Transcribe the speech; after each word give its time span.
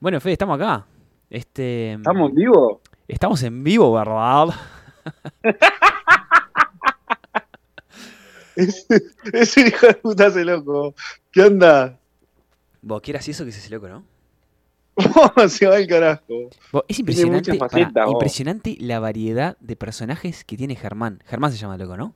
Bueno, 0.00 0.20
Fede, 0.20 0.32
estamos 0.34 0.60
acá. 0.60 0.86
Este, 1.30 1.94
¿Estamos 1.94 2.30
en 2.30 2.34
vivo? 2.36 2.80
Estamos 3.08 3.42
en 3.42 3.64
vivo, 3.64 3.92
¿verdad? 3.92 4.48
ese, 8.56 9.02
ese 9.32 9.68
hijo 9.68 9.86
de 9.86 9.94
puta 9.94 10.26
hace 10.26 10.44
loco. 10.44 10.94
¿Qué 11.32 11.42
onda? 11.42 11.98
Vos, 12.82 13.00
qué 13.02 13.12
gracioso 13.12 13.44
que 13.44 13.50
es 13.50 13.58
ese 13.58 13.70
loco, 13.70 13.88
¿no? 13.88 14.04
se 15.48 15.66
va 15.66 15.78
el 15.78 15.86
carajo. 15.86 16.50
Vos, 16.72 16.84
es 16.88 16.98
impresionante, 16.98 17.56
facetas, 17.58 18.10
impresionante 18.10 18.76
la 18.80 18.98
variedad 19.00 19.56
de 19.60 19.76
personajes 19.76 20.44
que 20.44 20.56
tiene 20.56 20.74
Germán. 20.76 21.22
Germán 21.26 21.52
se 21.52 21.58
llama 21.58 21.76
loco, 21.76 21.96
¿no? 21.96 22.14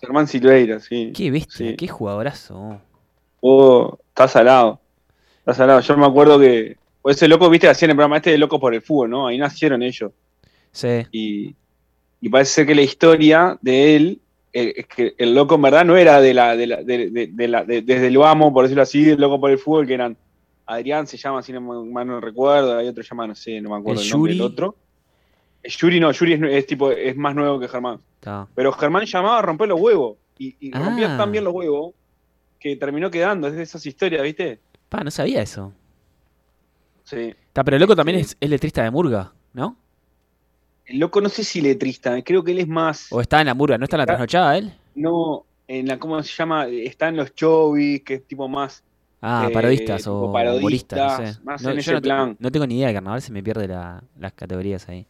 Germán 0.00 0.28
Silveira, 0.28 0.80
sí. 0.80 1.12
Qué 1.14 1.30
bestia, 1.30 1.70
Sí. 1.70 1.76
qué 1.76 1.88
jugadorazo. 1.88 2.80
Oh, 3.40 3.98
está 4.08 4.28
salado. 4.28 4.80
Está 5.40 5.54
salado. 5.54 5.80
Yo 5.80 5.96
me 5.96 6.06
acuerdo 6.06 6.38
que. 6.38 6.76
O 7.02 7.10
ese 7.10 7.26
loco, 7.28 7.48
viste, 7.50 7.68
hacían 7.68 7.90
el 7.90 7.96
programa 7.96 8.16
este 8.18 8.30
de 8.30 8.38
Loco 8.38 8.58
por 8.60 8.74
el 8.74 8.82
Fútbol, 8.82 9.10
¿no? 9.10 9.26
Ahí 9.26 9.38
nacieron 9.38 9.82
ellos. 9.82 10.12
Sí. 10.72 11.06
Y, 11.12 11.54
y 12.20 12.28
parece 12.28 12.52
ser 12.52 12.66
que 12.66 12.74
la 12.74 12.82
historia 12.82 13.58
de 13.62 13.96
él 13.96 14.20
eh, 14.52 14.74
es 14.76 14.86
que 14.86 15.14
el 15.18 15.34
loco 15.34 15.54
en 15.54 15.62
verdad 15.62 15.84
no 15.84 15.96
era 15.96 16.20
de 16.20 16.34
la, 16.34 16.56
de 16.56 16.66
la, 16.66 16.82
de, 16.82 17.10
de- 17.10 17.26
de 17.28 17.48
la- 17.48 17.64
de- 17.64 17.82
desde 17.82 18.08
el 18.08 18.22
amo, 18.22 18.52
por 18.52 18.64
decirlo 18.64 18.82
así, 18.82 19.02
del 19.04 19.20
loco 19.20 19.40
por 19.40 19.50
el 19.50 19.58
fútbol, 19.58 19.86
que 19.86 19.94
eran 19.94 20.16
Adrián 20.66 21.06
se 21.06 21.16
llama, 21.16 21.42
si 21.42 21.52
no 21.52 21.60
mal 21.60 22.06
no 22.06 22.20
recuerdo, 22.20 22.76
hay 22.76 22.86
otro 22.88 23.02
llama, 23.02 23.26
no 23.26 23.34
sé, 23.34 23.60
no 23.60 23.70
me 23.70 23.76
acuerdo 23.76 24.00
El 24.00 24.06
el, 24.06 24.12
nombre 24.12 24.32
del 24.32 24.40
otro. 24.42 24.76
El 25.62 25.70
Yuri 25.72 26.00
no, 26.00 26.10
Yuri 26.12 26.32
es, 26.34 26.42
es 26.42 26.66
tipo, 26.66 26.90
es 26.92 27.16
más 27.16 27.34
nuevo 27.34 27.58
que 27.58 27.66
Germán. 27.68 27.98
Pero 28.54 28.72
Germán 28.72 29.04
llamaba 29.04 29.38
a 29.38 29.42
romper 29.42 29.68
los 29.68 29.80
huevos. 29.80 30.16
Y, 30.38 30.54
y 30.60 30.70
Ah. 30.72 30.78
rompía 30.84 31.16
tan 31.16 31.32
bien 31.32 31.44
los 31.44 31.52
huevos 31.52 31.92
que 32.58 32.76
terminó 32.76 33.10
quedando. 33.10 33.48
Es 33.48 33.54
de 33.56 33.62
esas 33.62 33.84
historias, 33.84 34.22
¿viste? 34.22 34.58
Pa, 34.88 35.02
no 35.04 35.10
sabía 35.10 35.42
eso. 35.42 35.72
Sí. 37.10 37.34
Está, 37.48 37.64
pero 37.64 37.76
el 37.76 37.80
loco 37.82 37.96
también 37.96 38.18
es, 38.20 38.36
es 38.40 38.50
letrista 38.50 38.82
de 38.82 38.90
Murga, 38.90 39.32
¿no? 39.52 39.76
El 40.84 40.98
loco 40.98 41.20
no 41.20 41.28
sé 41.28 41.44
si 41.44 41.60
letrista, 41.60 42.20
creo 42.22 42.42
que 42.42 42.52
él 42.52 42.58
es 42.58 42.68
más. 42.68 43.06
O 43.12 43.20
está 43.20 43.40
en 43.40 43.46
la 43.46 43.54
Murga, 43.54 43.78
¿no 43.78 43.84
está 43.84 43.96
en 43.96 44.00
la 44.00 44.06
trasnochada 44.06 44.58
él? 44.58 44.72
No, 44.94 45.44
en 45.68 45.86
la, 45.86 45.98
¿cómo 45.98 46.22
se 46.22 46.32
llama? 46.34 46.66
Está 46.66 47.08
en 47.08 47.16
los 47.16 47.34
chovis, 47.34 48.02
que 48.02 48.14
es 48.14 48.26
tipo 48.26 48.48
más. 48.48 48.82
Ah, 49.22 49.48
Eh, 49.48 49.52
parodistas 49.52 50.06
o 50.06 50.32
parodistas, 50.32 50.58
humoristas, 50.58 51.20
no 51.20 51.26
sé. 51.26 51.44
más 51.44 51.62
No, 51.62 51.70
en 51.70 51.78
ese 51.78 51.92
no, 51.92 52.00
plan. 52.00 52.36
no 52.38 52.50
tengo 52.50 52.66
ni 52.66 52.76
idea 52.78 52.88
de 52.88 52.94
carnaval, 52.94 53.22
se 53.22 53.32
me 53.32 53.42
pierde 53.42 53.68
la- 53.68 54.02
las 54.18 54.32
categorías 54.32 54.88
ahí. 54.88 55.06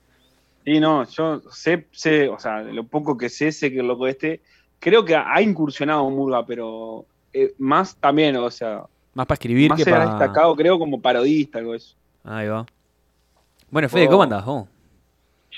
Sí, 0.65 0.79
no, 0.81 1.05
yo 1.09 1.41
sé, 1.51 1.89
sé, 1.93 2.29
o 2.29 2.39
sea, 2.39 2.61
lo 2.63 2.85
poco 2.87 3.17
que 3.17 3.29
sé, 3.29 3.51
sé 3.53 3.71
que 3.73 3.81
el 3.81 3.87
loco 3.89 4.07
este. 4.07 4.43
Creo 4.79 5.05
que 5.05 5.15
ha 5.17 5.41
incursionado 5.43 6.09
Murga, 6.11 6.45
pero 6.45 7.07
eh, 7.33 7.55
más 7.59 7.97
también, 7.97 8.37
o 8.37 8.51
sea, 8.51 8.85
Más 9.15 9.27
para 9.27 9.35
escribir 9.35 9.69
más 9.71 9.79
que 9.79 9.85
se 9.85 9.91
para... 9.91 10.07
destacado, 10.07 10.55
creo, 10.57 10.79
como 10.79 11.01
parodista, 11.01 11.59
algo 11.59 11.75
eso. 11.75 11.95
Ahí 12.25 12.47
va. 12.49 12.65
Bueno, 13.71 13.89
Fede, 13.89 14.07
Oh. 14.07 14.11
¿cómo 14.11 14.23
andás 14.23 14.45
vos? 14.45 14.69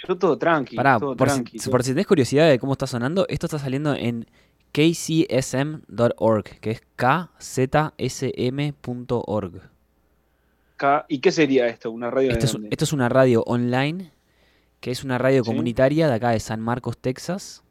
Yo 0.06 0.17
todo 0.17 0.36
tranqui, 0.39 0.75
Pará, 0.77 0.98
todo 0.98 1.14
por, 1.17 1.28
tranqui. 1.28 1.58
si, 1.58 1.64
todo- 1.67 1.70
por 1.73 1.83
si 1.83 1.91
tenés 1.91 2.06
curiosidad 2.06 2.48
de 2.48 2.58
cómo 2.58 2.73
está 2.73 2.86
sonando, 2.86 3.27
esto 3.28 3.47
está 3.47 3.58
saliendo 3.58 3.95
en 3.95 4.27
kcsm.org, 4.73 6.45
que 6.61 6.70
es 6.70 6.80
kzsm.org. 8.42 9.70
¿Y 11.08 11.20
qué 11.20 11.30
sería 11.30 11.69
esto? 11.69 11.92
¿Una 11.92 12.11
radio 12.11 12.28
de 12.28 12.34
Esto 12.34 12.47
es, 12.47 12.53
dónde? 12.53 12.69
esto 12.73 12.84
es 12.84 12.92
una 12.92 13.08
radio 13.08 13.45
online, 13.47 14.11
que 14.80 14.91
es 14.91 15.05
una 15.05 15.17
radio 15.17 15.45
Sí. 15.45 15.50
comunitaria 15.50 16.08
de 16.08 16.14
acá 16.14 16.30
de 16.30 16.41
San 16.41 16.61
Marcos, 16.61 16.98
Texas, 16.98 17.62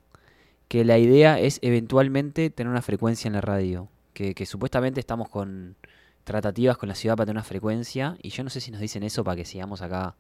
que 0.70 0.86
la 0.86 0.98
idea 0.98 1.38
es 1.38 1.60
eventualmente 1.62 2.50
tener 2.50 2.72
una 2.72 2.82
frecuencia 2.82 3.28
en 3.28 3.34
la 3.34 3.42
radio, 3.42 3.90
que, 4.14 4.34
que 4.34 4.46
supuestamente 4.46 5.00
estamos 5.00 5.30
con 5.30 5.76
tratativas 6.24 6.78
con 6.78 6.90
la 6.90 6.96
ciudad 6.96 7.16
para 7.16 7.26
tener 7.26 7.38
una 7.38 7.44
frecuencia, 7.44 8.18
y 8.22 8.30
yo 8.30 8.44
no 8.44 8.50
sé 8.50 8.62
si 8.62 8.72
nos 8.72 8.80
dicen 8.80 9.04
eso 9.04 9.24
para 9.24 9.36
que 9.36 9.46
sigamos 9.46 9.82
acá 9.82 10.16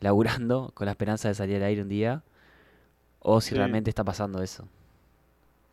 laburando 0.00 0.70
con 0.74 0.86
la 0.86 0.92
esperanza 0.92 1.28
de 1.28 1.34
salir 1.34 1.56
al 1.56 1.62
aire 1.64 1.82
un 1.82 1.88
día, 1.88 2.22
o 3.20 3.40
si 3.40 3.50
Sí. 3.50 3.54
realmente 3.56 3.90
está 3.90 4.04
pasando 4.04 4.42
eso. 4.42 4.66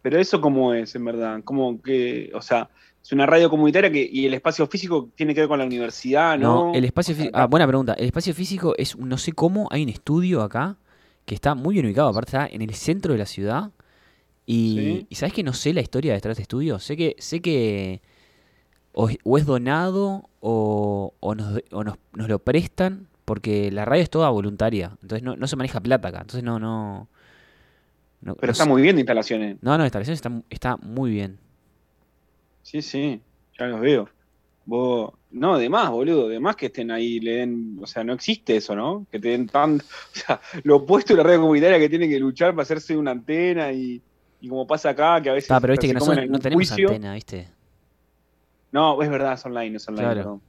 Pero 0.01 0.19
eso 0.19 0.39
cómo 0.39 0.73
es, 0.73 0.93
en 0.95 1.05
verdad, 1.05 1.41
como 1.43 1.81
que, 1.81 2.31
o 2.35 2.41
sea, 2.41 2.69
es 3.03 3.11
una 3.11 3.25
radio 3.25 3.49
comunitaria 3.49 3.91
que, 3.91 4.07
y 4.11 4.25
el 4.27 4.33
espacio 4.35 4.67
físico 4.67 5.09
tiene 5.15 5.33
que 5.33 5.41
ver 5.41 5.47
con 5.49 5.57
la 5.59 5.65
universidad, 5.65 6.37
¿no? 6.37 6.67
No, 6.67 6.73
el 6.75 6.85
espacio 6.85 7.15
físico. 7.15 7.35
Ah, 7.35 7.47
buena 7.47 7.65
pregunta. 7.67 7.93
El 7.93 8.05
espacio 8.05 8.33
físico 8.35 8.75
es, 8.77 8.97
no 8.97 9.17
sé 9.17 9.31
cómo, 9.33 9.67
hay 9.71 9.83
un 9.83 9.89
estudio 9.89 10.41
acá 10.43 10.77
que 11.25 11.33
está 11.33 11.55
muy 11.55 11.73
bien 11.73 11.85
ubicado, 11.87 12.09
aparte 12.09 12.29
está 12.29 12.47
en 12.47 12.61
el 12.61 12.73
centro 12.75 13.13
de 13.13 13.19
la 13.19 13.25
ciudad. 13.25 13.71
Y, 14.45 14.75
Sí. 14.77 15.07
y 15.09 15.15
¿sabes 15.15 15.33
que 15.33 15.43
no 15.43 15.53
sé 15.53 15.73
la 15.73 15.81
historia 15.81 16.11
de 16.13 16.17
este 16.17 16.41
estudio? 16.41 16.79
Sé 16.79 16.95
que, 16.95 17.15
sé 17.19 17.41
que 17.41 18.01
o, 18.93 19.09
es- 19.09 19.17
o 19.23 19.37
es 19.37 19.45
donado 19.45 20.29
o, 20.39 21.13
o 21.19 21.35
nos, 21.35 21.59
o 21.71 21.83
nos, 21.83 21.97
nos 22.13 22.29
lo 22.29 22.39
prestan, 22.39 23.07
porque 23.25 23.71
la 23.71 23.85
radio 23.85 24.03
es 24.03 24.09
toda 24.09 24.29
voluntaria. 24.29 24.91
Entonces 25.01 25.23
no, 25.23 25.35
no 25.35 25.47
se 25.47 25.55
maneja 25.55 25.79
plata 25.81 26.09
acá. 26.09 26.19
Entonces 26.21 26.43
no, 26.43 26.59
no. 26.59 27.07
no- 28.21 28.35
Pero 28.35 28.47
no 28.47 28.51
está 28.51 28.63
sé- 28.65 28.69
muy 28.69 28.81
bien 28.81 28.95
de 28.95 29.01
instalaciones. 29.01 29.57
No, 29.61 29.71
no, 29.71 29.79
la 29.79 29.85
instalación 29.85 30.13
está, 30.13 30.31
está 30.49 30.77
muy 30.77 31.09
bien. 31.11 31.39
Sí, 32.61 32.81
sí, 32.81 33.19
ya 33.59 33.67
los 33.67 33.79
veo. 33.81 34.09
Vos, 34.67 35.11
no, 35.31 35.57
de 35.59 35.69
más, 35.69 35.91
boludo, 35.91 36.27
de 36.27 36.39
más 36.39 36.55
que 36.55 36.67
estén 36.67 36.89
ahí, 36.89 37.19
le 37.19 37.31
den, 37.37 37.77
o 37.81 37.85
sea, 37.85 38.03
no 38.03 38.13
existe 38.13 38.55
eso, 38.55 38.75
¿no? 38.75 39.05
Que 39.11 39.19
te 39.19 39.29
den 39.29 39.47
tan, 39.47 39.75
o 39.79 39.81
sea, 40.13 40.41
lo 40.63 40.77
opuesto 40.77 41.13
a 41.13 41.17
la 41.17 41.23
radio 41.23 41.41
comunitaria 41.41 41.77
que 41.79 41.89
tiene 41.89 42.07
que 42.09 42.19
luchar 42.19 42.51
para 42.51 42.63
hacerse 42.63 42.97
una 42.97 43.11
antena 43.11 43.71
y, 43.71 44.01
y 44.45 44.47
como 44.49 44.67
pasa 44.67 44.89
acá, 44.91 45.19
que 45.21 45.29
a 45.29 45.33
veces 45.33 45.45
Está, 45.49 45.59
pero 45.59 45.73
viste 45.73 45.87
que 45.87 45.93
nosotros 45.95 46.27
no 46.29 46.37
tenemos 46.39 46.69
juicio. 46.69 46.87
antena, 46.89 47.13
¿viste? 47.15 47.47
No, 48.71 49.01
es 49.01 49.09
verdad, 49.09 49.33
es 49.33 49.45
online, 49.45 49.77
es 49.77 49.87
online, 49.87 50.13
Claro. 50.13 50.41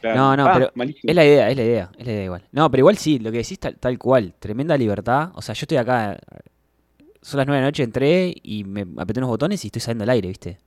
Claro. 0.00 0.16
No, 0.20 0.36
no, 0.36 0.46
Ah, 0.46 0.52
pero 0.54 0.70
malísimo. 0.74 1.10
Es 1.10 1.16
la 1.16 1.24
idea, 1.24 1.50
es 1.50 1.56
la 1.56 1.62
idea, 1.64 1.90
es 1.98 2.06
la 2.06 2.12
idea 2.12 2.24
igual. 2.24 2.42
No, 2.52 2.70
pero 2.70 2.82
igual 2.82 2.96
sí, 2.98 3.18
lo 3.18 3.32
que 3.32 3.38
decís 3.38 3.58
tal, 3.58 3.76
tal 3.78 3.98
cual, 3.98 4.34
tremenda 4.38 4.76
libertad. 4.76 5.30
O 5.34 5.42
sea, 5.42 5.54
yo 5.54 5.64
estoy 5.64 5.78
acá, 5.78 6.18
son 7.22 7.38
las 7.38 7.46
nueve 7.46 7.56
de 7.58 7.62
la 7.62 7.68
noche, 7.68 7.82
entré 7.82 8.32
y 8.42 8.62
me 8.64 8.82
apreté 8.98 9.18
unos 9.20 9.30
botones 9.30 9.64
y 9.64 9.68
estoy 9.68 9.80
saliendo 9.80 10.04
al 10.04 10.10
aire, 10.10 10.28
¿viste? 10.28 10.58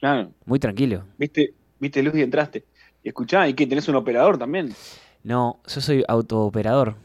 Claro, 0.00 0.32
Muy 0.44 0.58
tranquilo. 0.58 1.04
viste, 1.16 1.54
viste 1.78 2.02
luz 2.02 2.14
y 2.16 2.22
entraste. 2.22 2.64
Y 3.02 3.08
escuchá, 3.08 3.48
¿y 3.48 3.54
qué? 3.54 3.66
¿Tenés 3.66 3.88
un 3.88 3.94
operador 3.96 4.36
también? 4.36 4.74
No, 5.22 5.60
yo 5.66 5.80
soy 5.80 6.04
autooperador. 6.08 6.96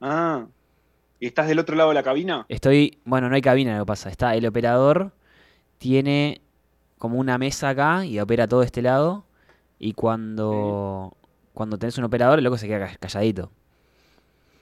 Ah, 0.00 0.46
¿y 0.46 0.53
estás 1.26 1.48
del 1.48 1.58
otro 1.58 1.76
lado 1.76 1.90
de 1.90 1.94
la 1.94 2.02
cabina? 2.02 2.46
Estoy, 2.48 2.98
bueno, 3.04 3.28
no 3.28 3.34
hay 3.34 3.42
cabina, 3.42 3.76
lo 3.78 3.84
que 3.84 3.88
pasa. 3.88 4.10
Está 4.10 4.34
el 4.34 4.46
operador, 4.46 5.12
tiene 5.78 6.40
como 6.98 7.18
una 7.18 7.38
mesa 7.38 7.70
acá 7.70 8.04
y 8.06 8.18
opera 8.20 8.48
todo 8.48 8.62
este 8.62 8.82
lado. 8.82 9.24
Y 9.78 9.92
cuando, 9.92 11.16
cuando 11.52 11.78
tenés 11.78 11.98
un 11.98 12.04
operador, 12.04 12.38
el 12.38 12.44
loco 12.44 12.56
se 12.58 12.66
queda 12.68 12.86
ca- 12.86 12.96
calladito. 12.98 13.50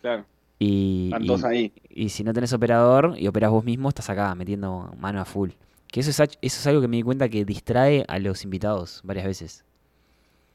Claro, 0.00 0.24
Y, 0.58 1.06
están 1.06 1.22
y- 1.24 1.26
todos 1.26 1.44
ahí. 1.44 1.72
Y 1.88 2.08
si 2.08 2.24
no 2.24 2.32
tenés 2.32 2.52
operador 2.52 3.14
y 3.18 3.26
operás 3.28 3.50
vos 3.50 3.64
mismo, 3.64 3.88
estás 3.88 4.10
acá 4.10 4.34
metiendo 4.34 4.92
mano 4.98 5.20
a 5.20 5.24
full. 5.24 5.50
Que 5.88 6.00
eso 6.00 6.10
es, 6.10 6.18
eso 6.20 6.36
es 6.40 6.66
algo 6.66 6.80
que 6.80 6.88
me 6.88 6.96
di 6.96 7.02
cuenta 7.02 7.28
que 7.28 7.44
distrae 7.44 8.04
a 8.08 8.18
los 8.18 8.44
invitados 8.44 9.00
varias 9.04 9.26
veces. 9.26 9.64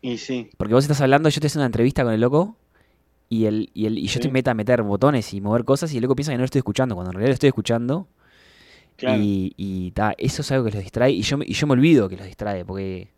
Y 0.02 0.18
sí, 0.18 0.50
Porque 0.58 0.74
vos 0.74 0.84
estás 0.84 1.02
hablando, 1.02 1.30
yo 1.30 1.36
estoy 1.36 1.48
haciendo 1.48 1.64
una 1.64 1.68
entrevista 1.68 2.04
con 2.04 2.14
el 2.14 2.22
loco 2.22 2.56
y, 3.30 3.46
el, 3.46 3.70
y, 3.74 3.86
el, 3.88 3.98
y 3.98 4.04
yo 4.08 4.14
Sí. 4.14 4.20
estoy 4.20 4.32
meta 4.32 4.52
a 4.52 4.54
meter 4.54 4.82
botones 4.84 5.34
y 5.34 5.42
mover 5.42 5.64
cosas 5.66 5.92
y 5.94 5.98
el 5.98 6.04
loco 6.04 6.16
piensa 6.16 6.32
que 6.32 6.38
no 6.38 6.42
lo 6.42 6.46
estoy 6.46 6.60
escuchando, 6.60 6.96
cuando 6.96 7.12
en 7.12 7.16
realidad 7.16 7.30
lo 7.32 7.34
estoy 7.34 7.48
escuchando. 7.50 8.08
claro. 8.96 9.22
Y, 9.22 9.54
y 9.58 9.92
ta, 9.92 10.14
eso 10.18 10.42
es 10.42 10.52
algo 10.52 10.66
que 10.66 10.72
los 10.72 10.82
distrae 10.84 11.12
y 11.12 11.22
yo, 11.22 11.38
me- 11.38 11.46
y 11.48 11.54
yo 11.54 11.68
me 11.68 11.74
olvido 11.74 12.08
que 12.10 12.18
los 12.18 12.26
distrae 12.26 12.64
porque... 12.66 13.10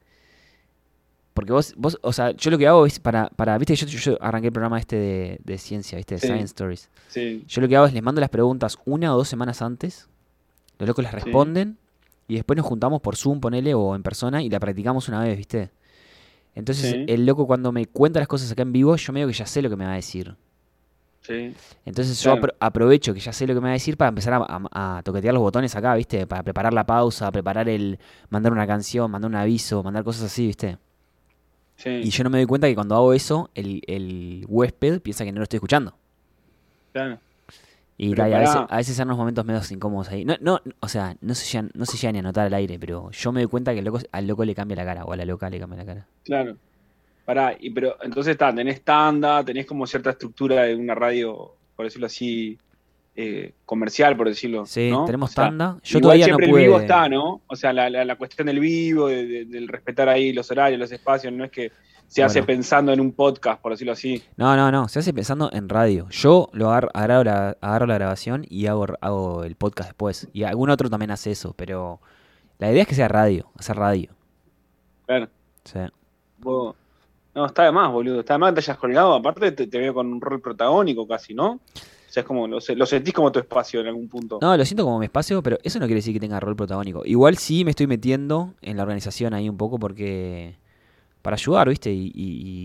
Porque 1.33 1.53
vos, 1.53 1.73
vos, 1.77 1.97
o 2.01 2.11
sea, 2.11 2.31
yo 2.31 2.51
lo 2.51 2.57
que 2.57 2.67
hago 2.67 2.85
es 2.85 2.99
para, 2.99 3.29
para 3.29 3.57
viste, 3.57 3.73
yo, 3.75 3.85
yo, 3.87 4.17
arranqué 4.19 4.47
el 4.47 4.51
programa 4.53 4.77
este 4.77 4.97
de, 4.97 5.39
de 5.43 5.57
ciencia, 5.57 5.95
viste, 5.95 6.15
de 6.15 6.21
Sí. 6.21 6.27
Science 6.27 6.45
Stories. 6.47 6.89
Sí, 7.07 7.45
Yo 7.47 7.61
lo 7.61 7.67
que 7.69 7.77
hago 7.77 7.85
es 7.85 7.93
les 7.93 8.03
mando 8.03 8.19
las 8.19 8.29
preguntas 8.29 8.77
una 8.85 9.13
o 9.13 9.17
dos 9.17 9.29
semanas 9.29 9.61
antes. 9.61 10.09
Los 10.79 10.87
locos 10.89 11.03
las 11.03 11.13
responden. 11.13 11.77
Y 12.27 12.35
después 12.35 12.57
nos 12.57 12.65
juntamos 12.65 12.99
por 13.01 13.15
Zoom, 13.15 13.39
ponele, 13.39 13.73
o 13.73 13.95
en 13.95 14.03
persona, 14.03 14.43
y 14.43 14.49
la 14.49 14.59
practicamos 14.59 15.07
una 15.07 15.21
vez, 15.23 15.37
¿viste? 15.37 15.69
Entonces, 16.59 16.91
Sí. 16.91 17.05
el 17.07 17.25
loco 17.25 17.47
cuando 17.47 17.71
me 17.71 17.85
cuenta 17.87 18.19
las 18.19 18.27
cosas 18.27 18.51
acá 18.51 18.61
en 18.61 18.71
vivo, 18.73 18.95
yo 18.95 19.13
medio 19.13 19.27
que 19.27 19.33
ya 19.33 19.45
sé 19.45 19.61
lo 19.61 19.69
que 19.69 19.75
me 19.75 19.85
va 19.85 19.93
a 19.93 19.95
decir. 19.95 20.35
sí. 21.21 21.53
Entonces 21.85 22.21
yo 22.21 22.33
apro- 22.35 22.55
aprovecho 22.59 23.13
que 23.13 23.19
ya 23.19 23.31
sé 23.33 23.45
lo 23.47 23.53
que 23.53 23.59
me 23.61 23.65
va 23.67 23.71
a 23.71 23.73
decir 23.73 23.97
para 23.97 24.09
empezar 24.09 24.33
a, 24.33 24.37
a- 24.71 24.97
a 24.97 25.03
toquetear 25.03 25.33
los 25.33 25.41
botones 25.41 25.75
acá, 25.75 25.95
¿viste? 25.95 26.25
Para 26.27 26.43
preparar 26.43 26.73
la 26.73 26.85
pausa, 26.85 27.31
preparar 27.31 27.67
el... 27.69 27.99
mandar 28.29 28.51
una 28.51 28.65
canción, 28.67 29.09
mandar 29.11 29.29
un 29.29 29.35
aviso, 29.35 29.81
mandar 29.83 30.03
cosas 30.03 30.23
así, 30.23 30.47
¿viste? 30.47 30.77
Sí, 31.75 31.89
Y 32.03 32.09
yo 32.09 32.23
no 32.25 32.29
me 32.29 32.37
doy 32.39 32.45
cuenta 32.45 32.67
que 32.67 32.75
cuando 32.75 32.95
hago 32.95 33.13
eso, 33.13 33.49
el, 33.55 33.81
el 33.87 34.45
huésped 34.49 35.01
piensa 35.01 35.23
que 35.23 35.31
no 35.31 35.37
lo 35.39 35.43
estoy 35.43 35.57
escuchando. 35.57 35.95
claro. 36.91 37.19
Y, 38.01 38.11
Pero 38.11 38.23
ta, 38.23 38.29
y 38.29 38.33
a, 38.33 38.39
veces, 38.39 38.55
a 38.69 38.77
veces 38.77 38.95
son 38.95 39.07
unos 39.09 39.17
momentos 39.17 39.43
medio 39.45 39.59
incómodos 39.69 40.07
ahí. 40.09 40.23
No, 40.23 40.35
no, 40.39 40.61
o 40.79 40.87
sea, 40.87 41.17
no 41.19 41.35
se, 41.35 41.45
llegan, 41.45 41.69
no 41.73 41.85
se 41.85 41.97
llega 41.97 42.13
ni 42.13 42.19
a 42.19 42.21
notar 42.21 42.47
al 42.47 42.53
aire, 42.53 42.79
pero 42.79 43.11
yo 43.11 43.31
me 43.33 43.41
doy 43.41 43.49
cuenta 43.49 43.73
que 43.73 43.79
el 43.79 43.85
loco- 43.85 43.99
al 44.11 44.25
loco 44.25 44.45
le 44.45 44.55
cambia 44.55 44.77
la 44.77 44.85
cara, 44.85 45.03
o 45.03 45.11
a 45.11 45.17
la 45.17 45.25
loca 45.25 45.49
le 45.49 45.59
cambia 45.59 45.79
la 45.79 45.85
cara. 45.85 46.07
Claro. 46.23 46.55
Pará, 47.25 47.55
y 47.59 47.69
pero 47.71 47.97
entonces 48.01 48.31
está, 48.31 48.55
tenés 48.55 48.81
tanda, 48.83 49.43
tenés 49.43 49.65
como 49.65 49.85
cierta 49.85 50.11
estructura 50.11 50.63
de 50.63 50.75
una 50.77 50.95
radio, 50.95 51.53
por 51.75 51.85
decirlo 51.85 52.07
así, 52.07 52.57
eh, 53.17 53.51
comercial, 53.65 54.15
por 54.15 54.29
decirlo. 54.29 54.65
Sí, 54.65 54.89
¿no? 54.89 55.03
tenemos 55.05 55.31
O 55.31 55.33
sea, 55.33 55.43
tanda. 55.45 55.77
Yo 55.83 55.97
igual 55.99 56.01
todavía 56.03 56.25
no 56.27 56.35
siempre 56.37 56.47
pude. 56.47 56.61
el 56.61 56.67
vivo 56.67 56.79
está, 56.79 57.09
¿no? 57.09 57.41
O 57.47 57.55
sea, 57.57 57.73
la, 57.73 57.89
la- 57.89 58.05
la 58.05 58.15
cuestión 58.15 58.47
del 58.47 58.61
vivo, 58.61 59.09
de- 59.09 59.25
de- 59.25 59.45
del 59.45 59.67
respetar 59.67 60.07
ahí 60.07 60.31
los 60.31 60.49
horarios, 60.49 60.79
los 60.79 60.91
espacios, 60.91 61.33
no 61.33 61.43
es 61.43 61.51
que 61.51 61.71
se 62.09 62.23
hace 62.23 62.41
pensando 62.41 62.91
en 62.91 62.99
un 62.99 63.11
podcast, 63.11 63.61
por 63.61 63.71
decirlo 63.71 63.93
así. 63.93 64.23
No, 64.35 64.55
no, 64.55 64.71
no, 64.71 64.87
se 64.87 64.99
hace 64.99 65.13
pensando 65.13 65.49
en 65.53 65.69
radio. 65.69 66.07
Yo 66.09 66.49
lo 66.53 66.69
agarro, 66.69 66.89
agarro 66.93 67.23
la, 67.23 67.57
agarro 67.61 67.85
la 67.85 67.93
grabación 67.93 68.45
y 68.49 68.65
hago, 68.65 68.87
hago 68.99 69.43
el 69.43 69.55
podcast 69.55 69.89
después. 69.89 70.27
Y 70.33 70.43
algún 70.43 70.71
otro 70.71 70.89
también 70.89 71.11
hace 71.11 71.31
eso, 71.31 71.53
pero 71.55 72.01
la 72.57 72.71
idea 72.71 72.81
es 72.81 72.87
que 72.87 72.95
sea 72.95 73.07
radio, 73.07 73.51
hacer 73.57 73.77
radio. 73.77 74.09
Claro. 75.05 75.29
Sí. 75.63 75.79
No, 77.35 77.45
está 77.45 77.63
de 77.63 77.71
más, 77.71 77.91
boludo. 77.91 78.21
Está 78.21 78.33
de 78.33 78.39
más 78.39 78.49
que 78.49 78.55
te 78.55 78.59
hayas 78.61 78.77
colgado. 78.77 79.13
Aparte, 79.13 79.51
te, 79.51 79.67
te 79.67 79.77
veo 79.77 79.93
con 79.93 80.11
un 80.11 80.19
rol 80.19 80.41
protagónico 80.41 81.07
casi, 81.07 81.35
¿no? 81.35 81.51
O 81.51 82.11
sea, 82.11 82.21
es 82.21 82.27
como, 82.27 82.47
lo, 82.47 82.57
lo 82.57 82.85
sentís 82.87 83.13
como 83.13 83.31
tu 83.31 83.37
espacio 83.37 83.81
en 83.81 83.87
algún 83.87 84.09
punto. 84.09 84.39
No, 84.41 84.57
lo 84.57 84.65
siento 84.65 84.83
como 84.83 84.97
mi 84.97 85.05
espacio, 85.05 85.43
pero 85.43 85.59
eso 85.61 85.77
no 85.77 85.85
quiere 85.85 85.99
decir 85.99 86.13
que 86.13 86.19
tenga 86.19 86.39
rol 86.39 86.55
protagónico. 86.55 87.05
Igual 87.05 87.37
sí 87.37 87.63
me 87.63 87.69
estoy 87.69 87.85
metiendo 87.85 88.55
en 88.61 88.77
la 88.77 88.83
organización 88.83 89.35
ahí 89.35 89.47
un 89.47 89.57
poco 89.57 89.77
porque... 89.77 90.57
Para 91.21 91.35
ayudar, 91.35 91.67
¿viste? 91.69 91.91
Y, 91.91 92.07
y- 92.07 92.11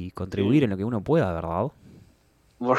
y 0.07 0.11
contribuir 0.13 0.65
en 0.65 0.71
lo 0.71 0.77
que 0.77 0.85
uno 0.85 1.01
pueda, 1.03 1.33
¿verdad? 1.33 1.67
vos, 2.59 2.79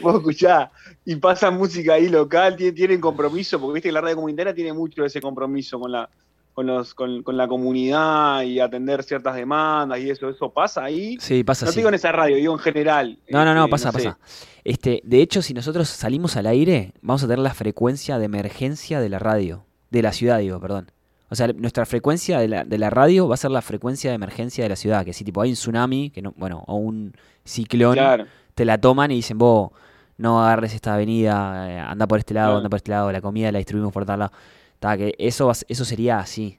vos 0.00 0.14
escuchá, 0.16 0.70
y 1.04 1.16
pasa 1.16 1.50
música 1.50 1.94
ahí 1.94 2.08
local, 2.08 2.56
tienen, 2.56 2.74
tienen 2.74 3.00
compromiso, 3.00 3.60
porque 3.60 3.74
viste 3.74 3.88
que 3.88 3.92
la 3.92 4.00
radio 4.00 4.16
comunitaria 4.16 4.54
tiene 4.54 4.72
mucho 4.72 5.04
ese 5.04 5.20
compromiso 5.20 5.78
con 5.78 5.92
la, 5.92 6.08
con 6.54 6.66
los, 6.66 6.94
con, 6.94 7.22
con 7.22 7.36
la 7.36 7.46
comunidad 7.46 8.42
y 8.42 8.58
atender 8.60 9.02
ciertas 9.04 9.36
demandas 9.36 10.00
y 10.00 10.10
eso, 10.10 10.28
eso 10.28 10.50
pasa 10.50 10.84
ahí. 10.84 11.16
Sí, 11.20 11.44
pasa 11.44 11.66
No 11.66 11.72
digo 11.72 11.88
en 11.88 11.94
esa 11.94 12.12
radio, 12.12 12.36
digo 12.36 12.52
en 12.52 12.58
general. 12.58 13.18
No, 13.30 13.44
no, 13.44 13.54
no, 13.54 13.64
Este, 13.64 13.70
pasa, 13.70 13.92
pasa. 13.92 14.18
Este, 14.64 15.00
de 15.04 15.22
hecho, 15.22 15.40
si 15.42 15.54
nosotros 15.54 15.88
salimos 15.88 16.36
al 16.36 16.46
aire, 16.46 16.92
vamos 17.00 17.22
a 17.22 17.26
tener 17.26 17.38
la 17.38 17.54
frecuencia 17.54 18.18
de 18.18 18.24
emergencia 18.24 19.00
de 19.00 19.08
la 19.08 19.18
radio. 19.18 19.64
De 19.90 20.02
la 20.02 20.12
ciudad, 20.12 20.38
digo, 20.40 20.60
perdón. 20.60 20.90
O 21.30 21.34
sea, 21.34 21.48
nuestra 21.48 21.84
frecuencia 21.86 22.38
de 22.38 22.48
la, 22.48 22.64
de 22.64 22.78
la 22.78 22.88
radio 22.90 23.28
va 23.28 23.34
a 23.34 23.36
ser 23.38 23.50
la 23.50 23.60
frecuencia 23.62 24.10
de 24.10 24.16
emergencia 24.16 24.64
de 24.64 24.70
la 24.70 24.76
ciudad. 24.76 25.04
Que 25.04 25.12
si 25.12 25.24
tipo 25.24 25.42
hay 25.42 25.50
un 25.50 25.54
tsunami, 25.56 26.10
que 26.10 26.22
no, 26.22 26.32
bueno, 26.36 26.64
o 26.66 26.76
un 26.76 27.12
ciclón, 27.44 27.94
Claro, 27.94 28.24
te 28.54 28.64
la 28.64 28.78
toman 28.80 29.10
y 29.10 29.16
dicen, 29.16 29.36
vos, 29.38 29.70
no 30.16 30.42
agarres 30.42 30.74
esta 30.74 30.94
avenida, 30.94 31.70
eh, 31.70 31.78
anda 31.78 32.06
por 32.08 32.18
este 32.18 32.32
lado, 32.34 32.48
Claro. 32.48 32.56
anda 32.58 32.68
por 32.70 32.76
este 32.78 32.90
lado, 32.90 33.12
la 33.12 33.20
comida 33.20 33.52
la 33.52 33.58
distribuimos 33.58 33.92
por 33.92 34.04
tal 34.06 34.20
lado. 34.20 34.32
Ta, 34.78 34.96
que 34.96 35.14
eso, 35.18 35.50
eso 35.68 35.84
sería 35.84 36.18
así. 36.18 36.58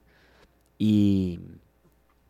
Y, 0.77 1.39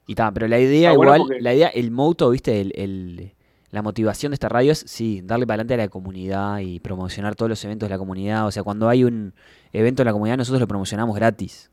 y 0.08 0.16
ta, 0.16 0.32
pero 0.32 0.48
la 0.48 0.60
idea 0.60 0.94
bueno 0.94 1.16
igual, 1.16 1.22
porque- 1.28 1.42
la 1.42 1.54
idea, 1.54 1.68
el 1.70 1.92
moto, 1.92 2.30
viste, 2.32 2.62
el, 2.62 2.72
el- 2.76 3.34
la 3.72 3.84
motivación 3.84 4.32
de 4.32 4.34
esta 4.36 4.50
radio 4.50 4.72
es, 4.72 4.80
sí, 4.88 5.22
darle 5.24 5.46
para 5.46 5.56
adelante 5.62 5.76
a 5.76 5.78
la 5.78 5.88
comunidad 5.90 6.58
y 6.60 6.80
promocionar 6.80 7.36
todos 7.36 7.50
los 7.50 7.64
eventos 7.66 7.88
de 7.88 7.94
la 7.94 8.00
comunidad. 8.00 8.48
O 8.48 8.52
sea, 8.52 8.64
cuando 8.64 8.90
hay 8.90 9.04
un 9.04 9.34
evento 9.74 10.02
en 10.02 10.08
la 10.08 10.12
comunidad, 10.14 10.38
nosotros 10.38 10.60
lo 10.60 10.68
promocionamos 10.68 11.16
gratis. 11.16 11.70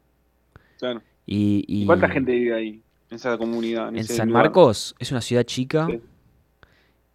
Claro. 0.78 1.02
Y, 1.26 1.64
y 1.66 1.82
¿Y 1.82 1.86
cuánta 1.86 2.08
gente 2.08 2.32
vive 2.32 2.54
ahí, 2.54 2.82
en 3.10 3.16
esa 3.16 3.36
comunidad? 3.38 3.88
en 3.94 4.04
San 4.04 4.28
lugar? 4.28 4.44
Marcos 4.44 4.94
es 4.98 5.10
una 5.10 5.20
ciudad 5.20 5.42
chica 5.44 5.86
Sí. 5.90 6.00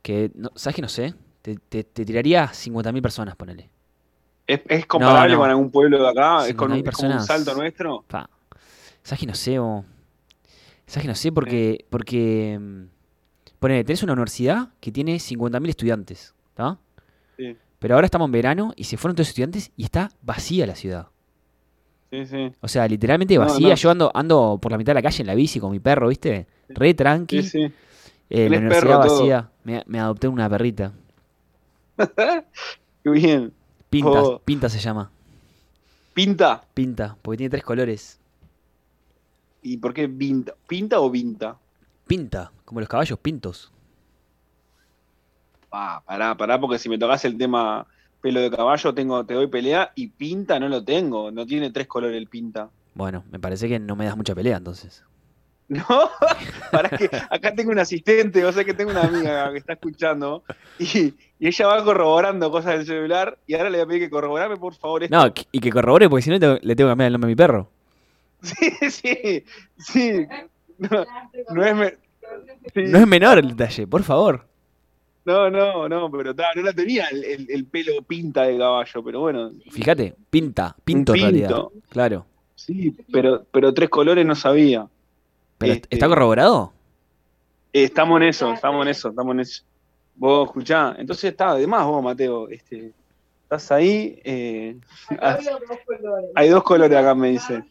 que, 0.01 0.31
no, 0.35 0.51
¿sabes 0.55 0.75
que 0.75 0.81
no 0.81 0.89
sé? 0.89 1.13
Te, 1.41 1.55
te, 1.55 1.83
te 1.83 2.05
tiraría 2.05 2.47
50.000 2.51 3.01
personas, 3.01 3.35
ponele. 3.35 3.69
¿Es, 4.47 4.61
es 4.67 4.85
comparable 4.85 5.29
No, 5.29 5.35
no. 5.35 5.39
con 5.41 5.49
algún 5.49 5.71
pueblo 5.71 6.01
de 6.03 6.09
acá? 6.09 6.47
¿Es, 6.47 6.55
con 6.55 6.71
50.000 6.71 6.73
un, 6.73 6.77
como 6.77 6.79
un 6.79 6.83
personas. 6.83 7.25
salto 7.25 7.55
nuestro? 7.55 8.03
Pa. 8.07 8.29
¿Sabes 9.03 9.19
que 9.19 9.25
no 9.27 9.33
sé? 9.35 9.57
o- 9.59 9.85
¿Sabes 10.85 11.03
que 11.03 11.07
no 11.07 11.15
sé? 11.15 11.31
Porque, 11.31 11.85
porque 11.89 12.59
mm, 12.59 12.83
ponele, 13.59 13.83
tenés 13.85 14.03
una 14.03 14.13
universidad 14.13 14.69
que 14.81 14.91
tiene 14.91 15.15
50.000 15.19 15.69
estudiantes, 15.69 16.33
¿está? 16.49 16.77
Sí, 17.37 17.55
Pero 17.79 17.95
ahora 17.95 18.05
estamos 18.05 18.27
en 18.27 18.31
verano 18.33 18.73
y 18.75 18.83
se 18.83 18.97
fueron 18.97 19.15
todos 19.15 19.27
los 19.27 19.29
estudiantes 19.29 19.71
y 19.77 19.83
está 19.85 20.09
vacía 20.21 20.67
la 20.67 20.75
ciudad. 20.75 21.07
Sí, 22.11 22.25
sí. 22.25 22.51
O 22.61 22.67
sea, 22.67 22.87
literalmente 22.87 23.37
vacía. 23.37 23.69
no. 23.69 23.75
Yo 23.75 23.89
ando, 23.89 24.11
ando 24.13 24.59
por 24.61 24.71
la 24.71 24.77
mitad 24.77 24.91
de 24.91 24.95
la 24.95 25.01
calle 25.01 25.21
en 25.21 25.27
la 25.27 25.35
bici 25.35 25.59
con 25.59 25.71
mi 25.71 25.79
perro, 25.79 26.09
¿viste? 26.09 26.45
Re 26.69 26.93
tranqui. 26.93 27.41
sí, 27.41 27.49
sí. 27.49 27.73
Eh, 28.29 28.49
la 28.49 28.59
universidad 28.59 28.99
vacía. 28.99 29.49
Me, 29.63 29.83
me 29.87 29.99
adopté 29.99 30.27
una 30.27 30.49
perrita. 30.49 30.93
Qué 33.03 33.09
bien. 33.09 33.53
Pinta, 33.89 34.23
Oh. 34.23 34.39
Pinta 34.39 34.69
se 34.69 34.79
llama. 34.79 35.11
¿Pinta? 36.13 36.63
Pinta, 36.73 37.17
porque 37.21 37.37
tiene 37.37 37.49
tres 37.49 37.63
colores. 37.63 38.19
¿Y 39.61 39.77
por 39.77 39.93
qué 39.93 40.07
vinta? 40.07 40.53
¿Pinta 40.67 40.99
o 40.99 41.09
vinta? 41.09 41.57
Pinta, 42.07 42.51
como 42.65 42.79
los 42.79 42.89
caballos 42.89 43.19
pintos. 43.19 43.71
Ah, 45.71 46.01
pará, 46.05 46.35
pará, 46.35 46.59
porque 46.59 46.79
si 46.79 46.89
me 46.89 46.97
tocas 46.97 47.23
el 47.25 47.37
tema 47.37 47.85
pelo 48.21 48.39
de 48.41 48.51
caballo, 48.51 48.93
tengo, 48.93 49.25
te 49.25 49.33
doy 49.33 49.47
pelea 49.47 49.91
y 49.95 50.07
pinta 50.07 50.59
no 50.59 50.69
lo 50.69 50.83
tengo. 50.83 51.31
No 51.31 51.45
tiene 51.45 51.71
tres 51.71 51.87
colores 51.87 52.17
el 52.17 52.27
pinta. 52.27 52.69
Bueno, 52.93 53.23
me 53.31 53.39
parece 53.39 53.67
que 53.67 53.79
no 53.79 53.95
me 53.95 54.05
das 54.05 54.15
mucha 54.17 54.35
pelea 54.35 54.57
entonces. 54.57 55.03
No, 55.71 55.85
para 56.69 56.89
que 56.89 57.09
acá 57.29 57.55
tengo 57.55 57.71
un 57.71 57.79
asistente, 57.79 58.43
o 58.43 58.51
sea 58.51 58.65
que 58.65 58.73
tengo 58.73 58.91
una 58.91 59.03
amiga 59.03 59.49
que 59.53 59.57
está 59.59 59.71
escuchando 59.71 60.43
y, 60.77 61.13
y 61.39 61.47
ella 61.47 61.65
va 61.67 61.81
corroborando 61.85 62.51
cosas 62.51 62.73
del 62.77 62.85
celular 62.85 63.37
y 63.47 63.53
ahora 63.53 63.69
le 63.69 63.77
voy 63.77 63.83
a 63.85 63.87
pedir 63.87 64.01
que 64.01 64.09
corroborame 64.09 64.57
por 64.57 64.73
favor 64.75 65.03
esto. 65.03 65.15
No, 65.15 65.33
y 65.49 65.59
que 65.61 65.69
corrobore, 65.71 66.09
porque 66.09 66.23
si 66.23 66.29
no 66.29 66.33
le 66.35 66.39
tengo 66.39 66.59
que 66.59 66.91
cambiar 66.91 67.07
el 67.07 67.13
nombre 67.13 67.27
a 67.27 67.31
mi 67.31 67.35
perro. 67.37 67.69
Sí, 68.41 68.89
sí, 68.89 69.45
sí. 69.77 70.25
No, 70.77 71.05
no 71.51 71.65
es 71.65 71.75
me- 71.75 71.97
sí. 72.73 72.81
No 72.91 72.97
es 72.97 73.07
menor 73.07 73.37
el 73.37 73.55
detalle, 73.55 73.87
por 73.87 74.03
favor. 74.03 74.47
No, 75.25 75.49
no, 75.49 75.87
no, 75.89 76.09
pero 76.11 76.33
ta, 76.35 76.47
no 76.55 76.61
la 76.63 76.73
tenía 76.73 77.07
el, 77.07 77.23
el- 77.23 77.51
el 77.51 77.65
pelo 77.65 78.01
pinta 78.01 78.43
de 78.43 78.57
caballo, 78.57 79.03
pero 79.03 79.19
bueno, 79.21 79.51
Fíjate, 79.69 80.15
pinta, 80.29 80.75
pinto 80.83 81.13
en 81.15 81.21
realidad. 81.21 81.47
pinto. 81.49 81.71
Claro. 81.89 82.25
sí, 82.55 82.95
pero, 83.11 83.45
pero 83.51 83.73
tres 83.73 83.89
colores 83.89 84.25
no 84.25 84.35
sabía. 84.35 84.87
Pero 85.57 85.73
Este- 85.73 85.87
¿está 85.95 86.07
corroborado? 86.07 86.73
Eh, 87.73 87.83
estamos 87.83 88.17
en 88.21 88.27
eso, 88.29 88.51
estamos 88.53 88.81
en 88.83 88.89
eso, 88.89 89.09
estamos 89.09 89.33
en 89.33 89.39
eso. 89.41 89.63
Vos 90.15 90.47
escuchá, 90.49 90.95
entonces 90.97 91.25
está, 91.31 91.51
además 91.51 91.85
vos, 91.85 92.03
Mateo, 92.03 92.49
este, 92.49 92.91
estás 93.43 93.71
ahí, 93.71 94.19
eh, 94.23 94.75
hay 96.35 96.49
dos 96.49 96.63
colores 96.63 96.97
acá, 96.97 97.15
me 97.15 97.29
dice, 97.29 97.63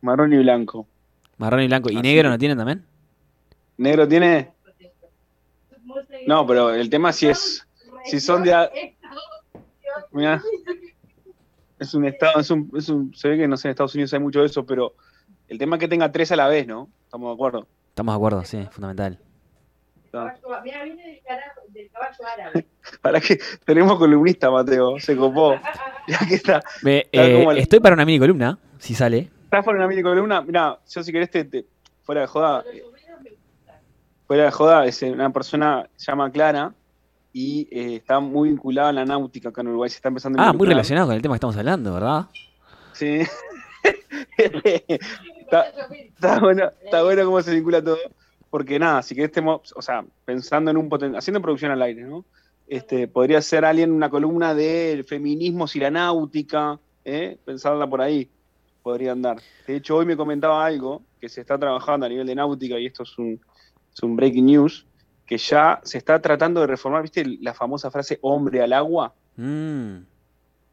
marrón 0.00 0.32
y 0.32 0.38
blanco. 0.38 0.86
Marrón 1.36 1.62
y 1.62 1.66
blanco. 1.66 1.90
¿Y 1.90 1.94
Así 1.96 2.02
negro 2.02 2.28
no 2.30 2.38
tienen 2.38 2.56
también? 2.56 2.84
¿Negro 3.76 4.06
tiene? 4.06 4.52
No, 6.26 6.46
pero 6.46 6.70
el 6.70 6.88
tema 6.90 7.12
si 7.12 7.28
es, 7.28 7.66
si 8.04 8.20
son 8.20 8.42
de... 8.42 8.52
a- 8.54 8.70
Mirá, 10.12 10.40
es 11.78 11.94
un 11.94 12.04
estado, 12.04 12.40
es 12.40 12.50
un, 12.50 12.70
es 12.76 12.88
un, 12.88 13.14
se 13.14 13.28
ve 13.28 13.36
que 13.36 13.48
no 13.48 13.56
sé, 13.56 13.68
en 13.68 13.70
Estados 13.70 13.94
Unidos 13.94 14.12
hay 14.14 14.20
mucho 14.20 14.40
de 14.40 14.46
eso, 14.46 14.64
pero 14.64 14.94
el 15.48 15.58
tema 15.58 15.76
es 15.76 15.80
que 15.80 15.88
tenga 15.88 16.10
tres 16.10 16.30
a 16.32 16.36
la 16.36 16.48
vez, 16.48 16.66
¿no? 16.66 16.88
Estamos 17.04 17.30
de 17.30 17.34
acuerdo. 17.34 17.66
Estamos 17.88 18.12
de 18.12 18.16
acuerdo, 18.16 18.44
sí, 18.44 18.66
fundamental. 18.70 19.18
Está. 20.04 20.36
Mira, 20.64 20.84
viene 20.84 21.04
del, 21.06 21.20
carajo- 21.22 21.60
del 21.68 21.90
caballo 21.90 22.26
árabe. 22.32 22.66
Para 23.02 23.20
que 23.20 23.38
tenemos 23.64 23.98
columnista, 23.98 24.50
Mateo, 24.50 24.98
se 24.98 25.16
copó. 25.16 25.56
Ya 26.06 26.18
que 26.18 26.34
está. 26.34 26.62
Me- 26.82 26.98
Está 27.10 27.24
eh, 27.24 27.44
el- 27.50 27.58
Estoy 27.58 27.80
para 27.80 27.94
una 27.94 28.04
mini 28.04 28.18
columna, 28.18 28.58
si 28.78 28.94
sale. 28.94 29.30
¿Estás 29.44 29.64
por 29.64 29.74
una 29.74 29.86
mini 29.88 30.02
columna? 30.02 30.42
Mira, 30.42 30.78
yo 30.86 31.02
si 31.02 31.10
querés, 31.12 31.30
te, 31.30 31.44
te- 31.46 31.64
fuera 32.02 32.20
de 32.20 32.26
joda, 32.26 32.62
eh, 32.70 32.82
fuera 34.34 34.44
de 34.46 34.50
joda, 34.50 34.84
es 34.86 35.00
una 35.02 35.30
persona 35.30 35.88
se 35.94 36.06
llama 36.10 36.28
Clara 36.32 36.74
y 37.32 37.68
eh, 37.70 37.96
está 37.96 38.18
muy 38.18 38.48
vinculada 38.48 38.88
a 38.88 38.92
la 38.92 39.04
náutica 39.04 39.50
acá 39.50 39.60
en 39.60 39.68
Uruguay. 39.68 39.88
Se 39.90 39.96
está 39.96 40.08
empezando 40.08 40.40
a 40.42 40.48
Ah, 40.48 40.52
muy 40.52 40.66
relacionado 40.66 41.06
con 41.06 41.14
el 41.16 41.22
tema 41.22 41.34
que 41.34 41.36
estamos 41.36 41.56
hablando, 41.56 41.94
¿verdad? 41.94 42.26
Sí. 42.94 43.20
está, 44.36 45.66
está 45.90 46.40
bueno, 46.40 46.70
está 46.82 47.02
bueno 47.04 47.24
cómo 47.24 47.42
se 47.42 47.54
vincula 47.54 47.82
todo. 47.82 47.96
Porque 48.50 48.78
nada, 48.78 49.02
si 49.02 49.14
querés, 49.14 49.32
temo- 49.32 49.60
o 49.74 49.82
sea, 49.82 50.04
pensando 50.24 50.70
en 50.70 50.76
un 50.78 50.88
poten- 50.88 51.16
haciendo 51.16 51.40
producción 51.40 51.70
al 51.72 51.82
aire, 51.82 52.02
¿no? 52.02 52.24
Este, 52.66 53.06
podría 53.08 53.40
ser 53.42 53.64
alguien 53.64 53.90
una 53.92 54.08
columna 54.10 54.54
de 54.54 55.04
feminismos 55.08 55.74
y 55.76 55.80
la 55.80 55.90
náutica, 55.90 56.78
¿eh? 57.04 57.36
pensarla 57.44 57.86
por 57.86 58.00
ahí, 58.00 58.28
podría 58.82 59.12
andar. 59.12 59.38
De 59.66 59.76
hecho, 59.76 59.96
hoy 59.96 60.06
me 60.06 60.16
comentaba 60.16 60.64
algo 60.64 61.02
que 61.20 61.28
se 61.28 61.40
está 61.40 61.58
trabajando 61.58 62.06
a 62.06 62.08
nivel 62.08 62.26
de 62.26 62.34
náutica, 62.36 62.78
y 62.78 62.86
esto 62.86 63.02
es 63.02 63.18
un, 63.18 63.40
es 63.94 64.02
un 64.02 64.16
breaking 64.16 64.46
news, 64.46 64.86
que 65.26 65.38
ya 65.38 65.80
se 65.84 65.98
está 65.98 66.20
tratando 66.20 66.60
de 66.60 66.66
reformar, 66.66 67.02
¿viste 67.02 67.24
la 67.40 67.54
famosa 67.54 67.90
frase 67.90 68.18
hombre 68.22 68.60
al 68.62 68.72
agua? 68.72 69.14
Mm, 69.36 69.98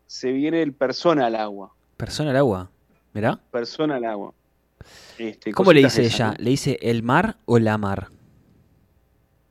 Se 0.08 0.32
viene 0.32 0.62
el 0.62 0.74
persona 0.74 1.28
al 1.28 1.36
agua, 1.36 1.74
persona 1.98 2.32
al 2.32 2.38
agua. 2.38 2.70
¿Mirá? 3.14 3.40
persona 3.52 3.96
al 3.98 4.06
agua. 4.06 4.34
Este, 5.18 5.52
¿Cómo 5.52 5.74
le 5.74 5.82
dice 5.84 6.04
ella? 6.04 6.34
¿Le 6.38 6.50
dice 6.52 6.80
el 6.82 7.04
mar 7.04 7.38
o 7.46 7.60
la 7.60 7.78
mar? 7.78 8.08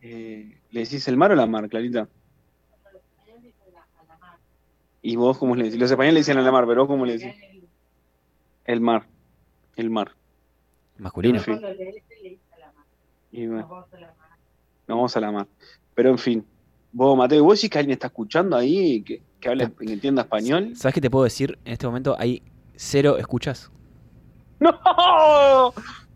Eh, 0.03 0.59
¿Le 0.71 0.81
decís 0.81 1.07
el 1.09 1.17
mar 1.17 1.31
o 1.33 1.35
la 1.37 1.47
mar, 1.47 1.69
Clarita? 1.69 2.09
¿Y 5.03 5.17
vos 5.17 5.39
cómo 5.39 5.55
le 5.55 5.65
decís? 5.65 5.79
Los 5.79 5.91
españoles 5.91 6.15
le 6.15 6.21
dicen 6.21 6.39
a 6.39 6.43
la 6.43 6.53
mar, 6.53 6.67
pero 6.67 6.83
vos 6.83 6.89
cómo 6.89 7.07
le 7.07 7.17
decís? 7.19 7.35
El 8.65 8.81
mar. 8.81 9.05
El 9.77 9.91
mar. 9.91 10.13
Masculino. 10.99 11.39
En 11.39 11.45
fin. 11.45 11.61
Y 13.33 13.47
bueno, 13.47 13.63
Nos 13.63 13.71
vamos 13.71 13.87
a 13.93 14.01
la 14.01 14.07
mano. 14.09 14.37
nos 14.89 14.97
vamos 14.97 15.17
a 15.17 15.21
la 15.21 15.33
mar. 15.33 15.47
Pero 15.95 16.11
en 16.11 16.19
fin. 16.19 16.45
Vos, 16.93 17.17
Mateo, 17.17 17.45
¿vos 17.45 17.57
decís 17.59 17.71
que 17.71 17.79
alguien 17.79 17.93
está 17.95 18.09
escuchando 18.09 18.57
ahí 18.57 19.03
que, 19.03 19.23
que 19.39 19.49
habla, 19.49 19.71
que 19.71 19.93
entienda 19.93 20.23
español? 20.23 20.73
¿Sabes 20.75 20.95
qué 20.95 21.01
te 21.01 21.09
puedo 21.11 21.25
decir? 21.25 21.57
En 21.65 21.73
este 21.75 21.87
momento 21.87 22.17
hay 22.19 22.43
cero 22.75 23.17
escuchas. 23.19 23.71
¡No! 24.61 24.71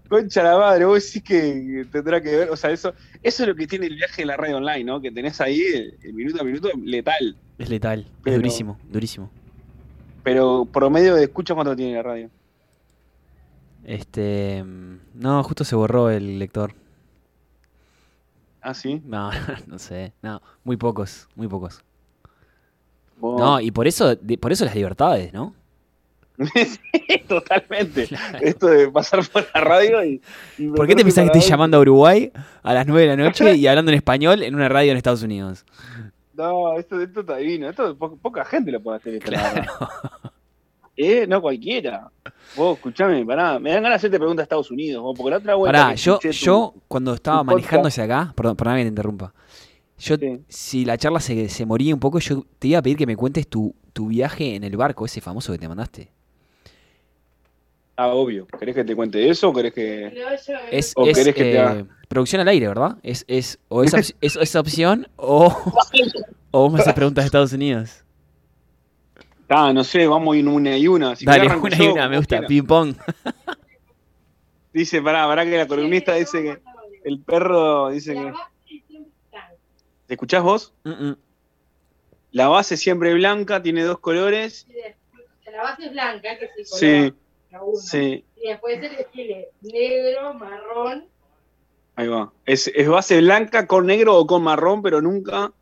Concha 0.09 0.43
la 0.43 0.59
madre, 0.59 0.85
vos 0.85 1.03
decís 1.03 1.23
que 1.23 1.87
tendrá 1.91 2.21
que 2.21 2.37
ver, 2.37 2.51
o 2.51 2.57
sea, 2.57 2.71
eso, 2.71 2.93
eso 3.23 3.43
es 3.43 3.49
lo 3.49 3.55
que 3.55 3.67
tiene 3.67 3.87
el 3.87 3.97
viaje 3.97 4.23
de 4.23 4.27
la 4.27 4.37
radio 4.37 4.59
online, 4.59 4.85
¿no? 4.85 5.01
Que 5.01 5.11
tenés 5.11 5.41
ahí 5.41 5.61
el, 5.61 5.97
el 6.03 6.13
minuto 6.13 6.41
a 6.43 6.45
minuto 6.45 6.69
letal. 6.83 7.37
Es 7.59 7.69
letal. 7.71 8.07
Pero- 8.23 8.37
Es 8.37 8.43
durísimo, 8.43 8.79
durísimo. 8.91 9.31
Pero 10.23 10.67
promedio 10.71 11.15
de 11.15 11.25
escucha 11.25 11.55
cuánto 11.55 11.75
tiene 11.77 11.95
la 11.95 12.03
radio. 12.03 12.31
Este. 13.85 14.63
mm, 14.63 14.99
No, 15.15 15.43
justo 15.43 15.65
se 15.65 15.75
borró 15.77 16.11
el 16.11 16.39
lector. 16.39 16.75
Ah, 18.65 18.73
sí. 18.75 19.01
No, 19.07 19.31
no 19.67 19.79
sé. 19.79 20.13
No, 20.23 20.41
muy 20.65 20.77
pocos, 20.77 21.29
muy 21.37 21.47
pocos. 21.49 21.83
No, 23.21 23.61
y 23.61 23.71
por 23.71 23.87
eso, 23.87 24.17
por 24.41 24.53
eso 24.53 24.65
las 24.65 24.75
libertades, 24.75 25.33
¿no? 25.33 25.55
Sí, 26.45 27.19
totalmente. 27.29 28.09
Esto 28.43 28.67
de 28.67 28.91
pasar 28.91 29.21
por 29.29 29.47
la 29.55 29.61
radio 29.61 30.05
y. 30.05 30.21
y 30.59 30.67
¿Por 30.69 30.87
qué 30.87 30.95
te 30.97 31.05
pensás 31.05 31.31
que 31.31 31.39
estoy 31.39 31.49
llamando 31.49 31.77
a 31.77 31.81
Uruguay 31.81 32.33
a 32.63 32.75
las 32.75 32.87
9 32.87 33.03
de 33.03 33.17
la 33.17 33.23
noche 33.25 33.55
y 33.55 33.67
hablando 33.69 33.93
en 33.93 33.97
español 33.99 34.43
en 34.43 34.55
una 34.55 34.69
radio 34.69 34.91
en 34.91 34.97
Estados 34.97 35.23
Unidos? 35.23 35.65
No, 36.35 36.77
esto, 36.77 37.01
esto 37.01 37.21
está 37.21 37.37
divino. 37.37 37.69
Esto 37.71 37.97
po- 37.97 38.17
poca 38.17 38.45
gente 38.45 38.73
lo 38.73 38.81
puede 38.83 38.97
hacer. 38.97 39.15
esto, 39.15 39.31
verdad. 39.31 39.67
Eh, 40.97 41.27
no 41.27 41.41
cualquiera. 41.43 42.09
Vos, 42.57 42.77
escuchame, 42.77 43.25
pará. 43.27 43.59
Me 43.59 43.71
dan 43.73 43.83
ganas 43.83 43.95
de 44.01 44.07
hacerte 44.07 44.19
preguntas 44.19 44.43
a 44.43 44.45
Estados 44.45 44.71
Unidos. 44.71 45.03
vos, 45.03 45.17
porque 45.17 45.31
la 45.31 45.37
otra 45.39 45.55
vuelta. 45.57 45.79
Pará, 45.83 45.95
yo, 45.95 46.19
tu- 46.19 46.31
yo 46.31 46.75
cuando 46.89 47.15
estaba 47.15 47.43
hacia 47.89 48.05
acá, 48.05 48.33
perdón, 48.37 48.57
perdóname 48.57 48.81
que 48.83 48.85
te 48.85 48.89
interrumpa. 48.91 49.35
Yo, 49.99 50.17
Sí. 50.17 50.41
si 50.49 50.85
la 50.85 50.97
charla 50.99 51.21
se, 51.21 51.49
se 51.49 51.67
moría 51.67 51.95
un 51.95 52.01
poco, 52.01 52.19
yo 52.19 52.45
te 52.59 52.69
iba 52.69 52.79
a 52.79 52.83
pedir 52.83 52.97
que 52.97 53.07
me 53.07 53.17
cuentes 53.17 53.47
tu, 53.49 53.75
tu 53.93 54.09
viaje 54.09 54.55
en 54.55 54.65
el 54.65 54.77
barco, 54.77 55.05
ese 55.07 55.21
famoso 55.21 55.53
que 55.53 55.59
te 55.59 55.69
mandaste. 55.69 56.11
Ah, 57.97 58.09
obvio. 58.09 58.47
¿Querés 58.59 58.75
que 58.75 58.85
te 58.85 58.97
cuente 58.97 59.29
eso 59.29 59.51
o 59.51 59.53
querés 59.55 59.73
que.? 59.73 60.13
Es, 60.73 60.93
¿O 60.97 61.07
es, 61.07 61.17
querés 61.17 61.35
que 61.35 61.43
te 61.43 61.53
eh, 61.55 61.59
haga? 61.61 61.87
producción 62.09 62.41
al 62.41 62.49
aire, 62.49 62.67
¿verdad? 62.67 62.99
Es, 63.05 63.25
es 63.29 63.59
o 63.69 63.85
esa, 63.85 63.99
es- 64.01 64.15
esa 64.21 64.61
opción 64.61 65.07
o, 65.17 65.47
o 66.51 66.61
vos 66.63 66.73
me 66.73 66.81
haces 66.81 66.93
preguntas 66.95 67.23
de 67.25 67.27
Estados 67.27 67.53
Unidos. 67.53 68.04
Ah, 69.57 69.73
no 69.73 69.85
sé, 69.85 70.05
vamos 70.09 70.37
en 70.37 70.49
una 70.49 70.77
y 70.77 70.89
una. 70.89 71.15
Si 71.15 71.25
Dale, 71.25 71.47
una 71.47 71.77
y 71.77 71.87
una, 71.87 72.09
me 72.09 72.17
gusta. 72.17 72.39
quiera. 72.39 72.49
Ping 72.49 72.65
pong. 72.65 72.97
Dice, 74.73 75.01
pará, 75.01 75.29
pará 75.29 75.45
que 75.45 75.57
la 75.57 75.69
columnista 75.69 76.15
dice 76.15 76.43
que 76.43 76.63
el 77.05 77.21
perro 77.21 77.91
dice 77.91 78.15
La 78.15 78.33
que. 78.67 78.79
¿Te 80.09 80.15
escuchás 80.15 80.43
vos? 80.43 80.75
La 82.33 82.49
base 82.49 82.77
siempre 82.77 83.15
blanca, 83.15 83.63
tiene 83.63 83.85
dos 83.85 84.01
colores. 84.01 84.67
Y 84.69 84.73
después, 84.73 85.25
La 85.53 85.63
base 85.63 85.87
es 85.87 85.93
blanca, 85.93 86.37
que 86.37 86.47
es 86.47 86.51
el 86.59 86.67
color. 86.67 87.15
Sí, 87.79 87.89
sí. 87.89 88.25
Y 88.43 88.49
después 88.49 88.81
se 88.81 88.91
le 88.91 89.05
tiene 89.13 89.47
negro, 89.63 90.35
marrón. 90.35 91.07
Ahí 91.95 92.09
va. 92.09 92.33
Es, 92.45 92.67
es 92.75 92.89
base 92.89 93.19
blanca 93.21 93.69
con 93.69 93.87
negro 93.87 94.17
o 94.17 94.27
con 94.27 94.43
marrón, 94.43 94.83
pero 94.83 95.01
nunca 95.01 95.53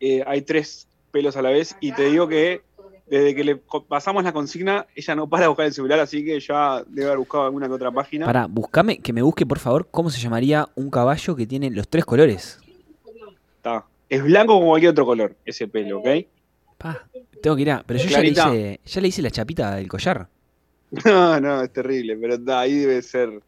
eh, 0.00 0.24
hay 0.26 0.40
tres 0.40 0.88
pelos 1.10 1.36
a 1.36 1.42
la 1.42 1.50
vez. 1.50 1.76
Y 1.80 1.92
te 1.92 2.04
digo 2.04 2.26
que 2.26 2.62
desde 3.10 3.34
que 3.34 3.44
le 3.44 3.56
pasamos 3.88 4.22
la 4.22 4.32
consigna, 4.32 4.86
ella 4.94 5.14
no 5.14 5.28
para 5.28 5.42
de 5.42 5.48
buscar 5.48 5.66
el 5.66 5.72
celular, 5.72 6.00
así 6.00 6.24
que 6.24 6.38
ya 6.40 6.82
debe 6.86 7.06
haber 7.06 7.18
buscado 7.18 7.44
alguna 7.44 7.66
que 7.66 7.72
otra 7.72 7.90
página. 7.90 8.26
Pará, 8.26 8.46
buscame, 8.46 8.98
que 8.98 9.12
me 9.12 9.22
busque 9.22 9.46
por 9.46 9.58
favor 9.58 9.88
cómo 9.90 10.10
se 10.10 10.20
llamaría 10.20 10.68
un 10.74 10.90
caballo 10.90 11.34
que 11.34 11.46
tiene 11.46 11.70
los 11.70 11.88
tres 11.88 12.04
colores. 12.04 12.60
Está. 13.56 13.86
Es 14.08 14.22
blanco 14.22 14.54
como 14.54 14.68
cualquier 14.68 14.92
otro 14.92 15.06
color, 15.06 15.36
ese 15.44 15.68
pelo, 15.68 16.00
¿ok? 16.00 16.08
Pa, 16.76 17.08
tengo 17.42 17.56
que 17.56 17.62
ir 17.62 17.70
a. 17.70 17.82
Pero 17.84 17.98
yo 17.98 18.08
ya 18.08 18.20
le, 18.20 18.28
hice, 18.28 18.80
ya 18.84 19.00
le 19.00 19.08
hice 19.08 19.22
la 19.22 19.30
chapita 19.30 19.74
del 19.76 19.88
collar. 19.88 20.28
No, 21.04 21.38
no, 21.38 21.62
es 21.62 21.70
terrible, 21.70 22.16
pero 22.16 22.36
está, 22.36 22.60
ahí 22.60 22.74
debe 22.74 23.02
ser. 23.02 23.42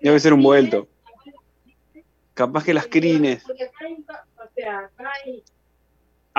Debe 0.00 0.18
ser 0.18 0.32
un 0.32 0.42
vuelto. 0.42 0.88
Capaz 2.32 2.64
que 2.64 2.72
las 2.72 2.86
crines. 2.86 3.44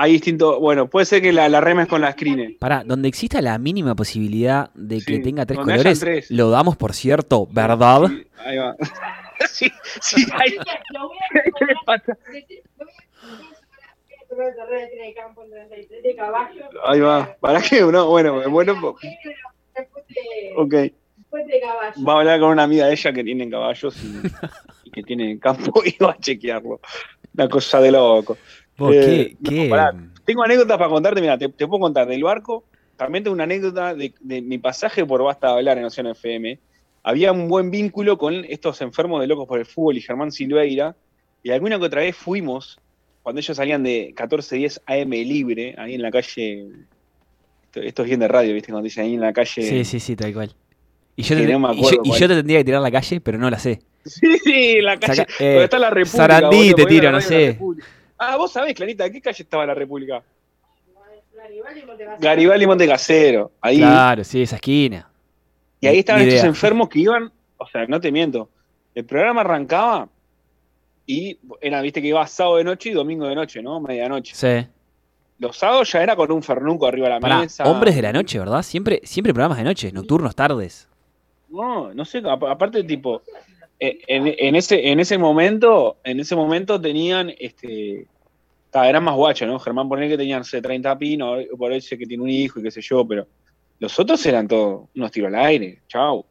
acá 0.00 0.02
hay 0.02 0.06
Hay 0.06 0.12
distinto. 0.12 0.60
Bueno, 0.60 0.88
puede 0.88 1.06
ser 1.06 1.22
que 1.22 1.32
la, 1.32 1.48
la 1.48 1.60
remes 1.60 1.88
con 1.88 2.00
las 2.00 2.14
crines. 2.14 2.52
Pará, 2.58 2.82
donde 2.84 3.08
exista 3.08 3.40
la 3.42 3.58
mínima 3.58 3.94
posibilidad 3.94 4.70
de 4.74 4.96
que 4.98 5.16
Sí, 5.16 5.22
tenga 5.22 5.46
tres 5.46 5.58
colores, 5.58 6.00
tres. 6.00 6.30
lo 6.30 6.50
damos 6.50 6.76
por 6.76 6.92
cierto, 6.94 7.46
¿verdad? 7.50 8.08
Sí, 8.08 8.26
ahí 8.44 8.56
va. 8.58 8.76
sí, 9.50 9.70
sí, 10.00 10.26
ahí. 10.34 10.56
Lo 10.92 11.08
voy 11.08 11.16
a 11.18 11.42
¿Qué 11.42 11.64
le 11.66 11.74
pasa? 11.86 12.18
de 14.30 15.14
campo 15.14 15.42
en 15.44 15.50
33 15.50 16.02
de 16.02 16.16
caballo. 16.16 16.64
Ahí 16.84 17.00
va. 17.00 17.36
¿Para 17.40 17.60
qué? 17.60 17.80
No, 17.82 18.08
bueno, 18.08 18.48
bueno, 18.50 18.74
de, 18.80 18.96
ok. 20.56 20.74
Va 22.06 22.14
a 22.14 22.18
hablar 22.18 22.40
con 22.40 22.50
una 22.50 22.64
amiga 22.64 22.86
de 22.86 22.92
ella 22.92 23.12
que 23.12 23.22
tiene 23.24 23.48
caballos 23.50 23.96
y, 24.02 24.20
y 24.84 24.90
que 24.90 25.02
tiene 25.02 25.38
campo 25.38 25.82
y 25.84 25.96
va 26.02 26.12
a 26.12 26.18
chequearlo. 26.18 26.80
Una 27.34 27.48
cosa 27.48 27.80
de 27.80 27.92
loco. 27.92 28.36
Eh, 28.92 29.36
¿qué, 29.44 29.50
no, 29.50 29.50
qué- 29.50 29.68
pará. 29.68 29.94
Tengo 30.24 30.42
anécdotas 30.44 30.78
para 30.78 30.90
contarte, 30.90 31.20
mira, 31.20 31.36
te, 31.36 31.48
te 31.48 31.66
puedo 31.66 31.80
contar 31.80 32.06
del 32.06 32.22
barco. 32.22 32.64
También 32.96 33.24
tengo 33.24 33.34
una 33.34 33.44
anécdota 33.44 33.94
de, 33.94 34.12
de 34.20 34.42
mi 34.42 34.58
pasaje 34.58 35.04
por 35.06 35.22
Basta 35.22 35.48
de 35.48 35.52
Hablar 35.54 35.78
en 35.78 35.84
Ocean 35.86 36.06
FM. 36.08 36.58
Había 37.02 37.32
un 37.32 37.48
buen 37.48 37.70
vínculo 37.70 38.18
con 38.18 38.44
estos 38.44 38.80
enfermos 38.82 39.20
de 39.20 39.26
locos 39.26 39.46
por 39.48 39.58
el 39.58 39.64
fútbol 39.66 39.96
y 39.96 40.00
Germán 40.02 40.30
Silveira. 40.32 40.94
Y 41.42 41.50
alguna 41.50 41.78
que 41.78 41.86
otra 41.86 42.02
vez 42.02 42.14
fuimos, 42.14 42.78
cuando 43.22 43.40
ellos 43.40 43.56
salían 43.56 43.82
de 43.82 44.06
1410 44.08 44.82
AM 44.86 45.10
libre, 45.10 45.74
ahí 45.78 45.94
en 45.94 46.02
la 46.02 46.10
calle. 46.10 46.66
Esto, 47.64 47.80
esto 47.80 48.02
es 48.02 48.08
bien 48.08 48.20
de 48.20 48.28
radio, 48.28 48.52
¿viste? 48.52 48.70
Cuando 48.70 48.84
dicen 48.84 49.04
ahí 49.04 49.14
en 49.14 49.20
la 49.20 49.32
calle. 49.32 49.62
Sí, 49.62 49.84
sí, 49.84 49.98
sí, 50.00 50.14
tal 50.16 50.32
cual. 50.34 50.52
Y 51.16 51.22
yo, 51.22 51.36
te, 51.36 51.46
no 51.46 51.58
me 51.58 51.68
y 51.72 51.76
yo- 51.76 51.78
acuerdo 51.88 52.00
y 52.04 52.08
cuál. 52.08 52.20
yo 52.20 52.28
te 52.28 52.34
tendría 52.36 52.58
que 52.58 52.64
tirar 52.64 52.78
a 52.80 52.82
la 52.82 52.90
calle, 52.90 53.20
pero 53.20 53.38
no 53.38 53.48
la 53.50 53.58
sé. 53.58 53.80
Sí, 54.04 54.38
sí, 54.44 54.76
en 54.78 54.84
la 54.84 54.98
calle. 55.00 55.16
Saca- 55.22 55.32
eh, 55.40 55.48
donde 55.52 55.64
está 55.64 55.78
la 55.78 55.90
República. 55.90 56.16
Sarandí 56.18 56.74
te 56.74 56.84
tiro, 56.86 57.10
no 57.12 57.20
sé. 57.20 57.46
República. 57.52 57.86
Ah, 58.22 58.36
vos 58.36 58.52
sabés, 58.52 58.74
Clarita, 58.74 59.06
¿en 59.06 59.12
qué 59.14 59.20
calle 59.22 59.42
estaba 59.42 59.64
la 59.64 59.74
República? 59.74 60.22
Garibaldi 61.34 61.80
y 61.80 61.86
Montecasero. 61.86 62.20
Garibaldi 62.20 62.64
y 62.64 62.66
Montecasero. 62.66 63.52
Ahí. 63.62 63.78
Claro, 63.78 64.24
sí, 64.24 64.42
esa 64.42 64.56
esquina. 64.56 65.10
Y 65.80 65.86
ahí 65.86 66.00
estaban 66.00 66.22
estos 66.22 66.44
enfermos 66.44 66.88
que 66.90 66.98
iban, 67.00 67.32
o 67.56 67.66
sea, 67.66 67.86
no 67.86 67.98
te 67.98 68.12
miento, 68.12 68.50
el 68.94 69.06
programa 69.06 69.40
arrancaba 69.40 70.08
y 71.06 71.38
era, 71.62 71.80
viste 71.80 72.02
que 72.02 72.08
iba 72.08 72.26
sábado 72.26 72.58
de 72.58 72.64
noche 72.64 72.90
y 72.90 72.92
domingo 72.92 73.26
de 73.26 73.34
noche, 73.34 73.62
¿no? 73.62 73.80
Medianoche. 73.80 74.34
Sí. 74.34 74.68
Los 75.38 75.56
sábados 75.56 75.90
ya 75.90 76.02
era 76.02 76.14
con 76.14 76.30
un 76.30 76.42
fernuco 76.42 76.86
arriba 76.86 77.08
de 77.08 77.14
la 77.14 77.20
Pará, 77.20 77.38
mesa. 77.40 77.64
hombres 77.64 77.96
de 77.96 78.02
la 78.02 78.12
noche, 78.12 78.38
¿verdad? 78.38 78.62
Siempre, 78.62 79.00
siempre 79.04 79.32
programas 79.32 79.56
de 79.56 79.64
noche, 79.64 79.90
nocturnos, 79.90 80.36
tardes. 80.36 80.86
No, 81.48 81.94
no 81.94 82.04
sé, 82.04 82.18
ap- 82.26 82.44
aparte 82.44 82.84
tipo, 82.84 83.22
en, 83.80 84.34
en 84.38 84.56
ese, 84.56 84.90
en 84.90 85.00
ese 85.00 85.16
momento, 85.16 85.96
en 86.04 86.20
ese 86.20 86.36
momento 86.36 86.80
tenían, 86.80 87.32
este, 87.38 88.06
eran 88.72 89.04
más 89.04 89.16
guachos, 89.16 89.48
¿no? 89.48 89.58
Germán 89.58 89.88
ponía 89.88 90.08
que 90.08 90.18
tenían, 90.18 90.40
no 90.40 90.44
sé, 90.44 90.62
30 90.62 90.98
pinos, 90.98 91.44
por 91.58 91.80
sé 91.80 91.98
que 91.98 92.06
tiene 92.06 92.22
un 92.22 92.30
hijo 92.30 92.60
y 92.60 92.62
qué 92.62 92.70
sé 92.70 92.80
yo, 92.82 93.06
pero 93.06 93.26
los 93.78 93.98
otros 93.98 94.24
eran 94.26 94.46
todos 94.46 94.88
unos 94.94 95.10
tiros 95.10 95.28
al 95.28 95.40
aire, 95.40 95.80
chau. 95.88 96.24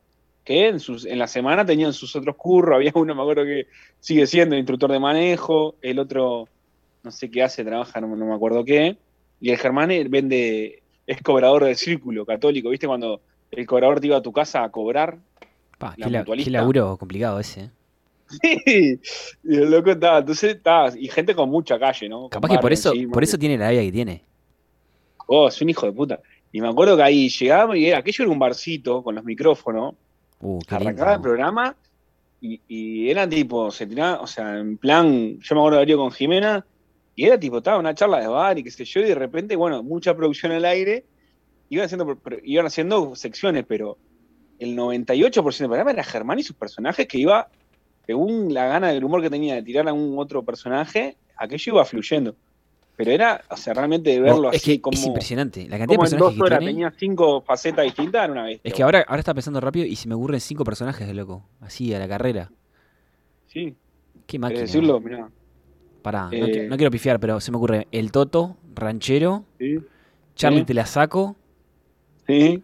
Que 0.45 0.67
en, 0.67 0.79
sus, 0.79 1.05
en 1.05 1.19
la 1.19 1.27
semana 1.27 1.65
tenían 1.65 1.93
sus 1.93 2.15
otros 2.15 2.35
curros, 2.35 2.75
había 2.77 2.91
uno, 2.95 3.13
me 3.15 3.21
acuerdo 3.21 3.43
que 3.43 3.67
sigue 3.99 4.25
siendo 4.27 4.55
instructor 4.55 4.91
de 4.91 4.99
manejo, 4.99 5.75
el 5.81 5.99
otro, 5.99 6.47
no 7.03 7.11
sé 7.11 7.29
qué 7.29 7.43
hace, 7.43 7.65
trabaja, 7.65 7.99
no, 7.99 8.15
no 8.15 8.25
me 8.25 8.35
acuerdo 8.35 8.63
qué, 8.63 8.97
y 9.41 9.49
el 9.49 9.57
Germán 9.57 9.91
eh, 9.91 10.05
vende, 10.07 10.83
es 11.07 11.21
cobrador 11.21 11.65
del 11.65 11.75
círculo 11.75 12.25
católico, 12.25 12.69
¿viste? 12.69 12.87
Cuando 12.87 13.21
el 13.51 13.65
cobrador 13.65 13.99
te 13.99 14.07
iba 14.07 14.17
a 14.17 14.21
tu 14.21 14.31
casa 14.31 14.63
a 14.63 14.69
cobrar, 14.69 15.17
Pa, 15.79 15.95
La 15.97 16.07
qué, 16.07 16.17
mutualista. 16.19 16.51
qué 16.51 16.51
laburo 16.51 16.97
complicado 16.97 17.39
ese. 17.39 17.61
¿eh? 17.61 17.69
Sí, 18.29 18.99
y 19.43 19.55
el 19.55 19.71
loco 19.71 19.89
estaba, 19.89 20.19
entonces 20.19 20.55
estaba, 20.57 20.91
y 20.95 21.07
gente 21.07 21.33
con 21.33 21.49
mucha 21.49 21.79
calle, 21.79 22.07
¿no? 22.07 22.19
Con 22.21 22.29
Capaz 22.29 22.49
que 22.49 22.59
por 22.59 22.71
eso, 22.71 22.93
por 23.11 23.23
eso 23.23 23.39
tiene 23.39 23.57
la 23.57 23.71
vida 23.71 23.81
que 23.81 23.91
tiene. 23.91 24.23
Oh, 25.25 25.47
es 25.47 25.59
un 25.61 25.69
hijo 25.69 25.87
de 25.87 25.91
puta. 25.93 26.19
Y 26.51 26.61
me 26.61 26.67
acuerdo 26.67 26.95
que 26.95 27.03
ahí 27.03 27.29
llegábamos 27.29 27.77
y 27.77 27.87
era, 27.87 27.97
aquello 27.97 28.25
era 28.25 28.31
un 28.31 28.37
barcito 28.37 29.03
con 29.03 29.15
los 29.15 29.23
micrófonos, 29.23 29.95
Uh, 30.41 30.59
arrancaba 30.69 31.15
el 31.15 31.21
programa 31.21 31.75
y, 32.39 32.61
y 32.67 33.09
era 33.09 33.27
tipo, 33.27 33.69
se 33.71 33.85
tiraba, 33.85 34.21
o 34.21 34.27
sea, 34.27 34.57
en 34.57 34.77
plan, 34.77 35.37
yo 35.39 35.55
me 35.55 35.59
acuerdo 35.61 35.85
de 35.85 35.95
con 35.97 36.11
Jimena, 36.11 36.65
y 37.13 37.25
era 37.25 37.37
tipo, 37.37 37.57
estaba 37.57 37.77
una 37.77 37.93
charla 37.93 38.21
de 38.21 38.27
bar 38.27 38.57
y 38.57 38.63
qué 38.63 38.71
sé 38.71 38.85
yo, 38.85 39.01
y 39.01 39.05
de 39.05 39.15
repente, 39.15 39.57
bueno, 39.57 39.83
mucha 39.83 40.15
producción 40.15 40.53
al 40.53 40.63
aire, 40.63 41.03
iban 41.67 41.85
haciendo, 41.85 42.17
iban 42.43 42.65
haciendo 42.65 43.15
secciones, 43.17 43.65
pero 43.67 43.97
el 44.59 44.75
98% 44.77 45.57
del 45.57 45.67
programa 45.67 45.91
era 45.91 46.03
Germán 46.03 46.39
y 46.39 46.43
sus 46.43 46.55
personajes 46.55 47.07
que 47.07 47.17
iba, 47.17 47.47
según 48.05 48.53
la 48.53 48.65
gana 48.67 48.89
del 48.89 49.03
humor 49.03 49.21
que 49.21 49.29
tenía 49.29 49.55
de 49.55 49.63
tirar 49.63 49.87
a 49.87 49.93
un 49.93 50.17
otro 50.19 50.43
personaje, 50.43 51.17
aquello 51.37 51.73
iba 51.73 51.85
fluyendo. 51.85 52.35
Pero 52.95 53.11
era, 53.11 53.41
o 53.49 53.55
sea, 53.55 53.73
realmente 53.73 54.09
de 54.09 54.19
verlo 54.19 54.51
es 54.51 54.57
así 54.61 54.73
que 54.73 54.81
como, 54.81 54.93
es 54.97 55.05
impresionante. 55.05 55.67
La 55.69 55.77
cantidad 55.77 55.95
como 55.97 56.09
de 56.09 56.15
en 56.15 56.19
dos 56.19 56.33
personajes 56.33 56.35
que 56.37 56.43
horas 56.43 56.59
tiene. 56.59 56.73
tenía 56.73 56.93
cinco 56.99 57.41
facetas 57.41 57.85
distintas, 57.85 58.23
era 58.25 58.33
una 58.33 58.43
bestia. 58.43 58.67
Es 58.67 58.73
que 58.73 58.83
ahora, 58.83 59.05
ahora 59.07 59.19
está 59.19 59.33
pensando 59.33 59.61
rápido 59.61 59.85
y 59.85 59.95
se 59.95 60.09
me 60.09 60.15
ocurren 60.15 60.41
cinco 60.41 60.65
personajes 60.65 61.07
de 61.07 61.13
loco. 61.13 61.45
Así, 61.61 61.93
a 61.93 61.99
la 61.99 62.09
carrera. 62.09 62.51
Sí, 63.47 63.75
Qué 64.27 64.37
máquina. 64.37 64.57
¿querés 64.59 64.73
decirlo? 64.73 64.99
Mirá. 64.99 65.29
Pará, 66.01 66.25
no, 66.25 66.31
Eh. 66.33 66.67
no 66.69 66.75
quiero 66.75 66.91
pifiar, 66.91 67.19
pero 67.21 67.39
se 67.39 67.51
me 67.51 67.57
ocurre 67.57 67.87
el 67.91 68.11
Toto, 68.11 68.57
Ranchero, 68.75 69.45
Sí, 69.57 69.77
Charlie 70.35 70.59
Sí. 70.59 70.65
Te 70.65 70.73
la 70.73 70.85
saco, 70.85 71.35
sí. 72.27 72.61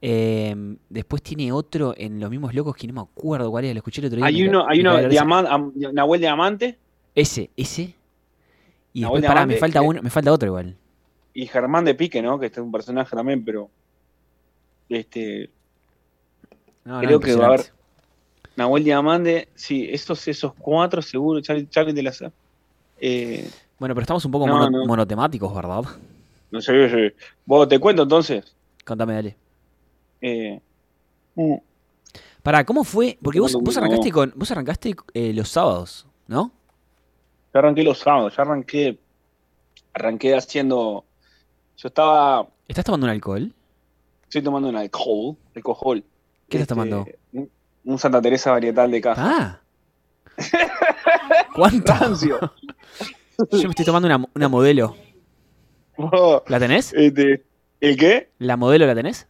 Eh, 0.00 0.54
después 0.88 1.22
tiene 1.22 1.50
otro 1.50 1.92
en 1.96 2.20
Los 2.20 2.30
mismos 2.30 2.54
locos 2.54 2.76
que 2.76 2.86
no 2.86 2.92
me 2.94 3.00
acuerdo 3.00 3.50
cuál 3.50 3.64
es, 3.64 3.74
lo 3.74 3.78
escuché 3.78 4.00
el 4.00 4.06
otro 4.06 4.16
día. 4.18 4.26
Hay 4.26 4.46
uno, 4.46 4.64
hay 4.68 4.80
uno, 4.80 4.92
Nahuel 5.92 6.20
Diamante 6.20 6.78
Ese, 7.14 7.50
ese. 7.56 7.94
Y 8.92 9.00
después, 9.00 9.24
pará, 9.24 9.44
me 9.46 9.56
falta 9.56 9.80
que- 9.80 9.86
uno, 9.86 10.02
me 10.02 10.10
falta 10.10 10.32
otro 10.32 10.46
igual. 10.48 10.76
y 11.34 11.46
Germán 11.46 11.84
de 11.84 11.94
Pique, 11.94 12.20
¿no? 12.22 12.38
Que 12.38 12.46
este 12.46 12.60
es 12.60 12.64
un 12.64 12.72
personaje 12.72 13.14
también, 13.14 13.44
pero 13.44 13.68
este 14.88 15.50
No, 16.84 16.94
no, 16.94 17.00
Creo 17.06 17.20
que 17.20 17.34
va 17.36 17.44
a 17.44 17.48
haber-. 17.48 17.66
Nahuel 18.56 18.82
Diamante, 18.84 19.48
sí, 19.54 19.86
esos, 19.90 20.26
esos 20.26 20.52
cuatro 20.54 21.00
seguro, 21.02 21.40
Charlie, 21.40 21.68
Charlie 21.68 21.92
de 21.92 22.02
la 22.02 22.12
eh, 23.00 23.48
Bueno, 23.78 23.94
pero 23.94 24.02
estamos 24.02 24.24
un 24.24 24.32
poco 24.32 24.46
No, 24.46 24.54
mono- 24.58 24.70
no. 24.70 24.86
monotemáticos, 24.86 25.54
¿verdad? 25.54 25.84
no 26.50 26.60
sé, 26.60 26.72
yo- 26.72 26.86
yo- 26.86 27.10
vos 27.46 27.68
te 27.68 27.78
cuento 27.78 28.02
entonces. 28.02 28.52
Contame, 28.84 29.12
dale. 29.14 29.36
Eh, 30.20 30.60
Pará, 32.42 32.64
¿cómo 32.64 32.84
fue? 32.84 33.18
Porque 33.22 33.40
vos, 33.40 33.54
vos 33.54 33.76
arrancaste 33.76 34.10
con. 34.10 34.32
Vos 34.36 34.50
arrancaste 34.50 34.94
eh, 35.14 35.32
los 35.34 35.48
sábados, 35.50 36.06
¿no? 36.26 36.52
yo 37.52 37.58
arranqué 37.60 37.82
los 37.82 37.98
sábados, 37.98 38.36
ya 38.36 38.42
arranqué, 38.42 38.98
arranqué 39.94 40.34
haciendo, 40.36 41.04
yo 41.76 41.88
estaba, 41.88 42.46
¿Estás 42.68 42.84
tomando 42.84 43.06
un 43.06 43.10
alcohol? 43.10 43.52
estoy 44.24 44.42
tomando 44.42 44.68
un 44.68 44.76
alcohol, 44.76 45.36
alcohol. 45.56 46.04
¿Qué 46.48 46.58
estás 46.58 46.62
Este, 46.62 46.74
tomando? 46.74 47.06
Un, 47.32 47.50
un 47.84 47.98
Santa 47.98 48.20
Teresa 48.20 48.50
varietal 48.50 48.90
de 48.90 49.00
caja. 49.00 49.22
Ah. 49.26 49.60
¿Cuánto? 51.54 51.92
Yo 52.22 52.48
me 53.50 53.70
estoy 53.70 53.84
tomando 53.84 54.06
una, 54.06 54.24
una 54.34 54.48
modelo. 54.48 54.96
¿La 56.46 56.58
tenés? 56.60 56.92
este, 56.92 57.44
¿El 57.80 57.96
qué? 57.96 58.30
¿La 58.38 58.56
modelo 58.56 58.86
la 58.86 58.94
tenés? 58.94 59.26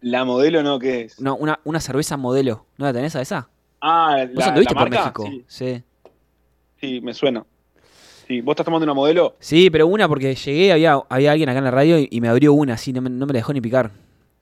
La 0.00 0.24
modelo 0.24 0.62
no, 0.62 0.78
¿qué 0.78 1.02
es? 1.02 1.20
No, 1.20 1.36
una, 1.36 1.58
una 1.64 1.80
cerveza 1.80 2.16
modelo. 2.16 2.66
¿No 2.78 2.84
la 2.86 2.92
tenés 2.92 3.16
a 3.16 3.22
esa? 3.22 3.48
Ah, 3.80 4.24
¿Vos 4.28 4.34
la, 4.36 4.46
anduviste 4.48 4.74
la 4.74 4.80
por 4.80 4.90
marca, 4.90 5.04
México? 5.20 5.24
Sí, 5.26 5.44
Sí. 5.48 5.82
sí, 6.80 7.00
me 7.00 7.14
suena. 7.14 7.44
Sí, 8.26 8.40
¿Vos 8.40 8.52
estás 8.54 8.64
tomando 8.64 8.84
una 8.84 8.94
modelo? 8.94 9.36
Sí, 9.38 9.70
pero 9.70 9.86
una 9.86 10.08
porque 10.08 10.34
llegué, 10.34 10.72
había, 10.72 11.00
había 11.08 11.32
alguien 11.32 11.48
acá 11.48 11.58
en 11.58 11.64
la 11.64 11.70
radio 11.70 11.98
y, 11.98 12.08
y 12.10 12.20
me 12.20 12.28
abrió 12.28 12.52
una, 12.52 12.74
así, 12.74 12.92
no 12.92 13.00
me, 13.00 13.08
no 13.10 13.24
me 13.26 13.32
la 13.32 13.38
dejó 13.38 13.52
ni 13.52 13.60
picar. 13.60 13.90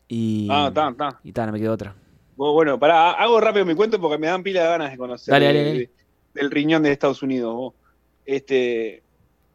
Y. 0.08 0.48
Ah, 0.50 0.66
está, 0.68 0.88
está. 0.90 1.20
Y 1.22 1.32
ta, 1.32 1.46
no 1.46 1.52
me 1.52 1.60
quedó 1.60 1.72
otra. 1.74 1.94
Vos, 2.36 2.52
Bueno, 2.54 2.78
pará, 2.78 3.12
hago 3.12 3.40
rápido 3.40 3.64
mi 3.64 3.74
cuento 3.74 4.00
porque 4.00 4.18
me 4.18 4.26
dan 4.26 4.42
pila 4.42 4.62
de 4.62 4.68
ganas 4.68 4.90
de 4.90 4.96
conocer 4.98 5.32
Dale, 5.32 5.46
dale, 5.46 5.64
dale. 5.64 5.90
del 6.34 6.50
riñón 6.50 6.82
de 6.82 6.92
Estados 6.92 7.22
Unidos. 7.22 7.54
vos. 7.54 7.74
Este, 8.26 9.02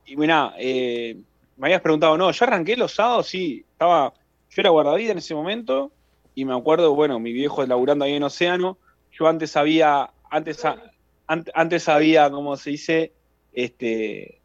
y 0.05 0.15
mirá, 0.15 0.53
eh, 0.57 1.17
me 1.57 1.67
habías 1.67 1.81
preguntado, 1.81 2.17
no, 2.17 2.31
yo 2.31 2.45
arranqué 2.45 2.77
los 2.77 2.93
sábados, 2.93 3.27
sí, 3.27 3.65
estaba, 3.71 4.13
yo 4.49 4.61
era 4.61 4.69
guardavida 4.69 5.11
en 5.11 5.19
ese 5.19 5.35
momento 5.35 5.91
y 6.35 6.45
me 6.45 6.55
acuerdo, 6.55 6.95
bueno, 6.95 7.19
mi 7.19 7.33
viejo 7.33 7.65
laburando 7.65 8.05
ahí 8.05 8.13
en 8.13 8.23
Océano, 8.23 8.77
yo 9.11 9.27
antes 9.27 9.55
había, 9.55 10.11
antes, 10.29 10.63
antes 11.27 11.89
había, 11.89 12.29
como 12.29 12.55
se 12.55 12.71
dice, 12.71 13.11
este, 13.53 14.39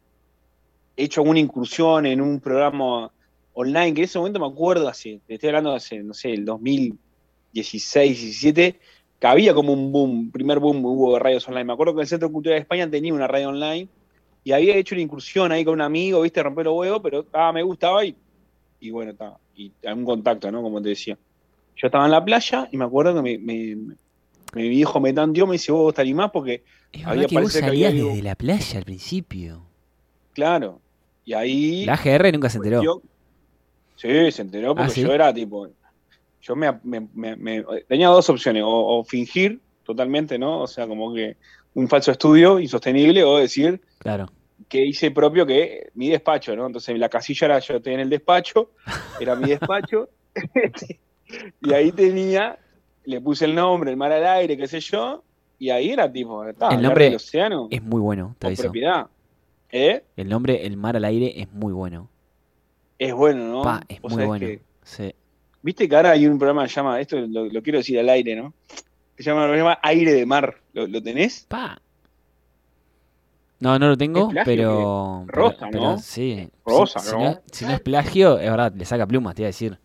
hecho 0.97 1.23
una 1.23 1.39
incursión 1.39 2.05
en 2.05 2.21
un 2.21 2.39
programa 2.39 3.11
online, 3.53 3.93
que 3.93 4.01
en 4.01 4.05
ese 4.05 4.17
momento 4.17 4.39
me 4.39 4.47
acuerdo, 4.47 4.87
así, 4.87 5.21
estoy 5.27 5.49
hablando 5.49 5.71
de 5.71 5.77
hace, 5.77 6.03
no 6.03 6.13
sé, 6.13 6.33
el 6.33 6.45
2016, 6.45 8.21
17, 8.21 8.79
que 9.19 9.27
había 9.27 9.53
como 9.53 9.73
un 9.73 9.91
boom, 9.91 10.31
primer 10.31 10.59
boom 10.59 10.83
hubo 10.85 11.13
de 11.13 11.19
radios 11.19 11.47
online. 11.47 11.63
Me 11.63 11.73
acuerdo 11.73 11.95
que 11.95 12.01
el 12.01 12.07
Centro 12.07 12.31
Cultural 12.31 12.57
de 12.57 12.61
España 12.61 12.89
tenía 12.89 13.13
una 13.13 13.27
radio 13.27 13.49
online 13.49 13.87
y 14.43 14.51
había 14.51 14.75
hecho 14.75 14.95
una 14.95 15.01
incursión 15.01 15.51
ahí 15.51 15.63
con 15.63 15.75
un 15.75 15.81
amigo, 15.81 16.21
viste, 16.21 16.43
romper 16.43 16.65
los 16.65 16.75
huevos, 16.75 16.99
pero 17.01 17.25
ah, 17.31 17.51
me 17.53 17.63
gustaba 17.63 18.05
y, 18.05 18.15
y 18.81 18.91
bueno, 18.91 19.11
está, 19.11 19.37
y 19.55 19.71
un 19.93 20.05
contacto, 20.05 20.51
¿no? 20.51 20.61
Como 20.61 20.81
te 20.81 20.89
decía. 20.89 21.17
Yo 21.77 21.87
estaba 21.87 22.05
en 22.05 22.11
la 22.11 22.23
playa 22.23 22.69
y 22.71 22.77
me 22.77 22.85
acuerdo 22.85 23.15
que 23.15 23.21
me, 23.21 23.37
me- 23.37 23.95
mi 24.53 24.69
viejo 24.69 24.99
me 25.01 25.11
tanteó, 25.11 25.45
me 25.47 25.53
dice, 25.53 25.71
vos 25.71 25.93
te 25.93 26.01
animás 26.01 26.31
porque, 26.31 26.63
Es 26.91 27.05
Había 27.05 27.27
que 27.27 27.39
vos 27.39 27.51
que 27.51 27.57
había 27.59 27.67
salías 27.69 27.93
algo- 27.93 28.09
desde 28.09 28.23
la 28.23 28.35
playa 28.35 28.77
al 28.79 28.85
principio. 28.85 29.65
claro, 30.33 30.79
y 31.25 31.33
ahí... 31.33 31.85
La 31.85 31.93
AGR 31.95 32.31
nunca 32.31 32.49
se 32.49 32.57
enteró. 32.57 32.81
Yo- 32.83 33.01
sí, 33.97 34.31
se 34.31 34.41
enteró 34.43 34.75
porque 34.75 34.91
Ah, 34.91 34.95
¿sí? 34.95 35.01
yo 35.01 35.11
era 35.13 35.33
tipo. 35.33 35.67
Yo 36.41 36.55
me, 36.55 36.71
me- 36.83 37.07
me- 37.13 37.35
me- 37.35 37.63
tenía 37.87 38.07
dos 38.09 38.29
opciones, 38.29 38.63
o, 38.63 38.69
o 38.99 39.03
fingir 39.03 39.59
totalmente, 39.83 40.37
¿no? 40.37 40.61
O 40.61 40.67
sea, 40.67 40.87
como 40.87 41.13
que 41.13 41.35
un 41.73 41.87
falso 41.89 42.11
estudio 42.11 42.59
insostenible, 42.59 43.23
o 43.23 43.37
decir 43.37 43.81
Claro. 43.97 44.27
Que 44.67 44.83
hice 44.85 45.11
propio 45.11 45.45
que 45.45 45.89
mi 45.95 46.09
despacho, 46.09 46.55
¿no? 46.55 46.65
Entonces 46.65 46.97
la 46.97 47.09
casilla 47.09 47.45
era 47.45 47.59
yo 47.59 47.81
tenía 47.81 47.99
en 47.99 48.03
el 48.05 48.09
despacho, 48.09 48.71
era 49.19 49.35
mi 49.35 49.49
despacho, 49.49 50.09
y 51.61 51.73
ahí 51.73 51.91
tenía, 51.91 52.57
le 53.05 53.21
puse 53.21 53.45
el 53.45 53.55
nombre, 53.55 53.91
el 53.91 53.97
mar 53.97 54.11
al 54.11 54.25
aire, 54.25 54.57
qué 54.57 54.67
sé 54.67 54.79
yo, 54.79 55.23
y 55.59 55.69
ahí 55.69 55.91
era 55.91 56.11
tipo, 56.11 56.43
está, 56.45 56.69
El 56.69 56.81
nombre 56.81 57.05
del 57.05 57.15
océano, 57.15 57.67
Es 57.71 57.81
muy 57.81 58.01
bueno, 58.01 58.35
te 58.39 58.47
aviso. 58.47 58.63
propiedad. 58.63 59.07
¿Eh? 59.71 60.03
El 60.15 60.29
nombre 60.29 60.65
El 60.65 60.77
Mar 60.77 60.95
al 60.95 61.03
Aire 61.03 61.33
es 61.41 61.51
muy 61.51 61.73
bueno. 61.73 62.07
Es 62.97 63.13
bueno, 63.13 63.43
¿no? 63.51 63.61
Pa, 63.63 63.81
es 63.89 64.01
muy 64.03 64.23
bueno. 64.23 64.45
que- 64.45 64.61
Sí. 64.83 65.13
Viste 65.61 65.89
que 65.89 65.95
ahora 65.95 66.11
hay 66.11 66.27
un 66.27 66.37
programa 66.37 66.63
que 66.63 66.69
se 66.69 66.75
llama, 66.75 67.01
esto 67.01 67.19
lo, 67.19 67.45
lo 67.45 67.61
quiero 67.63 67.79
decir 67.79 67.99
al 67.99 68.07
aire, 68.09 68.35
¿no? 68.35 68.53
Se 69.17 69.23
llama, 69.23 69.49
se 69.49 69.57
llama 69.57 69.79
Aire 69.81 70.13
de 70.13 70.25
Mar. 70.25 70.55
¿Lo, 70.73 70.87
lo 70.87 71.01
tenés? 71.01 71.45
Pa. 71.49 71.81
No, 73.59 73.79
no 73.79 73.87
lo 73.87 73.97
tengo, 73.97 74.29
plagio, 74.29 74.43
pero. 74.53 75.23
rosa, 75.27 75.57
pero- 75.59 75.71
pero 75.71 75.83
¿no? 75.83 75.97
sí. 75.97 76.49
Rosa, 76.65 76.99
si, 76.99 77.09
si 77.09 77.15
¿no? 77.15 77.29
es- 77.29 77.39
si 77.51 77.65
no 77.65 77.71
es 77.71 77.79
plagio, 77.81 78.37
es 78.39 78.49
verdad, 78.51 78.73
le 78.75 78.85
saca 78.85 79.07
plumas, 79.07 79.33
te 79.35 79.41
iba 79.43 79.47
a 79.47 79.49
decir. 79.49 79.77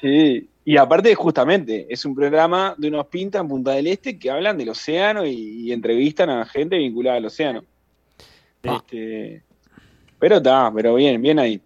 Sí. 0.00 0.48
Y 0.64 0.76
aparte, 0.76 1.14
justamente, 1.14 1.86
es 1.90 2.04
un 2.04 2.14
programa 2.14 2.74
de 2.78 2.88
unos 2.88 3.06
pintas 3.06 3.40
en 3.42 3.48
Punta 3.48 3.72
del 3.72 3.86
Este 3.86 4.18
que 4.18 4.30
hablan 4.30 4.56
del 4.56 4.68
océano 4.70 5.26
y, 5.26 5.32
y 5.32 5.72
entrevistan 5.72 6.30
a 6.30 6.44
gente 6.46 6.76
vinculada 6.78 7.16
al 7.16 7.26
océano. 7.26 7.64
Este, 8.62 9.42
pero 10.18 10.36
está, 10.36 10.70
pero 10.74 10.94
bien, 10.94 11.20
bien 11.20 11.38
ahí. 11.38 11.60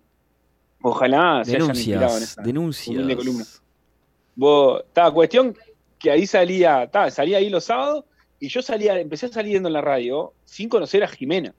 Ojalá 0.83 1.43
se 1.45 1.57
hayan 1.57 1.71
inspirado 1.71 2.19
en 2.19 2.25
Denuncias, 2.45 2.89
esa 2.89 2.93
humilde 2.93 3.17
columna. 3.17 3.33
denuncias. 3.45 3.63
Vos, 4.37 4.83
está, 4.87 5.11
cuestión 5.11 5.57
que 5.99 6.11
ahí 6.11 6.27
salía, 6.27 6.89
ta, 6.91 7.11
salía 7.11 7.39
ahí 7.39 7.49
los 7.51 7.65
sábados 7.65 8.05
y 8.45 8.49
yo 8.49 8.61
salía, 8.61 9.01
empecé 9.01 9.29
saliendo 9.29 9.71
en 9.71 9.73
la 9.73 9.81
radio 9.81 10.35
sin 10.45 10.69
conocer 10.69 11.03
a 11.03 11.09
Jimena. 11.09 11.55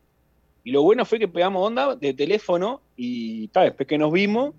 Y 0.64 0.72
lo 0.72 0.84
bueno 0.84 1.04
fue 1.04 1.18
que 1.18 1.28
pegamos 1.28 1.66
onda 1.66 1.96
de 1.96 2.14
teléfono 2.14 2.82
y 2.96 3.48
ta, 3.48 3.62
después 3.62 3.88
que 3.88 3.98
nos 3.98 4.14
vimos, 4.14 4.54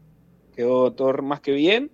quedó 0.56 0.92
todo 0.92 1.12
más 1.22 1.40
que 1.40 1.52
bien. 1.52 1.88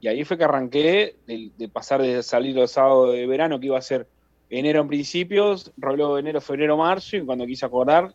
Y 0.00 0.08
ahí 0.08 0.24
fue 0.24 0.38
que 0.38 0.44
arranqué 0.44 1.16
de, 1.26 1.50
de 1.54 1.68
pasar 1.68 2.00
de 2.00 2.22
salir 2.22 2.56
los 2.56 2.70
sábados 2.70 3.12
de 3.12 3.26
verano, 3.26 3.60
que 3.60 3.66
iba 3.66 3.76
a 3.76 3.82
ser 3.82 4.08
enero 4.48 4.80
en 4.80 4.88
principios, 4.88 5.70
roló 5.76 6.16
enero, 6.16 6.40
febrero, 6.40 6.78
marzo, 6.78 7.18
y 7.18 7.26
cuando 7.26 7.44
quise 7.44 7.66
acordar, 7.66 8.14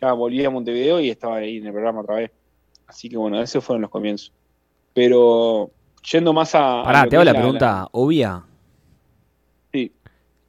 ya 0.00 0.14
volví 0.14 0.42
a 0.46 0.50
Montevideo 0.50 0.98
y 1.00 1.10
estaba 1.10 1.36
ahí 1.36 1.58
en 1.58 1.66
el 1.66 1.72
programa 1.72 2.00
otra 2.00 2.16
vez. 2.16 2.30
Así 2.86 3.10
que 3.10 3.18
bueno, 3.18 3.38
esos 3.42 3.62
fueron 3.62 3.82
los 3.82 3.90
comienzos. 3.90 4.32
Pero 4.94 5.70
yendo 6.10 6.32
más 6.32 6.54
a. 6.54 6.82
Pará, 6.84 7.06
te 7.06 7.16
hago 7.16 7.24
la 7.24 7.34
pregunta 7.34 7.86
obvia. 7.92 8.45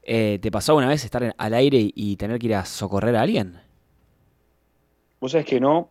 Eh, 0.10 0.40
¿Te 0.42 0.50
pasó 0.52 0.76
una 0.78 0.88
vez 0.88 1.04
estar 1.04 1.36
al 1.38 1.54
aire 1.54 1.78
y, 1.80 1.92
y 1.94 2.16
tener 2.16 2.40
que 2.40 2.46
ir 2.48 2.56
a 2.56 2.64
socorrer 2.64 3.14
a 3.18 3.22
alguien? 3.24 3.60
Vos 5.20 5.34
sabés 5.34 5.46
que 5.46 5.60
no, 5.60 5.90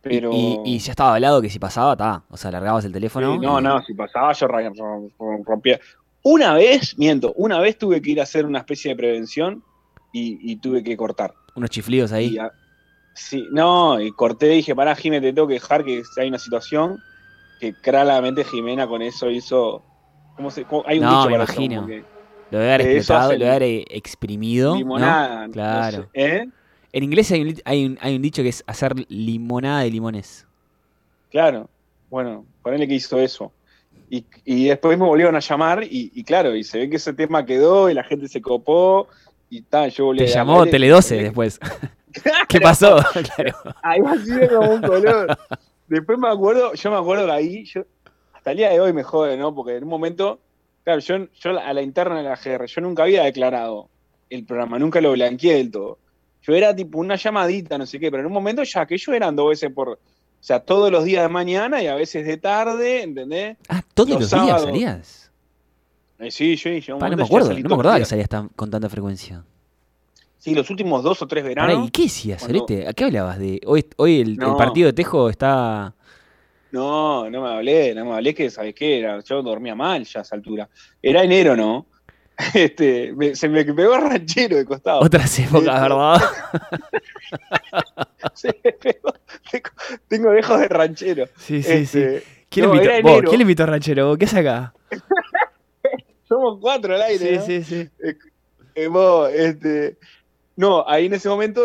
pero. 0.00 0.30
Y, 0.32 0.60
y 0.64 0.78
ya 0.78 0.92
estaba 0.92 1.14
hablado 1.16 1.42
que 1.42 1.50
si 1.50 1.58
pasaba, 1.58 1.92
está. 1.92 2.22
O 2.30 2.36
sea, 2.36 2.52
largabas 2.52 2.84
el 2.84 2.92
teléfono. 2.92 3.34
Sí, 3.34 3.38
no, 3.40 3.58
y- 3.58 3.62
no, 3.64 3.82
si 3.82 3.94
pasaba 3.94 4.32
yo 4.32 4.46
rompía. 4.46 5.80
Una 6.22 6.54
vez, 6.54 6.96
miento, 6.98 7.32
una 7.36 7.58
vez 7.58 7.76
tuve 7.76 8.00
que 8.00 8.12
ir 8.12 8.20
a 8.20 8.22
hacer 8.22 8.46
una 8.46 8.60
especie 8.60 8.90
de 8.92 8.96
prevención 8.96 9.60
y, 10.12 10.52
y 10.52 10.56
tuve 10.56 10.84
que 10.84 10.96
cortar. 10.96 11.34
Unos 11.56 11.70
chiflidos 11.70 12.12
ahí. 12.12 12.34
Y 12.34 12.38
a- 12.38 12.52
sí, 13.12 13.48
no, 13.50 14.00
y 14.00 14.12
corté, 14.12 14.46
dije, 14.46 14.76
pará, 14.76 14.94
Jimé, 14.94 15.20
te 15.20 15.32
tengo 15.32 15.48
que 15.48 15.54
dejar 15.54 15.84
que 15.84 16.02
hay 16.16 16.28
una 16.28 16.38
situación 16.38 17.00
que 17.58 17.74
claramente 17.74 18.44
Jimena 18.44 18.86
con 18.86 19.02
eso 19.02 19.28
hizo. 19.30 19.82
¿Cómo 20.36 20.50
se, 20.52 20.64
cómo- 20.64 20.84
hay 20.86 20.98
un 21.00 21.06
No, 21.06 21.10
dicho 21.10 21.28
me 21.28 21.32
para 21.32 21.44
eso, 21.44 21.52
imagino. 21.54 21.74
como 21.82 21.88
que 21.88 22.04
Lo 22.52 22.58
de 22.58 22.72
haber 22.72 22.86
de 22.86 22.96
explotado, 22.98 23.32
lo 23.32 23.38
de 23.38 23.50
haber 23.50 23.62
eh, 23.64 23.84
exprimido. 23.90 24.76
limonada. 24.76 25.46
no 25.48 25.52
Claro. 25.52 26.08
sé, 26.14 26.36
¿eh? 26.36 26.48
En 26.92 27.02
inglés 27.04 27.30
hay 27.32 27.40
un, 27.40 27.46
li- 27.48 27.62
hay, 27.64 27.86
un, 27.86 27.98
hay 28.00 28.16
un 28.16 28.22
dicho 28.22 28.42
que 28.42 28.50
es 28.50 28.62
hacer 28.66 28.94
limonada 29.08 29.80
de 29.80 29.90
limones. 29.90 30.46
Claro, 31.30 31.68
bueno, 32.10 32.44
ponele 32.62 32.86
que 32.86 32.94
hizo 32.94 33.18
eso. 33.18 33.50
Y, 34.10 34.26
y 34.44 34.66
después 34.68 34.98
me 34.98 35.06
volvieron 35.06 35.34
a 35.34 35.40
llamar 35.40 35.84
y, 35.84 36.12
y 36.14 36.22
claro, 36.22 36.54
y 36.54 36.64
se 36.64 36.78
ve 36.78 36.90
que 36.90 36.96
ese 36.96 37.14
tema 37.14 37.46
quedó 37.46 37.88
y 37.88 37.94
la 37.94 38.04
gente 38.04 38.28
se 38.28 38.42
copó 38.42 39.08
y 39.48 39.62
tal, 39.62 39.90
yo 39.90 40.04
volví 40.06 40.18
Te 40.18 40.24
a 40.32 40.34
llamó 40.34 40.66
Tele 40.66 40.88
12 40.88 41.16
después. 41.22 41.58
¿Qué 42.48 42.60
pasó? 42.60 42.98
claro. 43.34 43.56
Ahí 43.82 44.00
ha 44.06 44.16
sido 44.18 44.48
como 44.60 44.70
un 44.74 44.82
color. 44.82 45.38
Después 45.88 46.18
me 46.18 46.28
acuerdo, 46.28 46.74
yo 46.74 46.90
me 46.90 46.96
acuerdo 46.98 47.24
que 47.26 47.32
ahí, 47.32 47.64
yo, 47.64 47.84
hasta 48.34 48.50
el 48.50 48.58
día 48.58 48.68
de 48.70 48.80
hoy 48.80 48.92
me 48.92 49.02
jode, 49.02 49.36
¿no? 49.38 49.54
Porque 49.54 49.76
en 49.76 49.84
un 49.84 49.88
momento, 49.90 50.38
claro, 50.84 51.00
yo, 51.00 51.16
yo 51.40 51.58
a 51.60 51.72
la 51.72 51.82
interna 51.82 52.18
de 52.18 52.22
la 52.24 52.36
GR, 52.36 52.66
yo 52.66 52.80
nunca 52.80 53.02
había 53.04 53.22
declarado 53.24 53.88
el 54.30 54.44
programa, 54.44 54.78
nunca 54.78 55.00
lo 55.00 55.12
blanqueé 55.12 55.54
del 55.56 55.70
todo. 55.70 55.98
Yo 56.42 56.54
era 56.54 56.74
tipo 56.74 56.98
una 56.98 57.16
llamadita, 57.16 57.78
no 57.78 57.86
sé 57.86 58.00
qué, 58.00 58.10
pero 58.10 58.20
en 58.22 58.26
un 58.26 58.32
momento 58.32 58.62
ya 58.64 58.80
aquello 58.82 59.12
eran 59.12 59.36
dos 59.36 59.50
veces 59.50 59.70
por, 59.72 59.88
O 59.90 59.98
sea, 60.40 60.60
todos 60.60 60.90
los 60.90 61.04
días 61.04 61.22
de 61.22 61.28
mañana 61.28 61.82
y 61.82 61.86
a 61.86 61.94
veces 61.94 62.26
de 62.26 62.36
tarde, 62.36 63.02
¿entendés? 63.02 63.56
Ah, 63.68 63.82
todos 63.94 64.10
Los 64.10 64.32
los, 64.32 64.42
días 64.42 64.62
salías. 64.62 65.30
Eh, 66.18 66.30
sí, 66.30 66.56
yo, 66.56 66.70
yo 66.70 66.94
un 66.94 67.00
Pa, 67.00 67.08
no 67.10 67.16
me 67.16 67.22
acuerdo, 67.24 67.50
no 67.50 67.68
me 67.68 67.74
acordaba 67.74 67.98
que 67.98 68.04
salías 68.04 68.28
tan- 68.28 68.48
con 68.48 68.70
tanta 68.70 68.88
frecuencia. 68.88 69.44
Sí, 70.38 70.54
los 70.54 70.68
últimos 70.70 71.04
dos 71.04 71.22
o 71.22 71.28
tres 71.28 71.44
Pará, 71.44 71.66
veranos. 71.66 71.86
¿Y 71.86 71.90
qué 71.92 72.02
decías, 72.02 72.42
cuando-? 72.42 72.66
¿A 72.88 72.92
qué 72.92 73.04
hablabas? 73.04 73.38
de 73.38 73.60
Hoy, 73.64 73.86
hoy 73.96 74.20
el, 74.20 74.36
partido 74.36 74.86
de 74.86 74.92
Tejo 74.92 75.30
está. 75.30 75.94
No, 76.72 77.28
no 77.30 77.42
me 77.42 77.48
hablé, 77.48 77.94
no 77.94 78.06
me 78.06 78.14
hablé 78.14 78.34
que, 78.34 78.50
¿sabes 78.50 78.74
qué? 78.74 79.00
Era, 79.00 79.20
yo 79.20 79.42
dormía 79.42 79.74
mal 79.74 80.04
ya 80.04 80.20
a 80.20 80.22
esa 80.22 80.34
altura. 80.34 80.68
Era 81.00 81.22
enero, 81.22 81.54
¿no? 81.54 81.86
Este, 82.54 83.12
me- 83.12 83.36
se 83.36 83.48
me 83.48 83.64
pegó 83.64 83.96
ranchero 83.98 84.56
de 84.56 84.64
costado. 84.64 85.00
Otras 85.00 85.38
épocas, 85.38 85.80
¿verdad? 85.82 86.16
Se 88.34 88.48
me 88.64 88.72
pegó. 88.72 89.12
Tengo, 90.08 90.30
dejos 90.30 90.58
de 90.58 90.68
ranchero. 90.68 91.26
Sí, 91.36 91.62
sí, 91.62 91.86
sí. 91.86 92.00
Este, 92.00 92.22
¿Quién, 92.48 92.66
no, 92.66 92.74
invitó? 92.74 92.90
Vos. 93.02 93.22
¿Quién 93.22 93.38
le 93.38 93.42
invitó 93.42 93.62
a 93.62 93.66
Ranchero? 93.66 94.16
¿Qué 94.16 94.24
hace 94.24 94.38
acá? 94.40 94.74
Somos 96.28 96.58
cuatro 96.60 96.94
al 96.94 97.02
aire. 97.02 97.40
Sí, 97.40 97.58
¿no? 97.58 97.62
sí, 97.64 97.64
sí. 97.64 97.90
Eh, 98.74 98.86
vos, 98.88 99.30
este, 99.32 99.98
no, 100.56 100.86
ahí 100.88 101.06
en 101.06 101.14
ese 101.14 101.28
momento 101.28 101.62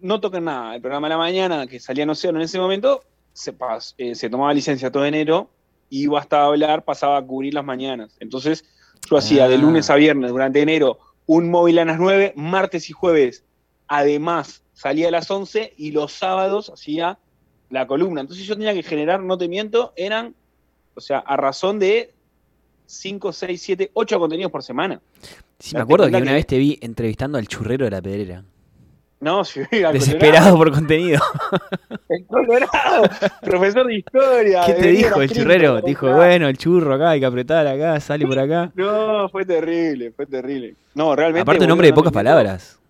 no 0.00 0.20
tocan 0.20 0.44
nada. 0.44 0.74
El 0.74 0.80
programa 0.80 1.08
de 1.08 1.14
la 1.14 1.18
mañana, 1.18 1.66
que 1.66 1.78
salía 1.78 2.02
en 2.02 2.10
Océano 2.10 2.38
en 2.38 2.44
ese 2.44 2.58
momento, 2.58 3.02
se, 3.32 3.56
pas- 3.56 3.94
eh, 3.98 4.14
se 4.14 4.28
tomaba 4.30 4.52
licencia 4.54 4.90
todo 4.90 5.04
enero, 5.04 5.50
iba 5.90 6.18
hasta 6.20 6.42
a 6.42 6.46
hablar, 6.46 6.84
pasaba 6.84 7.16
a 7.18 7.22
cubrir 7.22 7.54
las 7.54 7.64
mañanas. 7.64 8.16
Entonces, 8.20 8.64
yo 9.10 9.16
hacía 9.16 9.48
de 9.48 9.54
Ah. 9.56 9.58
lunes 9.58 9.90
a 9.90 9.96
viernes 9.96 10.30
durante 10.30 10.60
enero 10.62 10.98
un 11.26 11.48
móvil 11.50 11.78
a 11.78 11.84
las 11.84 11.98
9, 11.98 12.32
martes 12.36 12.90
y 12.90 12.92
jueves. 12.92 13.44
Además, 13.88 14.62
salía 14.72 15.08
a 15.08 15.10
las 15.10 15.30
11 15.30 15.74
y 15.76 15.90
los 15.92 16.12
sábados 16.12 16.70
hacía 16.70 17.18
la 17.70 17.86
columna. 17.86 18.20
Entonces 18.20 18.46
yo 18.46 18.54
tenía 18.56 18.74
que 18.74 18.82
generar, 18.82 19.20
no 19.22 19.38
te 19.38 19.48
miento, 19.48 19.92
eran, 19.96 20.34
o 20.94 21.00
sea, 21.00 21.18
a 21.18 21.36
razón 21.36 21.78
de 21.78 22.12
5, 22.86 23.32
6, 23.32 23.62
7, 23.62 23.90
8 23.94 24.18
contenidos 24.18 24.50
por 24.50 24.62
semana. 24.64 25.00
Sí, 25.58 25.76
me 25.76 25.82
acuerdo 25.82 26.10
que 26.10 26.16
una 26.16 26.32
vez 26.32 26.46
te 26.46 26.58
vi 26.58 26.78
entrevistando 26.80 27.38
al 27.38 27.46
churrero 27.46 27.84
de 27.84 27.90
la 27.92 28.02
pedrera. 28.02 28.44
No, 29.20 29.44
sí, 29.44 29.60
al 29.84 29.92
Desesperado 29.92 30.56
por 30.56 30.72
contenido. 30.72 31.20
El 32.08 32.26
Colorado, 32.26 33.02
profesor 33.42 33.86
de 33.86 33.96
historia. 33.96 34.62
¿Qué 34.64 34.72
te 34.72 34.88
dijo 34.88 35.20
el 35.20 35.28
Cristo, 35.28 35.44
churrero? 35.44 35.80
Dijo, 35.82 36.12
bueno, 36.12 36.48
el 36.48 36.58
churro 36.58 36.94
acá, 36.94 37.10
hay 37.10 37.20
que 37.20 37.26
apretar 37.26 37.66
acá, 37.66 38.00
sale 38.00 38.26
por 38.26 38.38
acá. 38.38 38.72
No, 38.80 39.28
fue 39.28 39.44
terrible, 39.44 40.10
fue 40.10 40.26
terrible. 40.26 40.74
No, 40.94 41.14
realmente. 41.14 41.42
Aparte, 41.42 41.64
un 41.64 41.70
hombre 41.70 41.86
de 41.86 41.92
no 41.92 41.96
pocas 41.96 42.12
palabras. 42.12 42.80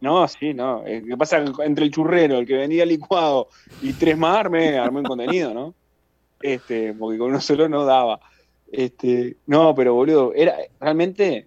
No, 0.00 0.26
sí, 0.28 0.52
no. 0.52 0.82
Eh, 0.86 1.02
¿Qué 1.06 1.16
pasa 1.16 1.42
entre 1.64 1.84
el 1.84 1.90
churrero, 1.90 2.38
el 2.38 2.46
que 2.46 2.56
vendía 2.56 2.84
licuado 2.84 3.48
y 3.80 3.92
tres 3.92 4.18
más, 4.18 4.38
armé, 4.38 4.76
armé 4.78 5.00
un 5.00 5.06
contenido, 5.06 5.54
¿no? 5.54 5.74
Este, 6.42 6.92
porque 6.94 7.18
con 7.18 7.28
uno 7.30 7.40
solo 7.40 7.68
no 7.68 7.84
daba. 7.84 8.20
Este, 8.72 9.36
no, 9.46 9.74
pero 9.74 9.94
boludo, 9.94 10.32
era 10.34 10.56
realmente, 10.80 11.46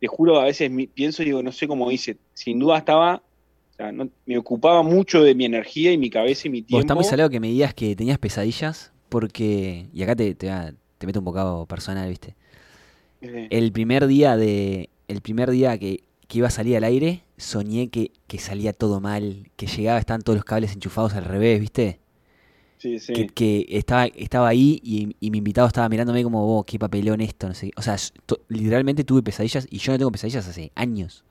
te 0.00 0.06
juro, 0.06 0.40
a 0.40 0.44
veces 0.44 0.70
pienso 0.94 1.22
y 1.22 1.26
digo, 1.26 1.42
no 1.42 1.52
sé 1.52 1.68
cómo 1.68 1.90
hice. 1.90 2.16
Sin 2.34 2.58
duda 2.58 2.78
estaba, 2.78 3.22
sea, 3.78 3.92
no- 3.92 4.10
me 4.26 4.38
ocupaba 4.38 4.82
mucho 4.82 5.22
de 5.22 5.34
mi 5.34 5.44
energía 5.46 5.92
y 5.92 5.98
mi 5.98 6.10
cabeza 6.10 6.48
y 6.48 6.50
mi 6.50 6.62
Vos 6.70 6.80
tiempo. 6.80 6.80
está 6.80 6.94
muy 6.94 7.04
salado 7.04 7.30
que 7.30 7.40
me 7.40 7.48
digas 7.48 7.74
que 7.74 7.96
tenías 7.96 8.18
pesadillas 8.18 8.92
porque. 9.08 9.88
Y 9.92 10.02
acá 10.02 10.14
te, 10.16 10.34
te, 10.34 11.06
meto 11.06 11.20
un 11.20 11.24
bocado 11.24 11.66
personal, 11.66 12.08
¿viste? 12.10 12.36
Eh, 13.20 13.48
El 13.50 13.72
primer 13.72 14.06
día 14.06 14.36
de. 14.36 14.90
El 15.08 15.20
primer 15.22 15.50
día 15.50 15.78
que, 15.78 16.04
que 16.28 16.38
iba 16.38 16.48
a 16.48 16.50
salir 16.50 16.76
al 16.76 16.84
aire, 16.84 17.24
soñé 17.38 17.88
que, 17.88 18.12
que 18.26 18.38
salía 18.38 18.72
todo 18.72 19.00
mal, 19.00 19.50
que 19.56 19.66
llegaba, 19.66 19.98
estaban 19.98 20.22
todos 20.22 20.36
los 20.36 20.44
cables 20.44 20.72
enchufados 20.74 21.14
al 21.14 21.24
revés, 21.24 21.60
¿viste? 21.60 22.00
sí, 22.78 22.98
sí. 22.98 23.12
Que, 23.12 23.26
que 23.26 23.66
estaba, 23.70 24.06
estaba 24.06 24.48
ahí 24.48 24.80
y, 24.84 25.16
y 25.18 25.30
mi 25.30 25.38
invitado 25.38 25.66
estaba 25.66 25.88
mirándome 25.88 26.22
como, 26.22 26.46
vos, 26.46 26.64
qué 26.66 26.78
papelón 26.78 27.20
esto, 27.22 27.48
no 27.48 27.54
sé. 27.54 27.70
O 27.76 27.82
sea, 27.82 27.96
literalmente 28.48 29.02
tuve 29.04 29.22
pesadillas 29.22 29.66
y 29.70 29.78
yo 29.78 29.92
no 29.92 29.98
tengo 29.98 30.12
pesadillas 30.12 30.46
hace 30.46 30.72
años. 30.74 31.24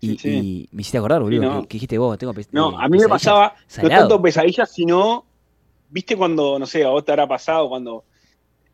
Y, 0.00 0.08
Sí, 0.10 0.18
sí. 0.18 0.28
y 0.30 0.68
me 0.72 0.82
hiciste 0.82 0.98
acordar, 0.98 1.22
boludo, 1.22 1.42
no. 1.42 1.62
que, 1.62 1.68
que 1.68 1.74
dijiste 1.76 1.98
vos, 1.98 2.18
tengo 2.18 2.34
No, 2.52 2.72
eh, 2.72 2.76
a 2.78 2.88
mí 2.88 2.98
me 2.98 3.08
pasaba, 3.08 3.54
no 3.82 3.88
tanto 3.88 4.20
pesadillas, 4.20 4.70
sino, 4.72 5.24
viste 5.88 6.16
cuando, 6.16 6.58
no 6.58 6.66
sé, 6.66 6.84
a 6.84 6.88
vos 6.90 7.04
te 7.04 7.12
habrá 7.12 7.26
pasado 7.26 7.68
cuando 7.68 8.04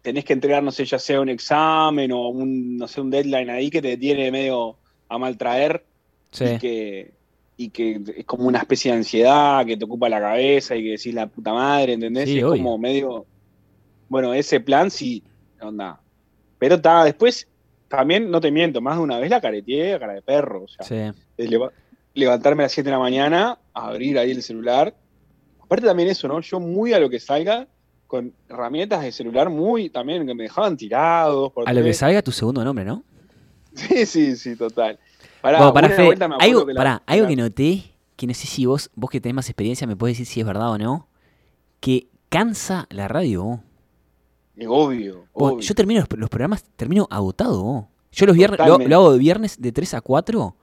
tenés 0.02 0.24
que 0.24 0.32
entregar, 0.32 0.62
no 0.62 0.72
sé, 0.72 0.84
ya 0.84 0.98
sea 0.98 1.20
un 1.20 1.28
examen 1.28 2.10
o 2.12 2.28
un, 2.28 2.76
no 2.78 2.88
sé, 2.88 3.00
un 3.00 3.10
deadline 3.10 3.50
ahí 3.50 3.70
que 3.70 3.82
te 3.82 3.96
tiene 3.96 4.30
medio 4.30 4.76
a 5.08 5.18
maltraer 5.18 5.84
Sí. 6.32 6.44
y 6.44 6.58
que 6.58 7.14
y 7.56 7.68
que 7.68 8.00
es 8.16 8.24
como 8.24 8.46
una 8.46 8.60
especie 8.60 8.90
de 8.90 8.96
ansiedad 8.98 9.66
que 9.66 9.76
te 9.76 9.84
ocupa 9.84 10.08
la 10.08 10.18
cabeza 10.18 10.74
y 10.76 10.82
que 10.82 10.90
decís 10.92 11.12
la 11.12 11.26
puta 11.26 11.52
madre, 11.52 11.92
¿entendés? 11.92 12.24
Sí, 12.26 12.36
Y 12.36 12.38
es 12.38 12.44
obvio. 12.44 12.62
como 12.62 12.78
medio, 12.78 13.26
bueno, 14.08 14.32
ese 14.32 14.60
plan 14.60 14.90
sí, 14.90 15.22
onda. 15.60 16.00
Pero 16.58 16.76
está, 16.76 17.04
después, 17.04 17.46
también, 17.90 18.30
no 18.30 18.40
te 18.40 18.52
miento, 18.52 18.80
más 18.80 18.96
de 18.96 19.02
una 19.02 19.18
vez 19.18 19.28
la 19.30 19.40
careteé, 19.40 19.98
cara 19.98 20.14
de 20.14 20.22
perro, 20.22 20.62
o 20.62 20.68
sea, 20.68 20.86
Sí. 20.86 21.18
leva- 21.36 21.72
levantarme 22.14 22.62
a 22.62 22.66
las 22.66 22.72
7 22.72 22.88
de 22.88 22.92
la 22.94 23.00
mañana, 23.00 23.58
abrir 23.74 24.16
ahí 24.18 24.30
el 24.30 24.42
celular. 24.42 24.94
Aparte 25.60 25.86
también 25.86 26.08
eso, 26.08 26.28
¿no? 26.28 26.40
Yo 26.40 26.60
muy 26.60 26.92
a 26.92 27.00
lo 27.00 27.10
que 27.10 27.18
salga, 27.18 27.66
con 28.06 28.32
herramientas 28.48 29.02
de 29.02 29.12
celular 29.12 29.50
muy 29.50 29.90
también 29.90 30.26
que 30.26 30.34
me 30.34 30.44
dejaban 30.44 30.76
tirados. 30.76 31.52
por 31.52 31.68
A 31.68 31.72
lo 31.72 31.82
que 31.82 31.92
salga 31.92 32.22
tu 32.22 32.32
segundo 32.32 32.64
nombre, 32.64 32.84
¿no? 32.84 33.02
Sí, 33.74 34.06
sí, 34.06 34.36
sí, 34.36 34.56
total. 34.56 34.98
Pará, 35.40 35.58
Bueno, 35.58 35.74
pará, 35.74 35.90
Fede, 35.90 36.16
me 36.16 36.34
algo, 36.38 36.66
que 36.66 36.74
la- 36.74 36.78
pará, 36.80 37.02
algo 37.06 37.26
que 37.28 37.36
noté, 37.36 37.82
que 38.16 38.26
no 38.26 38.34
sé 38.34 38.46
si 38.46 38.66
vos, 38.66 38.90
vos 38.94 39.10
que 39.10 39.20
tenés 39.20 39.34
más 39.34 39.48
experiencia 39.48 39.86
me 39.86 39.96
podés 39.96 40.14
decir 40.18 40.26
si 40.26 40.40
es 40.40 40.46
verdad 40.46 40.70
o 40.70 40.78
no, 40.78 41.08
que 41.80 42.08
cansa 42.28 42.86
la 42.90 43.08
radio. 43.08 43.62
Obvio, 44.68 45.24
obvio. 45.32 45.60
yo 45.60 45.74
termino 45.74 46.00
los, 46.00 46.18
los 46.18 46.28
programas, 46.30 46.64
termino 46.76 47.06
agotado. 47.10 47.62
vos. 47.62 47.84
Yo 48.12 48.26
los 48.26 48.36
viernes, 48.36 48.58
lo, 48.66 48.74
hago 48.96 49.12
de 49.12 49.18
viernes 49.18 49.60
de 49.60 49.72
3 49.72 49.94
a 49.94 50.00
4. 50.00 50.56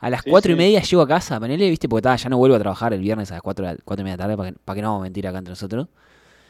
A 0.00 0.10
las 0.10 0.22
Sí, 0.22 0.30
4 0.30 0.52
y 0.52 0.54
sí. 0.54 0.58
media 0.58 0.80
llego 0.80 1.02
a 1.02 1.08
casa, 1.08 1.40
ponele, 1.40 1.68
viste, 1.68 1.88
porque 1.88 2.08
ya 2.16 2.28
no 2.28 2.38
vuelvo 2.38 2.54
a 2.54 2.58
trabajar 2.60 2.92
el 2.92 3.00
viernes 3.00 3.30
a 3.32 3.34
las 3.34 3.42
4, 3.42 3.66
de 3.66 3.72
la- 3.74 3.78
4 3.84 4.00
y 4.00 4.04
media 4.04 4.16
de 4.16 4.18
la 4.18 4.24
tarde, 4.24 4.36
para 4.36 4.52
que, 4.52 4.58
para 4.64 4.74
que 4.76 4.82
no 4.82 4.88
vamos 4.90 5.00
a 5.00 5.04
mentir 5.04 5.26
acá 5.26 5.38
entre 5.38 5.50
nosotros. 5.52 5.88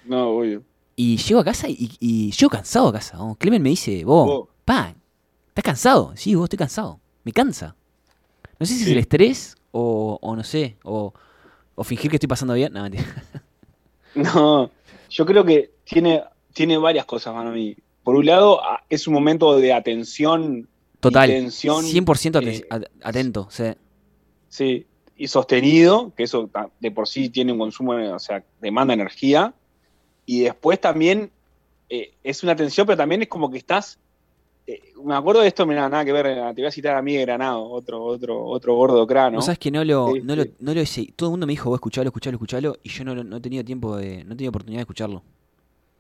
No, 0.04 0.28
obvio. 0.36 0.62
Y 0.96 1.16
llego 1.16 1.40
a 1.40 1.44
casa 1.44 1.66
y, 1.68 1.90
y 1.98 2.30
llego 2.32 2.50
cansado 2.50 2.88
a 2.88 2.92
casa. 2.92 3.16
vos. 3.18 3.36
Clemen 3.38 3.62
me 3.62 3.70
dice, 3.70 4.04
vos, 4.04 4.26
Vos. 4.26 4.48
pa, 4.66 4.94
¿estás 5.48 5.64
cansado? 5.64 6.12
Sí, 6.14 6.34
vos 6.34 6.44
estoy 6.44 6.58
cansado. 6.58 7.00
Me 7.24 7.32
cansa. 7.32 7.74
No 8.60 8.66
sé 8.66 8.74
si 8.74 8.82
es 8.82 8.88
el 8.90 8.98
estrés 8.98 9.54
o, 9.70 10.18
o 10.20 10.36
no 10.36 10.44
sé, 10.44 10.76
o, 10.84 11.14
o 11.74 11.84
fingir 11.84 12.10
que 12.10 12.16
estoy 12.16 12.28
pasando 12.28 12.52
bien. 12.54 12.72
No, 12.72 12.82
mentira. 12.82 13.04
No, 14.14 14.70
yo 15.10 15.24
creo 15.26 15.44
que 15.44 15.70
tiene, 15.84 16.22
tiene 16.58 16.76
varias 16.76 17.04
cosas 17.06 17.32
para 17.34 17.50
mí. 17.50 17.76
Por 18.02 18.16
un 18.16 18.26
lado, 18.26 18.60
es 18.88 19.06
un 19.06 19.14
momento 19.14 19.56
de 19.58 19.72
atención. 19.72 20.68
Total. 21.00 21.28
Tensión, 21.30 21.84
100% 21.84 22.40
aten- 22.40 22.48
eh, 22.48 22.66
at- 22.68 22.84
atento. 23.02 23.46
sí. 23.50 23.64
Sí, 24.48 24.86
y 25.16 25.28
sostenido, 25.28 26.12
que 26.16 26.24
eso 26.24 26.48
de 26.80 26.90
por 26.90 27.06
sí 27.06 27.28
tiene 27.28 27.52
un 27.52 27.58
consumo, 27.58 27.92
o 27.92 28.18
sea, 28.18 28.42
demanda 28.60 28.94
energía. 28.94 29.52
Y 30.26 30.40
después 30.40 30.80
también 30.80 31.30
eh, 31.90 32.12
es 32.24 32.42
una 32.42 32.56
tensión, 32.56 32.86
pero 32.86 32.96
también 32.96 33.22
es 33.22 33.28
como 33.28 33.50
que 33.50 33.58
estás. 33.58 33.98
eh, 34.66 34.80
me 35.04 35.14
acuerdo 35.14 35.40
de 35.42 35.48
esto, 35.48 35.64
mira, 35.66 35.88
nada 35.88 36.04
que 36.04 36.12
ver, 36.12 36.26
eh, 36.26 36.34
te 36.54 36.60
voy 36.62 36.66
a 36.66 36.70
citar 36.70 36.96
a 36.96 37.02
Miguel 37.02 37.24
Granado, 37.26 37.62
otro, 37.70 38.02
otro, 38.04 38.44
otro 38.46 38.74
gordo 38.74 39.06
crano. 39.06 39.36
Vos 39.36 39.44
sabés 39.46 39.58
que 39.58 39.70
no 39.70 39.82
lo, 39.84 40.12
no 40.22 40.34
lo, 40.36 40.44
no 40.58 40.74
lo 40.74 40.80
hice. 40.82 41.12
Todo 41.16 41.28
el 41.28 41.32
mundo 41.32 41.46
me 41.46 41.52
dijo, 41.52 41.70
vos 41.70 41.76
escuchalo, 41.78 42.08
escuchalo, 42.08 42.34
escuchalo. 42.36 42.76
Y 42.82 42.88
yo 42.90 43.04
no, 43.04 43.14
no 43.22 43.36
he 43.36 43.40
tenido 43.40 43.64
tiempo 43.64 43.96
de. 43.96 44.24
No 44.24 44.32
he 44.34 44.36
tenido 44.36 44.50
oportunidad 44.50 44.78
de 44.80 44.82
escucharlo. 44.82 45.22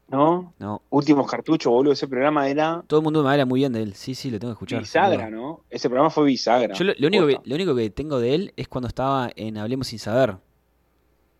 ¿No? 0.08 0.54
No. 0.58 0.80
Últimos 0.88 1.30
cartuchos, 1.30 1.70
boludo, 1.70 1.92
ese 1.92 2.08
programa 2.08 2.48
era 2.48 2.82
Todo 2.86 3.00
el 3.00 3.04
mundo 3.04 3.22
me 3.22 3.30
habla 3.30 3.44
muy 3.44 3.60
bien 3.60 3.72
de 3.74 3.82
él. 3.82 3.94
Sí, 3.94 4.14
sí, 4.14 4.30
lo 4.30 4.38
tengo 4.38 4.52
que 4.52 4.56
escuchar. 4.56 4.80
bisagra. 4.80 5.28
¿no? 5.28 5.60
Ese 5.68 5.88
programa 5.88 6.08
fue 6.08 6.24
bisagra. 6.24 6.74
Yo 6.74 6.84
lo, 6.84 6.94
lo 6.96 7.08
único 7.08 7.26
que, 7.26 7.38
lo 7.44 7.54
único 7.54 7.74
que 7.74 7.90
tengo 7.90 8.18
de 8.18 8.34
él 8.34 8.52
es 8.56 8.68
cuando 8.68 8.88
estaba 8.88 9.30
en 9.36 9.58
Hablemos 9.58 9.88
sin 9.88 9.98
saber. 9.98 10.36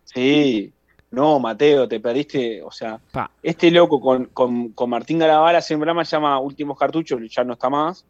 Sí. 0.03 0.71
No, 1.11 1.39
Mateo, 1.39 1.87
te 1.87 1.99
perdiste, 1.99 2.61
o 2.61 2.69
sea, 2.69 2.99
Pa. 3.11 3.31
este 3.41 3.71
loco 3.71 3.99
con, 3.99 4.25
con, 4.25 4.69
con 4.69 4.89
Martín 4.91 5.17
Garabal 5.17 5.55
hace 5.55 5.73
un 5.73 5.79
programa 5.79 6.05
se 6.05 6.15
llama 6.15 6.39
Últimos 6.39 6.77
Cartuchos, 6.77 7.19
ya 7.31 7.43
no 7.43 7.53
está 7.53 7.67
más, 7.67 8.05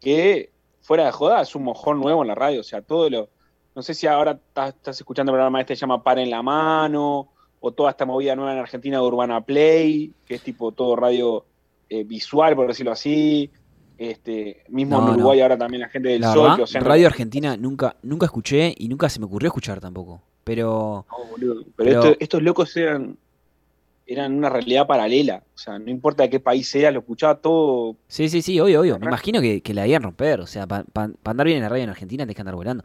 que 0.00 0.50
fuera 0.80 1.04
de 1.04 1.12
joda 1.12 1.42
es 1.42 1.54
un 1.54 1.62
mojón 1.62 2.00
nuevo 2.00 2.22
en 2.22 2.28
la 2.28 2.34
radio, 2.34 2.60
o 2.60 2.64
sea, 2.64 2.82
todo 2.82 3.08
lo, 3.08 3.28
no 3.76 3.82
sé 3.82 3.94
si 3.94 4.08
ahora 4.08 4.32
estás, 4.32 4.74
estás 4.74 4.96
escuchando 4.96 5.30
el 5.30 5.36
programa 5.36 5.60
este 5.60 5.74
que 5.74 5.76
se 5.76 5.82
llama 5.82 6.02
Para 6.02 6.20
en 6.20 6.30
la 6.30 6.42
Mano, 6.42 7.28
o 7.60 7.72
toda 7.72 7.90
esta 7.90 8.06
movida 8.06 8.36
nueva 8.36 8.52
en 8.52 8.58
Argentina 8.58 8.98
de 8.98 9.02
Urbana 9.04 9.40
Play, 9.40 10.12
que 10.26 10.34
es 10.36 10.42
tipo 10.42 10.72
todo 10.72 10.94
radio 10.96 11.44
eh, 11.90 12.04
visual, 12.04 12.54
por 12.54 12.68
decirlo 12.68 12.92
así, 12.92 13.50
este, 13.96 14.62
mismo 14.68 15.00
No, 15.00 15.08
en 15.08 15.14
Uruguay 15.14 15.40
ahora 15.40 15.58
también 15.58 15.80
la 15.80 15.88
gente 15.88 16.08
del 16.10 16.20
La 16.20 16.32
Sol, 16.32 16.42
verdad, 16.42 16.56
que, 16.56 16.62
o 16.62 16.66
sea, 16.66 16.80
no- 16.80 16.86
Radio 16.86 17.06
Argentina 17.08 17.56
nunca, 17.56 17.96
nunca 18.02 18.26
escuché 18.26 18.74
y 18.78 18.88
nunca 18.88 19.08
se 19.08 19.18
me 19.18 19.26
ocurrió 19.26 19.48
escuchar 19.48 19.80
tampoco. 19.80 20.22
Pero 20.44 21.04
boludo. 21.30 21.62
Pero, 21.62 21.72
Pero- 21.76 22.00
estos, 22.00 22.16
estos 22.20 22.42
locos 22.42 22.76
eran, 22.76 23.16
eran 24.06 24.34
una 24.38 24.48
realidad 24.48 24.86
paralela. 24.86 25.42
O 25.54 25.58
sea, 25.58 25.78
no 25.78 25.90
importa 25.90 26.22
de 26.22 26.30
qué 26.30 26.40
país 26.40 26.68
sea, 26.68 26.90
lo 26.90 27.00
escuchaba 27.00 27.34
todo. 27.40 27.96
sí, 28.06 28.28
sí, 28.28 28.40
sí, 28.40 28.58
obvio, 28.60 28.80
obvio. 28.80 28.98
Me 28.98 29.06
imagino 29.06 29.40
que, 29.40 29.60
que 29.60 29.74
la 29.74 29.82
debían 29.82 30.02
romper. 30.04 30.40
O 30.40 30.46
sea, 30.46 30.66
para 30.66 30.84
andar 31.24 31.44
bien 31.46 31.58
en 31.58 31.64
la 31.64 31.68
radio 31.68 31.84
en 31.84 31.90
Argentina 31.90 32.22
tenés 32.24 32.36
que 32.36 32.42
andar 32.42 32.54
volando. 32.54 32.84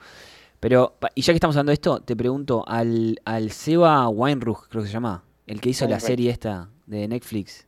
Pero, 0.64 0.96
y 1.14 1.22
ya 1.22 1.34
que 1.34 1.36
estamos 1.36 1.58
hablando 1.58 1.72
de 1.72 1.74
esto, 1.74 2.00
te 2.00 2.16
pregunto, 2.16 2.64
al, 2.66 3.20
al 3.26 3.52
Seba 3.52 4.08
Weinruch, 4.08 4.70
creo 4.70 4.82
que 4.82 4.88
se 4.88 4.94
llama, 4.94 5.22
el 5.46 5.60
que 5.60 5.70
hizo 5.70 5.86
la 5.90 6.00
serie 6.00 6.32
esta 6.32 6.70
de 6.86 7.06
Netflix, 7.10 7.68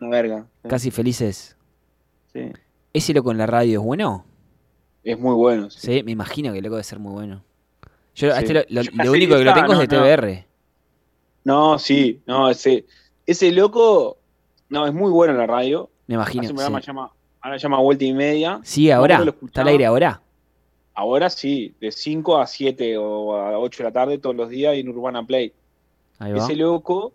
Una 0.00 0.10
verga. 0.10 0.46
Casi 0.68 0.92
Felices, 0.92 1.56
Sí. 2.32 2.52
¿ese 2.92 3.12
loco 3.12 3.32
en 3.32 3.38
la 3.38 3.46
radio 3.46 3.80
es 3.80 3.84
bueno? 3.84 4.24
Es 5.02 5.18
muy 5.18 5.34
bueno. 5.34 5.68
sí. 5.68 5.80
Sí, 5.80 6.02
me 6.04 6.12
imagino 6.12 6.52
que 6.52 6.58
el 6.58 6.64
loco 6.64 6.76
debe 6.76 6.84
ser 6.84 7.00
muy 7.00 7.12
bueno. 7.12 7.42
Yo 8.14 8.30
Sí. 8.30 8.38
este 8.38 8.54
lo, 8.54 8.60
lo- 8.68 8.82
Yo 8.82 8.90
lo 8.94 9.04
la 9.04 9.10
único 9.10 9.36
que 9.36 9.44
lo 9.44 9.54
tengo 9.54 9.72
es 9.72 9.78
de 9.80 9.86
no. 9.96 10.02
TBR. 10.04 10.46
No, 11.44 11.78
sí, 11.80 12.20
no, 12.26 12.50
ese, 12.50 12.86
ese 13.26 13.50
loco, 13.50 14.18
no, 14.68 14.86
es 14.86 14.94
muy 14.94 15.10
bueno 15.10 15.32
en 15.32 15.38
la 15.40 15.46
radio. 15.48 15.90
Me 16.06 16.14
imagino. 16.14 16.42
Hace 16.42 16.50
un 16.52 16.56
programa 16.56 16.80
sí. 16.80 16.86
llama, 16.86 17.10
ahora 17.40 17.56
llama 17.56 17.80
Vuelta 17.80 18.04
y 18.04 18.12
Media. 18.12 18.60
Sí, 18.62 18.90
ahora. 18.92 19.24
¿Está 19.44 19.62
al 19.62 19.68
aire 19.68 19.86
ahora? 19.86 20.22
Ahora 20.98 21.30
sí, 21.30 21.72
de 21.80 21.92
5 21.92 22.40
a 22.40 22.46
7 22.48 22.98
o 22.98 23.36
a 23.36 23.56
8 23.56 23.78
de 23.78 23.88
la 23.88 23.92
tarde 23.92 24.18
todos 24.18 24.34
los 24.34 24.48
días 24.48 24.74
en 24.74 24.88
Urbana 24.88 25.24
Play. 25.24 25.52
Ahí 26.18 26.32
va. 26.32 26.38
Ese 26.38 26.56
loco 26.56 27.12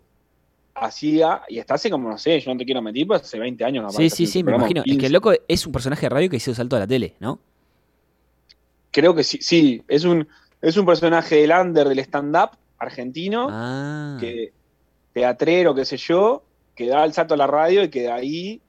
hacía, 0.74 1.42
y 1.50 1.58
hasta 1.58 1.74
hace 1.74 1.90
como, 1.90 2.08
no 2.08 2.16
sé, 2.16 2.40
yo 2.40 2.50
no 2.50 2.56
te 2.56 2.64
quiero 2.64 2.80
mentir, 2.80 3.06
pero 3.06 3.20
hace 3.20 3.38
20 3.38 3.62
años. 3.62 3.82
capaz 3.82 3.98
Sí, 3.98 4.08
sí, 4.08 4.26
sí, 4.26 4.42
me 4.42 4.54
imagino. 4.54 4.80
Es 4.80 4.84
15. 4.84 4.98
que 5.00 5.06
el 5.06 5.12
loco 5.12 5.32
es 5.46 5.66
un 5.66 5.72
personaje 5.72 6.06
de 6.06 6.08
radio 6.08 6.30
que 6.30 6.36
hizo 6.38 6.54
salto 6.54 6.76
a 6.76 6.78
la 6.78 6.86
tele, 6.86 7.12
¿no? 7.20 7.38
Creo 8.90 9.14
que 9.14 9.22
sí, 9.22 9.36
sí, 9.42 9.82
es 9.86 10.04
un, 10.04 10.26
es 10.62 10.78
un 10.78 10.86
personaje 10.86 11.36
del 11.36 11.50
under 11.50 11.86
del 11.86 11.98
stand-up 11.98 12.56
argentino, 12.78 13.48
Ah. 13.50 14.16
que 14.18 14.50
teatrero, 15.12 15.74
qué 15.74 15.84
sé 15.84 15.98
yo, 15.98 16.42
que 16.74 16.86
da 16.86 17.04
el 17.04 17.12
salto 17.12 17.34
a 17.34 17.36
la 17.36 17.46
radio 17.46 17.82
y 17.82 17.90
que 17.90 18.00
de 18.00 18.10
ahí 18.10 18.60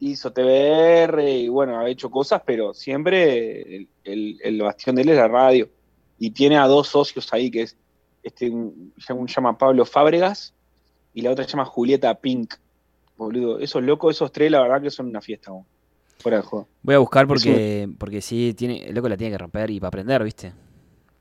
hizo 0.00 0.32
TBR 0.32 1.28
y 1.28 1.48
bueno, 1.48 1.78
ha 1.78 1.88
hecho 1.88 2.10
cosas, 2.10 2.42
pero 2.44 2.72
siempre 2.74 3.76
el, 3.76 3.88
el- 4.04 4.38
el 4.42 4.62
bastión 4.62 4.96
de 4.96 5.02
él 5.02 5.08
es 5.10 5.16
la 5.16 5.28
radio. 5.28 5.68
Y 6.18 6.30
tiene 6.30 6.56
a 6.58 6.66
dos 6.66 6.88
socios 6.88 7.32
ahí, 7.32 7.50
que 7.50 7.62
es 7.62 7.76
este, 8.22 8.50
un, 8.50 8.92
un 9.10 9.26
llama 9.26 9.56
Pablo 9.56 9.84
Fábregas 9.84 10.52
y 11.14 11.22
la 11.22 11.30
otra 11.30 11.44
se 11.44 11.50
llama 11.50 11.64
Julieta 11.64 12.14
Pink. 12.14 12.54
Boludo, 13.16 13.58
esos 13.58 13.82
locos, 13.82 14.14
esos 14.16 14.30
tres, 14.32 14.50
la 14.50 14.62
verdad 14.62 14.80
que 14.82 14.90
son 14.90 15.06
una 15.08 15.20
fiesta. 15.20 15.50
vos. 15.50 15.64
Fuera 16.20 16.38
de 16.38 16.42
juego. 16.42 16.68
Voy 16.82 16.94
a 16.96 16.98
buscar 16.98 17.26
porque, 17.28 17.88
porque 17.98 18.20
sí, 18.20 18.52
tiene, 18.56 18.86
el 18.86 18.94
loco 18.94 19.08
la 19.08 19.16
tiene 19.16 19.32
que 19.32 19.38
romper 19.38 19.70
y 19.70 19.78
para 19.78 19.88
aprender, 19.88 20.22
¿viste? 20.24 20.52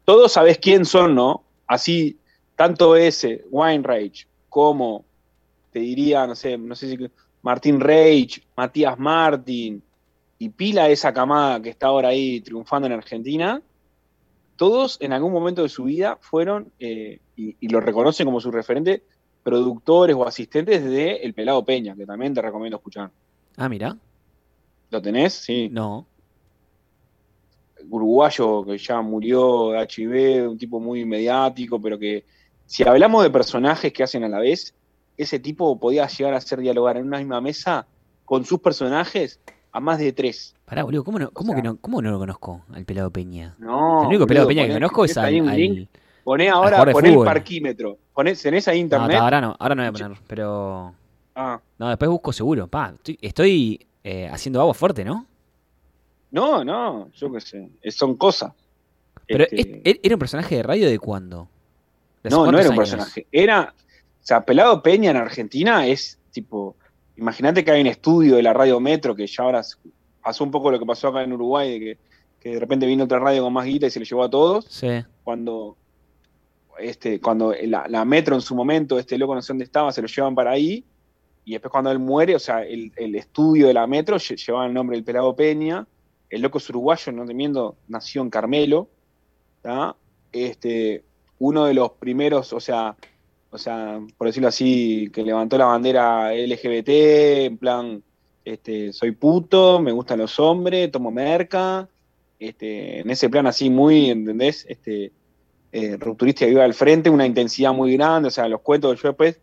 todos 0.06 0.32
sabés 0.32 0.58
quién 0.58 0.86
son, 0.86 1.13
¿no? 1.16 1.44
Así, 1.68 2.18
tanto 2.56 2.96
ese, 2.96 3.44
Weinreich, 3.52 4.26
como 4.48 5.04
te 5.74 5.80
diría, 5.80 6.26
no 6.26 6.34
sé, 6.34 6.58
no 6.58 6.76
sé 6.76 6.90
si 6.90 6.98
Martín 7.48 7.80
Reich, 7.80 8.44
Matías 8.58 9.00
Martín, 9.00 9.82
y 10.38 10.50
pila 10.50 10.90
esa 10.90 11.14
camada 11.14 11.62
que 11.62 11.70
está 11.70 11.88
ahora 11.88 12.10
ahí 12.10 12.42
triunfando 12.42 12.88
en 12.88 12.92
Argentina, 12.92 13.62
todos 14.58 14.98
en 15.00 15.14
algún 15.14 15.32
momento 15.32 15.64
de 15.64 15.70
su 15.70 15.86
vida 15.86 16.18
fueron, 16.20 16.74
eh, 16.78 17.22
y, 17.38 17.56
y 17.58 17.70
lo 17.70 17.80
reconocen 17.80 18.26
como 18.26 18.42
su 18.42 18.52
referente, 18.52 19.02
productores 19.44 20.14
o 20.18 20.28
asistentes 20.28 20.84
de 20.84 21.16
El 21.24 21.34
Pelado 21.34 21.64
Peña, 21.64 21.96
que 21.96 22.06
también 22.06 22.34
te 22.34 22.42
recomiendo 22.42 22.76
escuchar. 22.76 23.12
Ah, 23.56 23.70
mira. 23.70 23.96
¿Lo 24.90 25.02
tenés? 25.02 25.32
Sí. 25.32 25.70
No. 25.72 26.06
uruguayo 27.90 28.66
que 28.66 28.78
ya 28.78 29.00
murió 29.00 29.70
de 29.70 29.88
HIV, 29.88 30.50
un 30.50 30.58
tipo 30.58 30.82
muy 30.82 31.06
mediático, 31.06 31.82
pero 31.82 31.98
que 31.98 32.26
si 32.66 32.84
hablamos 32.84 33.24
de 33.24 33.30
personajes 33.30 33.94
que 33.94 34.04
hacen 34.04 34.26
a 34.26 34.28
la 34.28 34.40
vez, 34.40 34.76
ese 35.17 35.39
tipo 35.39 35.80
podía 35.80 36.08
llegar 36.08 36.34
a 36.34 36.38
hacer 36.38 36.60
dialogar 36.60 36.97
en 36.97 37.06
una 37.08 37.17
misma 37.17 37.41
mesa 37.41 37.86
con 38.25 38.45
sus 38.45 38.60
personajes 38.60 39.39
a 39.71 39.80
más 39.80 39.99
de 39.99 40.12
tres. 40.13 40.56
Pará, 40.65 40.84
boludo, 40.84 41.03
¿cómo 41.03 41.19
no, 41.19 41.32
cómo 41.32 41.53
sea- 41.53 41.62
que 41.62 41.67
no, 41.67 41.77
cómo 41.77 42.01
no 42.01 42.12
lo 42.12 42.19
conozco 42.19 42.62
al 42.73 42.86
pelado 42.86 43.10
Peña? 43.12 43.56
No, 43.58 44.01
el 44.03 44.08
único 44.10 44.27
pelado 44.27 44.47
Peña 44.47 44.63
que 44.63 44.69
poné- 44.69 44.73
conozco 44.75 45.06
es 45.06 45.17
al. 45.17 45.41
un 45.41 45.49
al- 45.49 45.58
link, 45.58 45.89
Poné 46.23 46.49
ahora, 46.49 46.84
de 46.84 46.91
poné 46.91 47.10
el 47.13 47.23
parquímetro. 47.23 47.97
Ponés, 48.13 48.41
tenés 48.41 48.67
ahí 48.67 48.80
No, 48.80 48.84
internet. 48.84 49.12
ta, 49.17 49.23
ahora 49.23 49.39
no, 49.41 49.56
ahora 49.58 49.75
no 49.75 49.82
voy 49.84 49.88
a 49.88 49.91
poner, 49.93 50.17
pero. 50.27 50.93
Ah, 51.36 51.60
No, 51.77 51.88
después 51.89 52.10
busco 52.12 52.34
seguro. 52.34 52.67
Pa, 52.67 52.91
estoy, 52.95 53.17
estoy, 53.21 53.88
eh, 54.03 54.27
haciendo 54.32 54.60
agua 54.60 54.73
fuerte, 54.73 55.06
¿no? 55.06 55.25
no, 56.32 56.63
no, 56.65 57.10
yo 57.13 57.32
qué 57.32 57.39
sé. 57.41 57.69
Son 57.91 58.15
cosas. 58.17 58.51
Pero 59.27 59.43
Este, 59.45 59.62
es- 59.62 59.67
¿e- 59.95 59.99
¿era 60.03 60.15
un 60.15 60.19
personaje 60.19 60.56
de 60.58 60.63
radio 60.63 60.89
de 60.89 60.99
cuándo? 60.99 61.47
¿De 62.23 62.27
hace 62.30 62.36
No, 62.36 62.51
no 62.51 62.60
era 62.60 62.69
un 62.69 62.73
años? 62.73 62.89
personaje. 62.89 63.27
Era. 63.32 63.73
O 64.28 64.30
sea, 64.30 64.44
Pelado 64.44 64.84
Peña 64.84 65.12
en 65.12 65.16
Argentina 65.16 65.88
es 65.88 66.20
tipo. 66.32 66.76
Imagínate 67.16 67.63
que 67.63 67.72
hay 67.72 67.80
un 67.80 67.88
estudio 67.88 68.36
de 68.36 68.44
la 68.44 68.52
radio 68.52 68.78
Metro 68.82 69.16
que 69.16 69.26
ya 69.26 69.44
ahora 69.44 69.62
pasó 70.22 70.44
un 70.44 70.52
poco 70.52 70.70
lo 70.70 70.78
que 70.78 70.86
pasó 70.86 71.08
acá 71.08 71.24
en 71.24 71.32
Uruguay, 71.32 71.72
de 71.72 71.80
que, 71.80 71.98
que 72.42 72.50
de 72.56 72.60
repente 72.60 72.86
vino 72.86 73.06
otra 73.06 73.20
radio 73.20 73.44
con 73.44 73.54
más 73.54 73.66
guita 73.66 73.88
y 73.88 73.90
se 73.90 74.00
le 74.02 74.06
llevó 74.06 74.24
a 74.24 74.30
todos. 74.30 74.66
Sí. 74.66 74.90
Cuando. 75.24 75.78
Este, 76.78 77.22
cuando 77.22 77.54
la, 77.63 77.88
la 77.88 78.04
Metro 78.04 78.36
en 78.36 78.42
su 78.42 78.54
momento, 78.54 79.00
este 79.00 79.18
loco 79.18 79.34
no 79.34 79.42
sé 79.42 79.54
dónde 79.54 79.63
estaba, 79.63 79.94
se 79.94 80.02
lo 80.02 80.10
llevan 80.10 80.36
para 80.36 80.52
ahí. 80.52 80.84
Y 81.46 81.54
después 81.54 81.72
cuando 81.72 81.90
él 81.90 82.00
muere, 82.00 82.36
o 82.36 82.40
sea, 82.40 82.63
el, 82.63 82.92
el 82.98 83.16
estudio 83.16 83.68
de 83.68 83.74
la 83.74 83.88
Metro 83.88 84.18
lle- 84.18 84.36
llevaba 84.36 84.66
el 84.66 84.74
nombre 84.74 84.98
del 84.98 85.06
Pelado 85.06 85.34
Peña. 85.38 85.88
El 86.30 86.42
loco 86.42 86.58
es 86.58 86.70
uruguayo, 86.70 87.13
no 87.13 87.26
te 87.26 87.34
miento, 87.34 87.78
nació 87.88 88.24
en 88.24 88.30
Carmelo. 88.30 88.90
¿tá? 89.62 89.96
Este, 90.34 91.06
uno 91.40 91.63
de 91.63 91.74
los 91.74 91.92
primeros, 91.92 92.52
o 92.52 92.60
sea, 92.60 92.98
o 93.58 93.60
sea, 93.60 94.00
por 94.17 94.28
decirlo 94.28 94.50
así, 94.50 95.10
que 95.12 95.24
levantó 95.24 95.58
la 95.58 95.65
bandera 95.65 96.32
LGBT, 96.32 96.89
en 97.48 97.58
plan, 97.58 98.04
este, 98.46 98.93
soy 98.93 99.12
puto, 99.13 99.80
me 99.82 99.91
gustan 99.91 100.20
los 100.20 100.39
hombres, 100.39 100.91
tomo 100.91 101.10
merca, 101.10 101.89
este, 102.38 103.00
en 103.00 103.10
ese 103.10 103.30
plan 103.30 103.48
así 103.48 103.72
muy, 103.72 104.12
¿entendés? 104.12 104.63
Este, 104.70 105.12
eh, 105.72 105.98
rupturista 105.98 106.46
y 106.46 106.50
viva 106.50 106.65
al 106.65 106.76
frente, 106.76 107.10
una 107.10 107.26
intensidad 107.26 107.74
muy 107.74 107.98
grande, 107.98 108.28
o 108.28 108.32
sea, 108.32 108.48
los 108.48 108.62
cuentos 108.62 109.02
yo 109.02 109.08
después, 109.08 109.41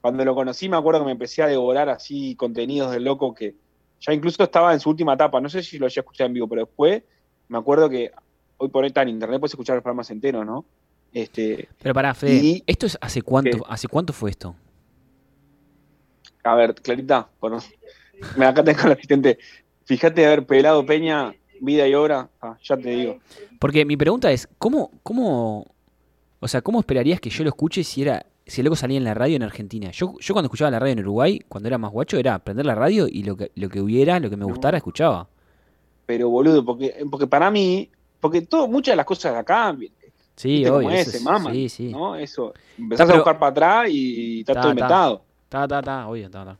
cuando 0.00 0.24
lo 0.24 0.36
conocí 0.36 0.68
me 0.68 0.76
acuerdo 0.76 1.00
que 1.00 1.06
me 1.06 1.12
empecé 1.12 1.42
a 1.42 1.48
devorar 1.48 1.88
así 1.88 2.36
contenidos 2.36 2.92
del 2.92 3.02
loco 3.02 3.34
que 3.34 3.56
ya 4.00 4.14
incluso 4.14 4.44
estaba 4.44 4.72
en 4.72 4.78
su 4.78 4.90
última 4.90 5.14
etapa, 5.14 5.40
no 5.40 5.48
sé 5.48 5.64
si 5.64 5.76
lo 5.76 5.86
haya 5.86 6.00
escuchado 6.00 6.28
en 6.28 6.34
vivo, 6.34 6.46
pero 6.48 6.66
después 6.66 7.02
me 7.48 7.58
acuerdo 7.58 7.90
que 7.90 8.12
hoy 8.58 8.68
por 8.68 8.84
hoy 8.84 8.88
está 8.88 9.02
en 9.02 9.08
internet, 9.08 9.40
puedes 9.40 9.54
escuchar 9.54 9.74
los 9.74 9.82
programas 9.82 10.08
enteros, 10.12 10.46
¿no? 10.46 10.64
Este, 11.12 11.68
Pero 11.82 11.94
pará, 11.94 12.14
Fede, 12.14 12.34
Y- 12.34 12.64
¿esto 12.66 12.86
es 12.86 12.96
hace 13.00 13.22
cuánto, 13.22 13.64
hace 13.68 13.88
cuánto 13.88 14.12
fue 14.12 14.30
esto? 14.30 14.54
A 16.44 16.54
ver, 16.54 16.74
Clarita, 16.74 17.28
bueno, 17.40 17.58
me 18.36 18.46
acá 18.46 18.64
tengo 18.64 18.80
el 18.84 18.92
asistente. 18.92 19.38
Fíjate, 19.84 20.24
a 20.24 20.30
ver, 20.30 20.46
Pelado 20.46 20.86
Peña, 20.86 21.34
vida 21.60 21.86
y 21.86 21.94
obra, 21.94 22.30
ah, 22.40 22.56
ya 22.62 22.76
te 22.76 22.90
digo. 22.90 23.18
Porque 23.58 23.84
mi 23.84 23.96
pregunta 23.96 24.30
es, 24.32 24.48
¿cómo, 24.58 24.90
cómo, 25.02 25.66
o 26.38 26.48
sea, 26.48 26.62
cómo 26.62 26.80
esperarías 26.80 27.20
que 27.20 27.28
yo 27.28 27.44
lo 27.44 27.50
escuche 27.50 27.84
si 27.84 28.02
era, 28.02 28.24
si 28.46 28.60
el 28.60 28.66
loco 28.66 28.76
salía 28.76 28.96
en 28.96 29.04
la 29.04 29.14
radio 29.14 29.36
en 29.36 29.42
Argentina? 29.42 29.90
Yo, 29.90 30.14
yo 30.18 30.32
cuando 30.34 30.46
escuchaba 30.46 30.70
la 30.70 30.78
radio 30.78 30.92
en 30.92 31.00
Uruguay, 31.00 31.40
cuando 31.48 31.68
era 31.68 31.76
más 31.76 31.90
guacho, 31.90 32.16
era 32.18 32.38
prender 32.38 32.64
la 32.64 32.74
radio 32.74 33.06
y 33.06 33.24
lo 33.24 33.36
que, 33.36 33.50
lo 33.54 33.68
que 33.68 33.80
hubiera, 33.80 34.18
lo 34.20 34.30
que 34.30 34.36
me 34.36 34.44
gustara, 34.44 34.78
escuchaba. 34.78 35.28
Pero 36.06 36.30
boludo, 36.30 36.64
porque, 36.64 37.04
porque 37.10 37.26
para 37.26 37.50
mí, 37.50 37.90
porque 38.18 38.40
todo, 38.42 38.66
muchas 38.66 38.92
de 38.92 38.96
las 38.96 39.06
cosas 39.06 39.32
de 39.34 39.38
acá, 39.40 39.76
Sí, 40.40 40.64
obvio. 40.66 40.72
cómo 40.88 40.90
es, 40.90 41.22
maman, 41.22 41.52
sí, 41.54 41.68
sí. 41.68 41.92
¿no? 41.92 42.16
Eso, 42.16 42.54
empezás 42.78 43.06
pero- 43.06 43.14
a 43.16 43.18
buscar 43.20 43.38
para 43.38 43.50
atrás 43.50 43.90
y, 43.90 44.40
está 44.40 44.54
todo 44.54 44.62
ta. 44.62 44.68
inventado. 44.70 45.24
Ta, 45.48 45.68
ta, 45.68 45.82
ta, 45.82 46.08
obvio, 46.08 46.30
ta, 46.30 46.44
ta. 46.44 46.58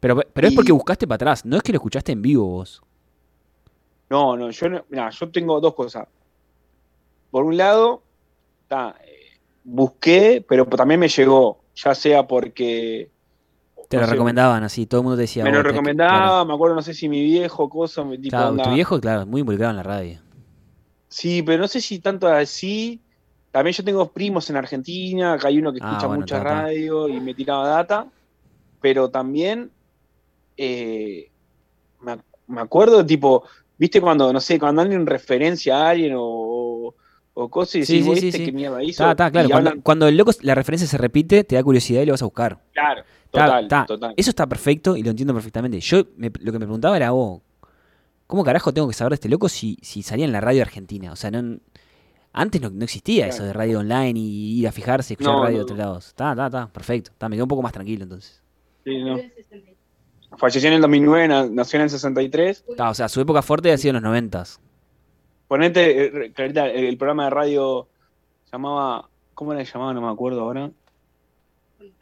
Pero, 0.00 0.16
pero 0.32 0.48
es 0.48 0.54
porque 0.54 0.72
buscaste 0.72 1.06
para 1.06 1.16
atrás, 1.16 1.44
no 1.44 1.56
es 1.56 1.62
que 1.62 1.72
lo 1.72 1.76
escuchaste 1.76 2.12
en 2.12 2.22
vivo 2.22 2.46
vos. 2.46 2.80
No, 4.10 4.36
no, 4.36 4.50
yo 4.50 4.68
no, 4.68 4.84
mirá, 4.88 5.10
yo 5.10 5.28
tengo 5.30 5.60
dos 5.60 5.74
cosas. 5.74 6.06
Por 7.30 7.44
un 7.44 7.56
lado, 7.56 8.02
ta, 8.68 8.94
eh, 9.04 9.38
busqué, 9.64 10.44
pero 10.48 10.64
también 10.66 11.00
me 11.00 11.08
llegó, 11.08 11.60
ya 11.74 11.94
sea 11.94 12.26
porque 12.26 13.10
Te 13.88 13.96
no 13.96 14.02
lo 14.02 14.06
sé, 14.06 14.12
recomendaban 14.12 14.62
así, 14.64 14.86
todo 14.86 15.00
el 15.00 15.04
mundo 15.04 15.16
te 15.16 15.22
decía. 15.22 15.44
me 15.44 15.50
"Vos 15.50 15.58
lo 15.58 15.62
que-". 15.64 15.68
recomendaba, 15.70 16.18
Claro. 16.28 16.44
me 16.46 16.54
acuerdo, 16.54 16.76
no 16.76 16.82
sé 16.82 16.94
si 16.94 17.08
mi 17.08 17.22
viejo, 17.22 17.68
cosa, 17.68 18.02
tipo, 18.08 18.28
Claro, 18.30 18.48
onda, 18.50 18.64
tu 18.64 18.70
viejo, 18.72 18.98
claro, 19.00 19.26
muy 19.26 19.40
involucrado 19.40 19.70
en 19.72 19.76
la 19.76 19.82
radio. 19.82 20.20
Sí, 21.08 21.42
pero 21.42 21.60
no 21.62 21.68
sé 21.68 21.80
si 21.80 21.98
tanto 21.98 22.28
así. 22.28 23.00
También 23.58 23.74
yo 23.74 23.84
tengo 23.84 24.12
primos 24.12 24.48
en 24.50 24.56
Argentina, 24.56 25.32
acá 25.34 25.48
hay 25.48 25.58
uno 25.58 25.72
que 25.72 25.80
Ah, 25.80 25.90
escucha 25.92 26.06
bueno, 26.06 26.22
mucha 26.22 26.38
ta, 26.38 26.44
ta. 26.46 26.54
radio 26.62 27.08
y 27.08 27.20
me 27.20 27.34
tiraba 27.34 27.68
data, 27.68 28.06
pero 28.80 29.10
también 29.10 29.72
eh, 30.56 31.30
me, 32.00 32.18
me 32.46 32.60
acuerdo, 32.60 33.04
tipo, 33.04 33.44
viste 33.76 34.00
cuando, 34.00 34.32
no 34.32 34.40
sé, 34.40 34.58
cuando 34.58 34.82
alguien 34.82 35.06
referencia 35.06 35.76
a 35.78 35.90
alguien 35.90 36.14
o, 36.16 36.94
o 37.34 37.50
cosas 37.50 37.76
y 37.76 37.80
decís, 37.80 37.88
sí, 37.88 38.02
"¿Vos 38.02 38.18
sí, 38.18 38.26
viste 38.26 38.38
sí. 38.38 38.44
qué 38.46 38.52
mierda 38.52 38.82
hizo? 38.82 39.02
Está, 39.02 39.10
está, 39.12 39.30
claro. 39.30 39.48
Cuando, 39.50 39.70
hablan- 39.70 39.82
cuando 39.82 40.08
el 40.08 40.16
loco, 40.16 40.32
la 40.42 40.54
referencia 40.54 40.86
se 40.88 40.98
repite, 40.98 41.44
te 41.44 41.56
da 41.56 41.62
curiosidad 41.62 42.02
y 42.02 42.06
lo 42.06 42.12
vas 42.12 42.22
a 42.22 42.26
buscar. 42.26 42.60
claro, 42.72 43.02
Ta, 43.30 43.44
total, 43.44 43.68
ta. 43.68 43.86
total. 43.86 44.14
Eso 44.16 44.30
está 44.30 44.46
perfecto 44.46 44.96
y 44.96 45.02
lo 45.02 45.10
entiendo 45.10 45.34
perfectamente. 45.34 45.80
Yo 45.80 46.04
me- 46.16 46.30
lo 46.40 46.52
que 46.52 46.58
me 46.58 46.66
preguntaba 46.66 46.96
era, 46.96 47.10
vos, 47.10 47.42
¿cómo 48.26 48.44
carajo 48.44 48.72
tengo 48.72 48.88
que 48.88 48.94
saber 48.94 49.10
de 49.12 49.14
este 49.16 49.28
loco 49.28 49.48
si, 49.48 49.78
si 49.82 50.02
salía 50.02 50.24
en 50.26 50.32
la 50.32 50.40
radio 50.40 50.62
argentina? 50.62 51.12
O 51.12 51.16
sea, 51.16 51.30
no, 51.30 51.58
antes 52.40 52.60
no, 52.60 52.70
no 52.70 52.84
existía 52.84 53.24
Claro. 53.24 53.34
eso 53.34 53.44
de 53.44 53.52
radio 53.52 53.78
online 53.80 54.18
y 54.18 54.60
ir 54.60 54.68
a 54.68 54.72
fijarse 54.72 55.12
y 55.12 55.14
escuchar 55.14 55.34
No, 55.34 55.42
radio 55.42 55.56
de 55.58 55.62
otros 55.62 55.78
no. 55.78 55.84
lados. 55.84 56.06
Está, 56.08 56.30
está, 56.32 56.46
está, 56.46 56.66
perfecto. 56.68 57.10
Está, 57.12 57.28
me 57.28 57.36
quedo 57.36 57.44
un 57.44 57.48
poco 57.48 57.62
más 57.62 57.72
tranquilo 57.72 58.04
entonces. 58.04 58.42
Sí, 58.84 59.02
no. 59.02 59.18
Falleció 60.36 60.68
en 60.68 60.74
el 60.76 60.80
2009, 60.82 61.28
na- 61.28 61.46
nació 61.46 61.78
en 61.78 61.84
el 61.84 61.90
63. 61.90 62.64
Está, 62.68 62.90
o 62.90 62.94
sea, 62.94 63.08
su 63.08 63.20
época 63.20 63.42
fuerte 63.42 63.72
ha 63.72 63.78
sido 63.78 63.90
en 63.90 63.94
los 63.94 64.02
noventas. 64.02 64.60
Ponete, 65.48 66.26
eh, 66.26 66.32
Clarita, 66.32 66.66
el, 66.68 66.84
el 66.84 66.96
programa 66.98 67.24
de 67.24 67.30
radio 67.30 67.88
llamaba. 68.52 69.08
¿Cómo 69.34 69.52
era 69.52 69.64
que 69.64 69.70
llamaba? 69.70 69.94
No 69.94 70.00
me 70.02 70.08
acuerdo 70.12 70.42
ahora. 70.42 70.70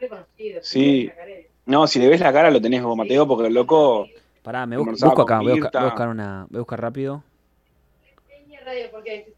Conocido. 0.09 0.61
Sí. 0.63 1.11
No, 1.67 1.87
si 1.87 1.99
le 1.99 2.09
ves 2.09 2.21
la 2.21 2.33
cara 2.33 2.51
lo 2.51 2.61
tenés 2.61 2.83
como 2.83 2.97
Mateo, 2.97 3.27
porque 3.27 3.49
el 3.49 3.55
loco. 3.55 4.07
Pará, 4.43 4.67
me 4.67 4.77
busco, 4.77 5.23
acá, 5.23 5.41
voy 5.41 5.53
a, 5.53 5.55
buscar, 5.55 5.73
voy 5.73 5.81
a 5.83 5.85
buscar 5.85 6.09
una. 6.09 6.47
Voy 6.51 6.59
a 6.59 6.61
buscar 6.61 6.81
rápido. 6.81 7.23
Radio, 8.67 8.89
porque 8.91 9.33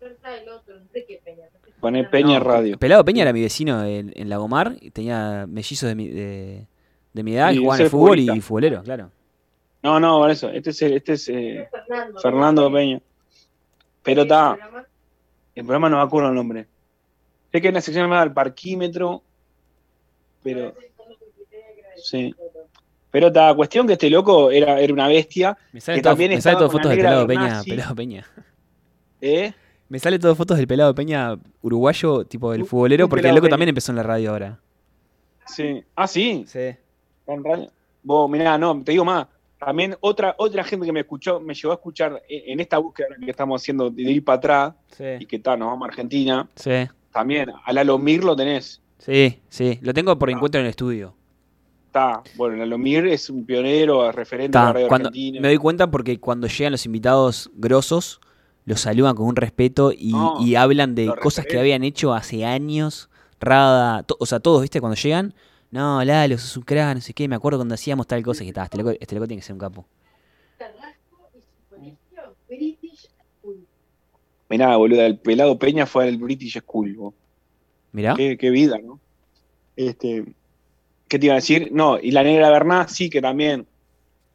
otro, 0.50 0.74
Peña. 1.22 1.44
Poné 1.80 2.04
Peña 2.04 2.38
No, 2.38 2.44
Radio. 2.44 2.78
Pelado 2.78 3.04
Peña 3.04 3.22
era 3.22 3.32
mi 3.32 3.42
vecino 3.42 3.84
en, 3.84 4.10
en 4.16 4.28
Lagomar 4.30 4.76
y 4.80 4.90
tenía 4.90 5.46
mellizos 5.46 5.88
de 5.88 5.94
mi, 5.94 6.08
de, 6.08 6.66
de 7.12 7.22
mi 7.22 7.34
edad 7.36 7.52
Y 7.52 7.56
y 7.56 7.58
jugaban 7.58 7.82
al 7.82 7.90
fútbol 7.90 8.18
y 8.18 8.40
futbolero, 8.40 8.82
claro. 8.82 9.10
No, 9.82 10.00
no, 10.00 10.18
por 10.18 10.30
eso. 10.30 10.48
Este 10.50 10.70
es, 10.70 10.82
el- 10.82 10.94
este 10.94 11.12
es 11.12 11.28
eh, 11.28 11.68
Fernando. 11.70 12.20
Fernando 12.20 12.72
Peña. 12.72 13.00
Pero 14.02 14.22
está. 14.22 14.56
El 15.54 15.64
programa 15.64 15.88
no 15.90 15.98
me 15.98 16.02
acuerdo 16.02 16.30
el 16.30 16.34
nombre. 16.34 16.66
Sé 17.52 17.60
que 17.60 17.68
hay 17.68 17.72
una 17.72 17.80
sección 17.80 18.04
llamada 18.04 18.24
El 18.24 18.32
Parquímetro. 18.32 19.22
Pero. 20.42 20.74
Sí. 21.96 22.34
Pero 23.10 23.28
está, 23.28 23.54
cuestión 23.54 23.86
que 23.86 23.94
este 23.94 24.10
loco 24.10 24.50
era, 24.50 24.80
era 24.80 24.92
una 24.92 25.08
bestia. 25.08 25.56
Me 25.72 25.80
sale 25.80 25.98
Que 25.98 26.02
todo, 26.02 26.12
también 26.12 26.30
me 26.30 26.40
sale 26.40 26.54
estaba 26.54 26.58
todo 26.68 26.70
fotos 26.70 26.90
negra 26.90 27.10
pelado 27.10 27.26
Peña, 27.26 27.62
pelado 27.64 27.94
Peña. 27.94 28.26
¿Eh? 29.20 29.52
Me 29.88 29.98
sale 29.98 30.18
todo 30.18 30.34
fotos 30.34 30.56
del 30.58 30.66
pelado 30.66 30.94
Peña 30.94 31.38
uruguayo, 31.62 32.24
tipo 32.24 32.52
del 32.52 32.64
futbolero, 32.66 33.06
un 33.06 33.10
porque 33.10 33.28
el 33.28 33.34
loco 33.34 33.44
Peña. 33.44 33.50
también 33.52 33.68
empezó 33.70 33.92
en 33.92 33.96
la 33.96 34.02
radio 34.02 34.30
ahora. 34.32 34.60
Sí. 35.46 35.82
Ah, 35.96 36.06
sí. 36.06 36.44
Sí. 36.46 36.74
En 37.26 37.44
radio. 37.44 37.70
Vos, 38.02 38.30
mirá, 38.30 38.58
no, 38.58 38.82
te 38.82 38.92
digo 38.92 39.04
más. 39.04 39.26
También 39.58 39.96
otra, 40.00 40.34
otra 40.38 40.62
gente 40.62 40.86
que 40.86 40.92
me 40.92 41.00
escuchó, 41.00 41.40
me 41.40 41.52
llegó 41.54 41.72
a 41.72 41.74
escuchar 41.76 42.22
en, 42.28 42.52
en 42.52 42.60
esta 42.60 42.78
búsqueda 42.78 43.08
que 43.22 43.30
estamos 43.30 43.60
haciendo 43.60 43.90
de 43.90 44.02
ir 44.02 44.24
para 44.24 44.36
atrás 44.36 44.74
y 45.20 45.26
que 45.26 45.36
está, 45.36 45.56
nos 45.56 45.68
vamos 45.68 45.86
a 45.86 45.88
Argentina. 45.90 46.48
Sí. 46.54 46.70
También, 47.12 47.50
a 47.64 47.72
Lalo 47.72 47.98
Mir 47.98 48.22
lo 48.22 48.36
tenés. 48.36 48.80
Sí, 48.98 49.40
sí. 49.48 49.78
Lo 49.82 49.92
tengo 49.94 50.16
por 50.18 50.28
Ah. 50.28 50.32
encuentro 50.32 50.60
en 50.60 50.66
el 50.66 50.70
estudio. 50.70 51.14
Está, 51.86 52.22
bueno, 52.36 52.56
Lalo 52.56 52.78
Mir 52.78 53.06
es 53.06 53.30
un 53.30 53.44
pionero, 53.44 54.12
referente 54.12 54.48
de 54.58 54.62
Ta, 54.62 54.64
la 54.66 54.72
radio 54.74 54.88
cuando, 54.88 55.08
argentina. 55.08 55.40
me 55.40 55.48
doy 55.48 55.56
cuenta 55.56 55.90
porque 55.90 56.20
cuando 56.20 56.46
llegan 56.46 56.72
los 56.72 56.84
invitados 56.86 57.50
grosos, 57.54 58.20
los 58.68 58.80
saludan 58.82 59.16
con 59.16 59.26
un 59.26 59.34
respeto 59.36 59.92
y, 59.96 60.12
No, 60.12 60.36
y 60.40 60.54
hablan 60.54 60.94
de 60.94 61.12
cosas 61.22 61.46
que 61.46 61.58
habían 61.58 61.82
hecho 61.84 62.12
hace 62.12 62.44
años. 62.44 63.08
Rada, 63.40 64.02
to- 64.02 64.16
o 64.20 64.26
sea, 64.26 64.40
todos, 64.40 64.60
¿viste? 64.62 64.80
Cuando 64.80 64.96
llegan, 64.96 65.32
no, 65.70 66.04
Lalo, 66.04 66.36
sos 66.38 66.56
un 66.56 66.64
crack, 66.64 66.94
no 66.96 67.00
sé 67.00 67.14
qué, 67.14 67.28
me 67.28 67.36
acuerdo 67.36 67.58
cuando 67.58 67.74
hacíamos 67.74 68.06
tal 68.06 68.22
cosa 68.22 68.42
que 68.42 68.48
estaba. 68.48 68.64
Este 68.66 68.76
loco, 68.78 68.90
este 69.00 69.14
loco 69.14 69.26
tiene 69.26 69.40
que 69.40 69.46
ser 69.46 69.54
un 69.54 69.60
capo. 69.60 69.86
Carrasco 70.58 71.30
y 71.34 71.40
su 71.40 71.68
colegio 71.70 72.34
British 72.48 73.08
School. 73.40 73.66
Mirá, 74.50 74.76
boludo, 74.76 75.02
el 75.02 75.18
pelado 75.18 75.58
Peña 75.58 75.86
fue 75.86 76.06
al 76.08 76.16
British 76.18 76.58
School. 76.60 76.94
vos. 76.94 77.14
Mirá. 77.92 78.14
Qué, 78.14 78.36
qué 78.36 78.50
vida, 78.50 78.76
¿no? 78.84 79.00
Este, 79.76 80.24
¿Qué 81.08 81.18
te 81.18 81.26
iba 81.26 81.34
a 81.34 81.36
decir? 81.36 81.70
No, 81.72 81.98
y 81.98 82.10
la 82.10 82.22
negra 82.22 82.50
Bernat 82.50 82.88
sí 82.90 83.08
que 83.08 83.22
también. 83.22 83.66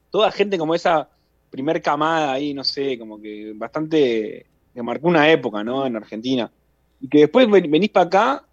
Toda 0.09 0.31
gente 0.31 0.57
como 0.57 0.73
esa 0.75 1.09
primer 1.53 1.81
camada 1.83 2.33
ahí, 2.33 2.51
no 2.53 2.63
sé, 2.63 2.97
como 2.97 3.21
que 3.21 3.53
bastante. 3.55 4.47
que 4.73 4.81
marcó 4.81 5.07
una 5.07 5.29
época, 5.29 5.63
¿no? 5.63 5.85
En 5.85 5.95
Argentina. 5.95 6.51
Y 6.99 7.07
que 7.07 7.19
después 7.19 7.47
ven- 7.47 7.69
venís 7.69 7.89
para 7.91 8.05
acá 8.07 8.45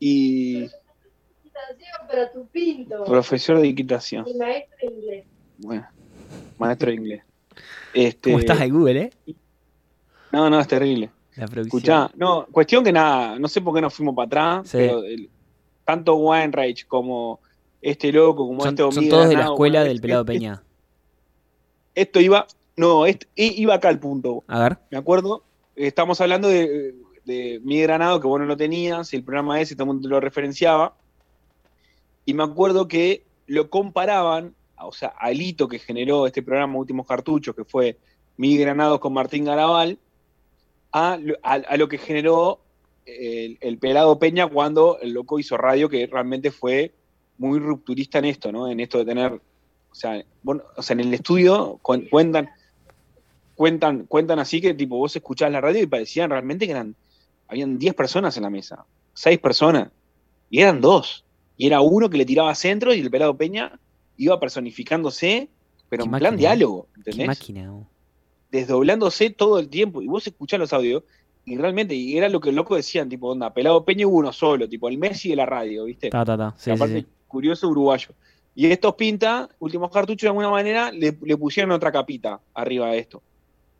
y. 0.00 0.66
Para 2.08 2.30
tu 2.32 2.46
pinto. 2.46 3.04
Profesor 3.04 3.60
de 3.60 3.68
equitación. 3.68 4.24
Maestro 4.38 4.76
de 4.80 4.86
inglés. 4.94 5.24
Bueno, 5.58 5.86
maestro 6.58 6.88
de 6.90 6.94
inglés. 6.96 7.22
Este, 7.92 8.30
¿Cómo 8.30 8.38
estás 8.40 8.58
de 8.60 8.70
Google, 8.70 9.00
eh? 9.26 9.34
No, 10.32 10.48
no, 10.48 10.58
es 10.58 10.66
terrible. 10.68 11.10
La. 11.36 11.44
Escuchá, 11.44 12.10
no, 12.16 12.46
cuestión 12.50 12.82
que 12.82 12.92
nada, 12.92 13.38
no 13.38 13.46
sé 13.48 13.60
por 13.60 13.74
qué 13.74 13.80
nos 13.82 13.92
fuimos 13.94 14.14
para 14.14 14.26
atrás, 14.26 14.68
Sí. 14.70 14.78
pero 14.78 15.04
el- 15.04 15.28
tanto 15.84 16.14
Weinreich 16.16 16.86
como 16.86 17.40
este 17.82 18.10
loco, 18.12 18.46
como 18.46 18.60
Son, 18.62 18.70
este 18.70 18.82
son 18.82 18.96
Omega 18.98 19.10
todos 19.10 19.28
de 19.28 19.34
la 19.36 19.44
escuela 19.44 19.84
del 19.84 20.00
pelado 20.00 20.24
Peña. 20.24 20.62
Esto 21.94 22.20
iba, 22.20 22.46
no, 22.76 23.06
esto, 23.06 23.26
iba 23.36 23.74
acá 23.74 23.88
al 23.88 23.98
punto. 24.00 24.44
A 24.46 24.62
ver. 24.62 24.78
Me 24.90 24.98
acuerdo, 24.98 25.42
eh, 25.76 25.86
estamos 25.86 26.20
hablando 26.20 26.48
de, 26.48 26.94
de 27.24 27.60
Miguel 27.62 27.86
Granado, 27.88 28.20
que 28.20 28.26
vos 28.26 28.40
no 28.40 28.46
lo 28.46 28.56
tenías, 28.56 29.12
el 29.12 29.22
programa 29.24 29.60
ese, 29.60 29.74
todo 29.74 29.84
el 29.84 29.94
mundo 29.94 30.08
lo 30.08 30.20
referenciaba. 30.20 30.94
Y 32.24 32.34
me 32.34 32.44
acuerdo 32.44 32.88
que 32.88 33.24
lo 33.46 33.68
comparaban, 33.68 34.54
o 34.78 34.92
sea, 34.92 35.08
al 35.18 35.40
hito 35.40 35.68
que 35.68 35.78
generó 35.78 36.26
este 36.26 36.42
programa 36.42 36.78
Últimos 36.78 37.06
Cartuchos, 37.06 37.54
que 37.54 37.64
fue 37.64 37.98
Miguel 38.36 38.60
Granados 38.66 39.00
con 39.00 39.12
Martín 39.12 39.44
Garabal, 39.44 39.98
a, 40.92 41.18
lo- 41.20 41.36
a- 41.42 41.54
a 41.54 41.76
lo 41.76 41.88
que 41.88 41.98
generó 41.98 42.60
el, 43.04 43.58
el 43.60 43.78
pelado 43.78 44.18
Peña 44.18 44.46
cuando 44.46 44.98
el 45.00 45.12
loco 45.12 45.38
hizo 45.38 45.56
radio, 45.56 45.88
que 45.88 46.06
realmente 46.06 46.50
fue 46.50 46.92
muy 47.38 47.58
rupturista 47.58 48.18
en 48.18 48.26
esto, 48.26 48.52
¿no? 48.52 48.68
En 48.68 48.78
esto 48.78 48.98
de 48.98 49.04
tener, 49.04 49.40
o 49.92 49.94
sea, 49.94 50.24
bueno, 50.42 50.62
o 50.76 50.82
sea 50.82 50.94
en 50.94 51.00
el 51.00 51.14
estudio 51.14 51.78
cu- 51.82 52.08
cuentan, 52.10 52.48
cuentan, 53.54 54.06
cuentan 54.06 54.38
así 54.38 54.60
que 54.60 54.74
tipo 54.74 54.96
vos 54.96 55.14
escuchabas 55.14 55.52
la 55.52 55.60
radio 55.60 55.82
y 55.82 55.86
parecían 55.86 56.30
realmente 56.30 56.66
que 56.66 56.72
eran, 56.72 56.96
habían 57.48 57.78
10 57.78 57.94
personas 57.94 58.36
en 58.36 58.42
la 58.42 58.50
mesa, 58.50 58.84
6 59.14 59.38
personas, 59.38 59.90
y 60.50 60.60
eran 60.60 60.80
dos, 60.80 61.24
y 61.56 61.66
era 61.66 61.80
uno 61.80 62.08
que 62.10 62.18
le 62.18 62.24
tiraba 62.24 62.54
centro 62.54 62.92
y 62.94 63.00
el 63.00 63.10
pelado 63.10 63.36
Peña 63.36 63.78
iba 64.16 64.40
personificándose, 64.40 65.48
pero 65.88 66.04
en 66.04 66.10
máquina, 66.10 66.28
plan 66.30 66.38
diálogo, 66.38 66.88
¿entendés? 66.96 67.26
máquina. 67.26 67.72
oh. 67.74 67.86
desdoblándose 68.50 69.30
todo 69.30 69.58
el 69.58 69.68
tiempo. 69.68 70.02
Y 70.02 70.06
vos 70.06 70.26
escuchás 70.26 70.58
los 70.58 70.72
audios 70.72 71.02
y 71.44 71.56
realmente, 71.56 71.94
y 71.94 72.16
era 72.16 72.28
lo 72.28 72.40
que 72.40 72.50
el 72.50 72.56
loco 72.56 72.76
decían, 72.76 73.08
tipo, 73.08 73.28
onda, 73.28 73.52
pelado 73.52 73.84
Peña 73.84 74.06
hubo 74.06 74.18
uno 74.18 74.32
solo, 74.32 74.68
tipo 74.68 74.88
el 74.88 74.96
Messi 74.98 75.30
de 75.30 75.36
la 75.36 75.46
radio, 75.46 75.84
¿viste? 75.84 76.08
Ta, 76.10 76.24
ta, 76.24 76.36
ta. 76.36 76.54
Sí, 76.56 76.64
sí, 76.64 76.70
aparte, 76.70 77.00
sí. 77.00 77.06
curioso 77.26 77.68
uruguayo. 77.68 78.10
Y 78.54 78.70
estos 78.70 78.94
pinta, 78.96 79.48
últimos 79.60 79.90
cartuchos 79.90 80.22
de 80.22 80.28
alguna 80.28 80.50
manera, 80.50 80.92
le, 80.92 81.12
pusieron 81.12 81.72
otra 81.72 81.90
capita 81.90 82.40
arriba 82.54 82.90
de 82.90 82.98
esto. 82.98 83.22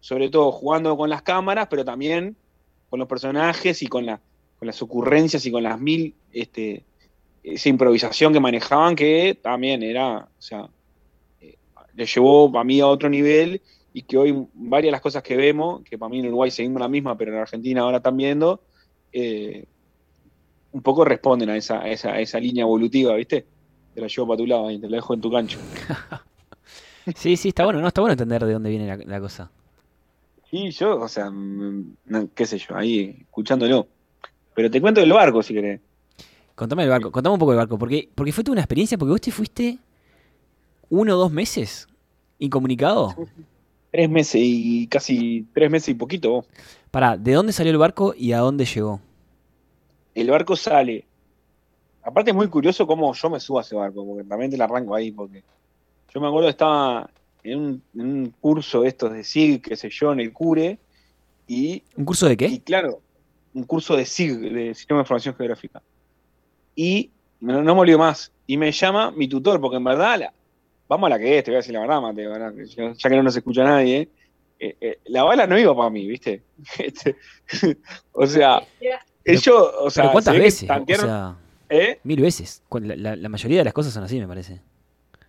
Sobre 0.01 0.31
todo 0.31 0.51
jugando 0.51 0.97
con 0.97 1.11
las 1.11 1.23
cámaras, 1.23 1.69
pero 1.69 1.85
también 1.85 2.37
con 2.89 2.99
los 2.99 3.09
personajes 3.09 3.83
y 3.83 3.87
con, 3.87 4.07
con 4.07 4.67
las 4.67 4.81
ocurrencias 4.83 5.45
y 5.45 5.51
con 5.51 5.63
las 5.63 5.79
mil, 5.79 6.15
este, 6.33 6.85
esa 7.43 7.69
improvisación 7.69 8.33
que 8.33 8.41
manejaban, 8.41 8.97
que 8.97 9.39
también 9.41 9.83
era, 9.83 10.19
o 10.39 10.43
sea, 10.43 10.69
eh, 11.41 11.57
le 11.95 12.07
llevó 12.07 12.51
para 12.51 12.65
mí 12.65 12.81
a 12.81 12.87
otro 12.87 13.09
nivel 13.09 13.61
y 13.93 14.03
que 14.03 14.17
hoy 14.17 14.47
varias 14.55 14.89
de 14.89 14.93
las 14.93 15.01
cosas 15.01 15.23
que 15.23 15.37
vemos, 15.37 15.83
que 15.83 15.99
para 15.99 16.09
mí 16.09 16.21
en 16.21 16.29
Uruguay 16.29 16.51
seguimos 16.51 16.81
la 16.81 16.89
misma, 16.89 17.17
pero 17.17 17.33
en 17.33 17.39
Argentina 17.39 17.83
ahora 17.83 17.99
están 17.99 18.17
viendo, 18.17 18.63
eh, 19.13 19.67
un 20.73 20.81
poco 20.81 21.05
responden 21.05 21.51
a 21.51 21.57
esa, 21.57 21.83
a 21.83 21.91
esa, 21.91 22.13
a 22.15 22.21
esa 22.21 22.41
línea 22.41 22.63
evolutiva, 22.63 23.15
¿viste? 23.17 23.45
Te 23.95 24.01
la 24.01 24.07
llevo 24.07 24.27
para 24.27 24.39
tu 24.39 24.47
lado 24.47 24.69
ahí, 24.69 24.79
te 24.79 24.89
la 24.89 24.97
dejo 24.97 25.15
en 25.15 25.21
tu 25.21 25.31
cancho. 25.31 25.59
Sí, 27.17 27.37
sí, 27.37 27.49
está 27.49 27.65
bueno, 27.65 27.81
no, 27.81 27.89
está 27.89 28.01
bueno 28.01 28.13
entender 28.13 28.45
de 28.45 28.53
dónde 28.53 28.71
viene 28.71 28.87
la, 28.87 28.97
la 28.97 29.21
cosa. 29.21 29.51
Sí, 30.49 30.71
yo, 30.71 31.01
o 31.01 31.09
sea, 31.09 31.31
mm, 31.31 31.97
no, 32.07 32.29
qué 32.33 32.47
sé 32.47 32.59
yo, 32.59 32.77
ahí 32.77 33.17
escuchándolo. 33.23 33.89
Pero 34.55 34.71
te 34.71 34.81
cuento 34.81 35.01
del 35.01 35.13
barco 35.13 35.43
si 35.43 35.55
querés. 35.55 35.81
Contame 36.55 36.85
el 36.85 36.91
barco, 36.91 37.11
contame 37.11 37.33
un 37.33 37.41
poco 37.41 37.51
del 37.53 37.59
barco, 37.59 37.77
porque, 37.79 38.09
porque 38.15 38.33
fue 38.33 38.45
toda 38.45 38.53
una 38.53 38.61
experiencia, 38.61 38.97
porque 38.99 39.11
vos 39.11 39.21
te 39.21 39.33
fuiste 39.33 39.79
uno 40.91 41.15
o 41.15 41.19
dos 41.19 41.33
meses 41.33 41.89
incomunicado. 42.39 43.15
Tres 43.91 44.09
meses 44.09 44.41
y 44.45 44.87
casi 44.87 45.47
tres 45.53 45.71
meses 45.71 45.89
y 45.89 45.95
poquito. 45.95 46.31
vos. 46.31 46.47
Pará, 46.91 47.17
¿de 47.17 47.33
dónde 47.33 47.53
salió 47.53 47.73
el 47.73 47.79
barco 47.79 48.15
y 48.17 48.33
a 48.33 48.39
dónde 48.39 48.65
llegó? 48.65 49.01
El 50.15 50.31
barco 50.31 50.55
sale. 50.55 51.05
Aparte 52.03 52.31
es 52.31 52.37
muy 52.37 52.49
curioso 52.49 52.87
cómo 52.87 53.13
yo 53.15 53.31
me 53.31 53.39
subo 53.41 53.59
a 53.59 53.63
ese 53.63 53.75
barco, 53.77 54.05
porque 54.07 54.25
también 54.29 54.51
te 54.51 54.57
la 54.57 54.65
arranco 54.65 54.95
ahí, 54.95 55.11
porque 55.13 55.43
yo 56.13 56.21
me 56.21 56.27
acuerdo 56.29 56.47
que 56.47 56.51
estaba 56.51 57.09
en 57.45 57.59
un, 57.59 57.83
en 57.95 58.01
un 58.01 58.35
curso 58.41 58.83
de 58.83 58.89
estos 58.89 59.13
de 59.13 59.21
SIG, 59.25 59.63
qué 59.63 59.77
sé 59.77 59.89
yo, 59.91 60.13
en 60.13 60.21
el 60.21 60.33
CURE, 60.33 60.79
y 61.47 61.83
¿Un 61.97 62.05
curso 62.05 62.27
de 62.27 62.33
Y 62.35 62.37
qué? 62.37 62.61
claro, 62.63 63.01
un 63.55 63.65
curso 63.65 63.97
de 63.97 64.05
SIG, 64.05 64.39
de 64.41 64.75
Sistema 64.75 64.99
de 64.99 65.03
Información 65.03 65.35
Geográfica. 65.35 65.83
Y 66.75 67.11
no, 67.41 67.63
no 67.63 67.75
me 67.75 67.81
olvido 67.83 67.99
más. 67.99 68.33
Y 68.47 68.57
me 68.57 68.73
llama 68.73 69.11
mi 69.11 69.29
tutor, 69.29 69.61
porque 69.61 69.77
en 69.77 69.85
verdad, 69.85 70.19
la- 70.19 70.33
vamos 70.89 71.07
a 71.07 71.11
la 71.11 71.19
que 71.19 71.39
es, 71.39 71.45
te 71.45 71.51
voy 71.51 71.57
a 71.57 71.59
decir 71.59 71.75
la 71.75 71.81
verdad, 71.81 72.01
Mateo, 72.01 72.33
ya, 72.65 72.93
ya 72.97 73.09
que 73.11 73.17
no 73.17 73.23
nos 73.23 73.37
escucha 73.37 73.65
nadie, 73.65 74.09
eh, 74.59 74.77
eh, 74.81 74.99
la 75.07 75.25
bala 75.25 75.47
no 75.47 75.59
iba 75.59 75.75
para 75.77 75.91
mí, 75.91 76.07
¿viste? 76.07 76.43
Este, 76.79 77.17
o 78.13 78.27
sea, 78.27 78.63
ellos, 79.25 79.71
o 79.81 79.91
sea, 79.91 80.05
Pero 80.05 80.13
¿cuántas 80.13 80.35
veces? 80.37 80.71
O 80.71 80.95
sea, 81.07 81.37
¿eh? 81.73 81.99
mil 82.05 82.21
veces. 82.21 82.63
La, 82.71 82.95
la- 82.97 83.17
la 83.17 83.29
mayoría 83.29 83.59
de 83.59 83.65
las 83.65 83.73
cosas 83.73 83.93
son 83.93 84.05
así, 84.05 84.19
me 84.21 84.29
parece. 84.29 84.61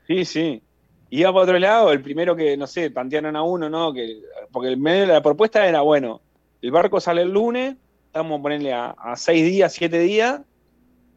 Sí, 0.07 0.25
sí. 0.25 0.61
Iba 1.09 1.31
para 1.31 1.43
otro 1.43 1.59
lado, 1.59 1.91
el 1.91 2.01
primero 2.01 2.35
que, 2.35 2.57
no 2.57 2.65
sé, 2.67 2.89
tantearon 2.89 3.35
a 3.35 3.43
uno, 3.43 3.69
¿no? 3.69 3.93
Que, 3.93 4.21
porque 4.51 4.69
el 4.69 4.77
medio 4.77 5.01
de 5.01 5.07
la 5.07 5.21
propuesta 5.21 5.67
era, 5.67 5.81
bueno, 5.81 6.21
el 6.61 6.71
barco 6.71 6.99
sale 6.99 7.21
el 7.21 7.31
lunes, 7.31 7.75
estamos 8.07 8.39
a 8.39 8.41
ponerle 8.41 8.73
a, 8.73 8.91
a 8.91 9.15
seis 9.15 9.45
días, 9.45 9.73
siete 9.73 9.99
días, 9.99 10.41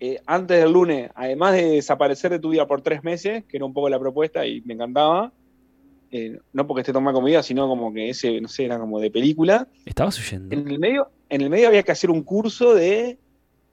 eh, 0.00 0.20
antes 0.26 0.60
del 0.60 0.72
lunes, 0.72 1.10
además 1.14 1.54
de 1.54 1.62
desaparecer 1.70 2.30
de 2.30 2.38
tu 2.38 2.50
vida 2.50 2.66
por 2.66 2.82
tres 2.82 3.02
meses, 3.02 3.44
que 3.48 3.56
era 3.56 3.64
un 3.64 3.72
poco 3.72 3.88
la 3.88 3.98
propuesta 3.98 4.44
y 4.46 4.60
me 4.62 4.74
encantaba, 4.74 5.32
eh, 6.10 6.38
no 6.52 6.66
porque 6.66 6.82
esté 6.82 6.92
tomada 6.92 7.14
comida, 7.14 7.42
sino 7.42 7.66
como 7.66 7.92
que 7.94 8.10
ese, 8.10 8.38
no 8.42 8.48
sé, 8.48 8.66
era 8.66 8.78
como 8.78 9.00
de 9.00 9.10
película. 9.10 9.66
Estabas 9.86 10.18
huyendo. 10.18 10.54
En 10.54 10.68
el 10.68 10.78
medio, 10.78 11.10
en 11.30 11.40
el 11.40 11.48
medio 11.48 11.68
había 11.68 11.82
que 11.82 11.92
hacer 11.92 12.10
un 12.10 12.22
curso 12.22 12.74
de, 12.74 13.18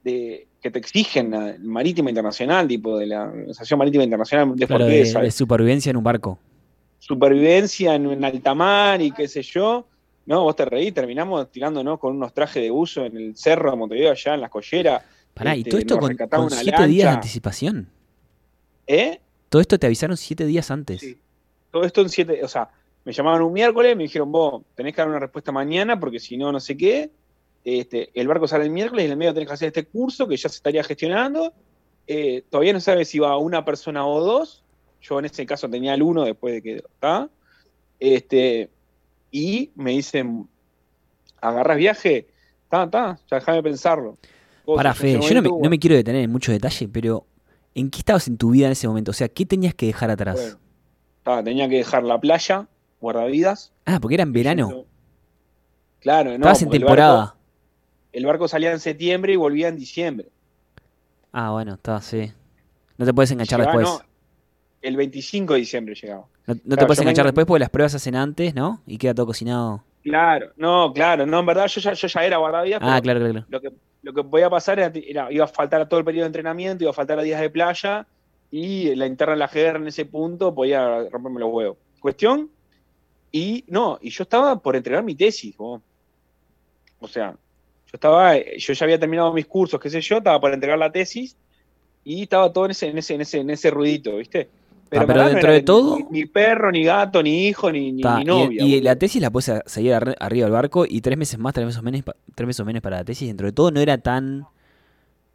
de 0.02 0.48
que 0.64 0.70
te 0.70 0.78
exigen 0.78 1.30
la 1.30 1.56
marítima 1.60 2.08
internacional, 2.08 2.66
tipo 2.66 2.96
de 2.96 3.06
la 3.06 3.24
Organización 3.24 3.78
Marítima 3.78 4.02
Internacional 4.02 4.56
de 4.56 4.66
Claro, 4.66 4.86
de, 4.86 5.30
supervivencia 5.30 5.90
en 5.90 5.98
un 5.98 6.02
barco. 6.02 6.38
supervivencia 6.98 7.94
en, 7.94 8.10
en 8.10 8.24
alta 8.24 8.54
mar 8.54 9.02
y 9.02 9.10
qué 9.10 9.28
sé 9.28 9.42
yo. 9.42 9.86
No, 10.24 10.42
vos 10.44 10.56
te 10.56 10.64
reí, 10.64 10.90
terminamos 10.90 11.52
tirándonos 11.52 11.98
con 11.98 12.16
unos 12.16 12.32
trajes 12.32 12.62
de 12.62 12.70
buzo 12.70 13.04
en 13.04 13.14
el 13.14 13.36
cerro 13.36 13.72
de 13.72 13.76
Montevideo, 13.76 14.12
allá 14.12 14.32
en 14.32 14.40
las 14.40 14.48
colleras. 14.48 15.02
Pará, 15.34 15.54
y 15.54 15.58
Este, 15.58 15.70
todo 15.70 15.80
esto 15.80 15.98
con, 15.98 16.16
con 16.16 16.50
siete 16.50 16.86
días 16.86 17.10
de 17.10 17.14
anticipación. 17.14 17.88
¿Eh? 18.86 19.20
Todo 19.50 19.60
esto 19.60 19.78
te 19.78 19.86
avisaron 19.86 20.16
siete 20.16 20.46
días 20.46 20.70
antes. 20.70 21.02
Sí. 21.02 21.18
Todo 21.70 21.84
esto 21.84 22.00
en 22.00 22.08
siete, 22.08 22.42
o 22.42 22.48
sea, 22.48 22.70
me 23.04 23.12
llamaban 23.12 23.42
un 23.42 23.52
miércoles, 23.52 23.94
me 23.98 24.04
dijeron, 24.04 24.32
vos 24.32 24.62
tenés 24.74 24.94
que 24.94 25.02
dar 25.02 25.08
una 25.10 25.18
respuesta 25.18 25.52
mañana 25.52 26.00
porque 26.00 26.18
si 26.18 26.38
no, 26.38 26.50
no 26.50 26.58
sé 26.58 26.74
qué. 26.74 27.10
Este, 27.64 28.10
el 28.14 28.28
barco 28.28 28.46
sale 28.46 28.64
el 28.64 28.70
miércoles 28.70 29.04
y 29.04 29.06
en 29.06 29.12
el 29.12 29.16
medio 29.16 29.32
tenés 29.32 29.48
que 29.48 29.54
hacer 29.54 29.68
este 29.68 29.86
curso 29.86 30.28
que 30.28 30.36
ya 30.36 30.48
se 30.48 30.56
estaría 30.56 30.84
gestionando. 30.84 31.52
Eh, 32.06 32.44
todavía 32.50 32.74
no 32.74 32.80
sabes 32.80 33.08
si 33.08 33.18
va 33.18 33.38
una 33.38 33.64
persona 33.64 34.06
o 34.06 34.20
dos. 34.20 34.62
Yo 35.00 35.18
en 35.18 35.24
ese 35.24 35.46
caso 35.46 35.68
tenía 35.68 35.94
el 35.94 36.02
uno 36.02 36.24
después 36.24 36.54
de 36.54 36.62
que 36.62 36.76
está. 36.76 37.28
Este, 37.98 38.68
y 39.30 39.70
me 39.76 39.92
dicen, 39.92 40.46
¿agarras 41.40 41.76
viaje? 41.78 42.26
Está, 42.64 42.84
está, 42.84 43.18
ya 43.30 43.38
déjame 43.38 43.62
pensarlo. 43.62 44.18
En 44.66 44.94
Fede, 44.94 45.20
yo 45.20 45.34
no 45.34 45.42
me, 45.42 45.48
momento, 45.48 45.64
no 45.64 45.70
me 45.70 45.78
quiero 45.78 45.96
detener 45.96 46.24
en 46.24 46.30
mucho 46.30 46.52
detalle, 46.52 46.88
pero 46.88 47.26
¿en 47.74 47.90
qué 47.90 47.98
estabas 47.98 48.28
en 48.28 48.38
tu 48.38 48.50
vida 48.50 48.66
en 48.66 48.72
ese 48.72 48.88
momento? 48.88 49.10
O 49.10 49.14
sea, 49.14 49.28
¿qué 49.28 49.44
tenías 49.44 49.74
que 49.74 49.86
dejar 49.86 50.10
atrás? 50.10 50.58
Bueno, 51.24 51.44
tenía 51.44 51.68
que 51.68 51.76
dejar 51.76 52.02
la 52.04 52.18
playa, 52.18 52.66
guardavidas. 53.00 53.72
ah, 53.84 53.98
porque 54.00 54.14
era 54.14 54.22
en 54.22 54.32
verano. 54.32 54.84
Claro, 56.00 56.30
no. 56.30 56.36
Estabas 56.36 56.62
en 56.62 56.70
temporada. 56.70 57.36
El 58.14 58.24
barco, 58.26 58.48
salía 58.48 58.70
en 58.72 58.80
septiembre 58.80 59.32
y 59.32 59.36
volvía 59.36 59.68
en 59.68 59.76
diciembre. 59.76 60.28
Ah, 61.32 61.50
bueno, 61.50 61.74
está, 61.74 62.00
sí. 62.00 62.32
No 62.96 63.04
te 63.04 63.12
puedes 63.12 63.30
enganchar 63.32 63.60
Llegaba, 63.60 63.78
después. 63.78 63.98
no, 64.00 64.06
el 64.82 64.96
25 64.96 65.52
de 65.54 65.58
diciembre 65.60 65.94
llegaba. 65.94 66.26
No, 66.46 66.54
no 66.64 66.76
te 66.76 66.86
puedes 66.86 66.98
me 66.98 67.02
enganchar 67.02 67.24
engan- 67.24 67.28
después 67.28 67.46
porque 67.46 67.60
las 67.60 67.70
pruebas 67.70 67.92
se 67.92 67.96
hacen 67.96 68.14
antes, 68.16 68.54
¿no? 68.54 68.82
Y 68.86 68.98
queda 68.98 69.14
todo 69.14 69.26
cocinado. 69.26 69.82
Claro, 70.02 70.52
no, 70.56 70.92
claro, 70.92 71.26
no, 71.26 71.40
en 71.40 71.46
verdad 71.46 71.66
yo 71.66 71.80
ya, 71.80 71.92
yo 71.94 72.06
ya 72.08 72.24
era 72.24 72.36
guardavidas, 72.36 72.80
Ah, 72.82 73.00
claro, 73.02 73.18
claro, 73.20 73.32
claro. 73.32 73.46
lo 73.48 73.60
que, 73.60 73.72
lo 74.02 74.12
que 74.12 74.22
podía 74.22 74.50
pasar 74.50 74.78
era, 74.78 74.92
era- 74.94 75.32
iba 75.32 75.44
a 75.44 75.48
faltar 75.48 75.80
a 75.80 75.88
todo 75.88 75.98
el 75.98 76.04
periodo 76.04 76.24
de 76.24 76.28
entrenamiento, 76.28 76.84
iba 76.84 76.90
a 76.90 76.94
faltar 76.94 77.18
a 77.18 77.22
días 77.22 77.40
de 77.40 77.48
playa 77.50 78.06
y 78.50 78.94
la 78.94 79.06
interna 79.06 79.32
de 79.32 79.38
la 79.40 79.48
GR 79.48 79.76
en 79.78 79.86
ese 79.88 80.04
punto 80.04 80.54
podía 80.54 81.08
romperme 81.10 81.40
los 81.40 81.50
huevos. 81.52 81.78
Cuestión, 82.00 82.50
y 83.32 83.64
no, 83.66 83.98
y 84.00 84.10
yo 84.10 84.22
estaba 84.22 84.56
por 84.60 84.76
entregar 84.76 85.02
mi 85.02 85.14
tesis, 85.16 85.56
vos. 85.56 85.80
o 87.00 87.08
sea, 87.08 87.34
yo 87.94 87.96
estaba, 87.96 88.36
yo 88.36 88.72
ya 88.72 88.84
había 88.84 88.98
terminado 88.98 89.32
mis 89.32 89.46
cursos, 89.46 89.78
qué 89.78 89.88
sé 89.88 90.00
yo, 90.00 90.16
estaba 90.18 90.40
por 90.40 90.52
entregar 90.52 90.76
la 90.78 90.90
tesis 90.90 91.36
y 92.02 92.22
estaba 92.22 92.52
todo 92.52 92.64
en 92.64 92.72
ese, 92.72 92.88
en 92.88 92.98
ese, 92.98 93.14
en 93.14 93.20
ese, 93.20 93.38
en 93.38 93.50
ese 93.50 93.70
ruidito, 93.70 94.16
¿viste? 94.16 94.48
Ah, 94.90 95.04
pero 95.06 95.14
no 95.22 95.28
dentro 95.28 95.48
era 95.48 95.52
de 95.52 95.62
todo- 95.62 95.98
Ni, 96.10 96.20
ni 96.20 96.26
perro, 96.26 96.72
ni 96.72 96.82
gato, 96.82 97.22
ni 97.22 97.46
hijo, 97.46 97.70
ni, 97.70 97.92
ni, 97.92 98.02
Ta, 98.02 98.16
ni 98.16 98.22
y- 98.22 98.24
novia. 98.26 98.64
y, 98.64 98.80
la 98.80 98.96
tesis 98.96 99.22
la 99.22 99.30
puedes 99.30 99.48
a- 99.48 99.62
seguir 99.66 99.92
arri- 99.92 100.16
arriba 100.18 100.46
del 100.46 100.52
barco 100.52 100.84
y 100.88 101.00
tres 101.02 101.16
meses 101.16 101.38
más, 101.38 101.54
tres 101.54 101.66
meses 101.66 101.82
menos, 101.84 102.02
tres 102.34 102.46
meses 102.48 102.66
menos 102.66 102.82
para 102.82 102.96
la 102.96 103.04
tesis. 103.04 103.28
Dentro 103.28 103.46
de 103.46 103.52
todo 103.52 103.70
no 103.70 103.78
era 103.78 103.96
tan 103.98 104.44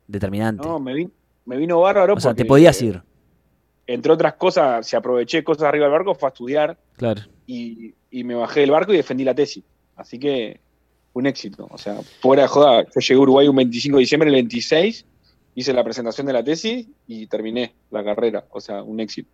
determinante. 0.07 0.67
No, 0.67 0.79
me, 0.79 0.93
vin- 0.93 1.11
me 1.45 1.55
vino 1.55 1.79
bárbaro 1.79 2.13
o 2.15 2.19
sea, 2.19 2.33
te 2.33 2.43
podías 2.43 2.81
ir. 2.81 3.01
Entre 3.87 4.11
otras 4.11 4.33
cosas, 4.33 4.85
si 4.85 4.97
aproveché 4.97 5.43
cosas 5.45 5.63
arriba 5.63 5.85
del 5.85 5.93
barco, 5.93 6.13
fue 6.13 6.27
a 6.27 6.31
estudiar 6.31 6.77
Claro. 6.97 7.21
y, 7.47 7.93
y 8.11 8.23
me 8.25 8.35
bajé 8.35 8.59
del 8.61 8.71
barco 8.71 8.93
y 8.93 8.97
defendí 8.97 9.23
la 9.23 9.33
tesis. 9.33 9.63
Así 9.95 10.19
que 10.19 10.59
un 11.13 11.25
éxito. 11.27 11.67
O 11.71 11.77
sea, 11.77 11.99
fuera 12.21 12.43
de 12.43 12.47
joda, 12.47 12.83
yo 12.83 12.99
llegué 13.01 13.15
a 13.15 13.19
Uruguay 13.21 13.47
un 13.47 13.55
25 13.55 13.97
de 13.97 14.01
diciembre, 14.01 14.29
el 14.29 14.35
26, 14.35 15.05
hice 15.55 15.73
la 15.73 15.83
presentación 15.83 16.27
de 16.27 16.33
la 16.33 16.43
tesis 16.43 16.87
y 17.07 17.27
terminé 17.27 17.73
la 17.91 18.03
carrera. 18.03 18.45
O 18.51 18.61
sea, 18.61 18.83
un 18.83 18.99
éxito. 18.99 19.29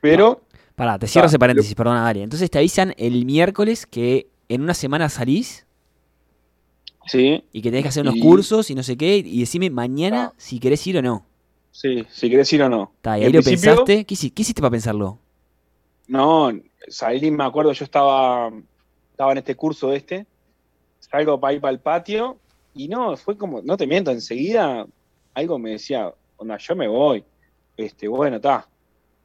Pero, 0.00 0.42
Pará, 0.76 0.98
te 0.98 1.06
cierro 1.06 1.24
Ta, 1.26 1.30
ese 1.30 1.38
paréntesis, 1.38 1.74
perdona, 1.74 2.06
Ari. 2.08 2.22
Entonces 2.22 2.50
te 2.50 2.58
avisan 2.58 2.94
el 2.96 3.24
miércoles 3.26 3.86
que 3.86 4.28
en 4.48 4.62
una 4.62 4.74
semana 4.74 5.08
salís 5.08 5.66
sí, 7.06 7.44
y 7.52 7.60
que 7.62 7.70
tenés 7.70 7.82
que 7.84 7.88
hacer 7.88 8.02
unos 8.02 8.16
Y- 8.16 8.20
cursos 8.20 8.70
y 8.70 8.74
no 8.74 8.82
sé 8.82 8.96
qué. 8.96 9.16
Y 9.18 9.40
decime 9.40 9.70
mañana 9.70 10.28
Ta. 10.30 10.34
si 10.38 10.58
querés 10.60 10.86
ir 10.86 10.98
o 10.98 11.02
no. 11.02 11.24
sí, 11.72 12.04
si 12.10 12.28
querés 12.30 12.52
ir 12.52 12.62
o 12.62 12.68
no. 12.68 12.92
Ta, 13.00 13.18
y 13.18 13.24
ahí 13.24 13.32
lo 13.32 13.42
pensaste. 13.42 14.04
¿Qué, 14.04 14.14
hici- 14.14 14.32
qué 14.32 14.42
hiciste 14.42 14.60
para 14.60 14.70
pensarlo? 14.70 15.18
No, 16.08 16.50
salí, 16.88 17.30
me 17.30 17.44
acuerdo, 17.44 17.72
yo 17.72 17.84
estaba, 17.84 18.50
estaba 19.12 19.32
en 19.32 19.38
este 19.38 19.54
curso 19.54 19.92
este, 19.92 20.26
salgo 21.10 21.40
para 21.40 21.54
ir 21.54 21.60
para 21.60 21.72
el 21.72 21.80
patio 21.80 22.38
y 22.74 22.88
no, 22.88 23.16
fue 23.16 23.36
como, 23.36 23.62
no 23.62 23.76
te 23.76 23.86
miento, 23.86 24.10
enseguida 24.10 24.86
algo 25.34 25.58
me 25.58 25.72
decía, 25.72 26.12
onda, 26.36 26.56
yo 26.58 26.76
me 26.76 26.88
voy, 26.88 27.24
este, 27.76 28.08
bueno, 28.08 28.36
está, 28.36 28.68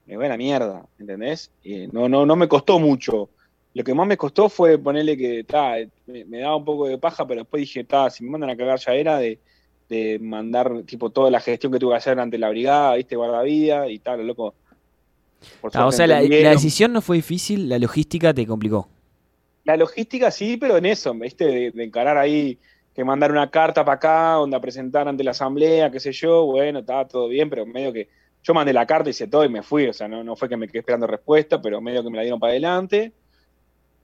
me 0.06 0.16
voy 0.18 0.26
a 0.26 0.30
la 0.30 0.38
mierda, 0.38 0.86
¿entendés? 1.00 1.52
Y 1.64 1.88
no, 1.88 2.08
no, 2.10 2.26
no 2.26 2.36
me 2.36 2.48
costó 2.48 2.80
mucho. 2.80 3.30
Lo 3.74 3.84
que 3.84 3.94
más 3.94 4.08
me 4.08 4.18
costó 4.18 4.48
fue 4.48 4.78
ponerle 4.78 5.18
que, 5.18 5.44
ta, 5.44 5.76
me, 6.06 6.26
me 6.26 6.40
daba 6.40 6.56
un 6.56 6.66
poco 6.66 6.88
de 6.88 6.98
paja, 6.98 7.28
pero 7.28 7.42
después 7.42 7.62
dije, 7.62 7.84
ta, 7.84 8.10
si 8.10 8.24
me 8.24 8.32
mandan 8.32 8.52
a 8.52 8.58
cagar 8.58 8.80
ya 8.80 8.94
era 8.94 9.18
de, 9.18 9.40
de 9.90 10.20
mandar, 10.20 10.84
tipo, 10.84 11.10
toda 11.10 11.30
la 11.30 11.40
gestión 11.40 11.72
que 11.72 11.80
tuve 11.80 11.92
que 11.92 11.98
hacer 11.98 12.20
ante 12.20 12.38
la 12.38 12.50
brigada, 12.50 12.96
viste, 12.96 13.16
guardavida 13.16 13.90
y 13.90 14.00
tal, 14.00 14.26
loco. 14.26 14.56
Por 15.62 15.72
Ta, 15.72 15.86
o 15.86 15.92
sea, 15.92 16.08
la, 16.08 16.22
decisión 16.22 16.94
no 16.94 17.02
fue 17.02 17.18
difícil, 17.18 17.70
la 17.70 17.78
logística 17.78 18.34
te 18.34 18.48
complicó. 18.48 18.90
La 19.66 19.76
logística 19.78 20.32
sí, 20.32 20.58
pero 20.58 20.78
en 20.78 20.86
eso, 20.86 21.14
¿viste? 21.14 21.46
De, 21.46 21.72
de 21.72 21.84
encarar 21.84 22.18
ahí, 22.18 22.58
que 22.94 23.04
mandar 23.04 23.32
una 23.32 23.50
carta 23.52 23.84
para 23.84 23.96
acá, 23.96 24.32
donde 24.36 24.60
presentar 24.60 25.08
ante 25.08 25.24
la 25.24 25.32
asamblea, 25.32 25.92
qué 25.92 26.00
sé 26.00 26.12
yo, 26.14 26.46
bueno, 26.46 26.80
estaba 26.80 27.06
todo 27.08 27.28
bien, 27.28 27.50
pero 27.50 27.66
medio 27.66 27.92
que 27.92 28.08
yo 28.44 28.54
mandé 28.54 28.72
la 28.72 28.86
carta, 28.86 29.10
hice 29.10 29.28
todo 29.28 29.44
y 29.44 29.50
me 29.50 29.64
fui, 29.64 29.88
o 29.88 29.94
sea, 29.94 30.08
no, 30.08 30.24
no 30.24 30.36
fue 30.36 30.48
que 30.48 30.56
me 30.56 30.68
quedé 30.68 30.80
esperando 30.80 31.08
respuesta, 31.08 31.60
pero 31.62 31.82
medio 31.82 32.04
que 32.04 32.10
me 32.12 32.16
la 32.18 32.22
dieron 32.24 32.40
para 32.40 32.52
adelante. 32.52 33.12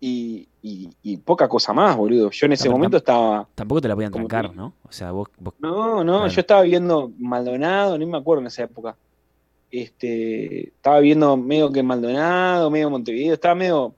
Y, 0.03 0.47
y- 0.64 0.89
y 1.03 1.18
poca 1.18 1.47
cosa 1.47 1.74
más, 1.74 1.95
boludo. 1.95 2.32
Yo 2.32 2.47
en 2.47 2.53
ese 2.53 2.68
momento 2.68 2.97
estaba. 2.97 3.47
Tampoco 3.53 3.82
te 3.82 3.88
la 3.88 3.93
podían 3.93 4.12
trancar, 4.12 4.49
que- 4.49 4.55
¿no? 4.55 4.74
O 4.84 4.91
sea, 4.91 5.12
vos, 5.12 5.28
vos- 5.38 5.53
No, 5.59 6.03
no, 6.03 6.18
Claro. 6.22 6.28
yo 6.34 6.41
estaba 6.41 6.62
viendo 6.64 7.12
Maldonado, 7.20 7.95
ni 7.99 8.07
me 8.07 8.18
acuerdo 8.18 8.41
en 8.41 8.47
esa 8.47 8.64
época. 8.64 8.95
Este, 9.70 10.70
estaba 10.70 10.99
viendo 10.99 11.38
medio 11.38 11.72
que 11.72 11.84
Maldonado, 11.84 12.70
medio 12.72 12.89
Montevideo, 12.89 13.36
estaba 13.36 13.53
medio, 13.55 13.93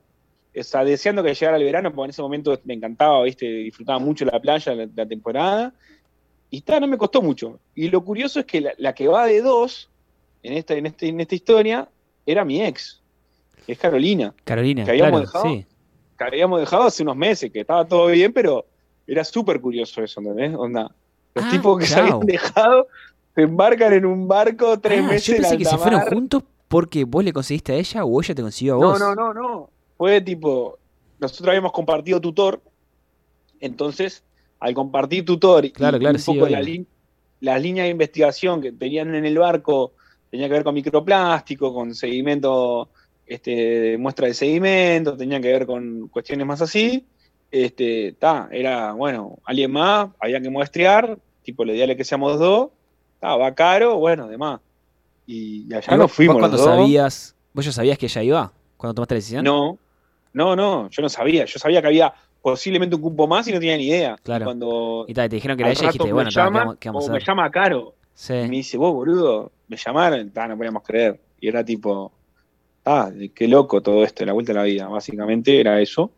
o 0.58 0.62
sea, 0.62 0.84
deseando 0.84 1.22
que 1.22 1.34
llegara 1.34 1.56
el 1.56 1.64
verano, 1.64 1.92
porque 1.92 2.06
en 2.06 2.10
ese 2.10 2.22
momento 2.22 2.58
me 2.64 2.74
encantaba, 2.74 3.22
viste, 3.24 3.46
disfrutaba 3.46 3.98
mucho 3.98 4.24
la 4.24 4.40
playa, 4.40 4.74
la, 4.74 4.88
la 4.94 5.06
temporada, 5.06 5.72
y 6.50 6.58
está, 6.58 6.78
no 6.80 6.86
me 6.86 6.96
costó 6.98 7.20
mucho. 7.22 7.58
Y 7.74 7.88
lo 7.88 8.04
curioso 8.04 8.40
es 8.40 8.46
que 8.46 8.60
la, 8.60 8.72
la 8.78 8.94
que 8.94 9.08
va 9.08 9.26
de 9.26 9.40
dos 9.42 9.90
en 10.42 10.52
esta, 10.52 10.74
en, 10.74 10.86
este, 10.86 11.08
en 11.08 11.20
esta 11.20 11.34
historia 11.34 11.88
era 12.26 12.44
mi 12.44 12.62
ex, 12.62 13.00
que 13.66 13.72
es 13.72 13.78
Carolina, 13.78 14.32
Carolina, 14.44 14.84
que 14.84 14.90
habíamos 14.92 15.10
claro, 15.10 15.26
dejado. 15.26 15.44
sí. 15.46 15.66
que 16.18 16.24
habíamos 16.24 16.60
dejado 16.60 16.82
hace 16.84 17.02
unos 17.02 17.16
meses, 17.16 17.50
que 17.50 17.60
estaba 17.60 17.84
todo 17.86 18.06
bien, 18.06 18.32
pero 18.32 18.64
era 19.06 19.24
súper 19.24 19.60
curioso 19.60 20.02
eso, 20.02 20.20
¿entendés? 20.20 20.54
Onda, 20.56 20.90
los 21.34 21.44
Ah, 21.44 21.50
tipos 21.50 21.78
que 21.80 21.86
se 21.86 21.98
habían 21.98 22.20
dejado 22.20 22.86
se 23.34 23.42
embarcan 23.42 23.92
en 23.92 24.06
un 24.06 24.28
barco 24.28 24.78
tres 24.78 25.00
Ah, 25.02 25.08
meses 25.08 25.26
yo 25.26 25.34
en 25.34 25.40
pensé 25.42 25.58
que 25.58 25.64
se 25.64 25.76
fueron 25.78 26.00
juntos 26.02 26.44
porque 26.68 27.04
vos 27.04 27.24
le 27.24 27.32
conseguiste 27.32 27.72
a 27.72 27.76
ella 27.76 28.04
o 28.04 28.20
ella 28.22 28.34
te 28.34 28.42
consiguió 28.42 28.76
a 28.76 28.78
No, 28.78 28.86
vos. 28.90 29.00
no, 29.00 29.14
no, 29.14 29.34
no. 29.34 29.70
Fue 29.96 30.20
tipo, 30.20 30.78
nosotros 31.18 31.48
habíamos 31.48 31.72
compartido 31.72 32.20
tutor, 32.20 32.60
entonces, 33.60 34.22
al 34.60 34.74
compartir 34.74 35.24
tutor 35.24 35.64
y, 35.64 35.70
Claro, 35.70 35.96
y 35.96 36.00
claro, 36.00 36.16
un 36.16 36.20
sí, 36.20 36.32
poco 36.32 36.48
la 36.48 36.62
las 37.40 37.60
líneas 37.60 37.84
de 37.84 37.90
investigación 37.90 38.62
que 38.62 38.72
tenían 38.72 39.14
en 39.14 39.26
el 39.26 39.38
barco, 39.38 39.92
tenía 40.30 40.48
que 40.48 40.54
ver 40.54 40.64
con 40.64 40.74
microplástico, 40.74 41.74
con 41.74 41.94
seguimiento, 41.94 42.88
este, 43.26 43.98
muestra 43.98 44.28
de 44.28 44.34
seguimiento, 44.34 45.16
tenía 45.16 45.40
que 45.40 45.52
ver 45.52 45.66
con 45.66 46.08
cuestiones 46.08 46.46
más 46.46 46.62
así. 46.62 47.04
Este, 47.50 48.12
ta, 48.18 48.48
era, 48.50 48.92
bueno, 48.92 49.38
alguien 49.44 49.72
más, 49.72 50.08
había 50.18 50.40
que 50.40 50.48
muestrear, 50.48 51.18
tipo, 51.42 51.64
lo 51.64 51.74
ideal 51.74 51.90
es 51.90 51.96
que 51.96 52.04
seamos 52.04 52.38
dos, 52.38 52.70
ta, 53.20 53.36
va 53.36 53.54
caro, 53.54 53.96
bueno, 53.98 54.26
demás. 54.26 54.60
Y, 55.26 55.66
y 55.70 55.74
allá 55.74 55.94
¿Y 55.94 55.98
nos 55.98 56.12
fuimos 56.12 56.34
vos 56.34 56.40
cuando 56.40 56.58
sabías, 56.58 57.36
vos 57.52 57.64
ya 57.64 57.72
sabías 57.72 57.98
que 57.98 58.06
ella 58.06 58.22
iba 58.22 58.52
cuando 58.84 58.94
tomaste 58.94 59.14
la 59.14 59.18
decisión? 59.18 59.44
No, 59.44 59.78
no, 60.32 60.56
no, 60.56 60.90
yo 60.90 61.02
no 61.02 61.08
sabía. 61.08 61.44
Yo 61.44 61.58
sabía 61.58 61.80
que 61.80 61.88
había 61.88 62.12
posiblemente 62.42 62.94
un 62.96 63.02
cupo 63.02 63.26
más 63.26 63.46
y 63.48 63.52
no 63.52 63.58
tenía 63.58 63.76
ni 63.76 63.86
idea. 63.86 64.16
Claro. 64.22 64.42
Y 64.42 64.46
cuando 64.46 65.04
Y 65.08 65.14
tal, 65.14 65.28
te 65.28 65.36
dijeron 65.36 65.56
que 65.56 65.62
era 65.62 65.72
ella 65.72 65.86
dijiste, 65.88 66.12
bueno, 66.12 66.30
ta, 66.30 66.34
¿qué 66.44 66.44
llama, 66.58 66.76
qué 66.78 66.88
vamos 66.90 67.08
a 67.08 67.12
me 67.12 67.20
llama 67.20 67.50
Caro 67.50 67.94
Sí. 68.14 68.32
y 68.34 68.48
me 68.48 68.56
dice, 68.56 68.76
vos, 68.76 68.92
boludo, 68.94 69.50
me 69.66 69.76
llamaron, 69.76 70.30
no 70.34 70.56
podíamos 70.56 70.82
creer. 70.82 71.20
Y 71.40 71.48
era 71.48 71.64
tipo, 71.64 72.12
ah, 72.84 73.10
qué 73.34 73.48
loco 73.48 73.80
todo 73.82 74.04
esto, 74.04 74.24
la 74.24 74.32
vuelta 74.32 74.52
a 74.52 74.56
la 74.56 74.62
vida. 74.62 74.86
Básicamente 74.88 75.58
era 75.58 75.80
eso. 75.80 76.10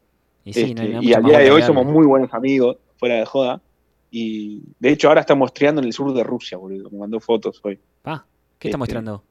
Y 0.44 0.52
sí, 0.52 0.62
Este, 0.62 0.88
no 0.88 1.02
y 1.02 1.12
al 1.14 1.22
día 1.24 1.38
de 1.38 1.50
hoy 1.50 1.62
somos 1.62 1.86
muy 1.86 2.06
buenos 2.06 2.32
amigos, 2.34 2.76
fuera 2.98 3.16
de 3.16 3.24
joda. 3.24 3.60
Y 4.10 4.62
de 4.78 4.90
hecho 4.90 5.08
ahora 5.08 5.20
estamos 5.20 5.40
muestreando 5.40 5.80
en 5.80 5.86
el 5.86 5.92
sur 5.92 6.12
de 6.14 6.22
Rusia, 6.22 6.58
boludo. 6.58 6.90
Me 6.90 6.98
mandó 6.98 7.18
fotos 7.20 7.60
hoy. 7.64 7.78
Pa, 8.02 8.26
¿qué 8.58 8.68
está 8.68 8.76
Este, 8.76 8.78
mostrando? 8.78 9.22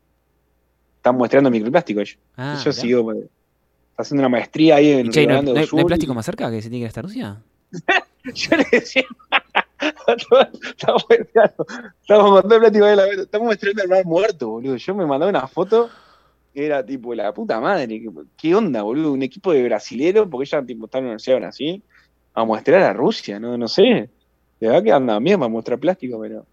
Están 1.05 1.17
muestreando 1.17 1.51
microplástico 1.51 1.99
ellos. 1.99 2.17
Ah, 2.35 2.59
yo 2.65 2.71
sigo. 2.73 3.03
pues, 3.03 3.17
está 3.19 4.01
haciendo 4.01 4.21
una 4.23 4.29
maestría 4.29 4.77
ahí 4.77 4.89
en 4.89 5.11
che, 5.11 5.27
¿no, 5.27 5.33
no 5.43 5.51
hay, 5.51 5.67
no 5.71 5.77
hay 5.77 5.85
plástico 5.85 6.13
y- 6.13 6.15
más 6.15 6.25
cerca 6.25 6.49
que 6.49 6.63
se 6.63 6.69
tiene 6.71 6.81
que 6.83 6.87
hasta 6.87 7.03
Rusia? 7.03 7.43
Yo 8.33 8.57
le 8.57 8.65
decía, 8.71 9.03
estamos, 10.07 11.05
estamos 12.01 12.31
mandando 12.31 12.57
plástico 12.59 12.85
ahí, 12.85 12.95
la- 12.95 13.05
estamos 13.21 13.53
estrenando 13.53 13.83
el 13.83 13.89
mar 13.89 14.05
muerto, 14.05 14.49
boludo. 14.49 14.77
Yo 14.77 14.95
me 14.95 15.05
mandaba 15.05 15.29
una 15.29 15.47
foto, 15.47 15.91
que 16.51 16.65
era 16.65 16.83
tipo 16.83 17.13
la 17.13 17.31
puta 17.31 17.59
madre, 17.61 18.01
¿qué, 18.35 18.55
onda, 18.55 18.81
boludo? 18.81 19.11
Un 19.13 19.21
equipo 19.21 19.53
de 19.53 19.61
brasilero, 19.63 20.27
porque 20.27 20.45
ella 20.51 20.65
tipo 20.65 20.85
está 20.85 20.97
en 20.97 21.03
la 21.03 21.09
Universidad 21.09 21.35
de 21.35 21.41
Brasil, 21.41 21.83
a 22.33 22.45
mostrar 22.45 22.81
a 22.81 22.93
Rusia, 22.93 23.39
no, 23.39 23.55
no 23.59 23.67
sé. 23.67 24.09
De 24.59 24.67
verdad 24.69 24.81
que 24.81 24.91
anda 24.91 25.19
bien 25.19 25.39
para 25.39 25.49
mostrar 25.49 25.77
plástico, 25.77 26.19
pero 26.19 26.47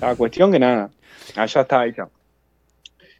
la 0.00 0.16
cuestión 0.16 0.50
que 0.50 0.58
nada, 0.58 0.90
allá 1.36 1.60
estaba 1.60 1.86
hecha. 1.86 2.08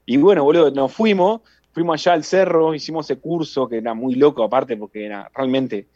Y 0.06 0.16
bueno, 0.16 0.44
boludo, 0.44 0.70
nos 0.70 0.92
fuimos, 0.92 1.40
fuimos 1.72 1.94
allá 2.00 2.14
al 2.14 2.24
cerro, 2.24 2.74
hicimos 2.74 3.08
ese 3.10 3.20
curso 3.20 3.68
que 3.68 3.78
era 3.78 3.94
muy 3.94 4.14
loco 4.16 4.42
aparte 4.42 4.76
porque 4.76 5.06
era 5.06 5.30
realmente, 5.34 5.86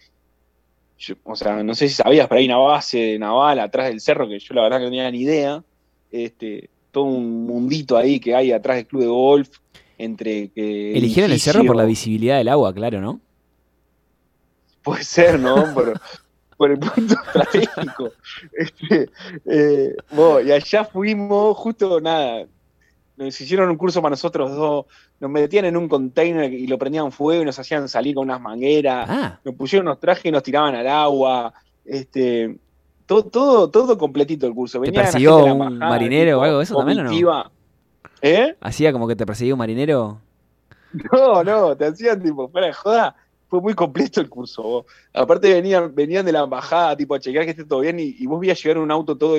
yo- 0.98 1.16
o 1.24 1.34
sea, 1.36 1.62
no 1.62 1.74
sé 1.74 1.88
si 1.88 1.94
sabías, 1.94 2.28
pero 2.28 2.38
hay 2.38 2.46
una 2.46 2.58
base 2.58 3.18
naval 3.18 3.58
atrás 3.60 3.88
del 3.88 4.00
cerro 4.00 4.28
que 4.28 4.38
yo 4.38 4.54
la 4.54 4.62
verdad 4.62 4.78
que 4.78 4.84
no 4.84 4.90
tenía 4.90 5.10
ni 5.10 5.20
idea, 5.22 5.62
este, 6.10 6.70
todo 6.90 7.04
un 7.04 7.46
mundito 7.46 7.96
ahí 7.96 8.20
que 8.20 8.34
hay 8.34 8.52
atrás 8.52 8.76
del 8.76 8.86
club 8.86 9.02
de 9.02 9.08
golf, 9.08 9.50
entre 9.98 10.50
que... 10.50 10.96
Eligieron 10.96 11.32
el 11.32 11.40
cerro 11.40 11.64
por 11.64 11.76
la 11.76 11.84
visibilidad 11.84 12.38
del 12.38 12.48
agua, 12.48 12.72
claro, 12.72 13.00
¿no? 13.00 13.20
Puede 14.82 15.02
ser, 15.04 15.38
¿no? 15.40 15.54
Por, 15.74 16.00
por 16.56 16.70
el 16.70 16.78
punto 16.78 17.14
estratégico. 17.26 18.12
Este, 18.52 19.10
eh, 19.44 19.94
bueno, 20.12 20.40
y 20.40 20.52
allá 20.52 20.84
fuimos, 20.84 21.56
justo 21.58 22.00
nada. 22.00 22.46
Nos 23.16 23.40
hicieron 23.40 23.70
un 23.70 23.76
curso 23.76 24.02
para 24.02 24.10
nosotros 24.10 24.54
dos. 24.54 24.86
Nos 25.20 25.30
metían 25.30 25.64
en 25.64 25.76
un 25.76 25.88
container 25.88 26.52
y 26.52 26.66
lo 26.66 26.78
prendían 26.78 27.10
fuego 27.12 27.42
y 27.42 27.44
nos 27.46 27.58
hacían 27.58 27.88
salir 27.88 28.14
con 28.14 28.24
unas 28.24 28.40
mangueras. 28.40 29.08
Ah, 29.08 29.40
Nos 29.44 29.54
pusieron 29.54 29.86
unos 29.86 30.00
trajes 30.00 30.26
y 30.26 30.30
nos 30.30 30.42
tiraban 30.42 30.74
al 30.74 30.86
agua. 30.86 31.54
Este, 31.84 32.58
todo, 33.06 33.24
todo, 33.24 33.70
todo 33.70 33.96
completito 33.96 34.46
el 34.46 34.54
curso. 34.54 34.78
¿Te 34.80 34.86
Venía 34.86 35.00
la 35.00 35.04
persiguió 35.06 35.46
la 35.46 35.54
un 35.54 35.78
marinero 35.78 36.32
tipo, 36.32 36.40
o 36.40 36.42
algo 36.42 36.58
de 36.58 36.64
eso 36.64 36.76
también 36.76 37.00
o 37.00 37.04
no? 37.04 37.50
¿Eh? 38.22 38.56
hacía 38.60 38.92
como 38.92 39.06
que 39.06 39.16
te 39.16 39.26
perseguía 39.26 39.54
un 39.54 39.58
marinero. 39.58 40.20
No, 41.12 41.44
no, 41.44 41.76
te 41.76 41.86
hacían 41.86 42.22
tipo, 42.22 42.48
fuera 42.48 42.68
de 42.68 42.72
joda, 42.72 43.14
fue 43.48 43.60
muy 43.60 43.74
completo 43.74 44.20
el 44.20 44.28
curso. 44.28 44.62
vos. 44.62 44.86
Aparte 45.12 45.52
venían, 45.52 45.94
venían 45.94 46.24
de 46.24 46.32
la 46.32 46.40
embajada, 46.40 46.96
tipo, 46.96 47.14
a 47.14 47.20
chequear 47.20 47.44
que 47.44 47.50
esté 47.50 47.64
todo 47.64 47.80
bien, 47.80 48.00
y, 48.00 48.16
y 48.18 48.26
vos 48.26 48.40
veías 48.40 48.62
llegar 48.62 48.78
un 48.78 48.90
auto 48.90 49.16
todo 49.16 49.38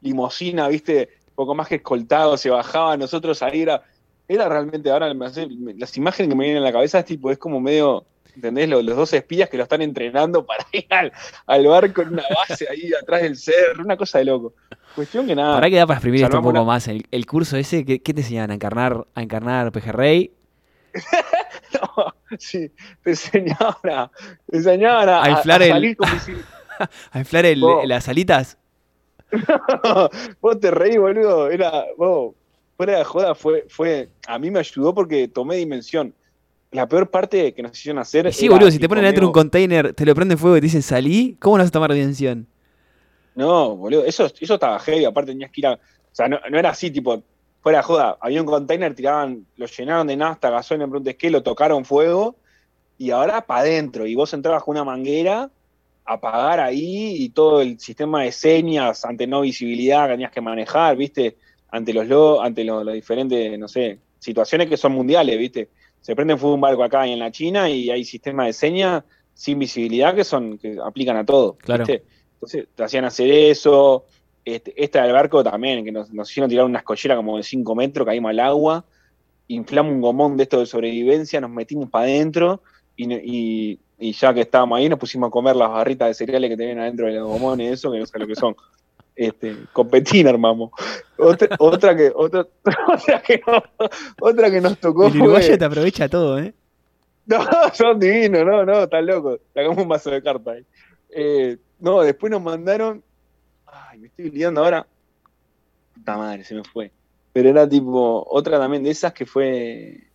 limosina, 0.00 0.68
viste, 0.68 1.08
poco 1.34 1.54
más 1.54 1.68
que 1.68 1.76
escoltado, 1.76 2.36
se 2.36 2.50
bajaba, 2.50 2.96
nosotros 2.96 3.42
ahí 3.42 3.62
era, 3.62 3.82
era 4.28 4.48
realmente, 4.48 4.90
ahora 4.90 5.12
me 5.14 5.26
hace- 5.26 5.46
me- 5.48 5.74
las 5.74 5.96
imágenes 5.96 6.28
que 6.30 6.34
me 6.36 6.44
vienen 6.44 6.58
en 6.58 6.64
la 6.64 6.72
cabeza 6.72 6.98
es 7.00 7.04
tipo, 7.04 7.30
es 7.30 7.38
como 7.38 7.60
medio, 7.60 8.04
¿entendés? 8.34 8.68
Los, 8.68 8.84
los 8.84 8.96
dos 8.96 9.12
espías 9.12 9.48
que 9.48 9.56
lo 9.56 9.62
están 9.64 9.82
entrenando 9.82 10.44
para 10.46 10.64
ir 10.72 10.86
al, 10.90 11.12
al 11.46 11.66
barco 11.66 12.02
en 12.02 12.08
una 12.08 12.24
base 12.48 12.66
ahí 12.70 12.90
atrás 13.00 13.22
del 13.22 13.36
cerro, 13.36 13.82
una 13.84 13.96
cosa 13.96 14.18
de 14.18 14.24
loco. 14.26 14.54
Cuestión 14.94 15.26
que 15.26 15.34
nada. 15.34 15.54
Ahora 15.54 15.68
que 15.70 15.76
da 15.76 15.86
para 15.86 15.98
exprimir 15.98 16.22
esto 16.22 16.38
un 16.38 16.44
poco 16.44 16.64
más. 16.64 16.86
El, 16.88 17.04
el 17.10 17.26
curso 17.26 17.56
ese, 17.56 17.84
¿qué, 17.84 18.00
qué 18.00 18.14
te 18.14 18.20
enseñaban? 18.20 18.52
¿A 18.52 18.54
encarnar, 18.54 19.06
a 19.14 19.22
encarnar 19.22 19.72
pejerrey? 19.72 20.32
No, 21.74 22.14
sí, 22.38 22.70
te 23.02 23.10
enseñaban 23.10 23.74
a, 23.90 24.10
te 24.48 24.56
enseñaban 24.58 25.08
a, 25.08 25.24
A 25.24 25.30
inflar 25.30 25.62
el- 25.62 25.68
salir 25.70 25.96
como 25.96 26.18
si, 26.20 26.32
¿A 27.10 27.18
inflar 27.18 27.46
el- 27.46 27.60
las 27.86 28.08
alitas? 28.08 28.58
vos 30.40 30.60
te 30.60 30.70
reí, 30.70 30.96
boludo. 30.96 31.50
Era, 31.50 31.86
vos, 31.96 32.34
fuera 32.76 32.98
de 32.98 33.04
joda, 33.04 33.34
fue, 33.34 33.66
fue, 33.68 34.08
a 34.26 34.38
mí 34.38 34.50
me 34.50 34.58
ayudó 34.58 34.94
porque 34.94 35.28
tomé 35.28 35.56
dimensión. 35.56 36.14
La 36.70 36.88
peor 36.88 37.08
parte 37.08 37.54
que 37.54 37.62
nos 37.62 37.78
hicieron 37.78 38.00
hacer. 38.00 38.32
Sí, 38.32 38.46
era, 38.46 38.54
boludo, 38.54 38.70
si 38.70 38.78
te 38.78 38.88
ponen 38.88 39.04
adentro 39.04 39.22
de 39.22 39.26
un 39.28 39.32
container, 39.32 39.92
te 39.92 40.04
lo 40.04 40.14
prenden 40.14 40.38
fuego 40.38 40.56
y 40.56 40.60
te 40.60 40.66
dicen 40.66 40.82
salí, 40.82 41.36
¿cómo 41.40 41.56
no 41.56 41.62
vas 41.62 41.68
a 41.68 41.72
tomar 41.72 41.92
dimensión? 41.92 42.46
No, 43.34 43.76
boludo, 43.76 44.04
eso, 44.04 44.30
eso 44.40 44.54
estaba 44.54 44.78
heavy. 44.80 45.04
Aparte 45.04 45.32
tenías 45.32 45.50
que 45.50 45.60
ir 45.60 45.66
a. 45.66 45.74
O 45.74 46.16
sea, 46.16 46.28
no, 46.28 46.38
no 46.48 46.58
era 46.58 46.70
así, 46.70 46.90
tipo, 46.90 47.22
fuera 47.60 47.78
de 47.78 47.84
joda. 47.84 48.16
Había 48.20 48.40
un 48.40 48.46
container, 48.46 48.94
tiraban, 48.94 49.46
lo 49.56 49.66
llenaron 49.66 50.06
de 50.06 50.16
nafta, 50.16 50.50
gasolina, 50.50 50.86
preguntes 50.86 51.16
qué, 51.16 51.30
lo 51.30 51.42
tocaron 51.42 51.84
fuego 51.84 52.36
y 52.98 53.10
ahora 53.10 53.40
para 53.46 53.60
adentro. 53.60 54.06
Y 54.06 54.14
vos 54.14 54.32
entrabas 54.34 54.62
con 54.62 54.76
una 54.76 54.84
manguera 54.84 55.50
apagar 56.04 56.60
ahí 56.60 57.16
y 57.22 57.30
todo 57.30 57.60
el 57.62 57.78
sistema 57.80 58.22
de 58.22 58.32
señas 58.32 59.04
ante 59.04 59.26
no 59.26 59.40
visibilidad 59.40 60.06
que 60.06 60.12
tenías 60.14 60.32
que 60.32 60.40
manejar, 60.40 60.96
¿viste? 60.96 61.36
Ante 61.70 61.92
los 61.92 62.06
lo- 62.06 62.42
ante 62.42 62.62
los, 62.64 62.84
los 62.84 62.94
diferentes, 62.94 63.58
no 63.58 63.68
sé, 63.68 63.98
situaciones 64.18 64.68
que 64.68 64.76
son 64.76 64.92
mundiales, 64.92 65.38
¿viste? 65.38 65.68
Se 66.00 66.14
prende 66.14 66.34
un 66.34 66.60
barco 66.60 66.84
acá 66.84 67.06
y 67.06 67.12
en 67.12 67.18
la 67.18 67.30
China 67.32 67.68
y 67.70 67.90
hay 67.90 68.04
sistemas 68.04 68.46
de 68.46 68.52
señas 68.52 69.02
sin 69.32 69.58
visibilidad 69.58 70.14
que 70.14 70.24
son 70.24 70.58
que 70.58 70.76
aplican 70.84 71.16
a 71.16 71.24
todo, 71.24 71.54
Claro. 71.56 71.84
¿viste? 71.86 72.04
Entonces 72.34 72.68
te 72.74 72.84
hacían 72.84 73.04
hacer 73.06 73.30
eso. 73.30 74.04
Este, 74.44 74.74
esta 74.76 75.02
del 75.04 75.12
barco 75.14 75.42
también, 75.42 75.82
que 75.86 75.90
nos, 75.90 76.12
nos 76.12 76.30
hicieron 76.30 76.50
tirar 76.50 76.66
una 76.66 76.80
escollera 76.80 77.16
como 77.16 77.38
de 77.38 77.42
5 77.42 77.74
metros, 77.74 78.04
caímos 78.06 78.28
al 78.28 78.40
agua, 78.40 78.84
inflamos 79.48 79.92
un 79.94 80.02
gomón 80.02 80.36
de 80.36 80.42
esto 80.42 80.60
de 80.60 80.66
sobrevivencia, 80.66 81.40
nos 81.40 81.50
metimos 81.50 81.88
para 81.88 82.04
adentro 82.04 82.62
y- 82.96 83.78
y 84.08 84.12
ya 84.12 84.34
que 84.34 84.42
estábamos 84.42 84.78
ahí 84.78 84.88
nos 84.88 84.98
pusimos 84.98 85.28
a 85.28 85.30
comer 85.30 85.56
las 85.56 85.70
barritas 85.70 86.08
de 86.08 86.14
cereales 86.14 86.50
que 86.50 86.56
tenían 86.56 86.78
adentro 86.80 87.06
de 87.06 87.14
los 87.14 87.26
gomones, 87.28 87.72
eso, 87.72 87.90
que 87.92 87.98
no 87.98 88.06
sé 88.06 88.18
lo 88.18 88.26
que 88.26 88.34
son. 88.34 88.54
Este, 89.16 89.56
con 89.72 89.88
petina 89.88 90.30
armamos. 90.30 90.72
Otra, 91.18 91.48
otra 91.58 91.96
que, 91.96 92.12
otra, 92.14 92.46
otra 92.92 93.22
que 93.22 93.40
no- 93.46 93.62
otra 94.20 94.50
que 94.50 94.60
nos 94.60 94.78
tocó 94.78 95.06
El 95.06 95.12
fue- 95.12 95.20
uruguayo 95.22 95.56
te 95.58 95.64
aprovecha 95.64 96.08
todo, 96.08 96.38
¿eh? 96.38 96.52
no, 97.26 97.38
son 97.72 97.98
divinos, 97.98 98.44
no, 98.44 98.64
no, 98.66 98.82
están 98.82 99.06
locos. 99.06 99.40
Sacamos 99.54 99.78
un 99.78 99.88
vaso 99.88 100.10
de 100.10 100.22
carta 100.22 100.50
ahí. 100.52 100.64
Eh, 101.10 101.56
no, 101.78 102.02
después 102.02 102.30
nos 102.30 102.42
mandaron. 102.42 103.02
Ay, 103.66 103.98
me 104.00 104.08
estoy 104.08 104.26
olvidando 104.26 104.62
ahora. 104.64 104.86
Puta 105.94 106.16
madre, 106.18 106.44
se 106.44 106.54
me 106.54 106.62
fue. 106.64 106.90
Pero 107.32 107.48
era 107.48 107.68
tipo, 107.68 108.26
otra 108.28 108.58
también 108.58 108.82
de 108.82 108.90
esas 108.90 109.12
que 109.12 109.24
fue. 109.24 110.08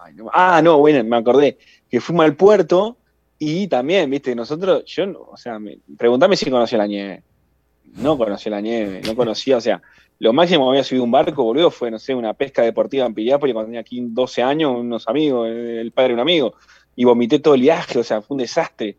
Ay, 0.00 0.14
no- 0.14 0.30
ah, 0.32 0.60
no, 0.62 0.78
bueno, 0.78 1.04
me 1.04 1.16
acordé. 1.16 1.58
Que 1.90 2.00
fuimos 2.00 2.24
al 2.24 2.36
puerto 2.36 2.96
y 3.38 3.68
también, 3.68 4.10
viste, 4.10 4.34
nosotros, 4.34 4.84
yo, 4.86 5.28
o 5.30 5.36
sea, 5.36 5.58
me, 5.58 5.78
preguntame 5.96 6.36
si 6.36 6.50
conocía 6.50 6.78
la 6.78 6.86
nieve. 6.86 7.22
No 7.94 8.18
conocía 8.18 8.50
la 8.50 8.60
nieve, 8.60 9.00
no 9.06 9.14
conocía, 9.14 9.56
o 9.56 9.60
sea, 9.60 9.80
lo 10.18 10.32
máximo 10.32 10.64
que 10.64 10.70
había 10.70 10.84
subido 10.84 11.04
un 11.04 11.10
barco, 11.10 11.44
boludo, 11.44 11.70
fue, 11.70 11.90
no 11.90 11.98
sé, 11.98 12.14
una 12.14 12.34
pesca 12.34 12.62
deportiva 12.62 13.06
en 13.06 13.14
Piriápolis 13.14 13.54
cuando 13.54 13.68
tenía 13.68 13.80
aquí 13.80 14.00
12 14.00 14.42
años, 14.42 14.72
unos 14.76 15.06
amigos, 15.08 15.48
eh, 15.48 15.80
el 15.80 15.92
padre 15.92 16.08
de 16.08 16.14
un 16.14 16.20
amigo, 16.20 16.54
y 16.96 17.04
vomité 17.04 17.38
todo 17.38 17.54
el 17.54 17.60
viaje, 17.60 17.98
o 17.98 18.04
sea, 18.04 18.20
fue 18.20 18.34
un 18.34 18.40
desastre. 18.40 18.96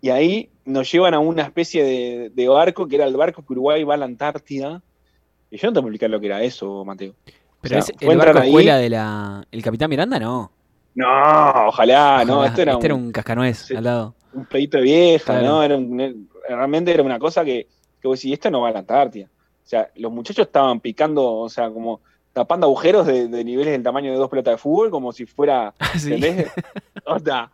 Y 0.00 0.10
ahí 0.10 0.50
nos 0.64 0.90
llevan 0.90 1.14
a 1.14 1.20
una 1.20 1.42
especie 1.42 1.84
de, 1.84 2.30
de 2.34 2.48
barco, 2.48 2.88
que 2.88 2.96
era 2.96 3.06
el 3.06 3.16
barco 3.16 3.44
que 3.44 3.52
Uruguay 3.52 3.84
va 3.84 3.94
a 3.94 3.96
la 3.96 4.04
Antártida. 4.04 4.82
Y 5.50 5.56
yo 5.56 5.68
no 5.68 5.72
te 5.72 5.80
puedo 5.80 5.88
explicar 5.88 6.10
lo 6.10 6.20
que 6.20 6.26
era 6.26 6.42
eso, 6.42 6.84
Mateo. 6.84 7.14
Pero 7.60 7.78
O 7.78 7.82
sea, 7.82 7.94
es 7.98 8.02
el 8.08 8.18
barco 8.18 8.38
escuela 8.40 8.76
de 8.76 8.90
la. 8.90 9.46
¿El 9.50 9.62
Capitán 9.62 9.88
Miranda? 9.88 10.18
No. 10.18 10.52
No, 10.96 11.68
ojalá, 11.68 12.24
no, 12.24 12.34
Ojalá. 12.38 12.48
esto 12.48 12.62
era, 12.62 12.72
este 12.72 12.86
era 12.86 12.94
un, 12.94 13.02
un 13.04 13.12
cascanuez 13.12 13.58
Sí. 13.58 13.76
al 13.76 13.84
lado. 13.84 14.14
un 14.32 14.44
pedito 14.46 14.78
de 14.78 14.82
vieja, 14.84 15.24
Claro. 15.38 15.46
¿no? 15.46 15.62
Era 15.62 15.76
un- 15.76 16.28
realmente 16.48 16.92
era 16.92 17.02
una 17.02 17.18
cosa 17.18 17.44
que, 17.44 17.66
que 18.00 18.08
vos 18.08 18.18
decís, 18.18 18.32
esto 18.34 18.50
no 18.50 18.62
va 18.62 18.68
a 18.70 18.72
la 18.72 18.78
Antártida. 18.80 19.26
O 19.26 19.68
sea, 19.68 19.88
los 19.96 20.10
muchachos 20.12 20.46
estaban 20.46 20.80
picando, 20.80 21.24
o 21.34 21.48
sea, 21.48 21.70
como 21.70 22.00
tapando 22.32 22.66
agujeros 22.66 23.06
de, 23.06 23.28
de 23.28 23.44
niveles 23.44 23.72
del 23.72 23.82
tamaño 23.82 24.10
de 24.12 24.18
dos 24.18 24.28
pelotas 24.28 24.54
de 24.54 24.58
fútbol, 24.58 24.90
como 24.90 25.12
si 25.12 25.24
fuera 25.26 25.72
Sí. 25.98 26.12
¿Entendés? 26.14 26.50
O 27.06 27.18
sea, 27.18 27.50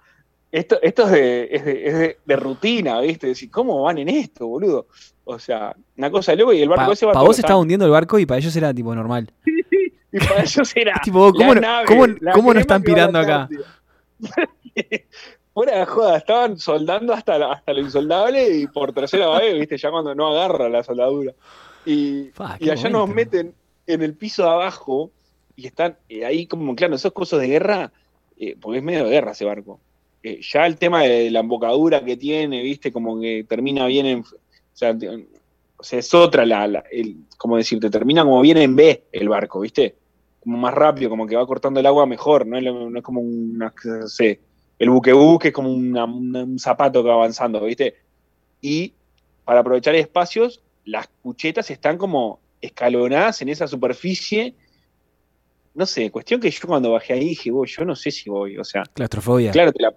esto, 0.51 0.79
esto 0.83 1.05
es, 1.05 1.11
de, 1.13 1.49
es, 1.53 1.65
de, 1.65 1.87
es 1.89 1.99
de- 1.99 2.19
de 2.25 2.37
rutina, 2.37 3.01
¿viste? 3.01 3.29
Decir, 3.29 3.51
¿cómo 3.51 3.83
van 3.83 3.99
en 3.99 4.09
esto, 4.09 4.47
boludo? 4.47 4.87
O 5.25 5.39
sea, 5.39 5.75
una 5.97 6.11
cosa 6.11 6.33
de 6.33 6.39
loco 6.39 6.53
y 6.53 6.61
el 6.63 6.69
barco 6.69 6.83
Para 6.83 6.93
ese 6.93 7.07
va 7.07 7.13
vos 7.23 7.39
estaba 7.39 7.59
hundiendo 7.59 7.87
el 7.87 7.93
barco 7.93 8.19
y 8.19 8.27
para 8.27 8.39
ellos 8.39 8.55
era 8.57 8.75
tipo 8.75 8.95
normal. 8.95 9.33
Y 10.13 10.19
para 10.19 10.43
ellos 10.43 10.73
era. 10.77 11.01
tipo, 11.03 11.33
¿cómo, 11.33 11.55
la 11.55 11.61
no- 11.61 11.61
nave, 11.67 11.87
cómo- 11.87 12.07
la 12.07 12.33
cómo 12.33 12.49
no 12.49 12.51
crema 12.51 12.61
están 12.61 12.83
pirando 12.83 13.19
acá? 13.19 13.49
Fuera 15.55 15.79
de 15.81 15.87
joda, 15.87 16.17
estaban 16.17 16.59
soldando 16.59 17.13
hasta, 17.13 17.39
la- 17.39 17.53
hasta 17.53 17.73
lo 17.75 17.81
insoldable 17.81 18.57
y 18.57 18.67
por 18.67 18.93
tercera 18.93 19.29
vez, 19.39 19.59
¿viste? 19.59 19.77
Ya 19.77 19.91
cuando 19.91 20.15
no 20.15 20.29
agarra 20.29 20.69
la 20.69 20.83
soldadura. 20.83 21.33
Y, 21.85 22.31
allá 22.71 22.89
nos 22.89 23.09
meten 23.09 23.55
en 23.87 24.03
el 24.03 24.15
piso 24.15 24.45
de 24.45 24.49
abajo 24.51 25.11
y 25.57 25.67
están 25.67 25.97
eh, 26.09 26.25
ahí 26.25 26.47
como, 26.47 26.75
claro, 26.75 26.95
esos 26.95 27.13
cosas 27.13 27.41
de 27.41 27.49
guerra, 27.49 27.93
eh, 28.39 28.57
porque 28.59 28.79
es 28.79 28.85
medio 28.85 29.05
de 29.05 29.11
guerra 29.11 29.33
ese 29.33 29.45
barco. 29.45 29.79
Eh, 30.23 30.41
ya 30.41 30.67
el 30.67 30.77
tema 30.77 31.03
de 31.03 31.31
la 31.31 31.41
embocadura 31.41 32.03
que 32.03 32.17
tiene, 32.17 32.63
viste, 32.63 32.91
como 32.93 33.21
que 33.21 33.45
termina 33.47 33.87
bien 33.87 34.07
en... 34.07 34.21
O 34.21 34.25
sea, 34.73 34.97
te- 34.97 35.09
o 35.77 35.85
sea, 35.85 35.99
es 35.99 36.15
otra 36.15 36.47
la, 36.47 36.67
la- 36.67 36.85
el, 36.91 37.17
como 37.37 37.57
decirte, 37.59 37.91
termina 37.91 38.23
como 38.23 38.41
bien 38.41 38.57
en 38.57 38.75
B 38.77 39.03
el 39.13 39.29
barco, 39.29 39.61
viste, 39.61 39.97
como 40.43 40.59
más 40.59 40.75
rápido, 40.75 41.09
como 41.09 41.27
que 41.27 41.37
va 41.37 41.47
cortando 41.47 41.81
el 41.81 41.87
agua 41.87 42.05
mejor, 42.07 42.47
no 42.47 42.57
es, 42.59 42.65
lo- 42.65 42.91
no 42.91 42.99
es 42.99 43.05
como 43.05 43.21
una, 43.21 43.73
no 43.85 44.09
sé, 44.09 44.41
el 44.79 44.91
buque 44.91 45.13
buque 45.13 45.49
es 45.49 45.55
como 45.55 45.73
una- 45.73 46.05
una- 46.05 46.43
un 46.43 46.59
zapato 46.59 47.03
que 47.03 47.09
va 47.09 47.15
avanzando, 47.15 47.63
viste, 47.65 47.95
y 48.61 48.93
para 49.45 49.61
aprovechar 49.61 49.95
espacios, 49.95 50.61
las 50.85 51.09
cuchetas 51.23 51.71
están 51.71 51.97
como 51.99 52.41
escalonadas 52.61 53.41
en 53.43 53.49
esa 53.51 53.67
superficie 53.67 54.55
no 55.75 55.87
sé, 55.87 56.11
cuestión 56.11 56.39
que 56.39 56.51
yo 56.51 56.67
cuando 56.69 56.93
bajé 56.93 57.15
ahí 57.15 57.29
dije, 57.31 57.51
"Vos, 57.51 57.71
yo 57.75 57.83
no 57.87 57.97
sé 57.97 58.11
si 58.11 58.29
voy, 58.29 58.59
o 58.59 58.65
sea, 58.65 58.83
Claustrofobia. 58.93 59.53
claro, 59.53 59.73
la, 59.77 59.95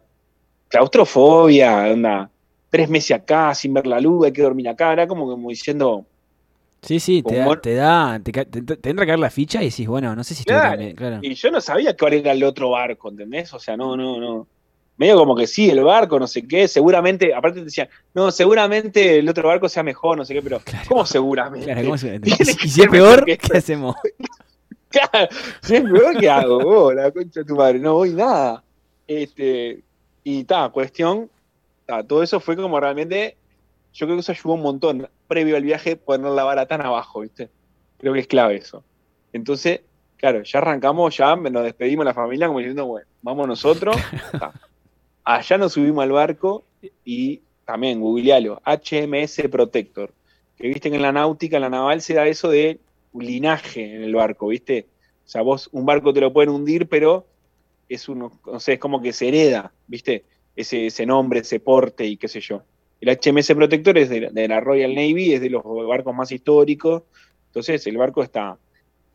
claustrofobia, 0.69 1.91
onda, 1.91 2.29
tres 2.69 2.89
meses 2.89 3.11
acá 3.11 3.53
sin 3.55 3.73
ver 3.73 3.85
la 3.85 3.99
luz, 3.99 4.25
hay 4.25 4.31
que 4.31 4.41
dormir 4.41 4.69
acá, 4.69 4.93
era 4.93 5.05
como, 5.07 5.25
como 5.27 5.49
diciendo, 5.49 6.05
Sí, 6.85 6.99
sí, 6.99 7.23
te 7.23 7.35
da, 7.37 7.59
te 7.61 7.73
da, 7.73 8.19
te, 8.23 8.31
te- 8.31 8.61
te 8.77 8.89
entra 8.89 9.03
a 9.03 9.07
caer 9.07 9.19
la 9.19 9.29
ficha 9.29 9.61
y 9.63 9.69
decís, 9.69 9.87
bueno, 9.87 10.15
no 10.15 10.23
sé 10.23 10.35
si 10.35 10.41
estoy 10.41 10.55
Claro. 10.95 11.19
y 11.23 11.33
yo 11.33 11.51
no 11.51 11.59
sabía 11.61 11.95
cuál 11.97 12.13
era 12.13 12.31
el 12.31 12.43
otro 12.43 12.69
barco, 12.71 13.09
¿entendés? 13.09 13.53
O 13.53 13.59
sea, 13.59 13.75
no, 13.75 13.97
no, 13.97 14.19
no. 14.19 14.47
Medio 14.97 15.17
como 15.17 15.35
que 15.35 15.45
sí, 15.45 15.69
el 15.69 15.83
barco, 15.83 16.17
no 16.19 16.25
sé 16.27 16.47
qué, 16.47 16.67
seguramente, 16.69 17.33
aparte 17.33 17.59
te 17.59 17.65
decían, 17.65 17.89
no, 18.13 18.31
seguramente 18.31 19.17
el 19.19 19.27
otro 19.27 19.47
barco 19.49 19.67
sea 19.67 19.83
mejor, 19.83 20.17
no 20.17 20.23
sé 20.23 20.33
qué, 20.33 20.41
pero 20.41 20.59
Claro. 20.59 20.85
¿cómo 20.87 21.05
seguramente? 21.05 21.65
Claro, 21.65 21.83
¿cómo 21.83 21.97
se- 21.97 22.19
Tiene 22.19 22.37
Y 22.63 22.69
si 22.69 22.81
es 22.81 22.87
peor, 22.87 23.25
¿qué 23.25 23.37
hacemos? 23.57 23.95
Claro, 24.89 25.27
si 25.61 25.75
es 25.75 25.81
peor, 25.81 26.17
¿qué 26.17 26.29
hago? 26.29 26.59
Vos, 26.63 26.95
la 26.95 27.11
concha 27.11 27.41
de 27.41 27.45
tu 27.45 27.55
madre, 27.55 27.79
no 27.79 27.95
voy 27.95 28.11
nada. 28.13 28.63
Este, 29.07 29.83
y 30.23 30.43
ta, 30.45 30.69
cuestión, 30.69 31.29
ta, 31.85 32.01
todo 32.03 32.23
eso 32.23 32.39
fue 32.39 32.55
como 32.55 32.79
realmente, 32.79 33.35
yo 33.93 34.05
creo 34.05 34.15
que 34.15 34.21
eso 34.21 34.31
ayudó 34.31 34.53
un 34.53 34.61
montón, 34.61 35.09
previo 35.27 35.55
al 35.55 35.63
viaje, 35.63 35.95
poner 35.95 36.31
la 36.31 36.43
vara 36.43 36.65
tan 36.65 36.81
abajo, 36.81 37.21
¿viste? 37.21 37.49
Creo 37.97 38.13
que 38.13 38.19
es 38.19 38.27
clave 38.27 38.55
eso. 38.55 38.83
Entonces, 39.33 39.81
claro, 40.17 40.43
ya 40.43 40.59
arrancamos, 40.59 41.17
ya 41.17 41.35
nos 41.35 41.63
despedimos 41.63 42.03
de 42.05 42.09
la 42.09 42.13
familia 42.13 42.47
como 42.47 42.59
diciendo, 42.59 42.85
bueno, 42.85 43.07
vamos 43.21 43.47
nosotros. 43.47 43.95
ta. 44.31 44.53
Allá 45.23 45.57
nos 45.57 45.73
subimos 45.73 46.03
al 46.03 46.11
barco 46.11 46.63
y 47.03 47.41
también, 47.65 47.99
googlealo, 47.99 48.61
HMS 48.63 49.49
Protector. 49.49 50.13
Que 50.55 50.67
viste 50.67 50.89
que 50.89 50.97
en 50.97 51.01
la 51.01 51.11
náutica, 51.11 51.57
en 51.57 51.63
la 51.63 51.69
naval, 51.69 52.01
se 52.01 52.13
da 52.13 52.27
eso 52.27 52.49
de 52.49 52.79
linaje 53.13 53.95
en 53.95 54.03
el 54.03 54.13
barco, 54.13 54.47
¿viste? 54.47 54.87
O 55.25 55.27
sea, 55.27 55.41
vos 55.41 55.69
un 55.71 55.85
barco 55.85 56.13
te 56.13 56.21
lo 56.21 56.31
pueden 56.31 56.51
hundir, 56.51 56.87
pero 56.87 57.25
es 57.89 58.07
uno, 58.07 58.39
no 58.45 58.59
sé, 58.59 58.73
es 58.73 58.79
como 58.79 59.01
que 59.01 59.13
se 59.13 59.27
hereda, 59.27 59.73
¿viste? 59.87 60.25
Ese, 60.55 60.87
ese 60.87 61.05
nombre, 61.05 61.39
ese 61.39 61.59
porte 61.59 62.05
y 62.05 62.17
qué 62.17 62.27
sé 62.27 62.39
yo. 62.39 62.61
El 63.01 63.09
HMS 63.09 63.53
Protector 63.55 63.97
es 63.97 64.09
de, 64.09 64.21
la- 64.21 64.29
de 64.29 64.47
la 64.47 64.59
Royal 64.59 64.93
Navy, 64.95 65.33
es 65.33 65.41
de 65.41 65.49
los 65.49 65.63
barcos 65.87 66.15
más 66.15 66.31
históricos. 66.31 67.03
Entonces, 67.47 67.85
el 67.87 67.97
barco 67.97 68.23
está 68.23 68.57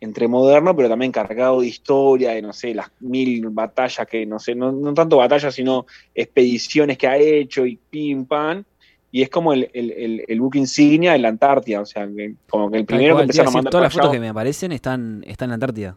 entre 0.02 0.28
moderno, 0.28 0.74
pero 0.74 0.88
también 0.88 1.12
cargado 1.12 1.60
de 1.60 1.66
historia, 1.66 2.30
de 2.30 2.40
no 2.40 2.52
sé, 2.54 2.74
las 2.74 2.90
mil 3.00 3.46
batallas 3.50 4.06
que, 4.06 4.24
no 4.24 4.38
sé, 4.38 4.54
no, 4.54 4.72
no 4.72 4.94
tanto 4.94 5.18
batallas, 5.18 5.54
sino 5.54 5.86
expediciones 6.14 6.96
que 6.96 7.06
ha 7.06 7.18
hecho 7.18 7.66
y 7.66 7.76
pim 7.76 8.24
pam. 8.24 8.64
Y 9.12 9.22
es 9.22 9.28
como 9.28 9.52
el, 9.52 9.68
el, 9.74 9.90
el, 9.90 10.24
el 10.26 10.40
buque 10.40 10.58
insignia 10.58 11.14
en 11.16 11.22
la 11.22 11.28
Antártida, 11.28 11.80
o 11.80 11.84
sea, 11.86 12.08
como 12.48 12.70
que 12.70 12.78
el 12.78 12.84
primero 12.86 13.14
cual, 13.14 13.22
que 13.26 13.32
empezaron 13.32 13.48
a 13.48 13.54
mandar 13.56 13.70
todas 13.72 13.82
las 13.84 13.92
fotos 13.92 14.10
que 14.12 14.20
me 14.20 14.28
aparecen 14.28 14.70
están, 14.72 15.22
están 15.26 15.46
en 15.46 15.50
la 15.50 15.54
Antártida. 15.54 15.96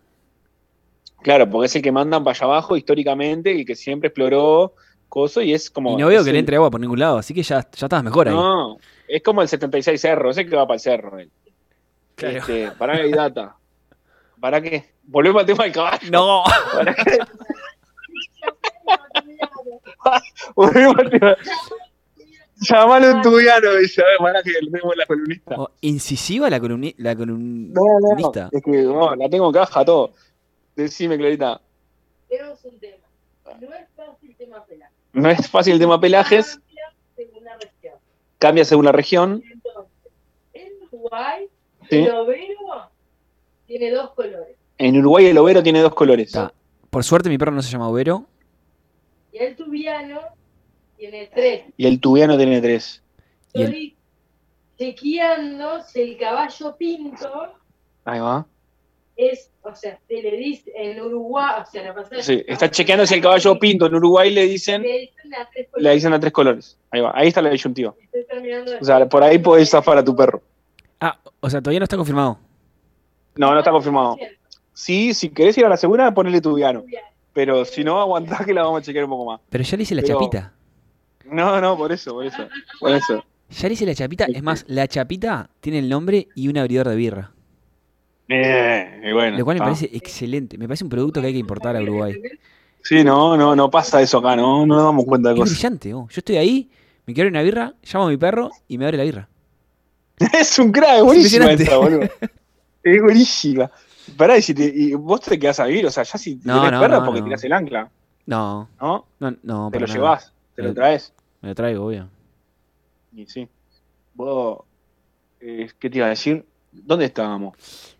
Claro, 1.22 1.50
porque 1.50 1.68
es 1.68 1.76
el 1.76 1.82
que 1.82 1.92
mandan 1.92 2.24
para 2.24 2.36
allá 2.36 2.46
abajo 2.46 2.76
históricamente, 2.76 3.52
el 3.52 3.66
que 3.66 3.76
siempre 3.76 4.08
exploró 4.08 4.74
cosas 5.14 5.44
y 5.44 5.54
es 5.54 5.70
como. 5.70 5.92
y 5.94 6.02
no 6.02 6.08
veo 6.08 6.24
que 6.24 6.32
le 6.32 6.38
el- 6.40 6.44
entre 6.44 6.56
agua 6.56 6.72
por 6.72 6.80
ningún 6.82 6.98
lado, 7.00 7.20
así 7.20 7.34
que 7.36 7.44
ya, 7.44 7.62
ya 7.62 7.86
estabas 7.86 8.04
mejor 8.04 8.28
ahí. 8.30 8.34
No, 8.34 8.78
es 9.08 9.22
como 9.22 9.42
el 9.44 9.48
76 9.48 10.02
cerro, 10.02 10.32
ese 10.32 10.46
que 10.48 10.56
va 10.56 10.66
para 10.66 10.76
el 10.76 10.80
cerro. 10.82 11.20
él. 11.20 11.30
Claro. 12.16 12.38
Este, 12.38 12.72
para 12.72 12.96
que 12.96 13.02
hay 13.04 13.12
data. 13.12 13.56
¿Para 14.40 14.60
qué? 14.60 14.94
Volvemos 15.04 15.42
al 15.42 15.46
tema 15.46 15.64
del 15.66 15.74
caballo. 15.74 16.10
No. 16.12 16.44
¿Para 16.74 16.96
qué? 16.96 17.18
Volvemos 20.56 20.96
al 20.98 21.10
tema. 21.10 21.36
Llamalo 22.56 23.10
en 23.10 23.22
tubiano, 23.22 23.76
dice, 23.76 24.02
a 24.02 24.06
ver, 24.06 24.18
para 24.20 24.42
que 24.42 24.52
le 24.52 24.72
demos 24.72 24.96
la 24.96 25.06
columnista. 25.06 25.56
Oh, 25.58 25.70
incisiva 25.82 26.50
la, 26.50 26.60
columni- 26.60 26.96
la 26.98 27.16
columnista. 27.16 27.80
No, 27.80 28.00
no, 28.00 28.16
no. 28.16 28.50
Es 28.52 28.64
que 28.64 28.72
no, 28.84 29.16
la 29.16 29.30
tengo 29.30 29.48
en 29.48 29.54
caja 29.54 29.84
todo. 29.84 30.14
Decime, 30.76 31.18
Clarita. 31.18 31.60
Tenemos 32.30 32.64
un 32.66 32.80
tema. 32.80 32.96
No 33.60 33.68
es 33.74 33.88
fácil 33.96 34.30
el 34.30 34.36
tema 34.38 34.64
pelaje. 34.66 34.94
No 35.14 35.30
es 35.30 35.50
fácil 35.50 35.74
el 35.74 35.80
tema 35.80 36.00
pelajes, 36.00 36.60
Cambia 36.60 37.16
según 37.16 37.44
la 37.46 37.56
región. 37.58 37.94
cambia 38.40 38.66
según 38.66 38.86
la 38.86 38.92
región. 38.92 39.44
Entonces, 39.52 40.12
en 40.54 40.72
Uruguay, 40.92 41.48
¿sí? 41.90 41.98
el 41.98 42.12
overo 42.12 42.90
tiene 43.68 43.92
dos 43.92 44.12
colores. 44.12 44.58
En 44.78 44.98
Uruguay 44.98 45.26
el 45.28 45.38
overo 45.38 45.64
tiene 45.64 45.82
dos 45.82 45.94
colores. 45.94 46.28
Está. 46.28 46.54
Por 46.90 47.04
suerte 47.04 47.30
mi 47.30 47.38
perro 47.38 47.52
no 47.52 47.62
se 47.62 47.72
llama 47.72 47.90
Ubero. 47.90 48.26
Y 49.32 49.38
el 49.38 49.56
tubiano 49.56 50.20
tiene 50.98 51.30
tres. 51.34 51.66
Y 51.78 51.88
el 51.88 52.00
tubiano 52.00 52.38
tiene 52.38 52.62
tres. 52.62 53.02
Estoy 53.54 53.96
chequeando 54.78 55.82
si 55.84 56.02
el 56.02 56.18
caballo 56.18 56.76
pinto 56.76 57.54
Ahí 58.06 58.20
va. 58.20 58.46
Es, 59.16 59.52
o 59.62 59.74
sea, 59.76 60.00
se 60.08 60.22
le 60.22 60.36
dice 60.38 60.72
en 60.76 61.00
Uruguay, 61.02 61.62
o 61.62 61.66
sea, 61.70 61.84
la 61.84 61.94
pasada. 61.94 62.22
Sí, 62.24 62.44
está 62.48 62.70
chequeando 62.72 63.06
si 63.06 63.16
el 63.16 63.22
caballo 63.22 63.58
pinto. 63.60 63.86
En 63.86 63.96
Uruguay 63.96 64.32
le 64.34 64.46
dicen, 64.48 64.82
Le 64.82 65.00
dicen 65.02 65.34
a 65.36 65.50
tres 65.52 65.66
le 65.68 65.72
colores. 65.72 65.96
dicen 65.96 66.14
a 66.14 66.20
tres 66.20 66.34
colores. 66.34 66.78
Ahí 66.92 67.02
va. 67.02 67.12
Ahí 67.16 67.28
está 67.28 67.42
la 67.42 67.50
disyuntiva. 67.50 67.94
Estoy 68.02 68.26
terminando 68.26 68.72
de- 68.72 68.78
O 68.80 68.84
sea, 68.84 69.08
por 69.08 69.24
ahí 69.24 69.38
podés 69.38 69.70
zafar 69.70 69.98
a 69.98 70.04
tu 70.04 70.16
perro. 70.16 70.42
Ah, 71.00 71.20
o 71.40 71.50
sea, 71.50 71.62
todavía 71.62 71.80
no 71.80 71.84
está 71.86 71.98
confirmado. 71.98 72.40
No, 73.36 73.52
no 73.52 73.60
está 73.60 73.72
confirmado. 73.72 74.18
Sí, 74.74 75.14
si 75.14 75.30
querés 75.30 75.58
ir 75.58 75.66
a 75.66 75.70
la 75.70 75.78
segura, 75.78 76.14
ponele 76.14 76.42
tubiano. 76.42 76.84
Pero 77.34 77.66
si 77.66 77.84
no, 77.84 78.00
aguantá 78.00 78.44
que 78.46 78.54
la 78.54 78.64
vamos 78.64 78.82
a 78.82 78.84
chequear 78.86 79.06
un 79.06 79.10
poco 79.12 79.26
más. 79.26 79.42
Pero 79.50 79.64
ya 79.64 79.78
le 79.78 79.84
hice 79.84 79.96
la 79.96 80.02
Pero- 80.02 80.20
chapita. 80.20 80.54
No, 81.26 81.60
no, 81.62 81.78
por 81.78 81.92
eso, 81.92 82.14
por 82.14 82.26
eso. 82.26 82.48
Por 82.80 82.92
eso. 82.92 83.24
Ya 83.50 83.68
le 83.68 83.74
hice 83.76 83.86
la 83.86 83.96
chapita. 83.96 84.26
Es 84.26 84.42
más, 84.44 84.66
la 84.68 84.88
chapita 84.88 85.50
tiene 85.62 85.80
el 85.80 85.90
nombre 85.90 86.28
y 86.36 86.48
un 86.48 86.58
abridor 86.58 86.88
de 86.90 86.96
birra. 86.96 87.32
Eh, 88.30 89.02
y 89.10 89.12
bueno. 89.14 89.38
Lo 89.38 89.44
cual 89.46 89.58
me 89.58 89.62
ah. 89.64 89.66
parece 89.66 89.90
excelente. 89.94 90.58
Me 90.58 90.68
parece 90.68 90.84
un 90.84 90.90
producto 90.90 91.22
que 91.22 91.28
hay 91.28 91.34
que 91.34 91.40
importar 91.40 91.76
a 91.76 91.82
Uruguay. 91.82 92.16
Sí, 92.82 93.04
no, 93.04 93.38
no, 93.38 93.56
no 93.56 93.70
pasa 93.70 94.02
eso 94.02 94.18
acá, 94.18 94.36
no, 94.36 94.66
no 94.66 94.76
nos 94.76 94.84
damos 94.84 95.06
cuenta 95.06 95.30
de 95.30 95.36
Es 95.36 95.40
cosas. 95.42 95.54
brillante, 95.56 95.94
oh. 95.94 96.08
Yo 96.10 96.20
estoy 96.20 96.36
ahí, 96.38 96.70
me 97.06 97.14
quiero 97.14 97.30
una 97.30 97.42
birra, 97.42 97.74
llamo 97.82 98.08
a 98.08 98.10
mi 98.10 98.18
perro 98.18 98.50
y 98.68 98.78
me 98.78 98.86
abre 98.86 98.98
la 98.98 99.04
birra. 99.04 99.30
Es 100.34 100.60
un 100.60 100.72
crack, 100.72 100.98
es 100.98 101.04
buenísima 101.04 101.52
esta, 101.52 101.78
boludo. 101.78 102.02
Es 102.84 103.02
buenísima. 103.02 103.72
Pará, 104.18 104.38
y, 104.38 104.42
si 104.42 104.54
te- 104.54 104.72
y 104.76 104.94
vos 104.96 105.22
te 105.22 105.40
quedás 105.40 105.62
a 105.62 105.66
vivir, 105.66 105.86
o 105.86 105.92
sea, 105.92 106.04
ya 106.04 106.18
si 106.18 106.36
No, 106.44 106.58
tenés 106.62 106.72
no, 106.74 106.80
perro 106.82 107.00
no, 107.00 107.06
porque 107.06 107.22
tirás 107.22 107.42
el 107.46 107.54
ancla, 107.54 107.90
No, 108.26 108.68
¿no? 108.82 109.06
no, 109.22 109.36
no. 109.44 109.70
te 109.72 109.80
lo 109.80 109.88
nada. 109.88 109.94
llevás, 109.98 110.34
te 110.54 110.64
lo 110.64 110.70
Eh. 110.72 110.74
traes. 110.74 111.14
Me 111.42 111.50
lo 111.50 111.56
traigo, 111.56 111.86
obvio. 111.86 112.10
Y 113.16 113.26
sí. 113.28 113.48
Vos, 114.14 114.60
eh, 115.40 115.70
¿qué 115.80 115.90
te 115.90 115.98
iba 116.00 116.08
a 116.08 116.10
decir? 116.10 116.46
¿Dónde 116.74 117.06
estábamos? 117.06 117.56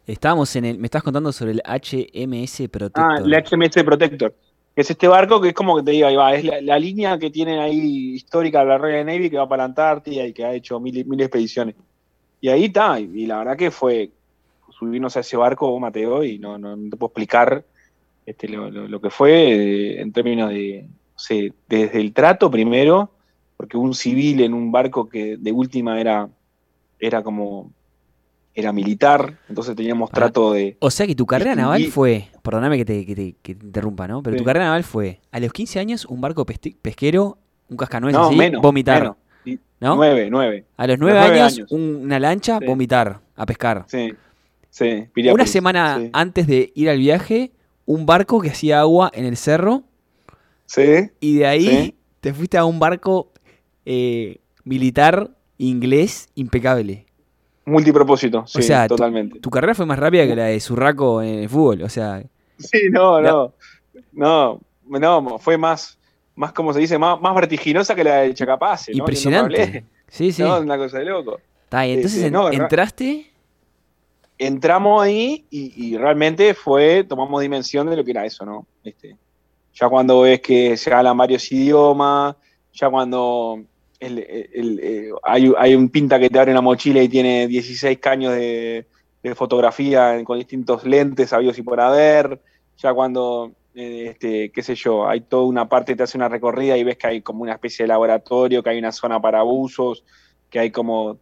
Estábamos 0.06 0.56
en 0.56 0.66
el. 0.66 0.78
Me 0.80 0.88
estás 0.88 1.04
contando 1.04 1.32
sobre 1.32 1.52
el 1.52 1.62
HMS 1.62 2.68
Protector. 2.70 3.04
Ah, 3.04 3.22
el 3.24 3.34
HMS 3.34 3.84
Protector. 3.84 4.36
Es 4.76 4.90
este 4.90 5.08
barco 5.08 5.40
que 5.40 5.50
es 5.50 5.54
como 5.54 5.78
que 5.78 5.84
te 5.84 5.92
digo, 5.92 6.08
ahí 6.08 6.16
va, 6.16 6.34
es 6.34 6.64
la, 6.64 6.80
línea 6.80 7.20
que 7.20 7.30
tienen 7.30 7.60
ahí 7.60 8.16
histórica 8.16 8.62
de 8.62 8.66
la 8.66 8.78
Royal 8.80 9.06
Navy 9.06 9.30
que 9.30 9.38
va 9.38 9.48
para 9.48 9.62
la 9.62 9.66
Antártida 9.66 10.26
y 10.26 10.34
que 10.34 10.44
ha 10.44 10.54
hecho 10.54 10.80
mil, 10.80 11.06
mil 11.06 11.22
expediciones. 11.22 11.76
Y 12.42 12.50
ahí 12.50 12.66
está, 12.66 13.00
y, 13.00 13.26
la 13.28 13.38
verdad 13.38 13.56
que 13.56 13.70
fue 13.70 14.10
subirnos 14.72 15.16
a 15.16 15.20
ese 15.20 15.38
barco, 15.38 15.80
Mateo, 15.80 16.24
y 16.24 16.40
no, 16.40 16.58
no, 16.58 16.76
te 16.90 16.98
puedo 16.98 17.10
explicar 17.10 17.64
este, 18.26 18.48
lo, 18.50 19.00
que 19.00 19.10
fue 19.12 19.32
eh, 19.32 20.02
en 20.02 20.12
términos 20.12 20.50
de, 20.50 20.88
no 20.88 21.20
sé, 21.20 21.54
desde 21.70 22.02
el 22.02 22.12
trato 22.12 22.50
primero, 22.50 23.12
porque 23.56 23.78
un 23.78 23.94
civil 23.94 24.42
en 24.42 24.56
un 24.56 24.72
barco 24.72 25.08
que 25.08 25.38
de 25.38 25.52
última 25.52 26.02
era, 26.02 26.28
era 27.00 27.22
como, 27.22 27.72
era 28.56 28.72
militar, 28.72 29.40
entonces 29.50 29.76
teníamos 29.76 30.10
Ah. 30.12 30.16
trato 30.16 30.54
de... 30.54 30.78
O 30.80 30.92
sea 30.92 31.08
que 31.08 31.16
tu 31.16 31.26
carrera 31.26 31.56
naval 31.56 31.86
fue. 31.86 32.28
Perdóname 32.44 32.78
que 32.78 32.86
te, 32.86 33.06
que 33.06 33.16
te- 33.16 33.36
que 33.42 33.56
te 33.56 33.66
interrumpa, 33.66 34.08
¿no? 34.08 34.22
Pero 34.22 34.36
Sí. 34.36 34.40
tu 34.40 34.46
carrera 34.46 34.66
naval 34.66 34.84
fue 34.84 35.20
a 35.32 35.40
los 35.40 35.52
15 35.52 35.80
años 35.80 36.06
un 36.06 36.22
barco 36.22 36.46
pesquero, 36.46 37.38
un 37.70 37.78
cascanueces 37.78 38.20
No, 38.20 38.28
así, 38.28 38.36
menos, 38.36 38.62
vomitar. 38.62 39.02
menos. 39.02 39.16
¿No? 39.80 39.96
Nueve, 39.98 40.30
nueve. 40.32 40.66
A 40.78 40.88
los 40.88 40.98
9 40.98 41.14
Los 41.20 41.26
nueve 41.28 41.42
años, 41.42 41.58
años. 41.58 41.72
una 41.72 42.18
lancha, 42.20 42.60
Sí. 42.60 42.66
vomitar, 42.66 43.20
a 43.36 43.46
pescar. 43.46 43.84
Sí, 43.88 44.14
sí. 44.70 45.08
Una 45.34 45.46
semana 45.46 45.98
Sí. 46.00 46.10
antes 46.14 46.48
de 46.48 46.72
ir 46.76 46.90
al 46.90 47.00
viaje, 47.00 47.52
un 47.86 48.06
barco 48.06 48.40
que 48.40 48.50
hacía 48.52 48.80
agua 48.80 49.12
en 49.14 49.26
el 49.26 49.36
cerro 49.36 49.84
Sí, 50.68 51.10
y 51.20 51.36
de 51.40 51.46
ahí 51.48 51.68
Sí. 51.68 51.96
te 52.22 52.34
fuiste 52.34 52.58
a 52.58 52.64
un 52.66 52.80
barco 52.80 53.32
eh, 53.86 54.38
militar 54.64 55.32
inglés 55.58 56.30
impecable. 56.36 57.06
Multipropósito, 57.66 58.46
sí, 58.48 58.62
sea, 58.62 58.88
tu- 58.88 58.96
totalmente. 58.96 59.40
Tu 59.40 59.50
carrera 59.50 59.74
fue 59.76 59.86
más 59.86 59.98
rápida 60.00 60.26
que 60.28 60.36
la 60.36 60.46
de 60.46 60.60
Zurraco 60.60 61.22
en 61.22 61.40
el 61.40 61.50
fútbol, 61.50 61.82
o 61.84 61.90
sea, 61.90 62.22
Sí, 62.58 62.90
no, 62.92 63.20
no. 63.22 63.54
No, 64.12 64.60
no, 64.88 65.40
fue 65.40 65.58
más, 65.58 65.98
más 66.36 66.52
como 66.54 66.72
se 66.74 66.80
dice, 66.80 66.98
más, 66.98 67.20
más 67.20 67.34
vertiginosa 67.36 67.96
que 67.96 68.04
la 68.04 68.18
de 68.22 68.34
Chacapase. 68.34 68.92
¿no? 68.92 68.98
impresionante. 69.00 69.86
Sí, 70.08 70.32
sí. 70.32 70.44
No, 70.44 70.60
una 70.60 70.78
cosa 70.78 71.00
de 71.00 71.06
loco. 71.06 71.40
Está, 71.64 71.88
y 71.88 71.94
entonces 71.94 72.24
en- 72.24 72.34
no, 72.34 72.50
ra- 72.50 72.56
entraste, 72.56 73.30
Entramos 74.38 75.02
ahí 75.04 75.46
y, 75.50 75.74
y 75.94 75.98
realmente 75.98 76.54
fue, 76.54 77.04
tomamos 77.04 77.42
dimensión 77.42 77.90
de 77.90 77.96
lo 77.96 78.04
que 78.04 78.12
era 78.12 78.26
eso, 78.26 78.46
¿no? 78.46 78.66
Este, 78.84 79.16
ya 79.74 79.88
cuando 79.90 80.22
ves 80.22 80.42
que 80.42 80.76
se 80.76 80.92
hablan 80.94 81.16
varios 81.18 81.50
idiomas, 81.52 82.36
ya 82.74 82.90
cuando 82.90 83.62
eh, 84.06 85.12
hay, 85.24 85.76
un 85.76 85.90
pinta 85.90 86.20
que 86.20 86.30
te 86.30 86.40
abre 86.40 86.52
una 86.52 86.62
mochila 86.62 87.02
y 87.02 87.10
tiene 87.10 87.48
16 87.48 88.00
caños 88.00 88.34
de, 88.36 88.86
fotografía 89.36 90.22
con 90.26 90.38
distintos 90.38 90.84
lentes, 90.84 91.30
sabios 91.30 91.58
y 91.58 91.62
por 91.62 91.80
haber, 91.80 92.42
ya 92.78 92.94
cuando, 92.94 93.54
eh, 93.74 94.08
este, 94.10 94.52
qué 94.52 94.62
sé 94.62 94.76
yo, 94.76 95.08
hay 95.08 95.22
toda 95.22 95.44
una 95.44 95.70
parte, 95.70 95.96
te 95.96 96.04
hace 96.04 96.18
una 96.18 96.28
recorrida 96.28 96.76
y 96.76 96.84
ves 96.84 96.98
que 96.98 97.08
hay 97.08 97.22
como 97.22 97.44
una 97.44 97.54
especie 97.54 97.84
de 97.84 97.88
laboratorio, 97.88 98.62
que 98.62 98.72
hay 98.72 98.80
una 98.80 98.92
zona 98.92 99.22
para 99.22 99.40
abusos, 99.40 100.04
que 100.50 100.60
hay 100.60 100.72
como 100.72 101.20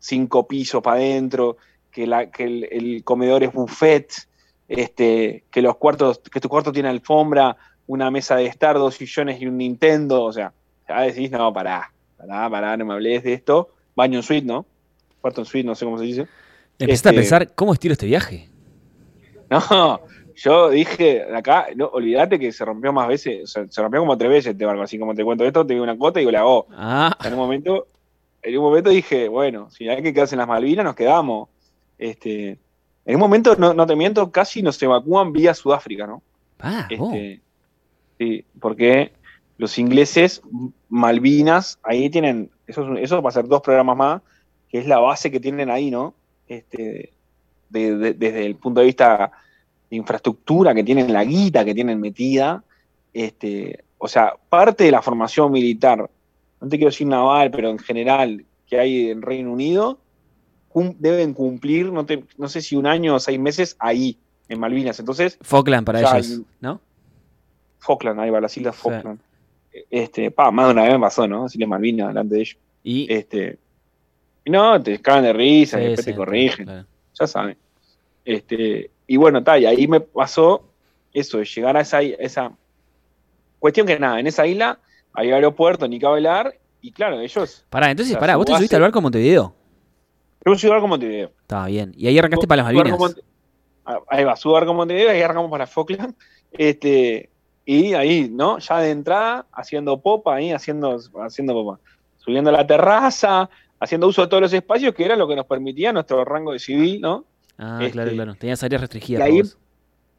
cinco 0.00 0.48
pisos 0.48 0.82
para 0.82 0.96
adentro, 0.96 1.56
que, 1.92 2.06
la, 2.08 2.30
que 2.32 2.44
el, 2.44 3.04
comedor 3.04 3.44
es 3.44 3.52
buffet, 3.52 4.12
este, 4.66 5.44
que 5.52 5.62
los 5.62 5.76
cuartos, 5.76 6.18
que 6.18 6.40
tu 6.40 6.48
cuarto 6.48 6.72
tiene 6.72 6.88
alfombra, 6.88 7.56
una 7.86 8.10
mesa 8.10 8.34
de 8.34 8.46
estar, 8.46 8.76
dos 8.76 8.96
sillones 8.96 9.40
y 9.40 9.46
un 9.46 9.56
Nintendo, 9.56 10.24
o 10.24 10.32
sea, 10.32 10.52
decís, 10.88 11.30
no, 11.30 11.52
pará, 11.52 11.92
pará, 12.20 12.50
pará, 12.50 12.76
no 12.76 12.84
me 12.84 12.94
hables 12.94 13.22
de 13.24 13.32
esto. 13.32 13.70
Baño 13.96 14.18
en 14.18 14.22
suite, 14.22 14.46
¿no? 14.46 14.66
Cuarto 15.20 15.40
en 15.40 15.44
suite, 15.46 15.66
no 15.66 15.74
sé 15.74 15.84
cómo 15.84 15.98
se 15.98 16.04
dice. 16.04 16.26
Empezaste 16.78 17.08
a 17.08 17.12
Este- 17.12 17.20
pensar, 17.20 17.54
¿cómo 17.54 17.72
estiro 17.72 17.92
este 17.92 18.06
viaje? 18.06 18.48
No, 19.50 20.00
yo 20.36 20.70
dije, 20.70 21.24
acá, 21.34 21.66
no, 21.74 21.86
olvídate 21.86 22.38
que 22.38 22.52
se 22.52 22.64
rompió 22.64 22.92
más 22.92 23.08
veces, 23.08 23.42
o 23.42 23.46
sea, 23.48 23.66
se 23.68 23.82
rompió 23.82 24.00
como 24.00 24.16
tres 24.16 24.30
veces 24.30 24.52
este 24.52 24.64
barco, 24.64 24.82
así 24.82 24.96
como 24.98 25.14
te 25.14 25.24
cuento 25.24 25.44
esto, 25.44 25.66
te 25.66 25.72
digo 25.74 25.82
una 25.82 25.98
cuota 25.98 26.20
y 26.20 26.22
digo 26.22 26.30
la 26.30 26.40
hago. 26.40 26.66
Ah, 26.70 27.16
En 27.24 27.32
un 27.32 27.38
momento, 27.40 27.88
en 28.42 28.56
un 28.56 28.62
momento 28.64 28.90
dije, 28.90 29.28
bueno, 29.28 29.68
si 29.70 29.88
hay 29.88 30.02
que 30.02 30.14
quedarse 30.14 30.36
en 30.36 30.38
las 30.38 30.48
Malvinas, 30.48 30.84
nos 30.84 30.94
quedamos. 30.94 31.48
Este, 31.98 32.50
en 33.04 33.14
un 33.16 33.20
momento, 33.20 33.56
no, 33.56 33.74
no 33.74 33.86
te 33.86 33.96
miento, 33.96 34.30
casi 34.30 34.62
nos 34.62 34.80
evacúan 34.82 35.32
vía 35.32 35.52
Sudáfrica, 35.52 36.06
¿no? 36.06 36.22
vos. 36.96 37.12
Este, 37.12 37.40
sí, 38.18 38.44
porque 38.60 39.12
los 39.60 39.78
ingleses, 39.78 40.40
Malvinas, 40.88 41.78
ahí 41.82 42.08
tienen, 42.08 42.50
eso, 42.66 42.94
es 42.94 43.04
eso 43.04 43.20
va 43.20 43.28
a 43.28 43.32
ser 43.32 43.46
dos 43.46 43.60
programas 43.60 43.96
más, 43.96 44.22
que 44.70 44.78
es 44.78 44.86
la 44.86 44.98
base 44.98 45.30
que 45.30 45.38
tienen 45.38 45.68
ahí, 45.70 45.90
¿no? 45.90 46.14
Este, 46.48 47.12
de- 47.68 47.96
de- 47.96 48.14
desde 48.14 48.46
el 48.46 48.56
punto 48.56 48.80
de 48.80 48.86
vista 48.86 49.30
de 49.90 49.96
infraestructura 49.96 50.74
que 50.74 50.82
tienen, 50.82 51.12
la 51.12 51.24
guita 51.24 51.64
que 51.64 51.74
tienen 51.74 52.00
metida, 52.00 52.64
este, 53.12 53.84
o 53.98 54.08
sea, 54.08 54.32
parte 54.48 54.84
de 54.84 54.92
la 54.92 55.02
formación 55.02 55.52
militar, 55.52 56.08
no 56.60 56.68
te 56.68 56.76
quiero 56.78 56.90
decir 56.90 57.06
naval, 57.06 57.50
pero 57.50 57.68
en 57.68 57.78
general 57.78 58.44
que 58.66 58.78
hay 58.78 59.10
en 59.10 59.20
Reino 59.20 59.52
Unido, 59.52 59.98
cum- 60.70 60.94
deben 60.98 61.34
cumplir, 61.34 61.92
no, 61.92 62.06
te- 62.06 62.24
no 62.38 62.48
sé 62.48 62.62
si 62.62 62.76
un 62.76 62.86
año 62.86 63.16
o 63.16 63.20
seis 63.20 63.38
meses 63.38 63.76
ahí, 63.78 64.16
en 64.48 64.58
Malvinas. 64.58 64.98
Entonces, 65.00 65.36
Falkland 65.42 65.84
para 65.86 66.00
ellos, 66.00 66.46
¿no? 66.60 66.80
Falkland, 67.78 68.20
ahí 68.20 68.30
va, 68.30 68.40
las 68.40 68.56
Islas 68.56 68.76
Sí. 68.76 68.82
Este, 69.90 70.30
pa, 70.30 70.50
más 70.50 70.66
de 70.66 70.72
una 70.72 70.82
vez 70.82 70.92
me 70.92 71.00
pasó, 71.00 71.26
¿no? 71.28 71.44
Así 71.44 71.58
le 71.58 71.66
Malvinas 71.66 72.08
delante 72.08 72.34
de 72.34 72.40
ellos. 72.40 72.56
Y 72.82 73.12
Este, 73.12 73.58
y 74.44 74.50
no, 74.50 74.82
te 74.82 75.00
cagan 75.00 75.24
de 75.24 75.32
risa, 75.32 75.78
Sí, 75.78 75.84
y 75.84 75.86
después 75.88 76.04
sí, 76.04 76.10
te 76.10 76.16
corrigen, 76.16 76.64
claro. 76.64 76.86
ya 77.18 77.26
saben. 77.26 77.56
Este, 78.24 78.90
y 79.06 79.16
bueno, 79.16 79.42
tal, 79.42 79.62
y 79.62 79.66
ahí 79.66 79.86
me 79.86 80.00
pasó 80.00 80.64
eso, 81.12 81.38
de 81.38 81.44
llegar 81.44 81.76
a 81.76 81.80
esa, 81.80 82.00
esa 82.02 82.52
cuestión 83.58 83.86
que 83.86 83.98
nada, 83.98 84.20
en 84.20 84.26
esa 84.26 84.46
isla 84.46 84.78
hay 85.12 85.30
aeropuerto, 85.30 85.88
ni 85.88 86.02
hablar, 86.04 86.54
y 86.80 86.92
claro, 86.92 87.20
ellos, 87.20 87.64
Pará, 87.68 87.90
entonces, 87.90 88.16
pará, 88.16 88.36
vos 88.36 88.46
te 88.46 88.54
subiste 88.54 88.76
al 88.76 88.82
barco 88.82 88.98
en 88.98 89.02
Montevideo. 89.02 89.54
yo 90.44 90.54
soy 90.54 90.70
como 90.70 90.88
Montevideo. 90.88 91.32
Estaba 91.42 91.66
bien. 91.66 91.92
Y 91.96 92.06
ahí 92.06 92.18
arrancaste 92.18 92.46
para 92.46 92.62
las 92.62 92.72
barco 92.72 92.98
Malvinas. 92.98 93.16
Ah, 93.84 93.98
Ahí 94.08 94.24
va, 94.24 94.36
su 94.36 94.50
barco 94.50 94.72
Montevideo, 94.72 95.10
ahí 95.10 95.20
arrancamos 95.20 95.50
para 95.50 95.66
Falkland. 95.66 96.14
Este, 96.52 97.28
y 97.72 97.94
ahí, 97.94 98.28
¿no? 98.28 98.58
Ya 98.58 98.78
de 98.78 98.90
entrada, 98.90 99.46
haciendo 99.52 100.00
popa, 100.00 100.34
ahí, 100.34 100.50
haciendo, 100.50 100.98
haciendo 101.22 101.52
popa. 101.52 101.78
Subiendo 102.18 102.50
a 102.50 102.52
la 102.52 102.66
terraza, 102.66 103.48
haciendo 103.78 104.08
uso 104.08 104.22
de 104.22 104.26
todos 104.26 104.40
los 104.40 104.52
espacios, 104.52 104.92
que 104.92 105.04
era 105.04 105.14
lo 105.14 105.28
que 105.28 105.36
nos 105.36 105.46
permitía 105.46 105.92
nuestro 105.92 106.24
rango 106.24 106.52
de 106.52 106.58
civil, 106.58 107.00
¿no? 107.00 107.24
Ah, 107.58 107.78
Este, 107.80 107.92
claro, 107.92 108.10
claro. 108.10 108.34
Tenías 108.34 108.60
áreas 108.64 108.80
restringidas. 108.80 109.20
y 109.28 109.30
ahí-. 109.30 109.42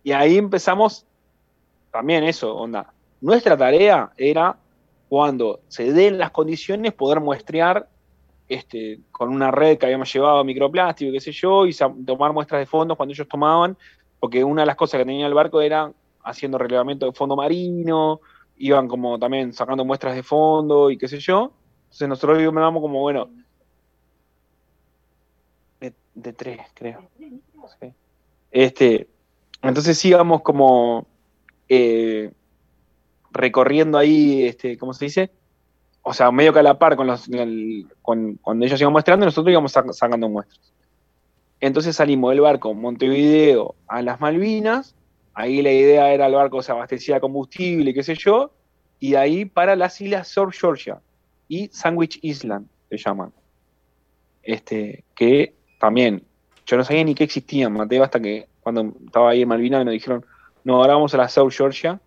Y 0.02 0.12
ahí 0.14 0.38
empezamos, 0.38 1.06
también 1.92 2.24
eso, 2.24 2.56
onda. 2.56 2.94
Nuestra 3.20 3.58
tarea 3.58 4.14
era, 4.16 4.56
cuando 5.10 5.60
se 5.68 5.92
den 5.92 6.20
las 6.20 6.32
condiciones, 6.32 6.94
poder 6.94 7.20
muestrear 7.20 7.86
este, 8.48 9.02
con 9.12 9.28
una 9.28 9.52
red 9.52 9.78
que 9.78 9.88
habíamos 9.88 10.12
llevado 10.14 10.42
microplástico 10.46 11.12
qué 11.12 11.20
sé 11.20 11.34
yo, 11.34 11.66
y 11.66 11.76
tomar 12.06 12.32
muestras 12.32 12.62
de 12.62 12.66
fondos 12.66 12.96
cuando 12.96 13.12
ellos 13.12 13.28
tomaban, 13.28 13.76
porque 14.22 14.42
una 14.42 14.62
de 14.62 14.68
las 14.68 14.78
cosas 14.78 15.00
que 15.00 15.06
tenía 15.06 15.28
el 15.28 15.34
barco 15.34 15.60
era 15.60 15.92
haciendo 16.24 16.58
relevamiento 16.58 17.06
de 17.06 17.12
fondo 17.14 17.36
marino, 17.36 18.22
iban 18.58 18.88
como 18.88 19.18
también 19.20 19.54
sacando 19.54 19.84
muestras 19.86 20.16
de 20.16 20.24
fondo 20.24 20.90
y 20.92 20.98
qué 20.98 21.08
sé 21.08 21.20
yo. 21.20 21.54
Entonces 21.84 22.08
nosotros 22.08 22.42
íbamos 22.42 22.82
como, 22.82 23.00
bueno, 23.02 23.30
de, 26.14 26.34
tres, 26.34 26.60
creo. 26.74 27.10
Este, 28.52 29.08
entonces 29.62 30.04
íbamos 30.06 30.42
como 30.42 31.08
eh, 31.70 32.32
recorriendo 33.32 33.98
ahí, 33.98 34.44
este, 34.44 34.78
¿cómo 34.78 34.94
se 34.94 35.06
dice? 35.06 35.32
O 36.04 36.14
sea, 36.14 36.32
medio 36.32 36.52
que 36.52 36.60
a 36.60 36.64
la 36.64 36.78
par 36.80 36.96
con 36.96 37.08
los, 37.08 37.30
con- 38.02 38.36
cuando 38.38 38.66
ellos 38.66 38.82
iban 38.82 38.94
mostrando, 38.94 39.26
nosotros 39.26 39.52
íbamos 39.52 39.74
sac- 39.76 39.94
sacando 39.94 40.28
muestras. 40.28 40.60
Entonces 41.60 41.96
salimos 41.96 42.32
del 42.32 42.42
barco 42.42 42.74
Montevideo 42.74 43.76
a 43.88 44.02
las 44.02 44.20
Malvinas, 44.20 44.96
ahí 45.34 45.62
la 45.62 45.72
idea 45.72 46.12
era 46.14 46.28
el 46.28 46.34
barco 46.34 46.62
se 46.62 46.72
abastecía 46.72 47.16
de 47.16 47.22
combustible, 47.22 47.94
qué 47.94 48.04
sé 48.04 48.16
yo, 48.16 48.52
y 49.00 49.12
de 49.12 49.18
ahí 49.18 49.46
para 49.46 49.76
las 49.76 50.00
islas 50.02 50.28
South 50.28 50.52
Georgia 50.52 51.00
y 51.48 51.68
Sandwich 51.70 52.20
Island, 52.22 52.68
se 52.90 52.98
llaman. 52.98 53.32
Este, 54.44 55.04
que 55.16 55.54
también, 55.80 56.24
yo 56.66 56.78
no 56.78 56.84
sabía 56.84 57.04
ni 57.04 57.16
que 57.16 57.24
existían, 57.24 57.74
Mateo, 57.74 58.04
hasta 58.04 58.20
que 58.20 58.48
cuando 58.62 58.94
estaba 59.06 59.32
ahí 59.32 59.42
en 59.42 59.48
Malvinas 59.48 59.86
nos 59.86 59.94
dijeron, 59.94 60.26
no, 60.64 60.76
ahora 60.76 60.94
vamos 60.94 61.14
a 61.14 61.18
la 61.18 61.28
South 61.28 61.52
Georgia, 61.52 62.00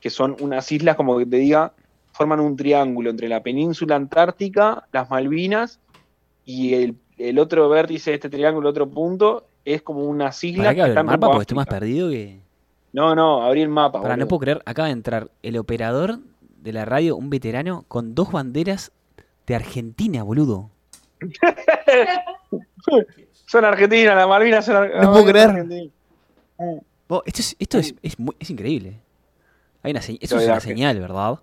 que 0.00 0.10
son 0.10 0.36
unas 0.40 0.70
islas 0.70 0.96
como 0.96 1.18
que 1.18 1.26
te 1.26 1.36
diga, 1.36 1.74
forman 2.12 2.40
un 2.40 2.56
triángulo 2.56 3.10
entre 3.10 3.28
la 3.28 3.42
península 3.42 3.96
antártica, 3.96 4.86
las 4.92 5.10
Malvinas, 5.10 5.80
y 6.44 6.74
el, 6.74 6.96
el 7.18 7.38
otro 7.38 7.68
vértice 7.68 8.10
de 8.10 8.16
este 8.16 8.30
triángulo, 8.30 8.70
otro 8.70 8.88
punto, 8.88 9.48
es 9.64 9.82
como 9.82 10.04
unas 10.04 10.42
islas 10.42 10.74
que 10.74 10.80
el 10.80 10.88
están 10.88 11.06
mapa 11.06 11.26
porque 11.26 11.42
estoy 11.42 11.56
más 11.56 11.66
perdido 11.66 12.08
que. 12.10 12.47
No, 12.98 13.14
no, 13.14 13.42
abrí 13.44 13.62
el 13.62 13.68
mapa. 13.68 14.02
Pará, 14.02 14.16
no 14.16 14.26
puedo 14.26 14.40
creer. 14.40 14.62
Acaba 14.66 14.86
de 14.88 14.92
entrar 14.92 15.30
el 15.42 15.56
operador 15.56 16.18
de 16.62 16.72
la 16.72 16.84
radio, 16.84 17.14
un 17.16 17.30
veterano, 17.30 17.84
con 17.86 18.14
dos 18.16 18.32
banderas 18.32 18.90
de 19.46 19.54
Argentina, 19.54 20.22
boludo. 20.24 20.70
Son 23.46 23.64
argentinas, 23.64 24.14
las 24.16 24.28
Malvinas 24.28 24.64
son 24.64 24.76
ar- 24.76 24.90
las 24.90 25.02
No 25.04 25.12
puedo 25.12 25.24
creer. 25.26 25.50
argentinas. 25.50 25.92
Vos, 27.08 27.22
esto 27.24 27.40
es, 27.40 27.56
esto 27.58 27.78
es, 27.78 27.94
es, 28.02 28.18
muy- 28.18 28.34
es 28.38 28.50
increíble. 28.50 29.00
Hay 29.82 29.92
una 29.92 30.02
se- 30.02 30.18
eso 30.20 30.34
Lo 30.36 30.42
es 30.42 30.48
una 30.48 30.60
señal, 30.60 31.00
¿verdad? 31.00 31.38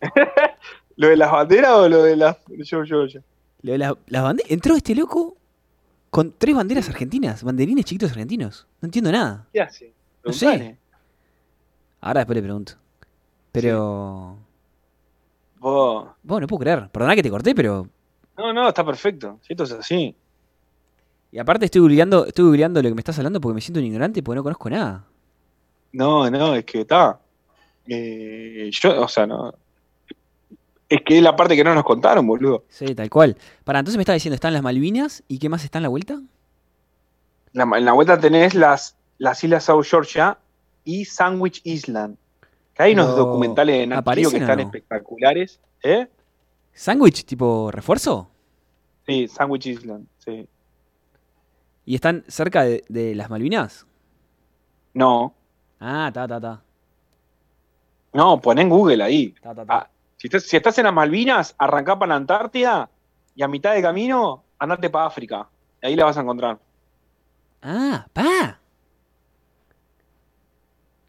¿Lo 0.96 1.08
de 1.08 1.16
las 1.16 1.30
banderas 1.30 1.72
o 1.72 1.88
lo 1.88 2.02
de 2.02 2.16
las 2.16 2.36
yo, 2.64 2.84
yo, 2.84 3.06
yo? 3.06 3.20
Lo 3.62 3.72
de 3.72 3.78
la- 3.78 3.96
las 4.06 4.22
bande- 4.22 4.44
Entró 4.48 4.74
este 4.76 4.94
loco 4.94 5.36
con 6.10 6.32
tres 6.38 6.54
banderas 6.54 6.88
argentinas, 6.88 7.42
banderines 7.42 7.84
chiquitos 7.84 8.10
argentinos. 8.12 8.66
No 8.80 8.86
entiendo 8.86 9.12
nada. 9.12 9.46
¿Qué 9.52 9.60
hace? 9.60 9.92
No 10.24 10.32
sé. 10.32 10.78
Ahora 12.00 12.20
después 12.20 12.36
le 12.36 12.42
pregunto. 12.42 12.72
Pero. 13.52 14.36
Vos- 15.58 16.08
Vos, 16.22 16.40
no 16.40 16.46
puedo 16.46 16.60
creer. 16.60 16.88
Perdona 16.90 17.14
que 17.14 17.22
te 17.22 17.30
corté, 17.30 17.54
pero. 17.54 17.86
No, 18.36 18.52
no, 18.52 18.68
está 18.68 18.84
perfecto. 18.84 19.38
Si 19.42 19.52
esto 19.52 19.64
es 19.64 19.72
así. 19.72 20.16
Y 21.30 21.38
aparte 21.38 21.64
estoy 21.66 21.80
googleando, 21.80 22.26
estoy 22.26 22.44
googleando 22.46 22.82
lo 22.82 22.88
que 22.88 22.94
me 22.94 23.00
estás 23.00 23.16
hablando 23.18 23.40
porque 23.40 23.54
me 23.54 23.60
siento 23.60 23.80
un 23.80 23.86
ignorante 23.86 24.22
porque 24.22 24.36
no 24.36 24.42
conozco 24.42 24.68
nada. 24.70 25.04
No, 25.92 26.28
no, 26.30 26.54
es 26.54 26.64
que 26.64 26.80
está. 26.82 27.20
Eh, 27.86 28.70
yo, 28.72 29.02
o 29.02 29.08
sea, 29.08 29.26
no. 29.26 29.54
Es 30.88 31.00
que 31.02 31.16
es 31.16 31.22
la 31.22 31.34
parte 31.36 31.56
que 31.56 31.64
no 31.64 31.74
nos 31.74 31.84
contaron, 31.84 32.26
boludo. 32.26 32.64
Sí, 32.68 32.94
tal 32.94 33.08
cual. 33.08 33.36
Para, 33.64 33.78
entonces 33.78 33.96
me 33.96 34.02
estaba 34.02 34.14
diciendo, 34.14 34.34
están 34.34 34.52
las 34.52 34.62
Malvinas 34.62 35.22
y 35.26 35.38
qué 35.38 35.48
más 35.48 35.64
está 35.64 35.78
en 35.78 35.82
la 35.84 35.88
vuelta? 35.88 36.20
La- 37.52 37.64
en 37.78 37.84
la 37.84 37.92
vuelta 37.92 38.18
tenés 38.20 38.54
las, 38.54 38.96
las 39.18 39.42
islas 39.44 39.64
South 39.64 39.84
Georgia 39.84 40.38
y 40.84 41.04
Sandwich 41.04 41.60
Island. 41.64 42.16
Que 42.74 42.84
hay 42.84 42.92
unos 42.94 43.16
documentales 43.16 43.86
Geo 43.86 43.98
¿aparecen 43.98 44.30
que 44.32 44.38
están 44.38 44.58
no? 44.58 44.64
espectaculares. 44.64 45.60
¿Eh? 45.82 46.08
¿Sándwich 46.72 47.24
tipo 47.24 47.70
refuerzo? 47.70 48.28
Sí, 49.06 49.28
Sandwich 49.28 49.66
Island, 49.66 50.06
sí. 50.18 50.48
¿Y 51.84 51.94
están 51.96 52.24
cerca 52.28 52.62
de, 52.62 52.84
de 52.88 53.14
las 53.14 53.28
Malvinas? 53.28 53.86
No, 54.94 55.34
Ah, 55.80 56.10
ta, 56.14 56.28
ta, 56.28 56.40
ta. 56.40 56.62
no, 58.12 58.40
pon 58.40 58.58
en 58.58 58.68
Google 58.68 59.02
ahí. 59.02 59.34
Ta, 59.42 59.54
ta, 59.54 59.66
ta. 59.66 59.74
Ah, 59.78 59.90
si, 60.16 60.28
estás, 60.28 60.44
si 60.44 60.56
estás 60.56 60.78
en 60.78 60.84
las 60.84 60.94
Malvinas, 60.94 61.54
arrancá 61.58 61.98
para 61.98 62.10
la 62.10 62.16
Antártida 62.16 62.88
y 63.34 63.42
a 63.42 63.48
mitad 63.48 63.74
de 63.74 63.82
camino, 63.82 64.44
andate 64.58 64.88
para 64.90 65.06
África. 65.06 65.48
Ahí 65.82 65.96
la 65.96 66.04
vas 66.04 66.16
a 66.16 66.20
encontrar. 66.20 66.58
Ah, 67.62 68.06
pa. 68.12 68.60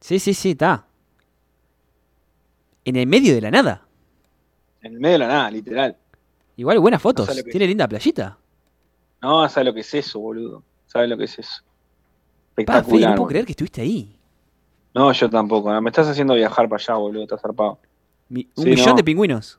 Sí, 0.04 0.20
sí, 0.20 0.34
sí, 0.34 0.52
está. 0.52 0.86
En 2.84 2.98
el 2.98 3.08
medio 3.08 3.34
de 3.34 3.40
la 3.40 3.50
nada. 3.52 3.86
En 4.82 4.96
el 4.96 5.00
medio 5.00 5.14
de 5.14 5.20
la 5.20 5.28
nada, 5.30 5.50
literal. 5.50 5.96
Igual 6.58 6.80
buenas 6.80 7.02
fotos. 7.02 7.30
que- 7.30 7.44
Tiene 7.44 7.68
linda 7.68 7.88
playita. 7.88 8.38
No, 9.22 9.48
sabes 9.48 9.68
lo 9.68 9.74
que 9.74 9.80
es 9.80 9.94
eso, 9.94 10.20
boludo. 10.20 10.62
Sabes 10.88 11.10
lo 11.10 11.18
que 11.18 11.24
es 11.24 11.40
eso. 11.40 11.64
Fede, 12.54 12.66
no 12.68 12.74
Espectacular. 12.74 13.16
puedo 13.16 13.30
creer 13.30 13.46
que 13.46 13.54
estuviste 13.54 13.80
ahí. 13.80 14.20
No, 14.94 15.10
yo 15.14 15.30
tampoco. 15.30 15.72
no, 15.72 15.82
Me 15.82 15.90
estás 15.90 16.10
haciendo 16.10 16.34
viajar 16.36 16.68
para 16.68 16.84
allá, 16.84 16.96
boludo. 16.96 17.24
Estás 17.24 17.40
zarpado. 17.42 17.80
Mi- 18.28 18.50
un 18.58 18.64
Sí, 18.66 18.70
millón 18.72 18.90
no. 18.90 18.96
de 18.96 19.04
pingüinos. 19.06 19.58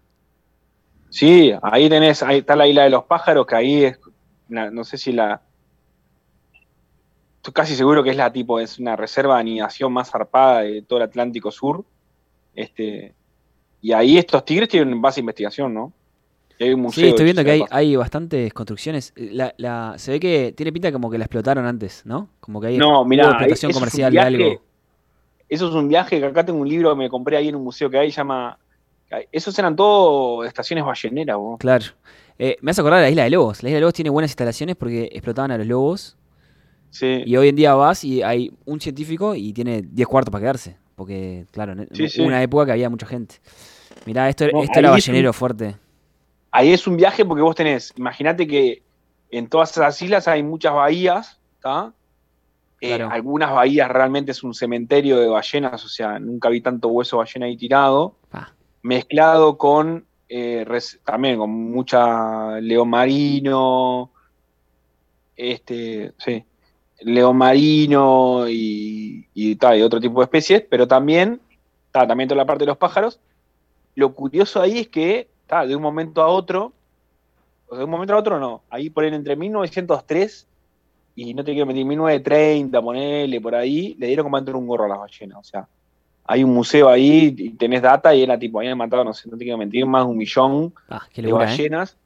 Sí, 1.09 1.53
ahí 1.63 1.89
tenés, 1.89 2.23
ahí 2.23 2.41
está 2.41 2.55
la 2.55 2.67
isla 2.67 2.83
de 2.85 2.91
los 2.91 3.05
pájaros, 3.05 3.47
que 3.47 3.55
ahí 3.57 3.85
es, 3.85 3.99
no 4.49 4.85
sé 4.85 4.99
si 4.99 5.11
la, 5.13 5.41
estoy 7.45 7.53
casi 7.53 7.77
seguro 7.77 8.03
que 8.03 8.09
es 8.09 8.17
la 8.17 8.33
tipo, 8.33 8.59
es 8.59 8.79
una 8.79 8.97
reserva 8.97 9.35
de 9.35 9.41
anidación 9.43 9.93
más 9.93 10.11
zarpada 10.11 10.63
de 10.63 10.81
todo 10.81 10.99
el 10.99 11.03
Atlántico 11.03 11.51
Sur, 11.51 11.85
este, 12.55 13.13
y 13.83 13.93
ahí 13.93 14.17
estos 14.17 14.47
tigres 14.47 14.71
tienen 14.71 15.03
base 15.03 15.17
de 15.17 15.21
investigación, 15.21 15.75
¿no? 15.75 15.93
Y 16.59 16.65
hay 16.65 16.73
un 16.73 16.81
museo 16.81 17.05
Sí, 17.05 17.11
estoy 17.11 17.25
viendo 17.25 17.45
que 17.45 17.51
hay, 17.51 17.63
hay 17.71 17.97
bastantes 17.97 18.51
construcciones. 18.55 19.13
La, 19.17 19.53
la- 19.59 19.95
se 19.99 20.13
ve 20.13 20.21
que 20.21 20.55
tiene 20.57 20.73
pinta 20.73 20.91
como 20.91 21.11
que 21.11 21.19
la 21.19 21.25
explotaron 21.25 21.67
antes, 21.67 22.01
¿no? 22.07 22.31
Como 22.41 22.63
que 22.63 22.69
hay 22.69 22.79
No, 22.79 23.05
mirá, 23.05 23.25
explotación 23.25 23.53
eso 23.53 23.67
es 23.69 23.77
un 23.77 23.81
comercial 23.81 24.13
de 24.13 24.21
algo. 24.21 24.63
Eso 25.47 25.69
es 25.69 25.75
un 25.75 25.89
viaje 25.89 26.19
que 26.19 26.25
acá 26.25 26.47
tengo 26.47 26.61
un 26.61 26.69
libro 26.69 26.91
que 26.91 26.97
me 26.97 27.11
compré 27.11 27.37
ahí 27.37 27.49
en 27.49 27.57
un 27.57 27.65
museo 27.65 27.91
que 27.91 27.99
hay, 27.99 28.11
llama, 28.11 28.59
esos 29.31 29.59
eran 29.59 29.77
todo 29.77 30.45
estaciones 30.45 30.83
balleneras, 30.83 31.37
vos. 31.37 31.59
Claro. 31.59 31.85
Eh, 32.39 32.57
me 32.63 32.71
hace 32.71 32.81
acordar 32.81 33.01
de 33.01 33.05
la 33.07 33.11
isla 33.11 33.25
de 33.25 33.31
lobos. 33.31 33.63
La 33.63 33.69
isla 33.69 33.77
de 33.77 33.81
lobos 33.83 33.95
tiene 33.95 34.09
buenas 34.09 34.31
instalaciones 34.31 34.77
porque 34.77 35.11
explotaban 35.13 35.51
a 35.51 35.59
los 35.59 35.67
lobos. 35.67 36.17
Sí. 36.95 37.25
Y 37.27 37.37
hoy 37.37 37.49
en 37.49 37.57
día 37.57 37.75
vas 37.75 38.05
y 38.05 38.23
hay 38.23 38.53
un 38.67 38.81
científico 38.81 39.35
y 39.35 39.53
tiene 39.53 39.83
10 39.83 40.07
cuartos 40.07 40.31
para 40.31 40.43
quedarse. 40.43 40.77
Porque, 40.95 41.45
claro, 41.51 41.75
Sí, 41.93 42.21
una 42.23 42.41
época 42.41 42.67
que 42.67 42.73
había 42.73 42.89
mucha 42.89 43.05
gente. 43.07 43.35
Mirá, 44.07 44.29
esto, 44.29 44.47
No, 44.53 44.63
esto 44.63 44.79
era 44.79 44.93
ahí 44.93 44.99
es 44.99 45.09
un- 45.09 45.13
ballenero 45.13 45.33
fuerte. 45.33 45.77
Ahí 46.53 46.73
es 46.73 46.87
un 46.87 46.97
viaje 46.97 47.25
porque 47.25 47.43
vos 47.43 47.57
tenés, 47.57 47.93
imagínate 47.97 48.47
que 48.47 48.83
en 49.31 49.49
todas 49.49 49.73
esas 49.73 50.01
islas 50.03 50.29
hay 50.29 50.45
muchas 50.45 50.73
bahías, 50.73 51.41
¿está? 51.57 51.93
Eh, 52.81 52.89
Claro. 52.97 53.11
algunas 53.11 53.51
bahías 53.51 53.89
realmente 53.91 54.31
es 54.31 54.45
un 54.45 54.55
cementerio 54.55 55.19
de 55.19 55.27
ballenas, 55.27 55.85
o 55.85 55.89
sea, 55.89 56.21
nunca 56.21 56.49
vi 56.49 56.61
tanto 56.61 56.89
hueso 56.89 57.17
de 57.17 57.25
ballena 57.25 57.47
ahí 57.47 57.57
tirado, 57.57 58.15
Ah, 58.31 58.53
mezclado 58.83 59.59
con 59.59 60.07
eh, 60.29 60.65
res- 60.67 61.01
también 61.05 61.39
con 61.39 61.51
mucha 61.51 62.61
león 62.61 62.89
marino, 62.91 64.11
este, 65.37 66.13
sí, 66.19 66.45
león 67.05 67.37
marino 67.37 68.49
y, 68.49 69.27
y, 69.35 69.57
tal, 69.57 69.79
y 69.79 69.83
otro 69.83 70.01
tipo 70.01 70.21
de 70.21 70.25
especies, 70.25 70.63
pero 70.69 70.89
también, 70.89 71.41
ta, 71.93 72.07
también 72.07 72.29
toda 72.29 72.39
la 72.39 72.47
parte 72.47 72.65
de 72.65 72.69
los 72.69 72.77
pájaros. 72.77 73.21
Lo 73.95 74.13
curioso 74.15 74.61
ahí 74.61 74.79
es 74.81 74.89
que, 74.89 75.29
ta, 75.47 75.67
de 75.67 75.77
un 75.77 75.83
momento 75.83 76.23
a 76.23 76.29
otro, 76.29 76.73
o 77.69 77.71
sea, 77.71 77.79
de 77.79 77.85
un 77.85 77.91
momento 77.91 78.15
a 78.15 78.19
otro 78.19 78.41
no, 78.41 78.63
ahí 78.71 78.91
ponen 78.91 79.15
entre 79.15 79.37
1903 79.37 80.47
y 81.17 81.35
no 81.35 81.45
te 81.45 81.53
quiero 81.53 81.67
mentir, 81.67 81.85
1930, 81.85 82.83
ponele 82.83 83.41
por 83.41 83.55
ahí, 83.55 83.95
le 83.99 84.09
dieron 84.09 84.25
como 84.25 84.39
entrar 84.39 84.57
un 84.57 84.67
gorro 84.67 84.85
a 84.85 84.89
las 84.89 84.99
ballenas, 84.99 85.39
o 85.39 85.45
sea, 85.45 85.69
hay 86.27 86.43
un 86.43 86.55
museo 86.55 86.89
ahí 86.89 87.35
y 87.37 87.51
tenés 87.51 87.83
data 87.83 88.15
y 88.15 88.23
era 88.23 88.39
tipo, 88.39 88.59
habían 88.59 88.79
matado, 88.79 89.05
no 89.05 89.13
sé, 89.13 89.29
no 89.29 89.37
te 89.37 89.45
quiero 89.45 89.59
mentir, 89.59 89.87
más 89.87 90.05
de 90.05 90.11
un 90.11 90.17
millón 90.17 90.75
ah, 90.89 91.07
de 91.15 91.29
¿eh? 91.29 91.33
ballenas 91.33 91.97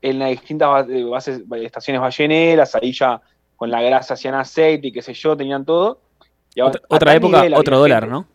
en 0.00 0.18
las 0.18 0.30
distintas 0.30 0.88
eh, 0.88 1.02
bases, 1.02 1.42
estaciones 1.62 2.00
balleneras, 2.00 2.74
ahí 2.74 2.92
ya 2.92 3.20
con 3.56 3.70
la 3.70 3.80
grasa 3.82 4.14
hacían 4.14 4.34
aceite 4.34 4.88
y 4.88 4.92
qué 4.92 5.02
sé 5.02 5.14
yo, 5.14 5.36
tenían 5.36 5.64
todo. 5.64 6.00
Y 6.54 6.60
Otra, 6.60 7.14
época, 7.14 7.38
nivel 7.42 7.54
otro 7.54 7.78
dólar, 7.78 8.02
gente- 8.04 8.12
¿no? 8.14 8.26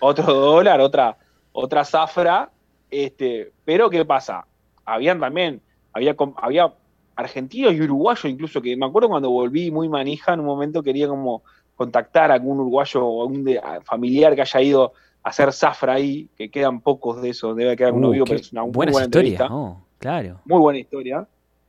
Otro 0.00 0.34
dólar, 0.34 0.80
otra, 0.80 1.16
otra 1.52 1.84
zafra, 1.84 2.50
este, 2.90 3.52
pero 3.64 3.88
¿qué 3.88 4.04
pasa? 4.04 4.44
Habían 4.84 5.18
también, 5.20 5.60
había, 5.92 6.14
había 6.36 6.72
argentinos 7.16 7.72
y 7.74 7.80
uruguayos 7.80 8.24
incluso, 8.26 8.60
que 8.60 8.76
me 8.76 8.86
acuerdo 8.86 9.08
cuando 9.08 9.30
volví 9.30 9.70
muy 9.70 9.88
manija, 9.88 10.34
en 10.34 10.40
un 10.40 10.46
momento 10.46 10.82
quería 10.82 11.08
como 11.08 11.42
contactar 11.76 12.30
a 12.30 12.34
algún 12.34 12.60
uruguayo 12.60 13.04
o 13.04 13.22
algún 13.22 13.44
de- 13.44 13.60
familiar 13.84 14.34
que 14.34 14.42
haya 14.42 14.60
ido 14.60 14.92
a 15.22 15.28
hacer 15.30 15.52
zafra 15.52 15.94
ahí, 15.94 16.28
que 16.36 16.50
quedan 16.50 16.80
pocos 16.80 17.22
de 17.22 17.30
esos, 17.30 17.56
debe 17.56 17.76
quedar 17.76 17.92
uno 17.92 18.08
Uh, 18.08 18.12
vivo, 18.12 18.24
pero 18.26 18.40
es 18.40 18.52
una 18.52 18.62
muy 18.64 18.72
buena 18.72 19.04
entrevista 19.04 19.48
oh, 19.50 19.80
claro. 19.98 20.40
muy 20.44 20.58
buena 20.60 20.78
historia. 20.80 21.26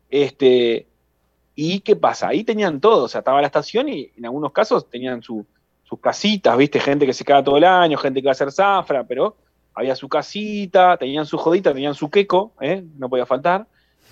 Este, 0.10 0.88
¿Y 1.56 1.80
qué 1.80 1.96
pasa? 1.96 2.28
Ahí 2.28 2.44
tenían 2.44 2.80
todo, 2.82 3.06
o 3.06 3.08
sea, 3.08 3.20
estaba 3.20 3.40
la 3.42 3.48
estación 3.48 3.88
y 3.90 4.12
en 4.18 4.26
algunos 4.26 4.52
casos 4.52 4.90
tenían 4.90 5.22
su- 5.24 5.46
sus 5.84 6.00
casitas, 6.00 6.58
¿viste? 6.58 6.80
Gente 6.80 7.06
que 7.06 7.14
se 7.14 7.24
queda 7.24 7.44
todo 7.44 7.58
el 7.58 7.64
año, 7.64 7.98
gente 7.98 8.22
que 8.22 8.26
va 8.26 8.32
a 8.32 8.34
hacer 8.34 8.52
zafra, 8.52 9.04
pero 9.06 9.38
había 9.74 9.96
su 9.96 10.10
casita, 10.10 10.98
tenían 10.98 11.26
su 11.26 11.38
jodita, 11.38 11.74
tenían 11.74 11.94
su 11.96 12.10
queco, 12.10 12.54
¿eh? 12.60 12.84
no 12.98 13.08
podía 13.10 13.26
faltar. 13.26 13.68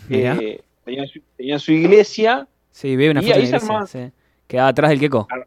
Eh, 0.09 0.61
tenían, 0.85 1.07
su, 1.07 1.19
tenían 1.35 1.59
su 1.59 1.71
iglesia. 1.71 2.47
Sí, 2.71 2.95
veo 2.95 3.11
una 3.11 3.21
y 3.21 3.25
foto 3.25 3.39
de 3.39 3.45
iglesia. 3.45 3.67
armaba- 3.67 3.87
sí. 3.87 4.11
Quedaba 4.47 4.69
atrás 4.69 4.89
del 4.91 4.99
queco. 4.99 5.27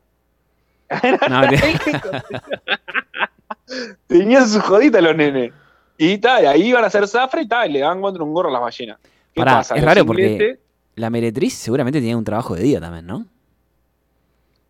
No, 1.29 1.41
tenían 4.07 4.49
su 4.49 4.61
jodita 4.61 5.01
los 5.01 5.17
nenes. 5.17 5.53
Y 5.99 6.19
tal, 6.19 6.47
ahí 6.47 6.69
iban 6.69 6.85
a 6.85 6.89
hacer 6.89 7.09
zafra 7.09 7.43
y 7.43 7.49
tal, 7.49 7.73
le 7.73 7.81
daban 7.81 8.01
contra 8.01 8.23
un 8.23 8.33
gorro 8.33 8.51
a 8.51 8.53
las 8.53 8.61
ballenas. 8.61 8.99
¿Qué 9.03 9.41
Pará, 9.41 9.55
pasa? 9.57 9.75
es 9.75 9.83
Los 9.83 9.89
raro 9.95 10.07
porque- 10.07 10.59
la 10.97 11.11
meretriz 11.11 11.55
seguramente 11.55 12.01
tenía 12.01 12.17
un 12.17 12.25
trabajo 12.25 12.55
de 12.55 12.63
día 12.63 12.81
también, 12.81 13.07
¿no? 13.07 13.27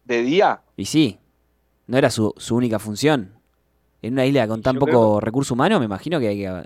De 0.04 0.22
día, 0.22 0.60
Y 0.76 0.84
sí, 0.84 1.18
no 1.88 1.98
era 1.98 2.10
su, 2.10 2.32
su 2.36 2.54
única 2.54 2.78
función. 2.78 3.32
En 4.02 4.12
una 4.12 4.24
isla 4.26 4.46
con 4.46 4.62
tan 4.62 4.74
Yo 4.74 4.80
poco 4.80 5.20
recurso 5.20 5.54
humano, 5.54 5.78
me 5.80 5.84
imagino 5.86 6.20
que 6.20 6.28
hay 6.28 6.38
que... 6.38 6.64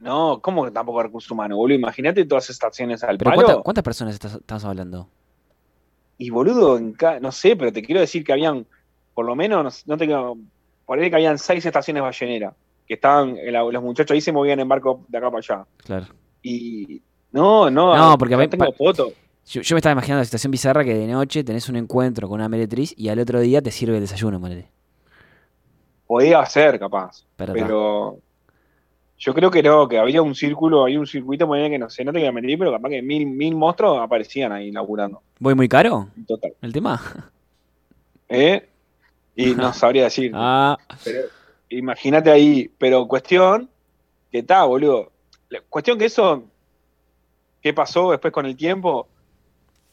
No, 0.00 0.40
¿cómo 0.40 0.64
que 0.64 0.70
tampoco 0.70 1.02
recursos 1.02 1.30
humanos, 1.30 1.56
boludo? 1.56 1.76
Imagínate 1.78 2.24
todas 2.24 2.44
esas 2.44 2.54
estaciones 2.56 3.04
al 3.04 3.18
Pero 3.18 3.30
palo. 3.30 3.42
¿cuánta- 3.44 3.62
¿cuántas 3.62 3.84
personas 3.84 4.14
estás, 4.14 4.34
estás 4.36 4.64
hablando? 4.64 5.08
Y 6.18 6.30
boludo, 6.30 6.78
en 6.78 6.92
ca- 6.94 7.20
no 7.20 7.30
sé, 7.30 7.54
pero 7.54 7.72
te 7.72 7.82
quiero 7.82 8.00
decir 8.00 8.24
que 8.24 8.32
habían, 8.32 8.66
por 9.14 9.26
lo 9.26 9.36
menos, 9.36 9.86
no, 9.86 9.94
no 9.94 9.98
te 9.98 10.06
quiero, 10.06 10.36
por 10.86 10.98
ahí 10.98 11.10
que 11.10 11.16
habían 11.16 11.38
seis 11.38 11.64
estaciones 11.64 12.02
balleneras, 12.02 12.54
que 12.86 12.94
estaban, 12.94 13.36
los 13.72 13.82
muchachos 13.82 14.14
ahí 14.14 14.20
se 14.20 14.32
movían 14.32 14.58
en 14.58 14.68
barco 14.68 15.04
de 15.08 15.18
acá 15.18 15.30
para 15.30 15.38
allá. 15.38 15.66
Claro. 15.78 16.06
Y 16.42 17.02
no, 17.32 17.70
no, 17.70 17.96
No, 17.96 18.18
porque 18.18 18.34
a 18.34 18.36
no 18.38 18.42
mí- 18.44 18.48
tengo 18.48 18.72
fotos. 18.72 19.12
Yo, 19.46 19.62
yo 19.62 19.74
me 19.74 19.78
estaba 19.78 19.92
imaginando 19.92 20.20
la 20.20 20.24
situación 20.26 20.50
bizarra 20.52 20.84
que 20.84 20.94
de 20.94 21.06
noche 21.06 21.42
tenés 21.42 21.68
un 21.68 21.76
encuentro 21.76 22.28
con 22.28 22.36
una 22.36 22.48
meretriz 22.48 22.94
y 22.96 23.08
al 23.08 23.18
otro 23.18 23.40
día 23.40 23.60
te 23.60 23.70
sirve 23.70 23.96
el 23.96 24.02
desayuno, 24.02 24.40
ponele. 24.40 24.68
Podía 26.06 26.44
ser, 26.46 26.78
capaz, 26.78 27.24
Pero, 27.36 27.52
pero 27.52 28.18
yo 29.18 29.34
creo 29.34 29.50
que 29.50 29.62
no, 29.62 29.88
que 29.88 29.98
había 29.98 30.22
un 30.22 30.34
círculo, 30.34 30.82
había 30.82 30.98
un 30.98 31.06
circuito, 31.06 31.46
ponele 31.46 31.70
que 31.70 31.78
no 31.78 31.88
sé, 31.90 32.04
no 32.04 32.12
te 32.12 32.18
quiero 32.18 32.32
mentir, 32.32 32.58
pero 32.58 32.72
capaz 32.72 32.88
que 32.90 33.02
mil, 33.02 33.26
mil 33.26 33.54
monstruos 33.54 34.00
aparecían 34.00 34.52
ahí 34.52 34.70
laburando, 34.72 35.22
¿Voy 35.38 35.54
muy 35.54 35.68
caro 35.68 36.08
total. 36.26 36.52
el 36.62 36.72
tema? 36.72 37.00
¿Eh? 38.28 38.68
Y 39.36 39.54
no 39.54 39.72
sabría 39.72 40.04
decir. 40.04 40.32
Ah, 40.34 40.76
Pero 41.04 41.20
imagínate 41.70 42.30
ahí, 42.30 42.70
pero 42.78 43.06
cuestión 43.08 43.68
que 44.30 44.38
está, 44.40 44.64
boludo. 44.64 45.10
La 45.48 45.60
cuestión 45.68 45.98
que 45.98 46.04
eso, 46.06 46.44
¿qué 47.62 47.72
pasó 47.74 48.10
después 48.10 48.32
con 48.32 48.46
el 48.46 48.56
tiempo? 48.56 49.08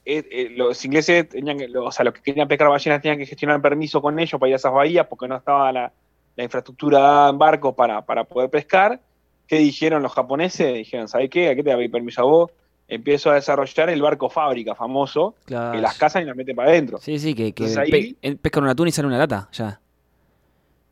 Eh, 0.05 0.23
eh, 0.31 0.49
los 0.55 0.83
ingleses 0.85 1.27
tenían 1.27 1.57
que, 1.57 1.67
o 1.77 1.91
sea, 1.91 2.05
los 2.05 2.13
que 2.13 2.21
querían 2.21 2.47
pescar 2.47 2.69
ballenas 2.69 3.01
tenían 3.01 3.17
que 3.17 3.25
gestionar 3.25 3.61
permiso 3.61 4.01
con 4.01 4.17
ellos 4.19 4.39
para 4.39 4.47
ir 4.49 4.53
a 4.53 4.57
esas 4.57 4.71
bahías 4.71 5.05
porque 5.07 5.27
no 5.27 5.35
estaba 5.35 5.71
la, 5.71 5.91
la 6.35 6.43
infraestructura 6.43 6.99
dada 6.99 7.29
en 7.29 7.37
barcos 7.37 7.75
para, 7.75 8.01
para 8.05 8.23
poder 8.23 8.49
pescar. 8.49 9.01
¿Qué 9.47 9.57
dijeron 9.57 10.01
los 10.03 10.13
japoneses? 10.13 10.73
Dijeron, 10.73 11.07
¿sabes 11.09 11.29
qué? 11.29 11.49
¿A 11.49 11.55
qué 11.55 11.63
te 11.63 11.69
va 11.69 11.75
a 11.75 11.77
pedir 11.77 11.91
permiso 11.91 12.21
a 12.21 12.25
vos? 12.25 12.51
Empiezo 12.89 13.31
a 13.31 13.35
desarrollar 13.35 13.89
el 13.89 14.01
barco 14.01 14.29
fábrica 14.29 14.73
famoso, 14.75 15.35
claro. 15.45 15.73
que 15.73 15.81
las 15.81 15.97
cazan 15.97 16.23
y 16.23 16.25
las 16.25 16.37
meten 16.37 16.55
para 16.55 16.69
adentro. 16.69 16.99
Sí, 16.99 17.19
sí, 17.19 17.33
que, 17.35 17.51
que 17.53 17.65
ahí- 17.77 18.13
pe- 18.13 18.35
pescan 18.37 18.63
una 18.63 18.75
tuna 18.75 18.87
y 18.89 18.91
sale 18.93 19.09
una 19.09 19.17
lata, 19.17 19.49
ya. 19.51 19.81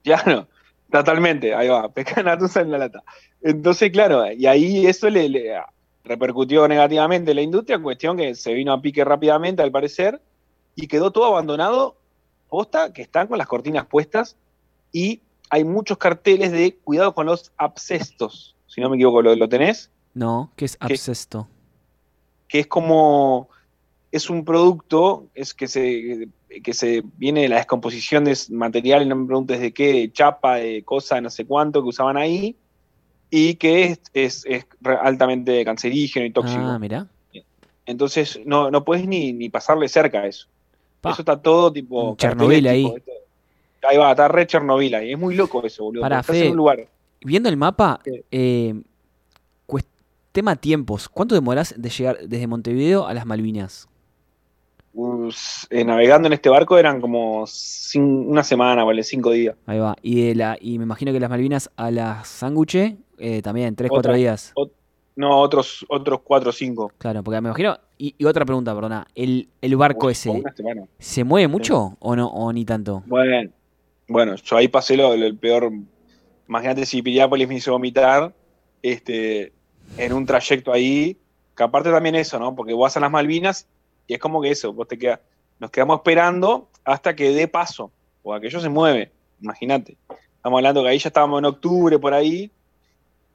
Claro, 0.03 0.47
totalmente, 0.91 1.53
ahí 1.55 1.67
va, 1.69 1.89
pescan 1.93 2.28
atusa 2.28 2.61
en 2.61 2.71
la 2.71 2.78
lata. 2.80 3.03
Entonces, 3.41 3.91
claro, 3.91 4.30
y 4.32 4.45
ahí 4.45 4.86
eso 4.88 5.09
le, 5.09 5.30
le 5.30 5.57
repercutió 6.06 6.68
negativamente 6.68 7.32
en 7.32 7.36
la 7.36 7.41
industria, 7.41 7.80
cuestión 7.80 8.16
que 8.16 8.36
se 8.36 8.53
vino 8.53 8.72
a 8.72 8.82
pique 8.82 9.03
rápidamente, 9.03 9.62
al 9.62 9.72
parecer, 9.72 10.22
y 10.76 10.88
quedó 10.88 11.12
todo 11.12 11.26
abandonado, 11.26 11.97
posta, 12.47 12.93
que 12.93 13.01
están 13.01 13.28
con 13.28 13.38
las 13.38 13.47
cortinas 13.47 13.86
puestas, 13.86 14.38
y 14.91 15.22
hay 15.49 15.64
muchos 15.64 15.97
carteles 15.97 16.51
de 16.51 16.78
cuidado 16.78 17.14
con 17.14 17.26
los 17.26 17.51
abscestos, 17.58 18.56
si 18.68 18.82
no 18.82 18.89
me 18.89 18.95
equivoco, 18.95 19.22
¿lo, 19.22 19.36
lo 19.36 19.49
tenés? 19.49 19.91
No, 20.14 20.51
¿qué 20.56 20.66
es 20.66 20.78
abscesto? 20.80 21.49
que 22.47 22.60
es 22.60 22.68
como 22.68 23.49
es 24.12 24.30
un 24.30 24.45
producto 24.45 25.28
es 25.34 25.53
que 25.53 25.68
se 25.68 26.30
que 26.64 26.74
se 26.74 27.03
viene 27.18 27.41
de 27.41 27.49
la 27.49 27.58
descomposición 27.58 28.24
de 28.24 28.38
material, 28.51 29.10
no 29.10 29.16
me 29.18 29.26
preguntes 29.26 29.60
de 29.60 29.74
qué, 29.74 29.91
de 29.93 30.12
chapa, 30.12 30.56
de 30.56 30.84
cosa, 30.84 31.20
no 31.20 31.30
sé 31.30 31.45
cuánto 31.45 31.82
que 31.82 31.89
usaban 31.89 32.16
ahí, 32.16 32.56
y 33.30 33.55
que 33.55 33.84
es, 33.86 33.99
es- 34.13 34.45
es 34.45 34.65
altamente 35.01 35.63
cancerígeno 35.65 36.26
y 36.26 36.32
tóxico. 36.32 36.61
Ah, 36.63 36.80
mirá. 36.80 37.07
Entonces 37.86 38.39
no, 38.45 38.71
no 38.71 38.84
puedes 38.84 39.07
ni, 39.07 39.32
ni 39.34 39.49
pasarle 39.49 39.88
cerca 39.88 40.21
a 40.21 40.28
eso. 40.28 40.47
Pa. 41.01 41.11
Eso 41.11 41.21
está 41.21 41.39
todo 41.39 41.71
tipo. 41.71 42.15
Chernobyl 42.17 42.67
ahí. 42.67 42.84
tipo, 42.84 42.97
Ahí 43.88 43.97
va, 43.97 44.11
está 44.11 44.28
re 44.28 44.47
Chernobyl 44.47 44.95
ahí. 44.95 45.11
Es 45.13 45.19
muy 45.19 45.36
loco 45.36 45.63
eso, 45.63 45.84
boludo. 45.84 46.03
Estás 46.03 46.26
Fede. 46.26 46.45
en 46.45 46.51
un 46.51 46.57
lugar. 46.57 46.88
Viendo 47.21 47.49
el 47.49 47.57
mapa, 47.57 47.99
eh, 48.32 48.73
tema 50.32 50.55
tiempos. 50.57 51.07
¿Cuánto 51.07 51.34
demorás 51.34 51.73
de 51.78 51.89
llegar 51.89 52.17
desde 52.28 52.45
Montevideo 52.45 53.07
a 53.07 53.13
las 53.13 53.26
Malvinas? 53.26 53.88
eh, 55.69 55.84
navegando 55.86 56.28
en 56.28 56.34
este 56.34 56.49
barco 56.49 56.78
eran 56.78 56.99
como 57.01 57.45
una 57.95 58.43
semana, 58.43 58.84
vale, 58.84 59.03
cinco 59.03 59.32
días. 59.32 59.55
Ahí 59.65 59.80
va. 59.80 59.95
Y, 60.01 60.23
de 60.28 60.36
la, 60.36 60.57
y 60.59 60.78
me 60.78 60.84
imagino 60.84 61.13
que 61.13 61.19
las 61.21 61.30
Malvinas 61.30 61.69
a 61.78 61.89
las 61.91 62.28
sándwiches 62.28 62.95
eh, 63.18 63.41
también, 63.41 63.76
3, 63.76 63.89
4 63.89 64.11
Otra. 64.11 64.18
días. 64.18 64.53
No, 65.18 65.39
otros, 65.39 65.86
otros 65.88 66.20
cuatro 66.24 66.49
o 66.49 66.53
cinco. 66.53 66.91
Claro, 66.97 67.24
porque 67.24 67.39
me 67.39 67.47
imagino. 67.47 67.78
Y, 67.97 68.16
y 68.18 68.26
otra 68.26 68.43
pregunta, 68.43 68.76
perdona. 68.76 69.07
¿El, 69.16 69.47
el 69.61 69.76
barco 69.78 70.09
ese 70.09 70.43
se 70.99 71.24
mueve 71.24 71.47
mucho 71.47 71.95
o 71.99 72.16
no 72.18 72.28
o 72.28 72.51
ni 72.51 72.66
tanto? 72.66 73.01
Bueno, 73.05 73.49
bueno, 74.09 74.36
yo 74.36 74.57
ahí 74.57 74.68
pasé 74.68 74.97
lo, 74.97 75.16
lo- 75.16 75.26
el 75.26 75.38
peor. 75.38 75.72
Imagínate 76.49 76.86
si 76.86 77.01
Piriápolis 77.01 77.47
me 77.47 77.55
hizo 77.55 77.72
vomitar 77.72 78.34
este, 78.82 79.53
en 79.97 80.11
un 80.13 80.26
trayecto 80.26 80.74
ahí, 80.74 81.18
que 81.55 81.63
aparte 81.63 81.89
también 81.91 82.16
eso, 82.16 82.38
¿no? 82.38 82.53
Porque 82.53 82.74
vas 82.74 82.97
a 82.97 82.99
las 82.99 83.09
Malvinas 83.09 83.68
y 84.07 84.13
es 84.16 84.20
como 84.20 84.41
que 84.41 84.51
eso, 84.51 84.74
vos 84.74 84.88
te 84.88 84.97
quedas, 84.97 85.22
nos 85.59 85.72
quedamos 85.72 85.97
esperando 85.99 86.68
hasta 86.84 87.16
que 87.16 87.32
dé 87.32 87.47
paso, 87.47 87.89
o 88.22 88.34
aquello 88.34 88.59
se 88.59 88.70
mueve, 88.70 89.11
imagínate. 89.41 89.97
Estamos 90.36 90.57
hablando 90.57 90.84
que 90.84 90.89
ahí 90.89 90.99
ya 90.99 91.07
estábamos 91.07 91.39
en 91.39 91.45
octubre, 91.45 91.97
por 91.97 92.13
ahí. 92.13 92.51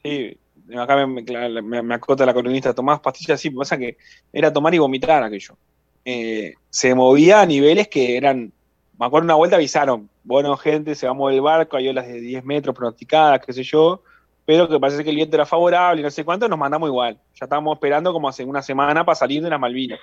Sí, 0.02 0.38
acá 0.76 1.06
me, 1.06 1.22
me- 1.22 1.82
me- 1.82 1.94
acota 1.94 2.24
la 2.26 2.34
columnista, 2.34 2.74
tomás 2.74 3.00
pastillas 3.00 3.34
así, 3.40 3.50
pasa 3.50 3.76
que 3.78 3.96
era 4.32 4.52
tomar 4.52 4.74
y 4.74 4.78
vomitar 4.78 5.22
aquello. 5.22 5.56
Eh, 6.04 6.54
se 6.70 6.94
movía 6.94 7.40
a 7.40 7.46
niveles 7.46 7.88
que 7.88 8.16
eran 8.16 8.52
me 8.98 9.06
acuerdo 9.06 9.24
una 9.24 9.34
vuelta 9.34 9.56
avisaron, 9.56 10.10
bueno, 10.24 10.54
gente, 10.58 10.94
se 10.94 11.06
va 11.06 11.12
a 11.12 11.14
mover 11.14 11.34
el 11.36 11.40
barco, 11.40 11.78
hay 11.78 11.88
olas 11.88 12.06
de 12.06 12.20
10 12.20 12.44
metros 12.44 12.76
pronosticadas, 12.76 13.40
qué 13.44 13.50
sé 13.54 13.62
yo, 13.62 14.02
pero 14.44 14.68
que 14.68 14.78
parece 14.78 15.02
que 15.02 15.08
el 15.08 15.16
viento 15.16 15.36
era 15.36 15.46
favorable 15.46 16.02
y 16.02 16.04
no 16.04 16.10
sé 16.10 16.22
cuánto, 16.22 16.46
nos 16.46 16.58
mandamos 16.58 16.86
igual. 16.90 17.14
Ya 17.40 17.46
estábamos 17.46 17.76
esperando 17.76 18.12
como 18.12 18.28
hace 18.28 18.44
una 18.44 18.60
semana 18.60 19.02
para 19.02 19.16
salir 19.16 19.42
de 19.42 19.48
las 19.48 19.58
Malvinas. 19.58 19.98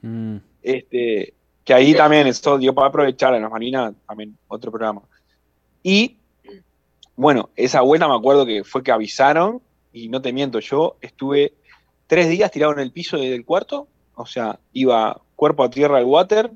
Mm, 0.00 0.36
Este, 0.62 1.34
que 1.62 1.74
ahí 1.74 1.92
también 1.94 2.26
eso 2.26 2.56
dio 2.56 2.74
para 2.74 2.88
aprovechar 2.88 3.34
en 3.34 3.42
las 3.42 3.50
Malvinas, 3.50 3.92
también 4.08 4.34
otro 4.48 4.70
programa. 4.72 5.02
Y, 5.82 6.16
bueno, 7.18 7.50
esa 7.56 7.80
vuelta 7.80 8.06
me 8.06 8.14
acuerdo 8.14 8.46
que 8.46 8.62
fue 8.62 8.84
que 8.84 8.92
avisaron, 8.92 9.60
y 9.92 10.08
no 10.08 10.22
te 10.22 10.32
miento, 10.32 10.60
yo 10.60 10.96
estuve 11.00 11.52
tres 12.06 12.28
días 12.28 12.52
tirado 12.52 12.72
en 12.72 12.78
el 12.78 12.92
piso 12.92 13.16
del 13.16 13.44
cuarto, 13.44 13.88
o 14.14 14.24
sea, 14.24 14.60
iba 14.72 15.20
cuerpo 15.34 15.64
a 15.64 15.68
tierra 15.68 15.98
al 15.98 16.04
water, 16.04 16.52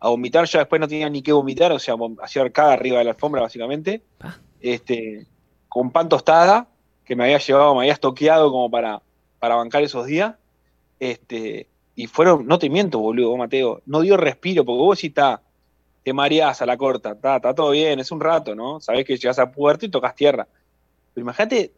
a 0.00 0.08
vomitar, 0.08 0.44
ya 0.46 0.58
después 0.58 0.80
no 0.80 0.88
tenía 0.88 1.08
ni 1.08 1.22
qué 1.22 1.32
vomitar, 1.32 1.70
o 1.70 1.78
sea, 1.78 1.94
hacía 2.20 2.42
arcada 2.42 2.72
arriba 2.72 2.98
de 2.98 3.04
la 3.04 3.10
alfombra, 3.12 3.42
básicamente, 3.42 4.02
Ah. 4.18 4.34
este, 4.60 5.24
con 5.68 5.92
pan 5.92 6.08
tostada, 6.08 6.66
que 7.04 7.14
me 7.14 7.22
había 7.22 7.38
llevado, 7.38 7.72
me 7.74 7.82
había 7.82 7.92
estoqueado 7.92 8.50
como 8.50 8.68
para, 8.68 9.02
para 9.38 9.54
bancar 9.54 9.84
esos 9.84 10.06
días, 10.06 10.34
este, 10.98 11.68
y 11.94 12.08
fueron, 12.08 12.48
no 12.48 12.58
te 12.58 12.68
miento, 12.68 12.98
boludo, 12.98 13.28
vos, 13.30 13.38
Mateo, 13.38 13.82
no 13.86 14.00
dio 14.00 14.16
respiro, 14.16 14.64
porque 14.64 14.78
vos 14.82 14.98
sí 14.98 15.06
está, 15.06 15.42
te 16.02 16.12
mareás 16.12 16.60
a 16.62 16.66
la 16.66 16.76
corta, 16.76 17.12
está, 17.12 17.36
está 17.36 17.54
todo 17.54 17.70
bien, 17.70 18.00
es 18.00 18.10
un 18.10 18.20
rato, 18.20 18.54
¿no? 18.54 18.80
Sabés 18.80 19.04
que 19.04 19.16
llegás 19.16 19.38
a 19.38 19.50
puerto 19.50 19.86
y 19.86 19.90
tocas 19.90 20.14
tierra. 20.14 20.46
Pero 21.14 21.22
imagínate, 21.24 21.72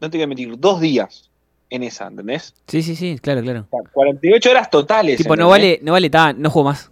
no 0.00 0.10
te 0.10 0.16
voy 0.18 0.24
a 0.24 0.26
mentir, 0.26 0.54
dos 0.58 0.80
días 0.80 1.30
en 1.70 1.82
esa, 1.82 2.06
¿entendés? 2.06 2.54
Sí, 2.68 2.82
sí, 2.82 2.94
sí, 2.96 3.18
claro, 3.20 3.42
claro. 3.42 3.66
O 3.70 3.82
sea, 3.82 3.90
48 3.92 4.50
horas 4.50 4.70
totales. 4.70 5.16
Tipo, 5.18 5.36
no 5.36 5.48
vale, 5.48 5.78
no 5.82 5.92
vale, 5.92 6.08
ta, 6.10 6.32
no 6.32 6.50
juego 6.50 6.68
más. 6.70 6.90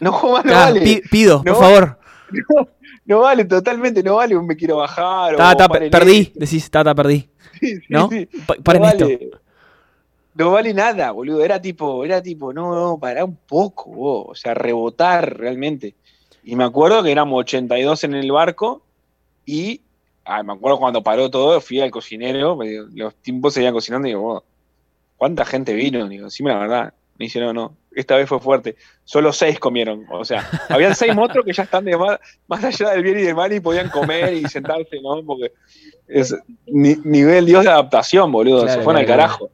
No, 0.00 0.10
no 0.20 0.42
Ta, 0.42 0.64
vale. 0.66 0.80
pi- 0.80 1.02
pido, 1.10 1.42
No 1.44 1.54
por 1.54 1.62
favor. 1.62 1.98
No 3.04 3.18
vale, 3.20 3.44
totalmente, 3.44 4.00
no 4.00 4.14
vale 4.16 4.36
un 4.36 4.46
me 4.46 4.54
quiero 4.56 4.76
bajar. 4.76 5.34
Ta, 5.36 5.52
o 5.52 5.56
ta, 5.56 5.68
perdí, 5.68 6.20
esto. 6.20 6.38
decís, 6.38 6.70
ta, 6.70 6.84
ta, 6.84 6.94
perdí. 6.94 7.28
Sí, 7.58 7.76
sí, 7.78 7.82
¿No? 7.88 8.08
sí. 8.08 8.26
Pa- 8.46 8.54
paren 8.62 8.82
no 8.82 8.88
esto. 8.88 9.08
No 10.34 10.50
vale 10.52 10.72
nada, 10.74 11.10
boludo. 11.10 11.44
Era 11.44 11.60
tipo, 11.60 12.04
era 12.04 12.22
tipo, 12.22 12.52
no, 12.52 12.74
no, 12.74 12.98
pará 12.98 13.24
un 13.24 13.36
poco, 13.36 13.90
vos. 13.90 14.26
O 14.28 14.34
sea, 14.34 14.54
rebotar 14.54 15.38
realmente. 15.38 15.94
Y 16.44 16.56
me 16.56 16.64
acuerdo 16.64 17.02
que 17.02 17.12
éramos 17.12 17.40
82 17.40 18.04
en 18.04 18.14
el 18.14 18.32
barco 18.32 18.82
y 19.46 19.80
ah, 20.24 20.42
me 20.42 20.52
acuerdo 20.52 20.78
cuando 20.78 21.02
paró 21.02 21.30
todo, 21.30 21.60
fui 21.60 21.80
al 21.80 21.90
cocinero, 21.90 22.58
los 22.94 23.14
tiempos 23.16 23.54
seguían 23.54 23.74
cocinando 23.74 24.08
y 24.08 24.12
digo, 24.12 24.44
¿cuánta 25.16 25.44
gente 25.44 25.74
vino? 25.74 26.08
Digo, 26.08 26.26
decime 26.26 26.50
la 26.50 26.58
verdad. 26.58 26.94
Me 27.18 27.26
dice, 27.26 27.38
no, 27.40 27.52
no, 27.52 27.76
esta 27.94 28.16
vez 28.16 28.28
fue 28.28 28.40
fuerte. 28.40 28.74
Solo 29.04 29.32
seis 29.32 29.58
comieron. 29.60 30.06
O 30.10 30.24
sea, 30.24 30.48
habían 30.68 30.94
seis 30.96 31.14
monstruos 31.14 31.44
que 31.44 31.52
ya 31.52 31.64
están 31.64 31.84
de 31.84 31.96
más, 31.96 32.18
más 32.48 32.64
allá 32.64 32.90
del 32.90 33.02
bien 33.02 33.18
y 33.18 33.22
del 33.22 33.34
mal 33.34 33.52
y 33.52 33.60
podían 33.60 33.90
comer 33.90 34.32
y 34.32 34.44
sentarse, 34.48 35.00
¿no? 35.00 35.22
Porque 35.24 35.52
es 36.08 36.34
ni- 36.66 36.96
nivel 37.04 37.46
dios 37.46 37.64
de 37.64 37.70
adaptación, 37.70 38.32
boludo. 38.32 38.62
Claro, 38.62 38.78
se 38.78 38.84
fueron 38.84 39.00
al 39.00 39.06
claro, 39.06 39.22
carajo. 39.22 39.50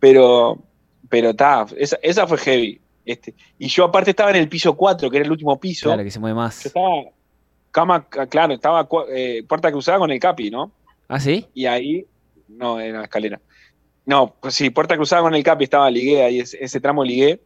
Pero, 0.00 0.58
pero 1.08 1.30
está, 1.30 1.66
esa, 1.76 1.98
esa 2.02 2.26
fue 2.26 2.38
heavy. 2.38 2.80
Este, 3.04 3.34
y 3.58 3.68
yo 3.68 3.84
aparte 3.84 4.10
estaba 4.10 4.30
en 4.30 4.36
el 4.36 4.48
piso 4.48 4.76
4, 4.76 5.10
que 5.10 5.16
era 5.16 5.26
el 5.26 5.32
último 5.32 5.58
piso. 5.58 5.88
Claro, 5.88 6.02
que 6.02 6.10
se 6.10 6.18
mueve 6.18 6.34
Yo 6.34 6.40
más. 6.40 6.66
estaba, 6.66 7.02
cama, 7.70 8.08
claro, 8.08 8.54
estaba 8.54 8.88
eh, 9.10 9.44
puerta 9.48 9.70
cruzada 9.70 9.98
con 9.98 10.10
el 10.10 10.18
capi, 10.18 10.50
¿no? 10.50 10.72
¿Ah, 11.08 11.20
sí? 11.20 11.46
Y 11.54 11.66
ahí, 11.66 12.04
no, 12.48 12.80
en 12.80 12.94
la 12.94 13.04
escalera. 13.04 13.40
No, 14.06 14.36
pues 14.40 14.54
sí, 14.54 14.70
puerta 14.70 14.96
cruzada 14.96 15.22
con 15.22 15.34
el 15.34 15.42
Capi 15.42 15.64
estaba 15.64 15.90
ligué, 15.90 16.22
ahí 16.22 16.40
ese, 16.40 16.62
ese 16.64 16.80
tramo 16.80 17.04
ligué. 17.04 17.40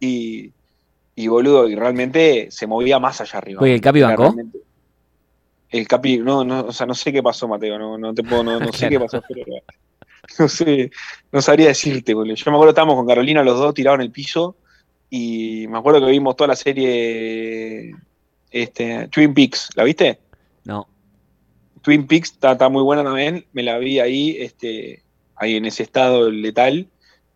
Y, 0.00 0.52
y 1.14 1.28
boludo, 1.28 1.68
y 1.68 1.74
realmente 1.74 2.50
se 2.50 2.66
movía 2.66 2.98
más 2.98 3.20
allá 3.20 3.38
arriba. 3.38 3.62
Oye, 3.62 3.74
¿el 3.74 3.80
Capi 3.80 4.00
bancó? 4.00 4.34
El 5.68 5.86
Capi, 5.86 6.18
no, 6.18 6.44
no, 6.44 6.60
o 6.60 6.72
sea, 6.72 6.86
no 6.86 6.94
sé 6.94 7.12
qué 7.12 7.22
pasó, 7.22 7.46
Mateo, 7.46 7.78
no, 7.78 7.98
no 7.98 8.14
te 8.14 8.22
puedo, 8.22 8.42
no, 8.42 8.58
no 8.58 8.72
sé 8.72 8.88
qué 8.88 8.98
pasó, 8.98 9.22
pero 9.28 9.44
no 10.38 10.48
sé, 10.48 10.90
no 11.32 11.42
sabría 11.42 11.68
decirte, 11.68 12.14
boludo. 12.14 12.34
Yo 12.34 12.50
me 12.50 12.56
acuerdo 12.56 12.70
que 12.72 12.76
estábamos 12.76 12.96
con 12.96 13.06
Carolina 13.06 13.42
los 13.42 13.58
dos 13.58 13.74
tirados 13.74 13.98
en 13.98 14.02
el 14.06 14.10
piso 14.12 14.56
y 15.10 15.66
me 15.68 15.78
acuerdo 15.78 16.00
que 16.04 16.10
vimos 16.10 16.36
toda 16.36 16.48
la 16.48 16.56
serie 16.56 17.94
este, 18.50 19.08
Twin 19.08 19.34
Peaks, 19.34 19.70
¿la 19.74 19.84
viste? 19.84 20.18
No. 20.64 20.86
Twin 21.82 22.06
Peaks 22.06 22.32
está, 22.32 22.52
está 22.52 22.68
muy 22.68 22.82
buena 22.82 23.04
también, 23.04 23.46
me 23.52 23.62
la 23.62 23.78
vi 23.78 24.00
ahí, 24.00 24.36
este, 24.38 25.02
ahí 25.36 25.56
en 25.56 25.64
ese 25.64 25.82
estado 25.82 26.30
letal, 26.30 26.88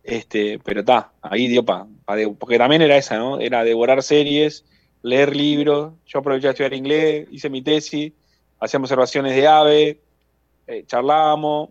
este, 0.03 0.59
pero 0.59 0.81
está, 0.81 1.11
ahí 1.21 1.47
dio 1.47 1.63
pa, 1.63 1.87
pa 2.05 2.15
de- 2.15 2.27
porque 2.29 2.57
también 2.57 2.81
era 2.81 2.97
esa, 2.97 3.17
¿no? 3.17 3.39
Era 3.39 3.63
devorar 3.63 4.03
series, 4.03 4.65
leer 5.01 5.35
libros, 5.35 5.93
yo 6.05 6.19
aproveché 6.19 6.47
a 6.47 6.51
estudiar 6.51 6.73
inglés, 6.73 7.27
hice 7.31 7.49
mi 7.49 7.61
tesis, 7.61 8.11
hacíamos 8.59 8.91
observaciones 8.91 9.35
de 9.35 9.47
ave, 9.47 9.99
eh, 10.67 10.83
charlábamos 10.85 11.69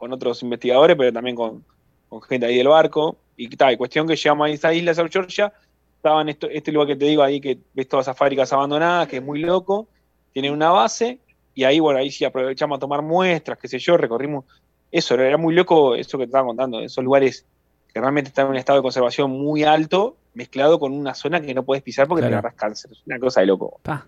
con 0.00 0.12
otros 0.14 0.42
investigadores, 0.42 0.96
pero 0.96 1.12
también 1.12 1.36
con, 1.36 1.62
con 2.08 2.22
gente 2.22 2.46
ahí 2.46 2.56
del 2.56 2.68
barco, 2.68 3.18
y 3.36 3.54
tal, 3.54 3.76
cuestión 3.76 4.08
que 4.08 4.16
llegamos 4.16 4.48
a 4.48 4.50
esta 4.50 4.72
isla, 4.72 4.94
South 4.94 5.10
Georgia, 5.12 5.52
estaban 5.96 6.30
esto, 6.30 6.48
este 6.48 6.72
lugar 6.72 6.88
que 6.88 6.96
te 6.96 7.04
digo 7.04 7.22
ahí, 7.22 7.38
que 7.38 7.58
ves 7.74 7.86
todas 7.86 8.06
esas 8.06 8.16
fábricas 8.16 8.50
abandonadas, 8.54 9.08
que 9.08 9.18
es 9.18 9.22
muy 9.22 9.40
loco, 9.40 9.88
tienen 10.32 10.54
una 10.54 10.70
base, 10.70 11.18
y 11.54 11.64
ahí, 11.64 11.80
bueno, 11.80 11.98
ahí 11.98 12.10
sí 12.10 12.24
aprovechamos 12.24 12.78
a 12.78 12.80
tomar 12.80 13.02
muestras, 13.02 13.58
qué 13.58 13.68
sé 13.68 13.78
yo, 13.78 13.98
recorrimos. 13.98 14.46
Eso, 14.90 15.14
era 15.14 15.36
muy 15.36 15.54
loco 15.54 15.94
eso 15.94 16.16
que 16.16 16.24
te 16.24 16.30
estaba 16.30 16.46
contando, 16.46 16.80
esos 16.80 17.04
lugares 17.04 17.44
que 17.92 18.00
realmente 18.00 18.28
están 18.28 18.46
en 18.46 18.52
un 18.52 18.56
estado 18.56 18.78
de 18.78 18.82
conservación 18.82 19.30
muy 19.30 19.64
alto, 19.64 20.16
mezclado 20.32 20.80
con 20.80 20.92
una 20.92 21.12
zona 21.12 21.42
que 21.42 21.52
no 21.52 21.62
puedes 21.62 21.82
pisar 21.82 22.08
porque 22.08 22.22
te 22.22 22.28
agarras 22.28 22.54
cáncer. 22.54 22.92
Es 22.92 23.02
una 23.04 23.18
cosa 23.18 23.40
de 23.40 23.46
loco. 23.46 23.80
Pa. 23.82 24.06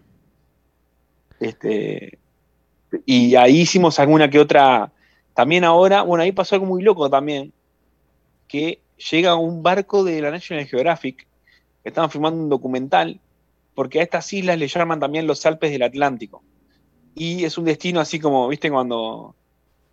Este, 1.39 2.19
y 3.05 3.35
ahí 3.35 3.61
hicimos 3.61 3.99
alguna 3.99 4.31
que 4.31 4.39
otra. 4.39 4.91
También 5.35 5.65
ahora, 5.65 6.03
bueno, 6.03 6.23
ahí 6.25 6.33
pasó 6.33 6.55
algo 6.55 6.67
muy 6.67 6.83
loco 6.83 7.09
también, 7.09 7.53
que 8.49 8.83
llega 9.11 9.35
un 9.37 9.63
barco 9.63 10.05
de 10.05 10.21
la 10.21 10.31
National 10.31 10.67
Geographic, 10.67 11.27
que 11.83 11.89
estaban 11.89 12.11
filmando 12.11 12.43
un 12.43 12.49
documental, 12.49 13.21
porque 13.75 14.01
a 14.01 14.03
estas 14.03 14.31
islas 14.33 14.59
le 14.59 14.69
llaman 14.69 15.01
también 15.01 15.27
los 15.27 15.45
Alpes 15.47 15.71
del 15.71 15.83
Atlántico. 15.83 16.45
Y 17.15 17.45
es 17.45 17.57
un 17.59 17.65
destino 17.65 18.01
así 18.01 18.19
como, 18.21 18.49
viste, 18.49 18.71
cuando 18.71 19.37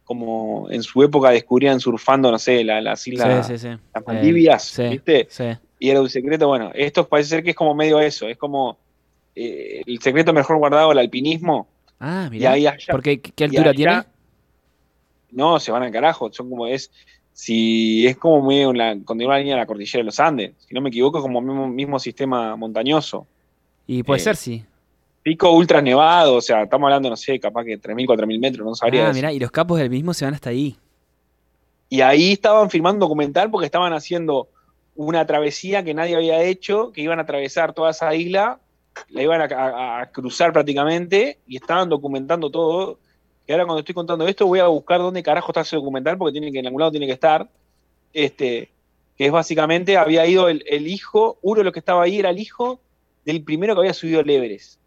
como 0.03 0.69
en 0.71 0.81
su 0.81 1.03
época 1.03 1.29
descubrían 1.29 1.79
surfando, 1.79 2.31
no 2.31 2.39
sé, 2.39 2.63
la- 2.63 2.81
las 2.81 3.05
islas, 3.07 3.45
Sí, 3.45 3.57
sí, 3.57 3.69
sí. 3.69 3.81
las 3.93 4.05
Maldivias. 4.07 4.71
¿viste? 4.89 5.27
Y 5.77 5.89
era 5.89 6.01
un 6.01 6.09
secreto, 6.09 6.47
bueno, 6.47 6.71
esto 6.73 7.07
parece 7.07 7.29
ser 7.29 7.43
que 7.43 7.51
es 7.51 7.55
como 7.55 7.75
medio 7.75 7.99
eso, 7.99 8.27
es 8.27 8.37
como 8.37 8.79
eh, 9.35 9.81
el 9.85 10.01
secreto 10.01 10.33
mejor 10.33 10.57
guardado, 10.57 10.91
el 10.91 10.97
alpinismo, 10.97 11.69
Ah, 11.99 12.27
mira. 12.31 12.51
ahí 12.53 12.65
allá, 12.67 12.77
¿Por 12.91 13.03
qué? 13.03 13.21
¿Qué 13.21 13.31
qué 13.31 13.43
y 13.43 13.47
altura 13.47 13.69
allá- 13.69 13.75
tiene? 13.75 14.03
No, 15.31 15.59
se 15.59 15.71
van 15.71 15.83
al 15.83 15.91
carajo, 15.91 16.31
son 16.31 16.49
como 16.49 16.67
es, 16.67 16.91
si 17.33 18.05
es 18.07 18.17
como 18.17 18.45
medio 18.47 18.71
en 18.71 18.77
la, 18.77 18.97
continúa 19.05 19.33
la 19.35 19.39
línea 19.39 19.55
de 19.55 19.61
la 19.61 19.65
cordillera 19.65 19.99
de 19.99 20.05
los 20.05 20.19
Andes, 20.19 20.53
si 20.67 20.73
no 20.73 20.81
me 20.81 20.89
equivoco, 20.89 21.19
es 21.19 21.21
como 21.21 21.41
mismo, 21.41 21.67
mismo 21.67 21.99
sistema 21.99 22.55
montañoso. 22.55 23.25
Y 23.87 24.03
puede 24.03 24.19
eh, 24.19 24.23
ser, 24.23 24.35
sí. 24.35 24.63
Pico 25.23 25.51
ultra 25.51 25.81
nevado, 25.81 26.35
o 26.35 26.41
sea, 26.41 26.63
estamos 26.63 26.87
hablando, 26.87 27.09
no 27.09 27.17
sé, 27.17 27.39
capaz 27.39 27.63
que 27.65 27.77
3.000, 27.79 28.05
4.000 28.05 28.39
metros, 28.39 28.65
no 28.65 28.75
sabría. 28.75 29.09
Ah, 29.09 29.13
mira, 29.13 29.31
y 29.33 29.39
los 29.39 29.51
capos 29.51 29.79
del 29.79 29.89
mismo 29.89 30.13
se 30.13 30.25
van 30.25 30.33
hasta 30.33 30.49
ahí. 30.49 30.77
Y 31.89 32.01
ahí 32.01 32.33
estaban 32.33 32.69
filmando 32.69 32.97
un 32.97 33.09
documental 33.09 33.49
porque 33.49 33.65
estaban 33.65 33.93
haciendo 33.93 34.47
una 34.95 35.25
travesía 35.25 35.83
que 35.83 35.93
nadie 35.93 36.15
había 36.15 36.43
hecho, 36.43 36.91
que 36.91 37.01
iban 37.01 37.19
a 37.19 37.23
atravesar 37.23 37.73
toda 37.73 37.91
esa 37.91 38.13
isla, 38.15 38.59
la 39.09 39.23
iban 39.23 39.41
a, 39.41 39.45
a- 39.55 40.01
a 40.01 40.05
cruzar 40.11 40.51
prácticamente, 40.53 41.39
y 41.47 41.55
estaban 41.57 41.89
documentando 41.89 42.49
todo. 42.49 42.99
Y 43.49 43.51
ahora 43.51 43.65
cuando 43.65 43.79
estoy 43.79 43.95
contando 43.95 44.27
esto 44.27 44.45
voy 44.45 44.59
a 44.59 44.67
buscar 44.67 44.99
dónde 44.99 45.23
carajo 45.23 45.51
está 45.51 45.61
ese 45.61 45.75
documental, 45.75 46.19
porque 46.19 46.33
tiene 46.33 46.51
que 46.51 46.59
en 46.59 46.67
algún 46.67 46.81
lado 46.81 46.91
tiene 46.91 47.07
que 47.07 47.13
estar. 47.13 47.49
Este, 48.13 48.69
que 49.17 49.25
es 49.25 49.31
básicamente, 49.31 49.97
había 49.97 50.23
ido 50.27 50.49
el, 50.49 50.63
el 50.67 50.87
hijo, 50.87 51.39
uno 51.41 51.57
de 51.57 51.63
los 51.63 51.73
que 51.73 51.79
estaba 51.79 52.03
ahí 52.03 52.19
era 52.19 52.29
el 52.29 52.37
hijo 52.37 52.79
del 53.25 53.43
primero 53.43 53.73
que 53.73 53.79
había 53.79 53.93
subido 53.95 54.19
el 54.19 54.29
Everest. 54.29 54.79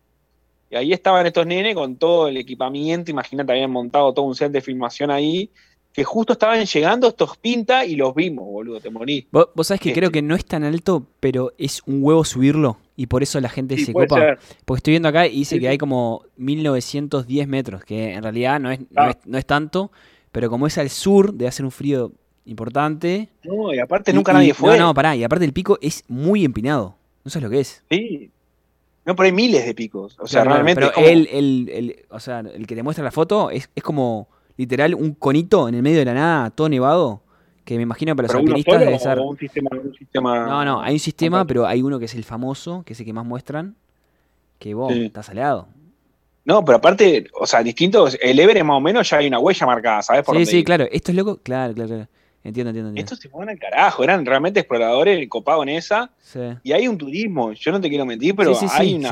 Y 0.71 0.77
ahí 0.77 0.93
estaban 0.93 1.27
estos 1.27 1.45
nenes 1.45 1.75
con 1.75 1.97
todo 1.97 2.29
el 2.29 2.37
equipamiento, 2.37 3.11
imagínate, 3.11 3.51
habían 3.51 3.73
montado 3.73 4.15
todo 4.15 4.27
un 4.27 4.37
set 4.37 4.53
de 4.53 4.61
filmación 4.61 5.11
ahí, 5.11 5.51
que 5.93 6.05
justo 6.05 6.35
estaban 6.35 6.65
llegando 6.65 7.09
estos 7.09 7.37
pinta 7.39 7.85
y 7.85 7.97
los 7.97 8.15
vimos, 8.15 8.47
boludo, 8.47 8.79
te 8.79 8.91
morí. 8.91 9.27
Vos, 9.33 9.49
vos 9.57 9.67
sabés 9.67 9.81
que 9.81 9.89
Este. 9.89 10.01
creo 10.01 10.13
que 10.13 10.23
no 10.23 10.37
es 10.37 10.45
tan 10.45 10.63
alto, 10.63 11.05
pero 11.19 11.53
es 11.59 11.83
un 11.85 11.99
huevo 12.01 12.25
subirlo. 12.25 12.79
Y 13.03 13.07
por 13.09 13.25
eso 13.25 13.41
la 13.41 13.49
gente 13.49 13.77
Sí, 13.77 13.87
se 13.87 13.93
copa. 13.93 14.15
ser. 14.17 14.39
Porque 14.65 14.79
estoy 14.79 14.93
viendo 14.93 15.09
acá 15.09 15.27
y 15.27 15.39
dice 15.39 15.57
Sí, 15.57 15.61
que 15.61 15.67
hay 15.69 15.77
como 15.77 16.23
1910 16.37 17.49
metros, 17.49 17.85
que 17.85 18.13
en 18.15 18.23
realidad 18.23 18.61
no 18.61 18.71
es, 18.71 18.79
no 18.79 18.87
Ah. 18.95 19.11
es, 19.11 19.17
no 19.27 19.39
es 19.39 19.45
tanto, 19.45 19.91
pero 20.31 20.49
como 20.49 20.69
es 20.69 20.79
al 20.79 20.89
sur, 20.89 21.33
debe 21.35 21.49
hacer 21.49 21.65
un 21.65 21.73
frío 21.73 22.13
importante. 22.45 23.29
No, 23.43 23.75
y 23.75 23.81
aparte 23.81 24.13
Y- 24.13 24.15
nunca 24.15 24.31
y- 24.31 24.35
nadie 24.37 24.55
fue. 24.55 24.79
No, 24.79 24.87
no, 24.87 24.95
pará, 24.95 25.17
y 25.17 25.25
aparte 25.25 25.45
el 25.45 25.53
pico 25.53 25.79
es 25.83 26.05
muy 26.07 26.45
empinado. 26.45 26.95
No 27.25 27.31
sabes 27.33 27.43
lo 27.43 27.51
que 27.51 27.59
es. 27.61 27.83
Sí. 27.91 28.31
No, 29.05 29.17
pero 29.17 29.27
hay 29.27 29.33
miles 29.33 29.67
de 29.67 29.75
picos. 29.75 30.17
O 30.21 30.29
sea, 30.29 30.43
Claro, 30.43 30.55
realmente. 30.55 30.81
pero 30.81 30.93
como- 30.93 31.07
él, 31.09 31.29
él- 31.33 31.69
él- 31.73 31.97
o 32.09 32.21
sea, 32.21 32.39
el 32.39 32.69
que 32.69 32.77
te 32.77 32.85
muestra 32.85 33.03
la 33.05 33.11
foto 33.11 33.51
es, 33.51 33.69
es 33.75 33.83
como 33.83 34.29
literal 34.57 34.95
un 34.95 35.15
conito 35.15 35.69
en 35.69 35.75
el 35.75 35.83
medio 35.83 35.99
de 35.99 36.05
la 36.05 36.15
nada, 36.15 36.51
todo 36.51 36.69
nevado, 36.69 37.22
que 37.65 37.77
me 37.77 37.83
imagino 37.83 38.15
para 38.17 38.29
los 38.29 38.37
alpinistas 38.37 38.81
debe 38.81 38.99
ser... 38.99 39.19
un 39.21 39.39
sistema, 39.39 39.71
un 39.73 39.95
sistema- 39.95 40.47
No, 40.47 40.65
no, 40.65 40.81
hay 40.83 40.95
un 40.95 40.99
sistema, 41.01 41.47
pero 41.47 41.67
hay 41.67 41.83
uno 41.83 41.99
que 41.99 42.07
es 42.07 42.15
el 42.15 42.25
famoso, 42.25 42.83
que 42.85 42.93
es 42.95 43.01
el 43.01 43.07
que 43.07 43.13
más 43.13 43.25
muestran, 43.25 43.77
que 44.59 44.75
vos, 44.75 44.93
Sí. 44.93 45.05
estás 45.05 45.29
aliado. 45.31 45.69
No, 46.45 46.65
pero 46.65 46.79
aparte, 46.79 47.29
o 47.39 47.47
sea, 47.47 47.63
distintos. 47.63 48.19
El 48.21 48.41
Everest 48.41 48.65
más 48.67 48.77
o 48.77 48.81
menos 48.81 49.09
ya 49.09 49.19
hay 49.19 49.29
una 49.29 49.39
huella 49.39 49.65
marcada, 49.67 50.03
¿sabes? 50.03 50.25
Por 50.25 50.37
Sí, 50.39 50.47
sí, 50.47 50.59
ir. 50.59 50.65
claro, 50.65 50.87
esto 50.91 51.13
es 51.13 51.17
loco, 51.17 51.39
claro, 51.43 51.73
claro, 51.73 51.89
claro. 51.89 52.09
Entiendo, 52.45 52.71
entiendo, 52.71 52.89
entiendo. 52.89 52.99
Estos 52.99 53.21
se 53.21 53.29
fueron 53.29 53.51
al 53.51 53.59
carajo, 53.61 54.03
eran 54.03 54.27
realmente 54.27 54.59
exploradores 54.59 55.29
copados 55.29 55.63
en 55.63 55.69
esa. 55.69 56.11
Sí. 56.21 56.41
Y 56.65 56.73
hay 56.73 56.89
un 56.89 56.99
turismo, 56.99 57.53
yo 57.53 57.71
no 57.71 57.81
te 57.81 57.89
quiero 57.89 58.05
mentir, 58.05 58.35
pero 58.35 58.53
Sí, 58.57 58.67
hay, 58.73 58.95
una, 58.95 59.11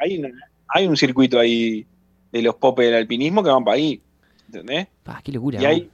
hay, 0.00 0.18
una- 0.18 0.30
hay 0.66 0.88
un 0.88 0.96
circuito 0.96 1.38
ahí 1.38 1.86
de 2.32 2.42
los 2.42 2.56
popes 2.56 2.86
del 2.86 2.96
alpinismo 2.96 3.44
que 3.44 3.50
van 3.50 3.62
para 3.62 3.76
ahí. 3.76 4.00
¿Entendés? 4.46 4.88
Ah, 5.06 5.20
qué 5.22 5.30
locura. 5.30 5.62
Y 5.62 5.64
hay. 5.64 5.90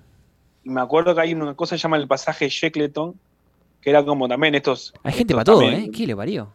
Y 0.69 0.73
me 0.73 0.81
acuerdo 0.81 1.15
que 1.15 1.21
hay 1.23 1.35
una 1.35 1.55
cosa 1.55 1.75
que 1.75 1.79
se 1.79 1.83
llama 1.85 1.97
el 1.97 2.07
pasaje 2.07 2.49
Shackleton, 2.49 3.15
que 3.81 3.91
era 3.91 4.05
como 4.05 4.29
también 4.29 4.55
estos. 4.55 4.93
Hay 5.03 5.13
gente 5.13 5.33
estos 5.33 5.35
para 5.35 5.45
todo, 5.45 5.61
también- 5.61 5.85
¿eh? 5.85 5.91
¿Qué 5.91 6.07
le 6.07 6.15
parió? 6.17 6.53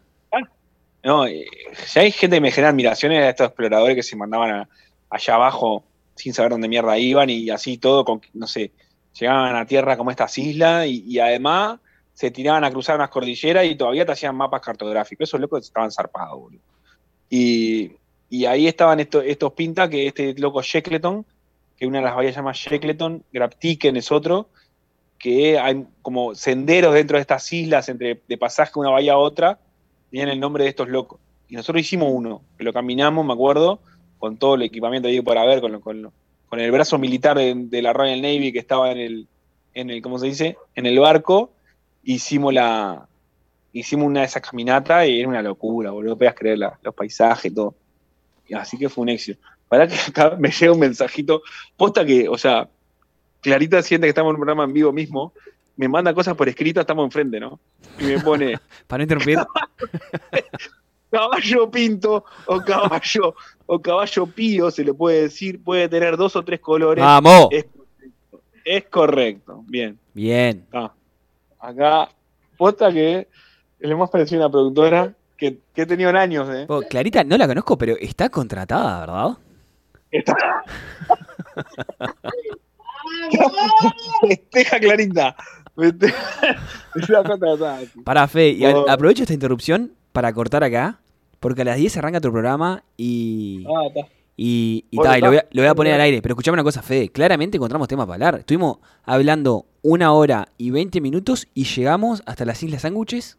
No, 1.06 1.26
eh, 1.28 1.46
ya 1.94 2.02
hay 2.02 2.12
gente 2.12 2.38
que 2.38 2.42
me 2.42 2.50
genera 2.52 2.70
admiraciones 2.70 3.22
a 3.24 3.30
estos 3.30 3.48
exploradores 3.48 3.94
que 3.96 4.04
se 4.04 4.16
mandaban 4.16 4.52
a- 4.52 4.70
allá 5.10 5.36
abajo 5.36 5.84
sin 6.16 6.34
saber 6.34 6.52
dónde 6.52 6.70
mierda 6.70 6.98
iban 6.98 7.30
y 7.30 7.50
así 7.50 7.78
todo, 7.78 8.06
con, 8.06 8.22
no 8.34 8.48
sé, 8.48 8.72
llegaban 9.20 9.54
a 9.56 9.66
tierra 9.66 9.98
como 9.98 10.12
estas 10.12 10.38
islas 10.38 10.88
y, 10.88 11.04
y 11.06 11.20
además 11.20 11.80
se 12.14 12.32
tiraban 12.32 12.64
a 12.64 12.72
cruzar 12.72 12.96
unas 12.96 13.10
cordilleras 13.10 13.66
y 13.66 13.76
todavía 13.76 14.06
te 14.06 14.14
hacían 14.14 14.36
mapas 14.36 14.62
cartográficos. 14.62 15.28
Esos 15.28 15.42
locos 15.42 15.66
estaban 15.66 15.92
zarpados, 15.92 16.40
boludo. 16.40 16.62
Y, 17.30 17.92
y 18.30 18.46
ahí 18.46 18.68
estaban 18.68 19.00
estos, 19.02 19.26
estos 19.26 19.52
pintas, 19.54 19.90
que 19.90 20.08
este 20.08 20.34
loco 20.36 20.62
Shackleton, 20.62 21.26
que 21.78 21.88
una 21.88 22.00
de 22.00 22.06
las 22.06 22.16
bahías 22.16 22.34
se 22.34 22.40
llama 22.40 22.54
Shackleton, 22.54 23.24
Graptiken 23.32 23.98
es 23.98 24.12
otro, 24.12 24.50
que 25.18 25.58
hay 25.58 25.86
como 26.02 26.36
senderos 26.36 26.94
dentro 26.94 27.18
de 27.18 27.22
estas 27.22 27.52
islas 27.54 27.88
entre 27.90 28.22
de 28.28 28.38
pasaje 28.38 28.72
de 28.76 28.80
una 28.82 28.90
bahía 28.90 29.14
a 29.14 29.18
otra, 29.18 29.60
tenían 30.12 30.30
el 30.30 30.40
nombre 30.40 30.64
de 30.64 30.70
estos 30.70 30.90
locos. 30.90 31.20
Y 31.48 31.56
nosotros 31.56 31.82
hicimos 31.82 32.10
uno, 32.12 32.42
que 32.58 32.64
lo 32.64 32.74
caminamos, 32.74 33.26
me 33.26 33.34
acuerdo, 33.34 33.80
con 34.18 34.38
todo 34.38 34.56
el 34.56 34.64
equipamiento 34.64 35.08
ahí 35.08 35.22
para 35.22 35.46
ver, 35.46 35.62
con, 35.62 35.80
con, 35.82 36.12
con 36.48 36.60
el 36.60 36.72
brazo 36.72 36.98
militar 36.98 37.38
de, 37.38 37.82
la 37.82 37.94
Royal 37.94 38.22
Navy 38.22 38.52
que 38.52 38.60
estaba 38.60 38.92
en 38.92 38.98
el, 38.98 39.28
en 39.74 39.90
el, 39.90 40.02
¿cómo 40.02 40.20
se 40.20 40.28
dice? 40.28 40.58
En 40.76 40.86
el 40.86 41.00
barco, 41.00 41.52
hicimos 42.04 42.54
la 42.54 43.08
hicimos 43.74 44.06
una 44.06 44.20
de 44.20 44.28
esas 44.28 44.44
caminatas 44.44 45.08
y 45.08 45.20
era 45.20 45.28
una 45.28 45.42
locura, 45.42 45.92
boludo, 45.92 46.12
no 46.12 46.18
podías 46.18 46.36
creer 46.36 46.60
los 46.60 46.94
paisajes 46.96 47.52
y 47.52 47.56
todo. 47.56 47.76
Así 48.56 48.78
que 48.78 48.88
fue 48.88 49.02
un 49.02 49.10
éxito. 49.10 49.40
Para 49.74 49.88
que 49.88 49.96
acá 49.96 50.36
me 50.38 50.52
llega 50.52 50.72
un 50.72 50.78
mensajito, 50.78 51.42
posta 51.76 52.06
que, 52.06 52.30
o 52.30 52.38
sea, 52.38 52.70
Clarita 53.42 53.82
siente 53.82 54.06
que 54.06 54.10
estamos 54.10 54.30
en 54.30 54.36
un 54.36 54.42
programa 54.42 54.66
en 54.66 54.74
vivo 54.74 54.94
mismo, 54.94 55.34
me 55.78 55.88
manda 55.88 56.14
cosas 56.14 56.36
por 56.36 56.48
escrito, 56.48 56.80
estamos 56.80 57.04
enfrente, 57.06 57.40
¿no? 57.40 57.60
Y 57.98 58.04
me 58.04 58.20
pone, 58.20 58.60
Para 58.88 59.00
no 59.00 59.04
interrumpir. 59.06 59.40
caballo 61.10 61.72
pinto 61.72 62.24
o 62.46 62.62
caballo 62.62 63.34
o 63.66 63.82
caballo 63.82 64.28
pío, 64.28 64.70
se 64.70 64.84
le 64.84 64.94
puede 64.94 65.24
decir, 65.24 65.64
puede 65.64 65.90
tener 65.90 66.18
dos 66.18 66.36
o 66.36 66.44
tres 66.44 66.60
colores. 66.60 67.04
¡Vamos! 67.04 67.48
Es 67.50 67.66
correcto. 67.66 68.42
Es 68.64 68.84
correcto. 68.86 69.64
Bien. 69.66 69.98
Bien. 70.14 70.68
Ah. 70.72 70.94
Acá, 71.60 72.10
posta 72.60 72.94
que 72.94 73.28
lo 73.80 73.98
más 73.98 74.12
parecido 74.12 74.44
a 74.44 74.46
una 74.46 74.52
productora 74.52 75.16
que, 75.36 75.58
que 75.74 75.82
he 75.82 75.86
tenido 75.88 76.12
en 76.12 76.18
años, 76.18 76.48
¿eh? 76.52 76.68
Clarita 76.88 77.24
no 77.24 77.40
la 77.40 77.48
conozco, 77.48 77.76
pero 77.76 77.96
está 77.98 78.30
contratada, 78.30 79.00
¿verdad? 79.00 79.38
Está- 80.14 80.64
Festeja 84.28 84.80
contratada. 84.80 85.36
Para 88.04 88.28
Fe, 88.28 88.50
y 88.52 88.66
a- 88.66 88.84
aprovecho 88.90 89.24
esta 89.24 89.34
interrupción 89.34 89.94
para 90.12 90.32
cortar 90.34 90.64
acá, 90.64 91.00
porque 91.40 91.62
a 91.64 91.66
las 91.66 91.78
10 91.78 91.98
arranca 91.98 92.22
tu 92.22 92.32
programa 92.32 92.84
y. 92.98 93.66
Ah, 93.68 93.88
está. 93.88 94.02
Y, 94.36 94.86
y 94.90 94.98
Bueno, 94.98 95.12
ta, 95.12 95.18
y 95.18 95.22
lo, 95.22 95.28
voy 95.28 95.38
a, 95.38 95.46
lo 95.52 95.62
voy 95.62 95.70
a 95.70 95.76
poner 95.76 95.94
al 95.94 96.02
aire. 96.02 96.20
Pero 96.22 96.34
escuchame 96.34 96.56
una 96.56 96.64
cosa, 96.64 96.82
Fede. 96.82 97.10
Claramente 97.10 97.58
encontramos 97.58 97.88
tema 97.88 98.06
para 98.08 98.14
hablar. 98.28 98.40
Estuvimos 98.40 98.78
hablando 99.04 99.68
una 99.84 100.12
hora 100.14 100.48
y 100.58 100.72
20 100.72 101.02
minutos 101.02 101.48
y 101.54 101.66
llegamos 101.66 102.24
hasta 102.26 102.44
las 102.46 102.64
Islas 102.64 102.82
Sándwiches 102.82 103.38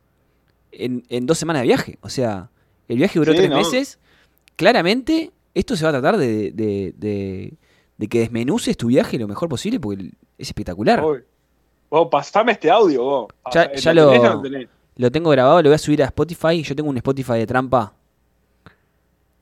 en, 0.70 1.02
en 1.08 1.26
dos 1.26 1.38
semanas 1.38 1.62
de 1.62 1.66
viaje. 1.68 1.98
O 2.00 2.08
sea, 2.08 2.50
el 2.86 2.98
viaje 2.98 3.18
duró 3.18 3.32
Sí, 3.32 3.38
tres 3.38 3.50
no. 3.50 3.56
meses. 3.56 3.98
Claramente, 4.54 5.32
esto 5.54 5.76
se 5.76 5.84
va 5.84 5.90
a 5.90 5.92
tratar 5.92 6.16
de, 6.16 6.50
de- 6.52 6.94
de- 6.96 7.54
de 7.96 8.06
que 8.08 8.18
desmenuces 8.20 8.76
tu 8.76 8.88
viaje 8.88 9.18
lo 9.18 9.28
mejor 9.28 9.48
posible 9.48 9.78
porque 9.80 10.10
es 10.36 10.48
espectacular. 10.48 11.00
Vos, 11.00 11.20
vos, 11.90 12.08
pasame 12.10 12.52
este 12.52 12.70
audio, 12.70 13.02
vos. 13.02 13.28
Ya- 13.52 13.62
Ah, 13.62 13.74
ya 13.76 13.94
¿lo 13.94 14.10
lo- 14.96 15.10
tengo 15.12 15.30
grabado, 15.30 15.62
lo 15.62 15.68
voy 15.70 15.74
a 15.74 15.78
subir 15.78 16.02
a 16.02 16.06
Spotify. 16.06 16.62
Yo 16.62 16.74
tengo 16.74 16.90
un 16.90 16.96
Spotify 16.96 17.34
de 17.34 17.46
trampa 17.46 17.94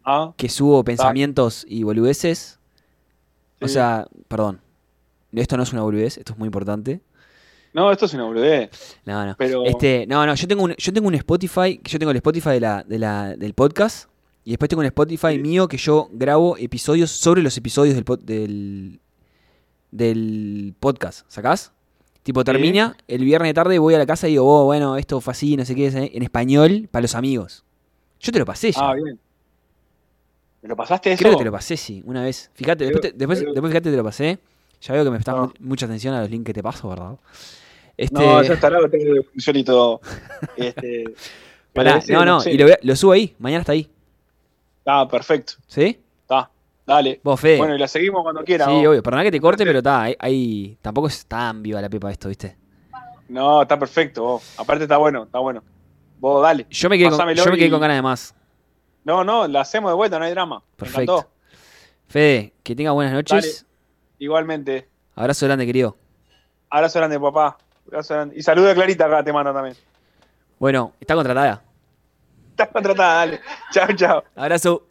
Ah, 0.04 0.32
que 0.36 0.48
subo 0.48 0.82
pensamientos 0.84 1.64
y 1.68 1.82
boludeces. 1.84 2.58
O 3.60 3.68
sea, 3.68 4.06
perdón. 4.28 4.60
Esto 5.32 5.56
no 5.56 5.62
es 5.62 5.72
una 5.72 5.82
boludez, 5.82 6.18
esto 6.18 6.32
es 6.32 6.38
muy 6.38 6.46
importante. 6.46 7.00
no, 7.72 7.90
esto 7.90 8.04
es 8.04 8.12
una 8.12 8.24
boludez. 8.24 8.98
No, 9.06 9.24
no. 9.24 9.34
Pero- 9.38 9.64
Este, 9.64 10.04
no, 10.06 10.26
no, 10.26 10.34
yo 10.34 10.46
tengo 10.46 10.62
un, 10.64 10.74
yo 10.76 10.92
tengo 10.92 11.08
un 11.08 11.14
Spotify, 11.14 11.80
yo 11.82 11.98
tengo 11.98 12.10
el 12.10 12.16
Spotify 12.18 12.50
de 12.50 12.60
la, 12.60 12.82
de 12.82 12.98
la, 12.98 13.34
del 13.36 13.54
podcast. 13.54 14.10
Y 14.44 14.50
después 14.50 14.68
tengo 14.68 14.80
un 14.80 14.86
Spotify 14.86 15.32
Sí. 15.34 15.38
mío 15.38 15.68
que 15.68 15.76
yo 15.76 16.08
grabo 16.12 16.56
episodios 16.56 17.10
sobre 17.10 17.42
los 17.42 17.56
episodios 17.56 17.94
del, 17.94 18.04
del, 18.24 19.00
del 19.90 20.74
podcast. 20.80 21.24
¿Sacás? 21.28 21.72
Tipo, 22.22 22.44
termina, 22.44 22.96
el 23.08 23.24
viernes 23.24 23.48
de 23.50 23.54
tarde 23.54 23.78
voy 23.78 23.94
a 23.94 23.98
la 23.98 24.06
casa 24.06 24.28
y 24.28 24.32
digo, 24.32 24.46
oh, 24.46 24.64
bueno, 24.64 24.96
esto 24.96 25.20
fue 25.20 25.32
así, 25.32 25.56
no 25.56 25.64
sé 25.64 25.74
qué, 25.74 25.88
en 25.88 26.22
español, 26.22 26.88
para 26.90 27.02
los 27.02 27.14
amigos. 27.16 27.64
Yo 28.20 28.30
te 28.32 28.38
lo 28.38 28.44
pasé 28.44 28.70
ya. 28.70 28.90
Ah, 28.90 28.94
bien. 28.94 29.18
¿Me 30.62 30.68
lo 30.68 30.76
pasaste 30.76 31.12
eso? 31.12 31.18
Creo 31.20 31.32
que 31.32 31.38
te 31.38 31.44
lo 31.44 31.50
pasé, 31.52 31.76
sí, 31.76 32.02
una 32.06 32.22
vez. 32.22 32.50
Fíjate, 32.54 32.84
después, 32.84 33.00
te- 33.02 33.12
después, 33.18 33.40
fíjate, 33.40 33.90
te 33.90 33.96
lo 33.96 34.04
pasé. 34.04 34.38
Ya 34.80 34.94
veo 34.94 35.02
que 35.04 35.10
me 35.10 35.16
prestás 35.16 35.34
No. 35.34 35.42
mu- 35.46 35.52
mucha 35.68 35.86
atención 35.86 36.14
a 36.14 36.20
los 36.20 36.30
links 36.30 36.46
que 36.46 36.52
te 36.54 36.62
paso, 36.62 36.88
¿verdad? 36.88 37.16
Este, 37.96 38.14
No, 38.14 38.40
ya 38.42 38.54
estará, 38.54 38.80
lo 38.80 38.88
tengo 38.88 39.14
de 39.14 39.22
función 39.24 39.56
y 39.56 39.64
todo. 39.64 40.00
Este, 40.56 41.04
pará, 41.72 42.00
no, 42.08 42.24
no, 42.24 42.40
y 42.48 42.56
lo 42.82 42.94
subo 42.96 43.12
ahí, 43.12 43.34
mañana 43.40 43.60
está 43.62 43.72
ahí. 43.72 43.90
Ah, 44.86 45.06
perfecto. 45.08 45.54
¿Sí? 45.66 46.00
Está. 46.22 46.50
Dale. 46.86 47.20
Vos, 47.22 47.38
Fede. 47.40 47.58
Bueno, 47.58 47.74
y 47.74 47.78
la 47.78 47.86
seguimos 47.88 48.22
cuando 48.22 48.42
quiera. 48.44 48.64
sí, 48.66 48.72
vos. 48.72 48.86
obvio, 48.86 49.02
perdona 49.02 49.22
que 49.22 49.30
te 49.30 49.40
corte, 49.40 49.64
pero 49.64 49.78
está, 49.78 50.02
ahí, 50.02 50.16
ahí- 50.18 50.78
tampoco 50.82 51.06
es 51.08 51.24
tan 51.26 51.62
viva 51.62 51.80
la 51.80 51.88
pepa 51.88 52.10
esto, 52.10 52.28
¿viste? 52.28 52.56
No, 53.28 53.62
está 53.62 53.78
perfecto. 53.78 54.22
vos. 54.22 54.54
Aparte 54.58 54.84
está 54.84 54.96
bueno, 54.96 55.22
está 55.24 55.38
bueno. 55.38 55.62
Vos 56.18 56.42
dale. 56.42 56.66
Yo 56.70 56.88
me 56.88 56.98
quedé, 56.98 57.08
con, 57.10 57.18
yo 57.34 57.46
me 57.50 57.56
quedé 57.56 57.66
y- 57.66 57.70
con 57.70 57.80
ganas 57.80 57.96
de 57.96 58.02
más. 58.02 58.34
No, 59.04 59.24
no, 59.24 59.48
la 59.48 59.60
hacemos 59.62 59.90
de 59.90 59.94
vuelta, 59.96 60.18
no 60.18 60.24
hay 60.24 60.30
drama. 60.32 60.62
Perfecto. 60.76 61.28
Fede, 62.08 62.52
que 62.62 62.76
tenga 62.76 62.90
buenas 62.92 63.12
noches. 63.14 63.64
Dale. 63.64 63.72
Igualmente. 64.18 64.88
Abrazo 65.14 65.46
grande, 65.46 65.66
querido. 65.66 65.96
Abrazo 66.70 66.98
grande, 66.98 67.18
papá. 67.18 67.58
Abrazo 67.86 68.14
grande. 68.14 68.36
Y 68.38 68.42
saluda 68.42 68.72
a 68.72 68.74
Clarita 68.74 69.06
acá, 69.06 69.24
te 69.24 69.32
mando 69.32 69.52
también. 69.52 69.76
Bueno, 70.58 70.92
está 71.00 71.14
contratada. 71.14 71.62
Estás 72.52 72.68
contratada, 72.68 73.14
dale. 73.14 73.40
Chao, 73.72 73.96
chao. 73.96 74.24
Abrazo. 74.36 74.86